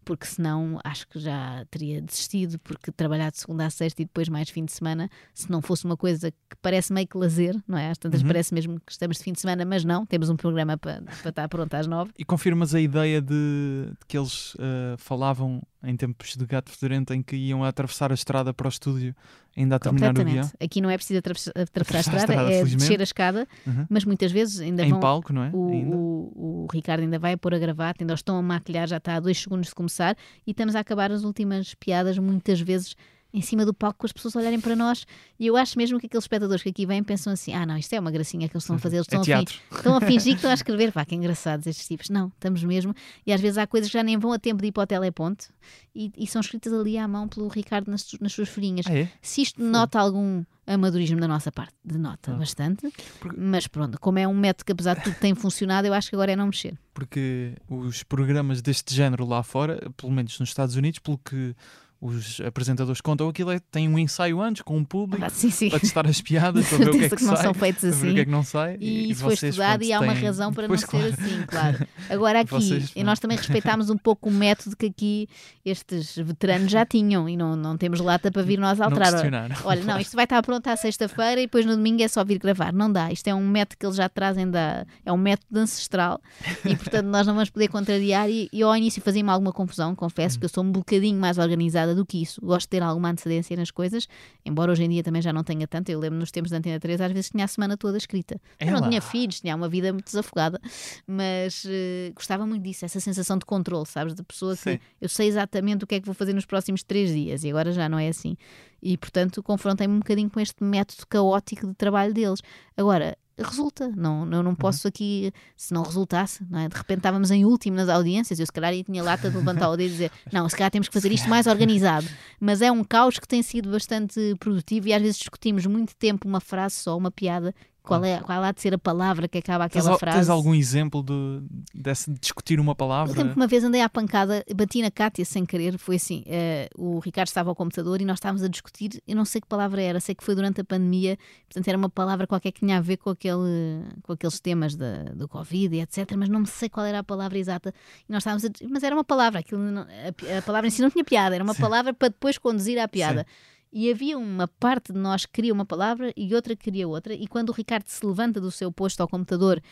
porque 0.08 0.24
senão 0.24 0.80
acho 0.82 1.06
que 1.06 1.18
já 1.18 1.66
teria 1.70 2.00
desistido, 2.00 2.58
porque 2.60 2.90
trabalhar 2.90 3.30
de 3.30 3.40
segunda 3.40 3.66
a 3.66 3.70
sexta 3.70 4.00
e 4.00 4.06
depois 4.06 4.26
mais 4.26 4.48
fim 4.48 4.64
de 4.64 4.72
semana, 4.72 5.10
se 5.34 5.50
não 5.50 5.60
fosse 5.60 5.84
uma 5.84 5.98
coisa 5.98 6.30
que 6.30 6.56
parece 6.62 6.94
meio 6.94 7.06
que 7.06 7.18
lazer, 7.18 7.54
não 7.68 7.76
é? 7.76 7.90
Às 7.90 7.98
tantas 7.98 8.22
uhum. 8.22 8.28
parece 8.28 8.54
mesmo 8.54 8.80
que 8.80 8.90
estamos 8.90 9.18
de 9.18 9.24
fim 9.24 9.34
de 9.34 9.40
semana, 9.40 9.66
mas 9.66 9.84
não, 9.84 10.06
temos 10.06 10.30
um 10.30 10.36
programa 10.36 10.78
para, 10.78 11.02
para 11.02 11.28
estar 11.28 11.46
pronto 11.46 11.74
às 11.74 11.86
nove. 11.86 12.10
E 12.18 12.24
confirmas 12.24 12.74
a 12.74 12.80
ideia 12.80 13.20
de, 13.20 13.90
de 13.90 14.06
que 14.08 14.16
eles 14.16 14.54
uh, 14.54 14.96
falavam 14.96 15.60
em 15.82 15.96
tempos 15.96 16.36
de 16.36 16.44
gato 16.44 16.70
fedorento 16.70 17.14
em 17.14 17.22
que 17.22 17.36
iam 17.36 17.62
atravessar 17.62 18.10
a 18.10 18.14
estrada 18.14 18.52
para 18.52 18.66
o 18.66 18.68
estúdio 18.68 19.14
ainda 19.56 19.76
a 19.76 19.78
terminar 19.78 20.16
o 20.16 20.24
dia. 20.24 20.42
Aqui 20.60 20.80
não 20.80 20.90
é 20.90 20.96
preciso 20.96 21.18
atravessar, 21.18 21.52
atravessar 21.56 21.96
a 21.96 22.00
estrada, 22.00 22.32
a 22.32 22.34
estrada 22.34 22.52
é 22.52 22.64
descer 22.64 23.00
a 23.00 23.02
escada, 23.02 23.48
uhum. 23.66 23.86
mas 23.88 24.04
muitas 24.04 24.32
vezes 24.32 24.60
ainda 24.60 24.84
em 24.84 24.90
vão... 24.90 25.00
palco, 25.00 25.32
não 25.32 25.42
é? 25.42 25.50
O, 25.52 25.58
o, 25.58 26.64
o, 26.64 26.66
Ricardo 26.72 27.02
ainda 27.02 27.18
vai 27.18 27.36
pôr 27.36 27.54
a 27.54 27.58
gravata, 27.58 28.02
ainda 28.02 28.14
estão 28.14 28.36
a 28.36 28.42
maquilhar, 28.42 28.88
já 28.88 28.98
está 28.98 29.16
a 29.16 29.20
dois 29.20 29.38
segundos 29.38 29.68
de 29.68 29.74
começar 29.74 30.16
e 30.46 30.50
estamos 30.50 30.74
a 30.76 30.80
acabar 30.80 31.10
as 31.10 31.24
últimas 31.24 31.74
piadas 31.74 32.18
muitas 32.18 32.60
vezes 32.60 32.94
em 33.38 33.42
cima 33.42 33.64
do 33.64 33.72
palco 33.72 34.00
com 34.00 34.06
as 34.06 34.12
pessoas 34.12 34.34
olharem 34.34 34.60
para 34.60 34.74
nós 34.74 35.06
e 35.38 35.46
eu 35.46 35.56
acho 35.56 35.78
mesmo 35.78 35.98
que 36.00 36.06
aqueles 36.06 36.24
espectadores 36.24 36.62
que 36.62 36.70
aqui 36.70 36.84
vêm 36.84 37.02
pensam 37.04 37.32
assim, 37.32 37.54
ah 37.54 37.64
não, 37.64 37.76
isto 37.76 37.92
é 37.92 38.00
uma 38.00 38.10
gracinha 38.10 38.48
que 38.48 38.56
eles 38.56 38.64
estão 38.64 38.76
a 38.76 38.78
fazer, 38.78 38.96
eles 38.96 39.06
estão, 39.10 39.20
é 39.20 39.34
a, 39.34 39.38
fingir, 39.38 39.60
estão 39.72 39.96
a 39.96 40.00
fingir 40.00 40.32
que 40.32 40.38
estão 40.38 40.50
a 40.50 40.54
escrever, 40.54 40.92
pá, 40.92 41.04
que 41.04 41.14
engraçados 41.14 41.66
estes 41.66 41.86
tipos. 41.86 42.10
Não, 42.10 42.28
estamos 42.28 42.64
mesmo, 42.64 42.94
e 43.24 43.32
às 43.32 43.40
vezes 43.40 43.56
há 43.56 43.66
coisas 43.66 43.88
que 43.88 43.96
já 43.96 44.02
nem 44.02 44.18
vão 44.18 44.32
a 44.32 44.38
tempo 44.38 44.60
de 44.60 44.68
ir 44.68 44.72
para 44.72 44.82
o 44.82 44.86
teleponto 44.86 45.46
e, 45.94 46.10
e 46.18 46.26
são 46.26 46.40
escritas 46.40 46.72
ali 46.72 46.98
à 46.98 47.06
mão 47.06 47.28
pelo 47.28 47.46
Ricardo 47.48 47.90
nas, 47.90 48.10
nas 48.20 48.32
suas 48.32 48.48
folhinhas. 48.48 48.86
Ah, 48.88 48.98
é? 48.98 49.08
Se 49.22 49.42
isto 49.42 49.62
nota 49.62 50.00
algum 50.00 50.44
amadorismo 50.66 51.18
da 51.20 51.28
nossa 51.28 51.50
parte, 51.50 51.74
denota 51.84 52.32
ah. 52.32 52.36
bastante, 52.36 52.92
Porque... 53.20 53.40
mas 53.40 53.66
pronto, 53.66 53.98
como 54.00 54.18
é 54.18 54.26
um 54.26 54.34
método 54.34 54.64
que 54.64 54.72
apesar 54.72 54.96
de 54.96 55.04
tudo 55.04 55.16
tem 55.16 55.34
funcionado, 55.34 55.86
eu 55.86 55.94
acho 55.94 56.10
que 56.10 56.16
agora 56.16 56.32
é 56.32 56.36
não 56.36 56.46
mexer. 56.46 56.76
Porque 56.92 57.54
os 57.68 58.02
programas 58.02 58.60
deste 58.60 58.94
género 58.94 59.24
lá 59.24 59.42
fora, 59.42 59.90
pelo 59.96 60.12
menos 60.12 60.38
nos 60.38 60.48
Estados 60.48 60.74
Unidos, 60.74 60.98
pelo 60.98 61.18
que 61.18 61.54
os 62.00 62.40
apresentadores 62.40 63.00
contam 63.00 63.28
aquilo 63.28 63.50
é 63.50 63.58
tem 63.58 63.88
um 63.88 63.98
ensaio 63.98 64.40
antes 64.40 64.62
com 64.62 64.76
um 64.76 64.84
público 64.84 65.24
ah, 65.24 65.30
sim, 65.30 65.50
sim. 65.50 65.68
para 65.68 65.80
testar 65.80 66.06
as 66.06 66.20
piadas 66.20 66.68
para 66.68 66.78
ver 66.78 66.88
o 66.90 66.92
que 66.98 67.04
é 67.04 67.08
que, 67.08 67.16
que 67.16 67.24
não 67.24 67.34
sai, 67.34 67.44
são 67.44 67.54
feitos 67.54 67.84
assim. 67.84 68.10
o 68.10 68.14
que 68.14 68.20
é 68.20 68.24
que 68.24 68.30
não 68.30 68.42
sai 68.44 68.76
e, 68.78 69.06
e 69.06 69.10
isso 69.10 69.24
foi 69.24 69.34
estudado 69.34 69.82
e 69.82 69.92
há 69.92 70.00
uma 70.00 70.12
razão 70.12 70.52
para 70.52 70.68
pois, 70.68 70.82
não 70.82 70.88
claro. 70.88 71.16
ser 71.16 71.20
assim 71.20 71.46
claro 71.46 71.86
agora 72.08 72.40
aqui 72.40 72.50
vocês, 72.50 72.92
e 72.94 73.02
nós 73.02 73.18
também 73.18 73.36
respeitámos 73.36 73.90
um 73.90 73.96
pouco 73.96 74.28
o 74.28 74.32
método 74.32 74.76
que 74.76 74.86
aqui 74.86 75.28
estes 75.64 76.14
veteranos 76.16 76.70
já 76.70 76.86
tinham 76.86 77.28
e 77.28 77.36
não, 77.36 77.56
não 77.56 77.76
temos 77.76 77.98
lata 77.98 78.30
para 78.30 78.42
vir 78.42 78.60
nós 78.60 78.80
alterar 78.80 79.12
não 79.28 79.56
olha 79.64 79.82
não 79.82 79.98
isto 79.98 80.14
vai 80.14 80.24
estar 80.24 80.40
pronto 80.42 80.68
à 80.68 80.76
sexta-feira 80.76 81.40
e 81.40 81.46
depois 81.46 81.66
no 81.66 81.74
domingo 81.74 82.00
é 82.00 82.06
só 82.06 82.24
vir 82.24 82.38
gravar 82.38 82.72
não 82.72 82.92
dá 82.92 83.10
isto 83.10 83.26
é 83.26 83.34
um 83.34 83.46
método 83.46 83.76
que 83.76 83.84
eles 83.84 83.96
já 83.96 84.08
trazem 84.08 84.48
da 84.48 84.86
é 85.04 85.12
um 85.12 85.18
método 85.18 85.58
ancestral 85.58 86.20
e 86.64 86.76
portanto 86.76 87.06
nós 87.06 87.26
não 87.26 87.34
vamos 87.34 87.50
poder 87.50 87.66
contrariar 87.66 88.30
e, 88.30 88.48
e 88.52 88.62
ao 88.62 88.76
início 88.76 89.02
fazia-me 89.02 89.30
alguma 89.30 89.52
confusão 89.52 89.96
confesso 89.96 90.36
hum. 90.36 90.38
que 90.38 90.44
eu 90.44 90.48
sou 90.48 90.62
um 90.62 90.70
bocadinho 90.70 91.18
mais 91.18 91.38
organizada 91.38 91.87
do 91.94 92.04
que 92.04 92.22
isso 92.22 92.40
gosto 92.40 92.68
ter 92.68 92.82
alguma 92.82 93.10
antecedência 93.10 93.56
nas 93.56 93.70
coisas, 93.70 94.08
embora 94.44 94.72
hoje 94.72 94.84
em 94.84 94.88
dia 94.88 95.02
também 95.02 95.22
já 95.22 95.32
não 95.32 95.44
tenha 95.44 95.66
tanto. 95.66 95.88
Eu 95.90 95.98
lembro 95.98 96.18
nos 96.18 96.30
tempos 96.30 96.50
da 96.50 96.58
Antena 96.58 96.78
3, 96.78 97.00
às 97.00 97.12
vezes 97.12 97.30
tinha 97.30 97.44
a 97.44 97.48
semana 97.48 97.76
toda 97.76 97.96
escrita. 97.96 98.40
Eu 98.60 98.72
não 98.72 98.88
tinha 98.88 99.00
filhos, 99.00 99.40
tinha 99.40 99.54
uma 99.54 99.68
vida 99.68 99.92
muito 99.92 100.06
desafogada, 100.06 100.60
mas 101.06 101.64
uh, 101.64 102.12
gostava 102.14 102.46
muito 102.46 102.62
disso, 102.62 102.84
essa 102.84 103.00
sensação 103.00 103.38
de 103.38 103.44
controle, 103.44 103.86
sabes? 103.86 104.14
De 104.14 104.22
pessoa 104.22 104.56
que 104.56 104.72
Sim. 104.72 104.78
eu 105.00 105.08
sei 105.08 105.28
exatamente 105.28 105.84
o 105.84 105.86
que 105.86 105.96
é 105.96 106.00
que 106.00 106.06
vou 106.06 106.14
fazer 106.14 106.32
nos 106.32 106.44
próximos 106.46 106.82
três 106.82 107.12
dias 107.12 107.44
e 107.44 107.50
agora 107.50 107.72
já 107.72 107.88
não 107.88 107.98
é 107.98 108.08
assim. 108.08 108.36
E 108.82 108.96
portanto 108.96 109.42
confrontei-me 109.42 109.94
um 109.94 109.98
bocadinho 109.98 110.30
com 110.30 110.40
este 110.40 110.62
método 110.62 111.06
caótico 111.08 111.66
de 111.66 111.74
trabalho 111.74 112.14
deles. 112.14 112.40
Agora, 112.76 113.16
resulta. 113.42 113.88
Não, 113.96 114.22
eu 114.22 114.42
não 114.42 114.50
uhum. 114.50 114.54
posso 114.54 114.86
uhum. 114.86 114.88
aqui, 114.88 115.32
se 115.56 115.72
não 115.72 115.82
resultasse, 115.82 116.44
não 116.50 116.60
é? 116.60 116.68
de 116.68 116.76
repente 116.76 116.98
estávamos 116.98 117.30
em 117.30 117.44
último 117.44 117.76
nas 117.76 117.88
audiências, 117.88 118.38
eu 118.38 118.46
se 118.46 118.52
calhar 118.52 118.72
tinha 118.84 119.02
lata 119.02 119.30
de 119.30 119.36
levantar 119.36 119.70
o 119.70 119.76
dedo 119.76 119.88
e 119.88 119.92
dizer, 119.92 120.12
não, 120.32 120.48
se 120.48 120.56
calhar 120.56 120.70
temos 120.70 120.88
que 120.88 120.94
fazer 120.94 121.12
isto 121.12 121.28
mais 121.28 121.46
organizado. 121.46 122.06
Mas 122.40 122.62
é 122.62 122.70
um 122.70 122.84
caos 122.84 123.18
que 123.18 123.28
tem 123.28 123.42
sido 123.42 123.70
bastante 123.70 124.34
produtivo 124.38 124.88
e 124.88 124.92
às 124.92 125.02
vezes 125.02 125.18
discutimos 125.18 125.66
muito 125.66 125.94
tempo 125.96 126.26
uma 126.28 126.40
frase 126.40 126.76
só, 126.76 126.96
uma 126.96 127.10
piada, 127.10 127.54
qual, 127.88 128.04
é, 128.04 128.20
qual 128.20 128.42
há 128.42 128.52
de 128.52 128.60
ser 128.60 128.74
a 128.74 128.78
palavra 128.78 129.26
que 129.26 129.38
acaba 129.38 129.64
aquela 129.64 129.90
tens, 129.90 129.98
frase? 129.98 130.18
Tens 130.18 130.28
algum 130.28 130.54
exemplo 130.54 131.02
de, 131.02 131.42
desse, 131.74 132.10
de 132.10 132.20
discutir 132.20 132.60
uma 132.60 132.74
palavra? 132.74 133.18
Eu 133.18 133.32
uma 133.32 133.46
vez 133.46 133.64
andei 133.64 133.80
à 133.80 133.88
pancada, 133.88 134.44
bati 134.54 134.82
na 134.82 134.90
Cátia 134.90 135.24
sem 135.24 135.46
querer, 135.46 135.78
foi 135.78 135.96
assim, 135.96 136.24
uh, 136.26 136.96
o 136.96 136.98
Ricardo 136.98 137.28
estava 137.28 137.50
ao 137.50 137.56
computador 137.56 138.00
e 138.00 138.04
nós 138.04 138.18
estávamos 138.18 138.42
a 138.42 138.48
discutir, 138.48 139.02
eu 139.08 139.16
não 139.16 139.24
sei 139.24 139.40
que 139.40 139.46
palavra 139.46 139.80
era, 139.80 140.00
sei 140.00 140.14
que 140.14 140.22
foi 140.22 140.34
durante 140.34 140.60
a 140.60 140.64
pandemia, 140.64 141.16
portanto 141.46 141.66
era 141.66 141.78
uma 141.78 141.88
palavra 141.88 142.26
qualquer 142.26 142.52
que 142.52 142.60
tinha 142.60 142.76
a 142.76 142.80
ver 142.80 142.98
com, 142.98 143.10
aquele, 143.10 143.82
com 144.02 144.12
aqueles 144.12 144.38
temas 144.38 144.76
da, 144.76 145.04
do 145.14 145.26
Covid 145.26 145.74
e 145.74 145.80
etc, 145.80 146.12
mas 146.16 146.28
não 146.28 146.40
me 146.40 146.46
sei 146.46 146.68
qual 146.68 146.84
era 146.84 146.98
a 146.98 147.04
palavra 147.04 147.38
exata. 147.38 147.72
E 148.08 148.12
nós 148.12 148.20
estávamos 148.20 148.44
a, 148.44 148.48
mas 148.68 148.82
era 148.82 148.94
uma 148.94 149.04
palavra, 149.04 149.40
aquilo, 149.40 149.62
a, 149.78 150.38
a 150.38 150.42
palavra 150.42 150.68
em 150.68 150.70
si 150.70 150.82
não 150.82 150.90
tinha 150.90 151.04
piada, 151.04 151.34
era 151.34 151.42
uma 151.42 151.54
Sim. 151.54 151.62
palavra 151.62 151.94
para 151.94 152.08
depois 152.08 152.36
conduzir 152.36 152.78
à 152.78 152.86
piada. 152.86 153.26
Sim 153.26 153.57
e 153.72 153.90
havia 153.90 154.18
uma 154.18 154.48
parte 154.48 154.92
de 154.92 154.98
nós 154.98 155.26
que 155.26 155.32
queria 155.32 155.52
uma 155.52 155.64
palavra 155.64 156.12
e 156.16 156.34
outra 156.34 156.56
que 156.56 156.64
queria 156.64 156.88
outra. 156.88 157.12
E 157.12 157.26
quando 157.26 157.50
o 157.50 157.52
Ricardo 157.52 157.86
se 157.86 158.04
levanta 158.04 158.40
do 158.40 158.50
seu 158.50 158.72
posto 158.72 159.00
ao 159.00 159.08
computador 159.08 159.62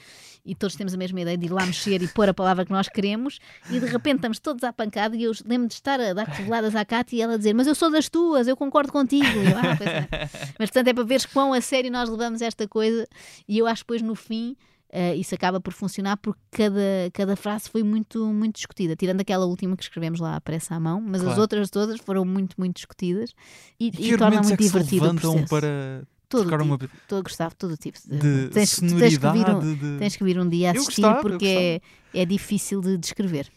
e 0.45 0.55
todos 0.55 0.77
temos 0.77 0.95
a 0.95 0.97
mesma 0.97 1.21
ideia 1.21 1.37
de 1.37 1.47
ir 1.47 1.53
lá 1.53 1.65
mexer 1.67 2.03
e 2.03 2.09
pôr 2.09 2.29
a 2.29 2.35
palavra 2.35 2.65
que 2.65 2.71
nós 2.71 2.89
queremos, 2.89 3.39
e 3.71 3.81
de 3.81 3.87
repente 3.87 4.17
estamos 4.17 4.39
todos 4.39 4.63
à 4.65 4.73
pancada. 4.73 5.17
E 5.17 5.25
eu 5.25 5.33
lembro 5.45 5.69
de 5.69 5.75
estar 5.75 6.01
a 6.01 6.13
dar 6.13 6.27
coveladas 6.27 6.77
à 6.77 6.85
Cátia 6.85 7.17
e 7.17 7.21
ela 7.21 7.37
dizer: 7.37 7.55
Mas 7.55 7.67
eu 7.67 7.75
sou 7.75 7.91
das 7.91 8.09
tuas, 8.09 8.47
eu 8.47 8.57
concordo 8.57 8.93
contigo. 8.93 9.27
Eu, 9.27 9.57
ah, 9.59 9.77
é. 9.83 10.29
Mas 10.59 10.71
portanto 10.71 10.89
é 10.89 10.95
para 10.95 11.05
veres 11.05 11.27
quão 11.27 11.53
a 11.53 11.61
sério 11.61 11.91
nós 11.91 12.09
levamos 12.09 12.43
esta 12.43 12.69
coisa. 12.69 13.07
E 13.49 13.59
eu 13.59 13.67
acho 13.67 13.83
que 13.83 13.87
depois 13.87 14.03
no 14.03 14.15
fim 14.15 14.57
uh, 14.97 15.15
isso 15.15 15.35
acaba 15.35 15.61
por 15.61 15.73
funcionar 15.73 16.17
porque 16.17 16.41
cada, 16.51 17.11
cada 17.13 17.37
frase 17.37 17.69
foi 17.69 17.83
muito, 17.83 18.27
muito 18.33 18.57
discutida, 18.57 18.97
tirando 18.97 19.21
aquela 19.21 19.45
última 19.45 19.77
que 19.77 19.83
escrevemos 19.83 20.19
lá 20.19 20.37
à 20.37 20.41
pressa 20.41 20.75
à 20.75 20.81
mão, 20.81 21.01
mas 21.01 21.21
claro. 21.21 21.33
as 21.33 21.39
outras 21.39 21.71
todas 21.71 22.01
foram 22.01 22.25
muito, 22.25 22.57
muito 22.59 22.77
discutidas 22.77 23.35
e, 23.79 23.91
e, 23.99 24.13
e 24.13 24.17
torna 24.17 24.43
muito 24.43 24.55
é 24.55 24.57
divertido 24.57 25.11
o 25.11 25.15
processo. 25.15 25.47
para 25.49 26.03
todo 26.29 26.51
tipo, 26.51 26.63
uma... 26.63 26.79
todo, 27.07 27.23
Gustavo, 27.23 27.55
todo 27.57 27.77
tipo 27.77 27.99
de, 28.05 28.19
de 28.19 28.49
tens, 28.49 28.81
tens, 28.81 29.19
que 29.19 29.29
vir 29.31 29.49
um, 29.49 29.75
de... 29.75 29.99
tens 29.99 30.17
que 30.17 30.25
vir 30.25 30.39
um 30.41 30.49
dia 30.49 30.73
assistir 30.73 31.03
gostava, 31.03 31.21
porque 31.21 31.81
é, 32.15 32.23
é 32.23 32.25
difícil 32.25 32.81
de 32.81 32.97
descrever. 32.97 33.49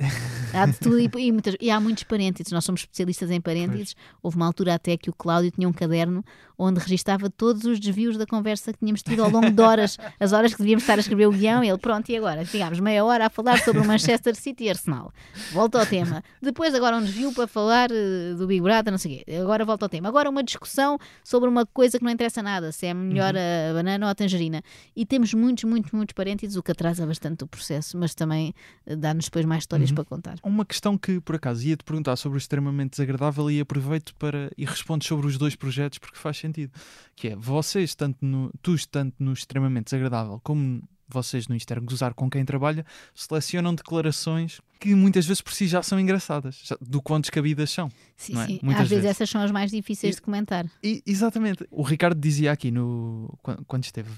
há 0.54 0.66
de 0.66 0.78
tudo 0.78 0.98
e, 0.98 1.10
e, 1.16 1.32
muitas, 1.32 1.56
e, 1.60 1.70
há 1.70 1.80
muitos 1.80 2.04
parênteses. 2.04 2.52
Nós 2.52 2.64
somos 2.64 2.82
especialistas 2.82 3.30
em 3.30 3.40
parênteses. 3.40 3.94
Houve 4.22 4.36
uma 4.36 4.46
altura 4.46 4.74
até 4.74 4.96
que 4.96 5.10
o 5.10 5.12
Cláudio 5.12 5.50
tinha 5.50 5.68
um 5.68 5.72
caderno 5.72 6.24
onde 6.60 6.78
registava 6.78 7.30
todos 7.30 7.64
os 7.64 7.80
desvios 7.80 8.18
da 8.18 8.26
conversa 8.26 8.70
que 8.70 8.78
tínhamos 8.78 9.02
tido 9.02 9.24
ao 9.24 9.30
longo 9.30 9.50
de 9.50 9.62
horas, 9.62 9.96
as 10.20 10.32
horas 10.32 10.52
que 10.52 10.58
devíamos 10.58 10.82
estar 10.82 10.98
a 10.98 11.00
escrever 11.00 11.26
o 11.26 11.32
guião. 11.32 11.64
E 11.64 11.68
ele, 11.68 11.78
pronto, 11.78 12.10
e 12.10 12.16
agora? 12.16 12.44
Ficámos 12.44 12.78
meia 12.80 13.02
hora 13.02 13.26
a 13.26 13.30
falar 13.30 13.58
sobre 13.60 13.80
o 13.80 13.86
Manchester 13.86 14.36
City 14.36 14.64
e 14.64 14.68
Arsenal. 14.68 15.10
Volta 15.52 15.80
ao 15.80 15.86
tema. 15.86 16.22
Depois, 16.42 16.74
agora, 16.74 16.96
um 16.96 17.02
desvio 17.02 17.32
para 17.32 17.46
falar 17.46 17.90
uh, 17.90 18.36
do 18.36 18.46
Big 18.46 18.60
Brother, 18.60 18.90
não 18.90 18.98
sei 18.98 19.22
o 19.22 19.24
quê. 19.24 19.36
Agora 19.36 19.64
volta 19.64 19.86
ao 19.86 19.88
tema. 19.88 20.08
Agora, 20.08 20.28
uma 20.28 20.42
discussão 20.42 20.98
sobre 21.24 21.48
uma 21.48 21.64
coisa 21.64 21.98
que 21.98 22.04
não 22.04 22.10
interessa 22.10 22.42
nada, 22.42 22.70
se 22.72 22.86
é 22.86 22.92
melhor 22.92 23.34
uhum. 23.34 23.70
a 23.70 23.74
banana 23.74 24.06
ou 24.06 24.10
a 24.10 24.14
tangerina. 24.14 24.62
E 24.94 25.06
temos 25.06 25.32
muitos, 25.32 25.64
muitos, 25.64 25.92
muitos 25.92 26.12
parênteses, 26.12 26.56
o 26.56 26.62
que 26.62 26.72
atrasa 26.72 27.06
bastante 27.06 27.42
o 27.42 27.46
processo, 27.46 27.96
mas 27.96 28.14
também 28.14 28.54
uh, 28.86 28.96
dá-nos 28.96 29.24
depois 29.24 29.46
mais 29.46 29.62
histórias 29.62 29.88
uhum. 29.88 29.89
Para 29.92 30.04
contar. 30.04 30.36
Uma 30.42 30.64
questão 30.64 30.96
que, 30.98 31.20
por 31.20 31.36
acaso, 31.36 31.66
ia-te 31.66 31.84
perguntar 31.84 32.16
sobre 32.16 32.36
o 32.36 32.38
extremamente 32.38 32.90
desagradável 32.92 33.50
e 33.50 33.60
aproveito 33.60 34.14
para 34.16 34.50
e 34.56 34.64
respondo 34.64 35.04
sobre 35.04 35.26
os 35.26 35.36
dois 35.38 35.54
projetos 35.56 35.98
porque 35.98 36.16
faz 36.18 36.36
sentido. 36.36 36.72
Que 37.16 37.28
é, 37.28 37.36
vocês, 37.36 37.94
tanto 37.94 38.24
no, 38.24 38.50
tu 38.62 38.74
tanto 38.88 39.14
no 39.18 39.32
extremamente 39.32 39.84
desagradável 39.86 40.40
como 40.42 40.82
vocês 41.12 41.48
no 41.48 41.56
Instagram 41.56 41.84
gozar 41.84 42.14
com 42.14 42.30
quem 42.30 42.44
trabalha, 42.44 42.86
selecionam 43.12 43.74
declarações 43.74 44.60
que 44.78 44.94
muitas 44.94 45.26
vezes 45.26 45.40
por 45.40 45.52
si 45.52 45.66
já 45.66 45.82
são 45.82 45.98
engraçadas, 45.98 46.60
já- 46.64 46.76
do 46.80 47.02
quão 47.02 47.20
descabidas 47.20 47.68
são. 47.70 47.90
Sim, 48.16 48.38
é? 48.40 48.46
sim. 48.46 48.60
Muitas 48.62 48.84
Às 48.84 48.88
vezes 48.90 49.02
vezes. 49.04 49.16
essas 49.16 49.28
são 49.28 49.40
as 49.42 49.50
mais 49.50 49.72
difíceis 49.72 50.14
de 50.14 50.22
comentar. 50.22 50.64
E- 50.82 51.02
exatamente. 51.04 51.66
O 51.68 51.82
Ricardo 51.82 52.18
dizia 52.20 52.52
aqui 52.52 52.70
no, 52.70 53.36
quan- 53.42 53.58
quando 53.66 53.82
esteve 53.84 54.08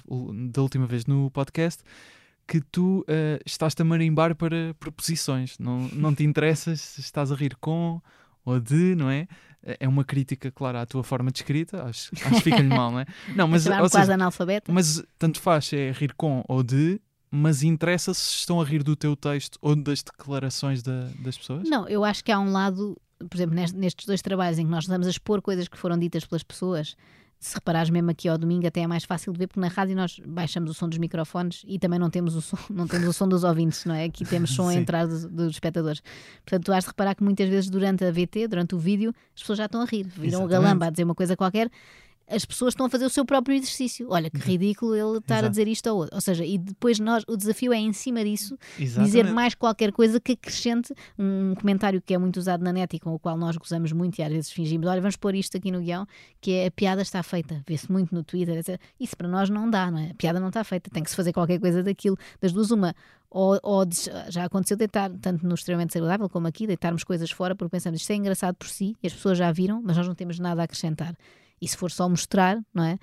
da 0.50 0.60
última 0.60 0.86
vez 0.86 1.06
no 1.06 1.30
podcast 1.30 1.82
que 2.46 2.60
tu 2.60 3.04
eh, 3.08 3.40
estás-te 3.46 3.80
a 3.82 3.84
marimbar 3.84 4.34
para 4.34 4.74
preposições. 4.78 5.58
Não, 5.58 5.88
não 5.92 6.14
te 6.14 6.24
interessas 6.24 6.80
se 6.80 7.00
estás 7.00 7.30
a 7.32 7.34
rir 7.34 7.56
com 7.60 8.00
ou 8.44 8.58
de, 8.60 8.94
não 8.94 9.08
é? 9.10 9.26
É 9.78 9.86
uma 9.86 10.04
crítica, 10.04 10.50
claro, 10.50 10.78
à 10.78 10.84
tua 10.86 11.04
forma 11.04 11.30
de 11.30 11.38
escrita. 11.38 11.84
Acho, 11.84 12.10
acho 12.14 12.34
que 12.36 12.40
fica-lhe 12.42 12.68
mal, 12.68 12.90
não 12.90 13.00
é? 13.00 13.06
Não, 13.36 13.46
mas, 13.46 13.64
ou 13.66 13.72
quase 13.76 13.92
seja, 13.92 14.14
analfabeta. 14.14 14.72
mas 14.72 15.02
tanto 15.18 15.40
faz 15.40 15.72
é 15.72 15.92
rir 15.92 16.12
com 16.14 16.44
ou 16.48 16.62
de, 16.64 17.00
mas 17.30 17.62
interessa 17.62 18.12
se 18.12 18.38
estão 18.38 18.60
a 18.60 18.64
rir 18.64 18.82
do 18.82 18.96
teu 18.96 19.14
texto 19.14 19.58
ou 19.62 19.76
das 19.76 20.02
declarações 20.02 20.82
da- 20.82 21.08
das 21.20 21.38
pessoas? 21.38 21.68
Não, 21.68 21.88
eu 21.88 22.04
acho 22.04 22.24
que 22.24 22.32
há 22.32 22.38
um 22.40 22.50
lado, 22.50 23.00
por 23.30 23.36
exemplo, 23.36 23.54
nest- 23.54 23.76
nestes 23.76 24.04
dois 24.04 24.20
trabalhos 24.20 24.58
em 24.58 24.64
que 24.64 24.70
nós 24.70 24.84
estamos 24.84 25.06
a 25.06 25.10
expor 25.10 25.40
coisas 25.40 25.68
que 25.68 25.78
foram 25.78 25.96
ditas 25.96 26.24
pelas 26.26 26.42
pessoas, 26.42 26.96
se 27.42 27.56
reparares 27.56 27.90
mesmo 27.90 28.08
aqui 28.08 28.28
ao 28.28 28.38
domingo, 28.38 28.66
até 28.68 28.82
é 28.82 28.86
mais 28.86 29.02
fácil 29.02 29.32
de 29.32 29.38
ver, 29.40 29.48
porque 29.48 29.58
na 29.58 29.66
rádio 29.66 29.96
nós 29.96 30.20
baixamos 30.24 30.70
o 30.70 30.74
som 30.74 30.88
dos 30.88 30.96
microfones 30.98 31.64
e 31.66 31.76
também 31.76 31.98
não 31.98 32.08
temos 32.08 32.36
o 32.36 32.40
som, 32.40 32.56
não 32.70 32.86
temos 32.86 33.08
o 33.08 33.12
som 33.12 33.26
dos 33.26 33.42
ouvintes, 33.42 33.84
não 33.84 33.96
é? 33.96 34.04
Aqui 34.04 34.24
temos 34.24 34.54
som 34.54 34.68
a 34.68 34.74
entrar 34.74 35.08
dos, 35.08 35.24
dos 35.24 35.50
espectadores. 35.50 36.00
Portanto, 36.44 36.66
tu 36.66 36.72
has 36.72 36.84
de 36.84 36.90
reparar 36.90 37.16
que 37.16 37.24
muitas 37.24 37.48
vezes 37.48 37.68
durante 37.68 38.04
a 38.04 38.12
VT, 38.12 38.46
durante 38.46 38.76
o 38.76 38.78
vídeo, 38.78 39.12
as 39.34 39.40
pessoas 39.40 39.58
já 39.58 39.66
estão 39.66 39.82
a 39.82 39.84
rir. 39.84 40.04
Viram 40.04 40.22
o 40.22 40.26
Exatamente. 40.26 40.50
galamba 40.50 40.86
a 40.86 40.90
dizer 40.90 41.02
uma 41.02 41.16
coisa 41.16 41.36
qualquer. 41.36 41.68
As 42.28 42.44
pessoas 42.44 42.72
estão 42.72 42.86
a 42.86 42.88
fazer 42.88 43.04
o 43.04 43.10
seu 43.10 43.24
próprio 43.24 43.54
exercício. 43.54 44.06
Olha, 44.10 44.30
que 44.30 44.38
ridículo 44.38 44.94
ele 44.94 45.18
estar 45.18 45.34
a 45.34 45.38
Exato. 45.38 45.50
dizer 45.50 45.68
isto 45.68 45.90
ou 45.90 45.98
outro. 45.98 46.14
Ou 46.14 46.20
seja, 46.20 46.44
e 46.44 46.56
depois 46.58 46.98
nós, 46.98 47.24
o 47.28 47.36
desafio 47.36 47.72
é 47.72 47.78
em 47.78 47.92
cima 47.92 48.24
disso 48.24 48.56
dizer 48.78 49.02
Exatamente. 49.02 49.32
mais 49.32 49.54
qualquer 49.54 49.92
coisa 49.92 50.18
que 50.20 50.32
acrescente 50.32 50.94
um 51.18 51.54
comentário 51.54 52.00
que 52.00 52.14
é 52.14 52.18
muito 52.18 52.36
usado 52.36 52.62
na 52.64 52.72
net 52.72 52.96
e 52.96 53.00
com 53.00 53.14
o 53.14 53.18
qual 53.18 53.36
nós 53.36 53.56
gozamos 53.56 53.92
muito 53.92 54.18
e 54.18 54.22
às 54.22 54.32
vezes 54.32 54.50
fingimos, 54.50 54.86
olha, 54.86 55.00
vamos 55.00 55.16
pôr 55.16 55.34
isto 55.34 55.56
aqui 55.56 55.70
no 55.70 55.80
guião, 55.80 56.06
que 56.40 56.52
é 56.52 56.66
a 56.66 56.70
piada 56.70 57.02
está 57.02 57.22
feita. 57.22 57.62
Vê-se 57.66 57.90
muito 57.90 58.14
no 58.14 58.22
Twitter, 58.22 58.56
etc. 58.56 58.80
Isso 58.98 59.16
para 59.16 59.28
nós 59.28 59.50
não 59.50 59.68
dá, 59.68 59.90
não 59.90 59.98
é? 59.98 60.10
A 60.10 60.14
piada 60.14 60.40
não 60.40 60.48
está 60.48 60.64
feita, 60.64 60.90
tem 60.90 61.02
que 61.02 61.10
se 61.10 61.16
fazer 61.16 61.32
qualquer 61.32 61.58
coisa 61.58 61.82
daquilo. 61.82 62.16
Das 62.40 62.52
duas, 62.52 62.70
uma. 62.70 62.94
Ou, 63.30 63.58
ou 63.62 63.84
já 64.28 64.44
aconteceu 64.44 64.76
deitar, 64.76 65.10
tanto 65.10 65.46
no 65.46 65.54
extremamente 65.54 65.88
desagradável 65.88 66.28
como 66.28 66.46
aqui, 66.46 66.66
deitarmos 66.66 67.02
coisas 67.02 67.30
fora 67.30 67.54
porque 67.54 67.70
pensamos 67.70 68.00
isto 68.00 68.10
é 68.10 68.16
engraçado 68.16 68.54
por 68.56 68.68
si 68.68 68.94
e 69.02 69.06
as 69.06 69.12
pessoas 69.14 69.38
já 69.38 69.50
viram, 69.50 69.80
mas 69.82 69.96
nós 69.96 70.06
não 70.06 70.14
temos 70.14 70.38
nada 70.38 70.60
a 70.60 70.64
acrescentar. 70.64 71.14
E 71.62 71.68
se 71.68 71.76
for 71.76 71.90
só 71.90 72.08
mostrar, 72.08 72.58
não 72.74 72.82
é? 72.84 72.98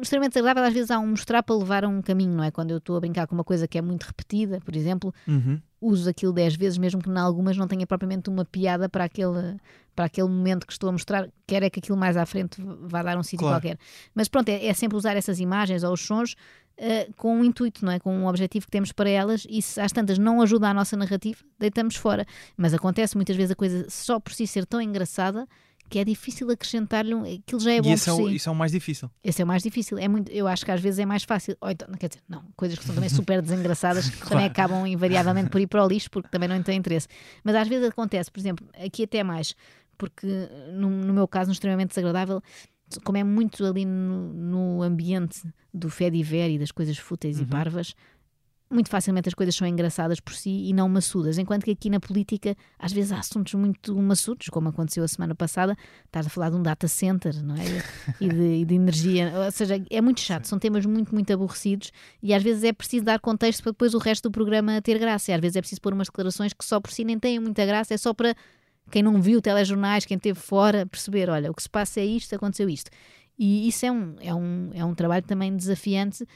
Extremamente 0.00 0.34
desagradável, 0.34 0.68
às 0.68 0.74
vezes 0.74 0.90
há 0.90 0.98
um 0.98 1.06
mostrar 1.08 1.42
para 1.42 1.56
levar 1.56 1.84
a 1.84 1.88
um 1.88 2.00
caminho, 2.02 2.34
não 2.34 2.44
é? 2.44 2.50
Quando 2.50 2.70
eu 2.70 2.76
estou 2.78 2.96
a 2.96 3.00
brincar 3.00 3.26
com 3.26 3.34
uma 3.34 3.42
coisa 3.44 3.66
que 3.66 3.76
é 3.78 3.82
muito 3.82 4.04
repetida, 4.04 4.60
por 4.64 4.76
exemplo, 4.76 5.12
Uhum. 5.26 5.58
uso 5.80 6.08
aquilo 6.10 6.32
10 6.34 6.54
vezes, 6.54 6.76
mesmo 6.78 7.02
que 7.02 7.08
em 7.08 7.16
algumas 7.18 7.56
não 7.56 7.66
tenha 7.66 7.86
propriamente 7.86 8.28
uma 8.28 8.44
piada 8.44 8.88
para 8.90 9.04
aquele, 9.04 9.56
para 9.94 10.04
aquele 10.04 10.28
momento 10.28 10.66
que 10.66 10.72
estou 10.72 10.90
a 10.90 10.92
mostrar, 10.92 11.28
quer 11.46 11.62
é 11.62 11.70
que 11.70 11.78
aquilo 11.78 11.96
mais 11.96 12.14
à 12.16 12.26
frente 12.26 12.62
vá 12.82 13.02
dar 13.02 13.16
um 13.16 13.22
sítio 13.22 13.38
Claro. 13.46 13.54
qualquer. 13.60 13.78
Mas 14.14 14.28
pronto, 14.28 14.48
é, 14.50 14.66
é 14.66 14.74
sempre 14.74 14.98
usar 14.98 15.16
essas 15.16 15.40
imagens 15.40 15.82
ou 15.82 15.94
os 15.94 16.00
sons 16.02 16.34
eh, 16.76 17.08
com 17.16 17.34
um 17.38 17.42
intuito, 17.42 17.82
não 17.82 17.90
é? 17.92 17.98
Com 17.98 18.14
um 18.14 18.26
objetivo 18.26 18.66
que 18.66 18.70
temos 18.70 18.92
para 18.92 19.08
elas 19.08 19.46
e 19.48 19.62
se 19.62 19.80
às 19.80 19.92
tantas 19.92 20.18
não 20.18 20.42
ajuda 20.42 20.68
a 20.68 20.74
nossa 20.74 20.94
narrativa, 20.94 21.38
deitamos 21.58 21.96
fora. 21.96 22.26
Mas 22.54 22.74
acontece 22.74 23.16
muitas 23.16 23.34
vezes 23.34 23.52
a 23.52 23.56
coisa 23.56 23.86
só 23.88 24.20
por 24.20 24.34
si 24.34 24.46
ser 24.46 24.66
tão 24.66 24.78
engraçada 24.82 25.48
que 25.88 25.98
é 25.98 26.04
difícil 26.04 26.50
acrescentar-lhe 26.50 27.14
um, 27.14 27.22
aquilo 27.22 27.60
já 27.60 27.72
é 27.72 27.80
bom 27.80 27.88
e 27.88 27.92
esse 27.92 28.04
por 28.04 28.10
é, 28.10 28.24
o, 28.24 28.28
si. 28.28 28.34
isso 28.36 28.48
é 28.48 28.52
o 28.52 28.54
mais 28.54 28.72
difícil. 28.72 29.10
Esse 29.22 29.42
é 29.42 29.44
o 29.44 29.48
mais 29.48 29.62
difícil. 29.62 29.98
É 29.98 30.08
muito, 30.08 30.30
eu 30.32 30.46
acho 30.46 30.64
que 30.64 30.70
às 30.70 30.80
vezes 30.80 30.98
é 30.98 31.06
mais 31.06 31.24
fácil. 31.24 31.56
Ou 31.60 31.70
então, 31.70 31.88
quer 31.94 32.08
dizer, 32.08 32.22
não, 32.28 32.44
coisas 32.56 32.78
que 32.78 32.84
são 32.84 32.94
também 32.94 33.08
super 33.10 33.40
desengraçadas 33.40 34.08
que 34.08 34.28
também 34.28 34.46
acabam 34.46 34.86
invariavelmente 34.86 35.50
por 35.50 35.60
ir 35.60 35.66
para 35.66 35.84
o 35.84 35.88
lixo 35.88 36.10
porque 36.10 36.28
também 36.28 36.48
não 36.48 36.62
têm 36.62 36.78
interesse. 36.78 37.08
Mas 37.44 37.54
às 37.54 37.68
vezes 37.68 37.88
acontece, 37.88 38.30
por 38.30 38.40
exemplo, 38.40 38.66
aqui 38.74 39.04
até 39.04 39.22
mais, 39.22 39.54
porque 39.96 40.26
no, 40.72 40.90
no 40.90 41.12
meu 41.12 41.28
caso, 41.28 41.48
no 41.48 41.52
extremamente 41.52 41.90
desagradável, 41.90 42.42
como 43.04 43.18
é 43.18 43.24
muito 43.24 43.64
ali 43.64 43.84
no, 43.84 44.32
no 44.32 44.82
ambiente 44.82 45.42
do 45.72 45.90
fediver 45.90 46.50
e 46.50 46.58
das 46.58 46.70
coisas 46.70 46.96
fúteis 46.96 47.40
e 47.40 47.44
parvas, 47.44 47.94
muito 48.68 48.90
facilmente 48.90 49.28
as 49.28 49.34
coisas 49.34 49.54
são 49.54 49.66
engraçadas 49.66 50.18
por 50.18 50.34
si 50.34 50.68
e 50.68 50.72
não 50.72 50.88
maçudas. 50.88 51.38
Enquanto 51.38 51.64
que 51.64 51.70
aqui 51.70 51.88
na 51.88 52.00
política, 52.00 52.56
às 52.78 52.92
vezes 52.92 53.12
há 53.12 53.18
assuntos 53.18 53.54
muito 53.54 53.96
maçudos, 53.96 54.48
como 54.48 54.68
aconteceu 54.68 55.04
a 55.04 55.08
semana 55.08 55.34
passada. 55.34 55.76
Estás 56.04 56.26
a 56.26 56.30
falar 56.30 56.50
de 56.50 56.56
um 56.56 56.62
data 56.62 56.88
center, 56.88 57.42
não 57.44 57.54
é? 57.54 57.60
E 58.20 58.28
de, 58.28 58.60
e 58.60 58.64
de 58.64 58.74
energia. 58.74 59.32
Ou 59.44 59.50
seja, 59.52 59.80
é 59.88 60.00
muito 60.00 60.20
chato. 60.20 60.46
São 60.46 60.58
temas 60.58 60.84
muito, 60.84 61.14
muito 61.14 61.32
aborrecidos 61.32 61.92
e 62.22 62.34
às 62.34 62.42
vezes 62.42 62.64
é 62.64 62.72
preciso 62.72 63.04
dar 63.04 63.20
contexto 63.20 63.62
para 63.62 63.72
depois 63.72 63.94
o 63.94 63.98
resto 63.98 64.28
do 64.28 64.32
programa 64.32 64.82
ter 64.82 64.98
graça. 64.98 65.30
E 65.30 65.34
às 65.34 65.40
vezes 65.40 65.56
é 65.56 65.60
preciso 65.60 65.80
pôr 65.80 65.92
umas 65.92 66.08
declarações 66.08 66.52
que 66.52 66.64
só 66.64 66.80
por 66.80 66.90
si 66.90 67.04
nem 67.04 67.18
têm 67.18 67.38
muita 67.38 67.64
graça, 67.64 67.94
é 67.94 67.96
só 67.96 68.12
para 68.12 68.34
quem 68.90 69.02
não 69.02 69.20
viu 69.20 69.40
telejornais, 69.40 70.04
quem 70.04 70.16
esteve 70.16 70.38
fora, 70.38 70.86
perceber: 70.86 71.30
olha, 71.30 71.50
o 71.50 71.54
que 71.54 71.62
se 71.62 71.70
passa 71.70 72.00
é 72.00 72.04
isto, 72.04 72.34
aconteceu 72.34 72.68
isto. 72.68 72.90
E 73.38 73.68
isso 73.68 73.84
é 73.84 73.92
um, 73.92 74.16
é 74.20 74.34
um, 74.34 74.70
é 74.72 74.84
um 74.84 74.94
trabalho 74.94 75.24
também 75.24 75.54
desafiante 75.54 76.26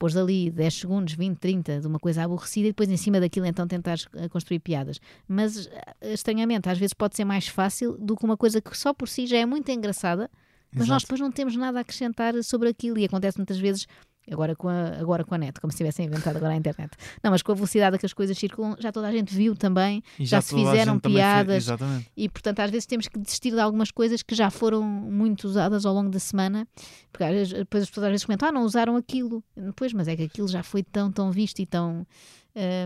pôs 0.00 0.16
ali 0.16 0.50
10 0.50 0.74
segundos, 0.74 1.12
20, 1.12 1.36
30 1.38 1.80
de 1.80 1.86
uma 1.86 1.98
coisa 1.98 2.24
aborrecida 2.24 2.68
e 2.68 2.70
depois 2.70 2.88
em 2.88 2.96
cima 2.96 3.20
daquilo 3.20 3.44
então 3.44 3.68
tentares 3.68 4.08
eh, 4.14 4.30
construir 4.30 4.58
piadas. 4.58 4.98
Mas 5.28 5.66
eh, 5.66 6.14
estranhamente, 6.14 6.70
às 6.70 6.78
vezes 6.78 6.94
pode 6.94 7.14
ser 7.14 7.26
mais 7.26 7.46
fácil 7.46 7.98
do 7.98 8.16
que 8.16 8.24
uma 8.24 8.36
coisa 8.36 8.62
que 8.62 8.76
só 8.76 8.94
por 8.94 9.06
si 9.06 9.26
já 9.26 9.36
é 9.36 9.44
muito 9.44 9.70
engraçada, 9.70 10.30
mas 10.72 10.88
nós 10.88 11.02
Exato. 11.02 11.02
depois 11.02 11.20
não 11.20 11.30
temos 11.30 11.54
nada 11.54 11.78
a 11.78 11.82
acrescentar 11.82 12.32
sobre 12.42 12.70
aquilo 12.70 12.98
e 12.98 13.04
acontece 13.04 13.36
muitas 13.36 13.58
vezes. 13.58 13.86
Agora 14.30 14.54
com, 14.54 14.68
a, 14.68 14.88
agora 15.00 15.24
com 15.24 15.34
a 15.34 15.38
net, 15.38 15.60
como 15.60 15.70
se 15.72 15.78
tivessem 15.78 16.06
inventado 16.06 16.36
agora 16.36 16.52
a 16.52 16.56
internet. 16.56 16.90
Não, 17.22 17.30
mas 17.30 17.42
com 17.42 17.52
a 17.52 17.54
velocidade 17.54 17.96
a 17.96 17.98
que 17.98 18.06
as 18.06 18.12
coisas 18.12 18.36
circulam, 18.38 18.76
já 18.78 18.92
toda 18.92 19.08
a 19.08 19.12
gente 19.12 19.34
viu 19.34 19.56
também, 19.56 20.02
E 20.18 20.24
já, 20.26 20.40
se 20.40 20.50
toda 20.50 20.62
a 20.62 20.70
fizeram 20.72 21.00
fez- 21.00 21.14
piadas, 21.14 21.56
Exatamente. 21.64 22.10
e 22.16 22.28
portanto 22.28 22.60
às 22.60 22.70
vezes 22.70 22.86
temos 22.86 23.08
que 23.08 23.18
desistir 23.18 23.50
de 23.52 23.58
algumas 23.60 23.90
coisas 23.90 24.22
que 24.22 24.34
já 24.34 24.48
foram 24.50 24.82
muito 24.82 25.44
usadas 25.44 25.84
ao 25.84 25.92
longo 25.94 26.10
da 26.10 26.18
semana, 26.20 26.66
porque 27.10 27.24
às 27.24 27.30
vezes, 27.32 27.52
depois 27.54 27.82
as 27.82 27.88
pessoas 27.88 28.04
às 28.06 28.10
vezes 28.12 28.24
comentam, 28.26 28.48
ah, 28.48 28.52
não 28.52 28.62
usaram 28.62 28.94
aquilo. 28.96 29.42
Pois, 29.74 29.92
mas 29.92 30.06
é 30.06 30.14
que 30.16 30.22
aquilo 30.22 30.46
já 30.48 30.62
foi 30.62 30.82
tão, 30.84 31.10
tão 31.10 31.32
visto 31.32 31.58
e 31.60 31.66
tão. 31.66 32.06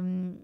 hum, 0.02 0.36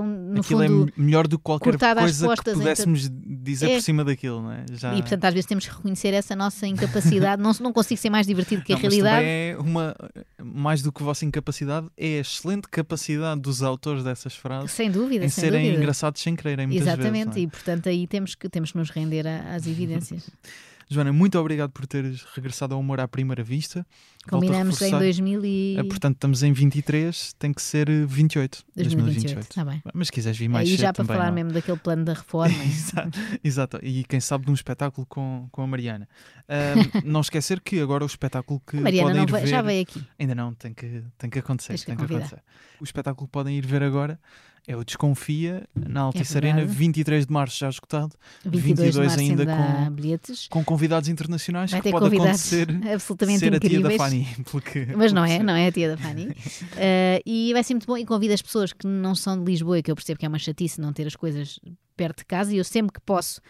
tão 0.00 0.06
no 0.06 0.40
Aquilo 0.40 0.62
é 0.62 0.68
fundo. 0.68 0.92
me- 0.96 1.04
melhor 1.04 1.26
do 1.26 1.38
que 1.38 1.44
qualquer 1.44 1.76
coisa 1.78 1.94
que 2.34 2.40
então- 2.40 2.54
pudéssemos 2.58 3.08
dizer 3.10 3.70
É. 3.70 3.74
por 3.76 3.82
cima 3.82 4.04
daquilo, 4.04 4.42
não 4.42 4.52
é? 4.52 4.64
Já... 4.72 4.94
E 4.94 5.00
portanto 5.02 5.24
às 5.24 5.34
vezes 5.34 5.46
temos 5.46 5.66
que 5.66 5.74
reconhecer 5.74 6.12
essa 6.14 6.34
nossa 6.36 6.66
incapacidade. 6.66 7.42
não, 7.42 7.52
não 7.60 7.72
consigo 7.72 8.00
ser 8.00 8.10
mais 8.10 8.26
divertido 8.26 8.62
que 8.62 8.72
a 8.72 8.76
Não, 8.76 8.82
mas 8.82 8.92
realidade. 8.94 9.24
é 9.26 9.56
uma, 9.58 9.94
mais 10.42 10.82
do 10.82 10.92
que 10.92 11.02
a 11.02 11.06
vossa 11.06 11.24
incapacidade, 11.24 11.86
é 11.96 12.18
a 12.18 12.20
excelente 12.20 12.68
capacidade 12.68 13.40
dos 13.40 13.62
autores 13.62 14.02
dessas 14.04 14.34
frases 14.34 14.70
Sem 14.72 14.90
dúvida, 14.90 15.24
em 15.24 15.28
sem 15.28 15.44
serem 15.44 15.62
dúvida. 15.62 15.78
engraçados 15.82 16.20
sem 16.20 16.36
quererem 16.36 16.66
muitas 16.66 16.86
Exatamente, 16.86 17.24
vezes. 17.26 17.36
é? 17.36 17.40
e 17.40 17.46
portanto 17.48 17.88
aí 17.88 18.06
temos 18.06 18.34
que, 18.34 18.48
temos 18.48 18.72
que 18.72 18.78
nos 18.78 18.90
render 18.90 19.26
a- 19.26 19.54
às 19.54 19.66
evidências. 19.66 20.28
Joana, 20.88 21.12
muito 21.12 21.36
obrigado 21.38 21.70
por 21.72 21.84
teres 21.84 22.22
regressado 22.34 22.72
ao 22.74 22.80
humor 22.80 23.00
à 23.00 23.08
primeira 23.08 23.42
vista. 23.42 23.84
Combinamos 24.28 24.80
em 24.80 24.84
reforçar. 24.84 24.98
2000 25.00 25.44
e... 25.44 25.76
Eh, 25.78 25.82
Portanto, 25.84 26.14
estamos 26.14 26.42
em 26.44 26.52
23, 26.52 27.32
tem 27.38 27.52
que 27.52 27.60
ser 27.60 27.88
eh, 27.88 28.04
28. 28.06 28.64
2028. 28.76 29.40
Está 29.40 29.64
bem. 29.64 29.82
Mas 29.92 30.06
se 30.08 30.12
quiseres 30.12 30.38
vir 30.38 30.48
mais 30.48 30.68
Aí 30.68 30.76
cedo 30.76 30.80
já 30.82 30.92
para 30.92 31.04
também, 31.04 31.16
falar 31.16 31.28
não. 31.28 31.34
mesmo 31.34 31.52
daquele 31.52 31.78
plano 31.78 32.04
da 32.04 32.12
reforma. 32.14 32.54
Exato, 32.64 33.18
exato. 33.42 33.78
E 33.82 34.04
quem 34.04 34.20
sabe 34.20 34.44
de 34.44 34.50
um 34.52 34.54
espetáculo 34.54 35.04
com, 35.08 35.48
com 35.50 35.62
a 35.62 35.66
Mariana. 35.66 36.08
Ahm, 36.48 37.02
não 37.04 37.20
esquecer 37.20 37.60
que 37.60 37.80
agora 37.80 38.04
o 38.04 38.06
espetáculo 38.06 38.60
que 38.64 38.76
A 38.76 38.80
Mariana 38.80 39.08
podem 39.08 39.16
não 39.16 39.28
ir 39.28 39.30
vai- 39.32 39.40
ver... 39.42 39.46
já 39.48 39.62
veio 39.62 39.82
aqui. 39.82 40.04
Ainda 40.18 40.34
não, 40.36 40.54
tem 40.54 40.72
que, 40.72 41.02
tem 41.18 41.28
que 41.28 41.38
acontecer. 41.40 41.78
Tem 41.84 41.96
que 41.96 42.04
acontecer. 42.04 42.42
O 42.80 42.84
espetáculo 42.84 43.26
que 43.26 43.32
podem 43.32 43.56
ir 43.58 43.66
ver 43.66 43.82
agora 43.82 44.20
é 44.66 44.76
o 44.76 44.84
Desconfia, 44.84 45.64
na 45.74 46.00
Altice 46.02 46.34
É 46.34 46.38
Arena, 46.38 46.56
verdade. 46.58 46.78
23 46.78 47.26
de 47.26 47.32
março 47.32 47.58
já 47.58 47.68
esgotado, 47.68 48.14
22, 48.44 48.94
de 48.94 49.00
março 49.00 49.18
ainda 49.20 49.42
ainda 49.42 49.56
com- 49.56 49.90
bilhetes. 49.92 50.48
com 50.48 50.64
convidados 50.64 51.08
internacionais 51.08 51.70
Vai 51.70 51.80
que 51.80 51.84
ter 51.84 51.90
pode 51.92 52.04
convidados 52.06 52.52
acontecer 52.52 52.92
absolutamente 52.92 53.38
ser 53.38 53.54
a 53.54 53.60
tia 53.60 53.80
da 53.80 53.92
incríveis. 53.92 53.96
Fanny. 53.96 54.28
Porque, 54.50 54.86
Mas 54.96 55.12
não 55.12 55.24
é, 55.24 55.38
se- 55.38 55.42
não 55.44 55.54
é 55.54 55.66
a 55.68 55.72
tia 55.72 55.88
da 55.90 55.96
Fanny. 55.96 56.28
Eh, 56.76 57.22
e 57.24 57.52
vai 57.52 57.62
ser 57.64 57.74
muito 57.74 57.86
bom. 57.86 57.96
E 57.96 58.04
convido 58.04 58.34
as 58.34 58.42
pessoas 58.42 58.72
que 58.72 58.86
não 58.86 59.14
são 59.14 59.38
de 59.42 59.50
Lisboa, 59.50 59.80
que 59.82 59.90
eu 59.90 59.94
percebo 59.94 60.18
que 60.18 60.26
é 60.26 60.28
uma 60.28 60.38
chatice 60.38 60.80
não 60.80 60.92
ter 60.92 61.06
as 61.06 61.16
coisas 61.16 61.58
perto 61.96 62.18
de 62.18 62.24
casa, 62.26 62.52
e 62.54 62.58
eu 62.58 62.64
sempre 62.64 62.92
que 62.92 63.00
posso 63.00 63.40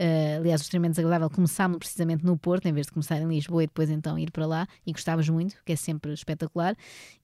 Uh, 0.00 0.40
aliás, 0.40 0.60
o 0.60 0.64
extremamente 0.64 0.92
desagradável 0.92 1.30
começámos 1.30 1.78
precisamente 1.78 2.24
no 2.24 2.36
Porto, 2.36 2.66
em 2.66 2.72
vez 2.72 2.86
de 2.86 2.92
começar 2.92 3.20
em 3.20 3.28
Lisboa 3.28 3.62
e 3.62 3.66
depois 3.66 3.90
então 3.90 4.18
ir 4.18 4.30
para 4.30 4.46
lá, 4.46 4.66
e 4.86 4.92
gostávamos 4.92 5.28
muito, 5.28 5.56
que 5.64 5.72
é 5.72 5.76
sempre 5.76 6.12
espetacular. 6.12 6.74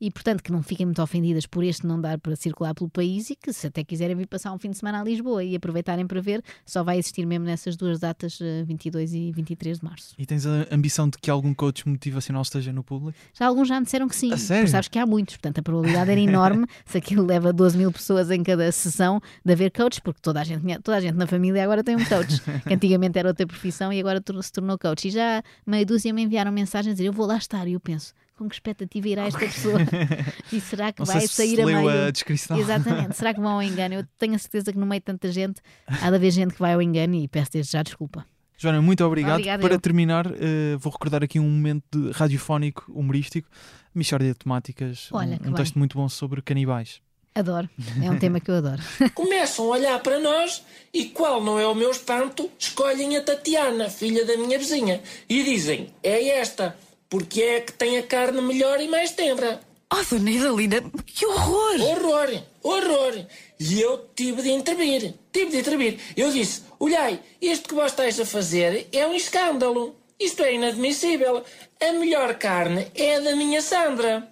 E 0.00 0.10
portanto, 0.10 0.42
que 0.42 0.52
não 0.52 0.62
fiquem 0.62 0.86
muito 0.86 1.02
ofendidas 1.02 1.46
por 1.46 1.64
este 1.64 1.86
não 1.86 2.00
dar 2.00 2.18
para 2.18 2.36
circular 2.36 2.74
pelo 2.74 2.88
país 2.88 3.30
e 3.30 3.36
que 3.36 3.52
se 3.52 3.66
até 3.66 3.82
quiserem 3.82 4.16
vir 4.16 4.26
passar 4.26 4.52
um 4.52 4.58
fim 4.58 4.70
de 4.70 4.78
semana 4.78 5.00
a 5.00 5.04
Lisboa 5.04 5.42
e 5.42 5.56
aproveitarem 5.56 6.06
para 6.06 6.20
ver, 6.20 6.42
só 6.64 6.82
vai 6.84 6.98
existir 6.98 7.26
mesmo 7.26 7.44
nessas 7.44 7.76
duas 7.76 7.98
datas, 7.98 8.40
uh, 8.40 8.64
22 8.64 9.14
e 9.14 9.32
23 9.32 9.78
de 9.78 9.84
março. 9.84 10.14
E 10.18 10.24
tens 10.24 10.46
a 10.46 10.66
ambição 10.70 11.08
de 11.08 11.18
que 11.18 11.30
algum 11.30 11.52
coach 11.52 11.88
motivacional 11.88 12.42
esteja 12.42 12.72
no 12.72 12.84
público? 12.84 13.18
Já 13.34 13.46
alguns 13.46 13.68
já 13.68 13.78
me 13.78 13.84
disseram 13.84 14.08
que 14.08 14.16
sim. 14.16 14.36
Sério? 14.36 14.68
Sabes 14.68 14.88
que 14.88 14.98
há 14.98 15.06
muitos, 15.06 15.36
portanto 15.36 15.58
a 15.58 15.62
probabilidade 15.62 16.10
era 16.10 16.20
enorme 16.20 16.66
se 16.84 16.98
aquilo 16.98 17.24
leva 17.26 17.52
12 17.52 17.76
mil 17.76 17.92
pessoas 17.92 18.30
em 18.30 18.42
cada 18.42 18.70
sessão 18.72 19.20
de 19.44 19.52
haver 19.52 19.70
coach, 19.70 20.00
porque 20.00 20.20
toda 20.22 20.40
a 20.40 20.44
gente, 20.44 20.78
toda 20.82 20.96
a 20.96 21.00
gente 21.00 21.14
na 21.14 21.26
família 21.26 21.62
agora 21.64 21.82
tem 21.82 21.96
um 21.96 22.04
coach, 22.04 22.40
que 22.66 22.74
antigamente 22.74 23.18
era 23.18 23.28
outra 23.28 23.46
profissão 23.46 23.92
e 23.92 24.00
agora 24.00 24.22
se 24.42 24.52
tornou 24.52 24.78
coach. 24.78 25.08
E 25.08 25.10
já 25.10 25.42
meia 25.66 25.84
dúzia 25.84 26.12
me 26.12 26.22
enviaram 26.22 26.52
mensagens 26.52 26.92
a 26.92 26.94
dizer 26.94 27.08
eu 27.08 27.12
vou 27.12 27.26
lá 27.26 27.36
estar 27.36 27.66
e 27.66 27.72
eu 27.72 27.80
penso 27.80 28.14
com 28.40 28.48
que 28.48 28.54
expectativa 28.54 29.06
irá 29.06 29.26
esta 29.26 29.38
pessoa? 29.38 29.78
e 30.50 30.60
será 30.62 30.90
que 30.92 31.00
Não 31.00 31.06
vai 31.06 31.20
se 31.20 31.28
sair 31.28 31.56
se 31.56 31.60
a 31.60 31.66
meio? 31.66 31.88
a 32.06 32.10
descrição. 32.10 32.58
Exatamente. 32.58 33.14
Será 33.14 33.34
que 33.34 33.40
vão 33.40 33.52
ao 33.52 33.62
engano? 33.62 33.96
Eu 33.96 34.06
tenho 34.18 34.34
a 34.34 34.38
certeza 34.38 34.72
que 34.72 34.78
no 34.78 34.86
meio 34.86 35.00
de 35.00 35.04
tanta 35.04 35.30
gente 35.30 35.60
há 35.86 36.08
de 36.08 36.16
haver 36.16 36.30
gente 36.30 36.54
que 36.54 36.60
vai 36.60 36.72
ao 36.72 36.80
engano 36.80 37.14
e 37.16 37.28
peço 37.28 37.52
desde 37.52 37.72
já 37.72 37.82
desculpa. 37.82 38.24
Joana, 38.56 38.80
muito 38.80 39.04
obrigado. 39.04 39.34
Obrigada, 39.34 39.62
Para 39.62 39.74
eu. 39.74 39.80
terminar, 39.80 40.26
eh, 40.26 40.76
vou 40.78 40.92
recordar 40.92 41.22
aqui 41.22 41.38
um 41.38 41.48
momento 41.48 42.10
radiofónico, 42.12 42.90
humorístico, 42.92 43.48
Michórdia 43.94 44.32
de 44.32 44.38
Temáticas, 44.38 45.08
Olha, 45.12 45.38
um, 45.44 45.50
um 45.50 45.52
texto 45.54 45.78
muito 45.78 45.96
bom 45.96 46.08
sobre 46.08 46.42
canibais. 46.42 47.00
Adoro. 47.34 47.70
É 48.02 48.10
um 48.10 48.18
tema 48.18 48.40
que 48.40 48.50
eu 48.50 48.56
adoro. 48.56 48.82
Começam 49.14 49.66
a 49.66 49.76
olhar 49.76 50.00
para 50.00 50.18
nós 50.18 50.64
e, 50.92 51.06
qual 51.06 51.42
não 51.42 51.58
é 51.58 51.66
o 51.66 51.74
meu 51.74 51.90
espanto, 51.90 52.50
escolhem 52.58 53.16
a 53.16 53.22
Tatiana, 53.22 53.88
filha 53.88 54.24
da 54.24 54.36
minha 54.36 54.58
vizinha, 54.58 55.00
e 55.28 55.42
dizem: 55.44 55.94
é 56.02 56.28
esta, 56.28 56.76
porque 57.08 57.40
é 57.40 57.56
a 57.58 57.60
que 57.60 57.72
tem 57.72 57.98
a 57.98 58.02
carne 58.02 58.40
melhor 58.42 58.80
e 58.80 58.88
mais 58.88 59.12
tenra. 59.12 59.60
Oh, 59.92 60.04
Dona 60.08 60.30
Idalina, 60.30 60.82
que 61.06 61.26
horror! 61.26 61.80
Horror, 61.80 62.42
horror. 62.62 63.26
E 63.58 63.80
eu 63.80 64.08
tive 64.14 64.42
de 64.42 64.50
intervir, 64.50 65.14
tive 65.32 65.50
de 65.50 65.58
intervir. 65.58 65.98
Eu 66.16 66.32
disse: 66.32 66.62
olhai, 66.78 67.20
isto 67.40 67.68
que 67.68 67.74
vós 67.74 67.92
estáis 67.92 68.18
a 68.18 68.26
fazer 68.26 68.88
é 68.92 69.06
um 69.06 69.14
escândalo. 69.14 69.96
Isto 70.18 70.42
é 70.42 70.54
inadmissível. 70.54 71.42
A 71.80 71.92
melhor 71.92 72.34
carne 72.34 72.88
é 72.94 73.16
a 73.16 73.20
da 73.20 73.34
minha 73.34 73.62
Sandra. 73.62 74.30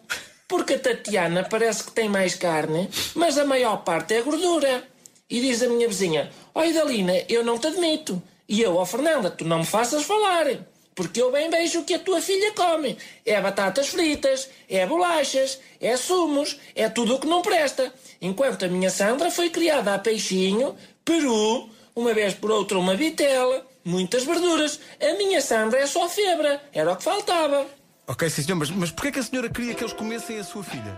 Porque 0.49 0.75
a 0.75 0.79
Tatiana 0.79 1.45
parece 1.45 1.85
que 1.85 1.93
tem 1.93 2.09
mais 2.09 2.35
carne, 2.35 2.89
mas 3.15 3.37
a 3.37 3.45
maior 3.45 3.85
parte 3.85 4.15
é 4.15 4.23
gordura. 4.23 4.83
E 5.29 5.41
diz 5.43 5.63
a 5.63 5.69
minha 5.69 5.87
vizinha: 5.87 6.31
Ó 6.55 6.65
Idalina, 6.65 7.13
eu 7.29 7.45
não 7.45 7.59
te 7.59 7.67
admito. 7.67 8.23
E 8.49 8.63
eu, 8.63 8.77
ó 8.77 8.87
Fernanda, 8.87 9.31
tu 9.31 9.45
não 9.45 9.59
me 9.59 9.67
faças 9.67 10.05
falar. 10.05 10.47
Porque 10.95 11.21
eu 11.21 11.31
bem 11.31 11.51
vejo 11.51 11.81
o 11.81 11.85
que 11.85 11.95
a 11.95 11.99
tua 11.99 12.23
filha 12.23 12.53
come. 12.55 12.97
É 13.27 13.39
batatas 13.41 13.89
fritas, 13.89 14.49
é 14.69 14.87
bolachas, 14.87 15.61
é 15.81 15.97
sumos, 15.99 16.59
é 16.75 16.89
tudo 16.89 17.17
o 17.17 17.21
que 17.21 17.27
não 17.27 17.43
presta. 17.43 17.93
Enquanto 18.21 18.65
a 18.65 18.69
minha 18.69 18.91
Sandra 18.91 19.31
foi 19.31 19.51
criada 19.51 19.95
a 19.95 19.99
peixinho, 19.99 20.75
peru, 21.05 21.69
uma 21.95 22.15
vez 22.15 22.33
por 22.35 22.51
outra 22.51 22.79
uma 22.79 22.97
vitela, 22.97 23.65
muitas 23.85 24.25
verduras. 24.25 24.81
A 25.01 25.13
minha 25.13 25.43
Sandra 25.43 25.79
é 25.79 25.87
só 25.87 26.09
febra, 26.09 26.61
era 26.73 26.91
o 26.91 26.97
que 26.97 27.05
faltava. 27.05 27.67
Ok, 28.09 28.31
sim 28.31 28.41
senhor, 28.41 28.57
mas, 28.57 28.71
mas 28.71 28.91
porquê 28.91 29.13
que 29.13 29.19
a 29.19 29.23
senhora 29.23 29.51
queria 29.51 29.75
que 29.75 29.85
eles 29.85 29.93
comessem 29.93 30.39
a 30.39 30.45
sua 30.45 30.65
filha? 30.65 30.97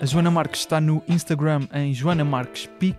A 0.00 0.06
Joana 0.06 0.30
Marques 0.30 0.60
está 0.60 0.80
no 0.80 1.02
Instagram 1.06 1.68
em 1.74 1.92
Joana 1.92 2.24
Marques 2.24 2.66
Pic, 2.78 2.96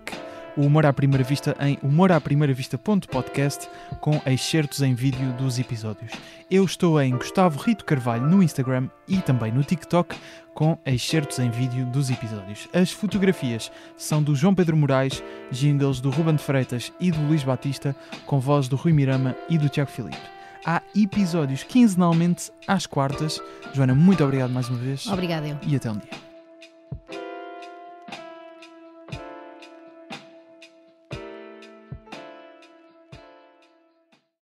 o 0.56 0.62
Humor 0.62 0.86
à 0.86 0.94
Primeira 0.94 1.24
Vista 1.24 1.58
em 1.60 1.76
humoraprimeiravista.podcast 1.82 3.68
com 4.00 4.22
excertos 4.28 4.84
em 4.84 4.94
vídeo 4.94 5.34
dos 5.34 5.58
episódios. 5.58 6.12
Eu 6.52 6.64
estou 6.64 7.02
em 7.02 7.18
Gustavo 7.18 7.60
Rito 7.60 7.86
Carvalho 7.86 8.28
no 8.28 8.44
Instagram 8.44 8.88
e 9.08 9.18
também 9.18 9.52
no 9.52 9.64
TikTok 9.64 10.16
com 10.54 10.78
excertos 10.86 11.40
em 11.40 11.50
vídeo 11.50 11.88
dos 11.88 12.12
episódios. 12.12 12.68
As 12.72 12.92
fotografias 12.92 13.72
são 13.98 14.22
do 14.22 14.36
João 14.36 14.54
Pedro 14.54 14.78
Moraes, 14.78 15.24
jingles 15.50 16.00
do 16.00 16.12
Ruben 16.12 16.38
Freitas 16.38 16.94
e 17.00 17.10
do 17.10 17.22
Luís 17.22 17.44
Batista, 17.44 17.96
com 18.28 18.40
voz 18.40 18.68
do 18.68 18.76
Rui 18.76 18.94
Mirama 18.94 19.36
e 19.50 19.58
do 19.58 19.70
Tiago 19.70 19.90
Filipe. 19.90 20.39
Há 20.72 20.84
episódios 20.96 21.64
quinzenalmente 21.64 22.52
às 22.68 22.86
quartas. 22.86 23.42
Joana, 23.74 23.96
muito 23.96 24.24
obrigado 24.24 24.52
mais 24.52 24.70
uma 24.70 24.78
vez 24.78 25.08
Obrigada 25.08 25.48
eu. 25.48 25.58
e 25.64 25.76
até 25.76 25.90
um 25.90 25.98
dia. 25.98 26.29